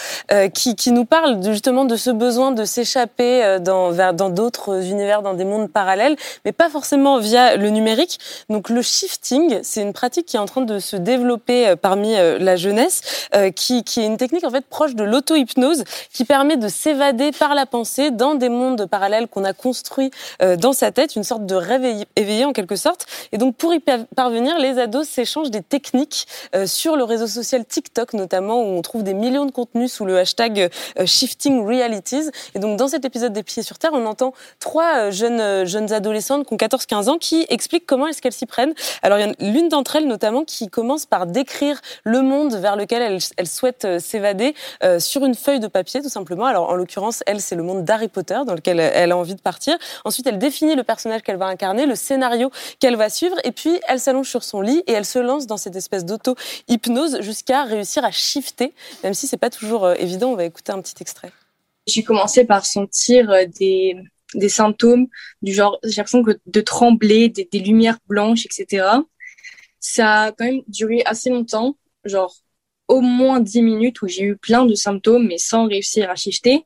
qui, 0.53 0.75
qui, 0.75 0.91
nous 0.91 1.05
parle 1.05 1.43
justement 1.43 1.85
de 1.85 1.95
ce 1.95 2.09
besoin 2.09 2.51
de 2.51 2.65
s'échapper 2.65 3.57
dans 3.61 3.91
vers 3.91 4.13
dans 4.13 4.29
d'autres 4.29 4.85
univers, 4.85 5.21
dans 5.21 5.33
des 5.33 5.45
mondes 5.45 5.69
parallèles, 5.69 6.15
mais 6.45 6.51
pas 6.51 6.69
forcément 6.69 7.19
via 7.19 7.55
le 7.55 7.69
numérique. 7.69 8.19
Donc 8.49 8.69
le 8.69 8.81
shifting, 8.81 9.59
c'est 9.63 9.81
une 9.81 9.93
pratique 9.93 10.25
qui 10.25 10.37
est 10.37 10.39
en 10.39 10.45
train 10.45 10.61
de 10.61 10.79
se 10.79 10.95
développer 10.95 11.75
parmi 11.81 12.13
la 12.13 12.55
jeunesse, 12.55 13.29
qui, 13.55 13.83
qui 13.83 14.01
est 14.01 14.05
une 14.05 14.17
technique 14.17 14.43
en 14.43 14.51
fait 14.51 14.65
proche 14.65 14.95
de 14.95 15.03
l'auto-hypnose, 15.03 15.83
qui 16.13 16.25
permet 16.25 16.57
de 16.57 16.67
s'évader 16.77 17.31
par 17.31 17.55
la 17.55 17.65
pensée 17.65 18.11
dans 18.11 18.35
des 18.35 18.49
mondes 18.49 18.85
parallèles 18.85 19.27
qu'on 19.27 19.43
a 19.43 19.53
construits 19.53 20.11
euh, 20.41 20.55
dans 20.55 20.73
sa 20.73 20.91
tête, 20.91 21.15
une 21.15 21.23
sorte 21.23 21.45
de 21.45 21.55
rêve 21.55 22.05
éveillé 22.15 22.45
en 22.45 22.53
quelque 22.53 22.75
sorte. 22.75 23.07
Et 23.31 23.37
donc 23.37 23.55
pour 23.55 23.73
y 23.73 23.81
parvenir, 24.15 24.57
les 24.59 24.77
ados 24.77 25.07
s'échangent 25.07 25.49
des 25.49 25.63
techniques 25.63 26.27
euh, 26.55 26.67
sur 26.67 26.95
le 26.95 27.03
réseau 27.03 27.27
social 27.27 27.65
TikTok 27.65 28.13
notamment, 28.13 28.61
où 28.61 28.77
on 28.77 28.81
trouve 28.81 29.03
des 29.03 29.15
millions 29.15 29.45
de 29.45 29.51
contenus 29.51 29.91
sous 29.91 30.05
le 30.05 30.17
hashtag 30.19 30.69
euh, 30.99 31.05
Shifting 31.05 31.65
Realities. 31.65 32.29
Et 32.53 32.59
donc 32.59 32.77
dans 32.77 32.87
cet 32.87 33.05
épisode 33.05 33.33
des 33.33 33.43
Pieds 33.43 33.63
sur 33.63 33.79
Terre, 33.79 33.91
on 33.93 34.05
entend 34.05 34.33
trois 34.59 35.09
jeunes, 35.09 35.41
adolescentes 35.41 36.45
qui 36.47 36.53
ont 36.53 36.57
14-15 36.57 37.09
ans 37.09 37.17
qui 37.17 37.45
expliquent 37.49 37.87
comment 37.87 38.07
est-ce 38.07 38.21
qu'elles 38.21 38.33
s'y 38.33 38.45
prennent. 38.45 38.73
Alors 39.01 39.17
il 39.17 39.27
y 39.27 39.29
a 39.29 39.33
l'une 39.39 39.69
d'entre 39.69 39.95
elles 39.95 40.07
notamment 40.07 40.43
qui 40.43 40.67
commence 40.67 41.05
par 41.05 41.25
décrire 41.25 41.81
le 42.03 42.21
monde 42.21 42.53
vers 42.55 42.75
lequel 42.75 43.19
elle 43.37 43.47
souhaite 43.47 43.99
s'évader 43.99 44.53
sur 44.99 45.25
une 45.25 45.35
feuille 45.35 45.59
de 45.59 45.67
papier 45.67 46.01
tout 46.01 46.09
simplement. 46.09 46.45
Alors 46.45 46.66
en 46.67 46.75
l'occurrence, 46.75 47.23
elle, 47.25 47.41
c'est 47.41 47.55
le 47.55 47.63
monde 47.63 47.83
d'Harry 47.83 48.07
Potter 48.07 48.39
dans 48.45 48.53
lequel 48.53 48.79
elle 48.79 49.11
a 49.11 49.17
envie 49.17 49.35
de 49.35 49.41
partir. 49.41 49.77
Ensuite, 50.05 50.27
elle 50.27 50.37
définit 50.37 50.75
le 50.75 50.83
personnage 50.83 51.21
qu'elle 51.21 51.37
va 51.37 51.47
incarner, 51.47 51.85
le 51.85 51.95
scénario 51.95 52.51
qu'elle 52.79 52.95
va 52.95 53.09
suivre, 53.09 53.35
et 53.43 53.51
puis 53.51 53.79
elle 53.87 53.99
s'allonge 53.99 54.29
sur 54.29 54.43
son 54.43 54.61
lit 54.61 54.83
et 54.87 54.91
elle 54.91 55.05
se 55.05 55.19
lance 55.19 55.47
dans 55.47 55.57
cette 55.57 55.75
espèce 55.75 56.05
d'auto-hypnose 56.05 57.21
jusqu'à 57.21 57.63
réussir 57.63 58.03
à 58.03 58.11
shifter, 58.11 58.73
même 59.03 59.13
si 59.13 59.27
c'est 59.27 59.37
pas 59.37 59.49
toujours 59.49 59.85
euh, 59.85 59.95
évident. 59.99 60.31
On 60.31 60.35
va 60.35 60.45
écouter 60.45 60.71
un 60.71 60.81
petit 60.81 60.95
extrait. 61.01 61.31
J'ai 61.87 62.03
commencé 62.03 62.43
par 62.45 62.65
sentir 62.65 63.29
euh, 63.31 63.45
des, 63.59 63.95
des 64.33 64.49
symptômes 64.49 65.07
du 65.41 65.53
genre, 65.53 65.79
j'ai 65.83 65.95
l'impression 65.97 66.23
de 66.45 66.61
trembler, 66.61 67.29
des, 67.29 67.47
des 67.51 67.59
lumières 67.59 67.99
blanches, 68.07 68.45
etc. 68.45 68.87
Ça 69.79 70.23
a 70.23 70.31
quand 70.31 70.45
même 70.45 70.61
duré 70.67 71.01
assez 71.05 71.29
longtemps, 71.29 71.77
genre 72.03 72.35
au 72.87 73.01
moins 73.01 73.39
10 73.39 73.61
minutes 73.61 74.01
où 74.01 74.07
j'ai 74.07 74.23
eu 74.23 74.37
plein 74.37 74.65
de 74.65 74.75
symptômes 74.75 75.27
mais 75.27 75.37
sans 75.37 75.67
réussir 75.67 76.09
à 76.09 76.15
shifter. 76.15 76.65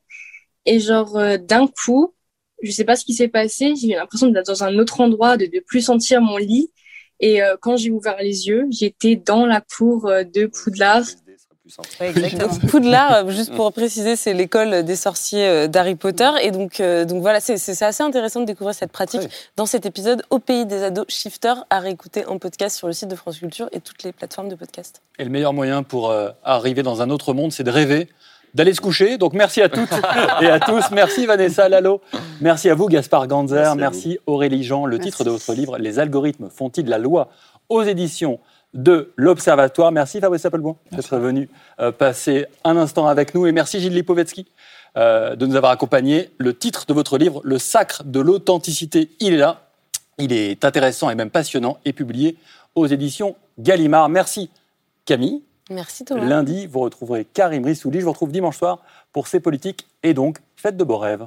Et 0.66 0.78
genre 0.78 1.16
euh, 1.16 1.38
d'un 1.38 1.66
coup, 1.66 2.14
je 2.62 2.70
sais 2.70 2.84
pas 2.84 2.96
ce 2.96 3.04
qui 3.04 3.14
s'est 3.14 3.28
passé, 3.28 3.74
j'ai 3.74 3.88
l'impression 3.88 4.28
d'être 4.28 4.46
dans 4.46 4.64
un 4.64 4.78
autre 4.78 5.00
endroit, 5.00 5.36
de 5.36 5.46
ne 5.52 5.60
plus 5.60 5.80
sentir 5.80 6.20
mon 6.20 6.36
lit. 6.36 6.70
Et 7.20 7.42
euh, 7.42 7.56
quand 7.60 7.76
j'ai 7.76 7.90
ouvert 7.90 8.16
les 8.18 8.48
yeux, 8.48 8.66
j'étais 8.70 9.16
dans 9.16 9.46
la 9.46 9.60
cour 9.60 10.06
euh, 10.06 10.24
de 10.24 10.46
Poudlard 10.46 11.04
Poudlard, 12.68 13.30
juste 13.30 13.54
pour 13.54 13.72
préciser, 13.72 14.16
c'est 14.16 14.32
l'école 14.32 14.84
des 14.84 14.96
sorciers 14.96 15.46
euh, 15.46 15.66
d'Harry 15.66 15.94
Potter. 15.94 16.30
Et 16.42 16.50
donc, 16.50 16.80
euh, 16.80 17.04
donc 17.04 17.22
voilà, 17.22 17.40
c'est 17.40 17.82
assez 17.82 18.02
intéressant 18.02 18.40
de 18.40 18.46
découvrir 18.46 18.74
cette 18.74 18.92
pratique 18.92 19.22
dans 19.56 19.66
cet 19.66 19.86
épisode 19.86 20.22
au 20.30 20.38
pays 20.38 20.66
des 20.66 20.82
ados 20.82 21.06
Shifter 21.08 21.54
à 21.70 21.80
réécouter 21.80 22.26
en 22.26 22.38
podcast 22.38 22.76
sur 22.76 22.86
le 22.86 22.92
site 22.92 23.08
de 23.08 23.16
France 23.16 23.38
Culture 23.38 23.68
et 23.72 23.80
toutes 23.80 24.02
les 24.02 24.12
plateformes 24.12 24.48
de 24.48 24.54
podcast. 24.54 25.02
Et 25.18 25.24
le 25.24 25.30
meilleur 25.30 25.52
moyen 25.52 25.82
pour 25.82 26.10
euh, 26.10 26.30
arriver 26.44 26.82
dans 26.82 27.02
un 27.02 27.10
autre 27.10 27.32
monde, 27.34 27.52
c'est 27.52 27.64
de 27.64 27.70
rêver 27.70 28.08
d'aller 28.54 28.74
se 28.74 28.80
coucher. 28.80 29.18
Donc 29.18 29.32
merci 29.32 29.62
à 29.62 29.68
toutes 29.68 29.92
et 30.40 30.46
à 30.46 30.60
tous. 30.60 30.90
Merci 30.90 31.26
Vanessa 31.26 31.68
Lalo. 31.68 32.00
Merci 32.40 32.68
à 32.68 32.74
vous 32.74 32.86
Gaspard 32.86 33.26
Ganzer. 33.26 33.74
Merci, 33.76 34.18
Aurélie 34.26 34.64
Jean. 34.64 34.84
Le 34.84 34.98
titre 34.98 35.24
de 35.24 35.30
votre 35.30 35.52
livre, 35.54 35.78
Les 35.78 35.98
algorithmes 35.98 36.48
font-ils 36.50 36.86
la 36.86 36.98
loi 36.98 37.28
aux 37.68 37.82
éditions 37.82 38.38
de 38.74 39.12
l'Observatoire. 39.16 39.92
Merci 39.92 40.20
Fabrice 40.20 40.44
Appelboin 40.44 40.76
d'être 40.90 41.16
venu 41.18 41.48
euh, 41.80 41.92
passer 41.92 42.46
un 42.64 42.76
instant 42.76 43.06
avec 43.06 43.34
nous 43.34 43.46
et 43.46 43.52
merci 43.52 43.80
Gilles 43.80 43.94
Lipovetsky 43.94 44.46
euh, 44.96 45.36
de 45.36 45.46
nous 45.46 45.56
avoir 45.56 45.72
accompagnés. 45.72 46.30
Le 46.38 46.56
titre 46.56 46.86
de 46.86 46.94
votre 46.94 47.18
livre, 47.18 47.40
Le 47.44 47.58
sacre 47.58 48.04
de 48.04 48.20
l'authenticité, 48.20 49.10
il 49.20 49.34
est 49.34 49.38
là. 49.38 49.62
Il 50.18 50.32
est 50.32 50.64
intéressant 50.64 51.10
et 51.10 51.14
même 51.14 51.30
passionnant 51.30 51.78
et 51.84 51.92
publié 51.92 52.36
aux 52.74 52.86
éditions 52.86 53.36
Gallimard. 53.58 54.08
Merci 54.08 54.50
Camille. 55.04 55.42
Merci 55.70 56.04
Thomas. 56.04 56.24
Lundi, 56.24 56.66
vous 56.66 56.80
retrouverez 56.80 57.24
Karim 57.24 57.64
Rissouli. 57.64 58.00
Je 58.00 58.04
vous 58.04 58.12
retrouve 58.12 58.32
dimanche 58.32 58.58
soir 58.58 58.80
pour 59.12 59.28
C'est 59.28 59.40
Politique 59.40 59.86
et 60.02 60.14
donc 60.14 60.38
faites 60.56 60.76
de 60.76 60.84
beaux 60.84 60.98
rêves. 60.98 61.26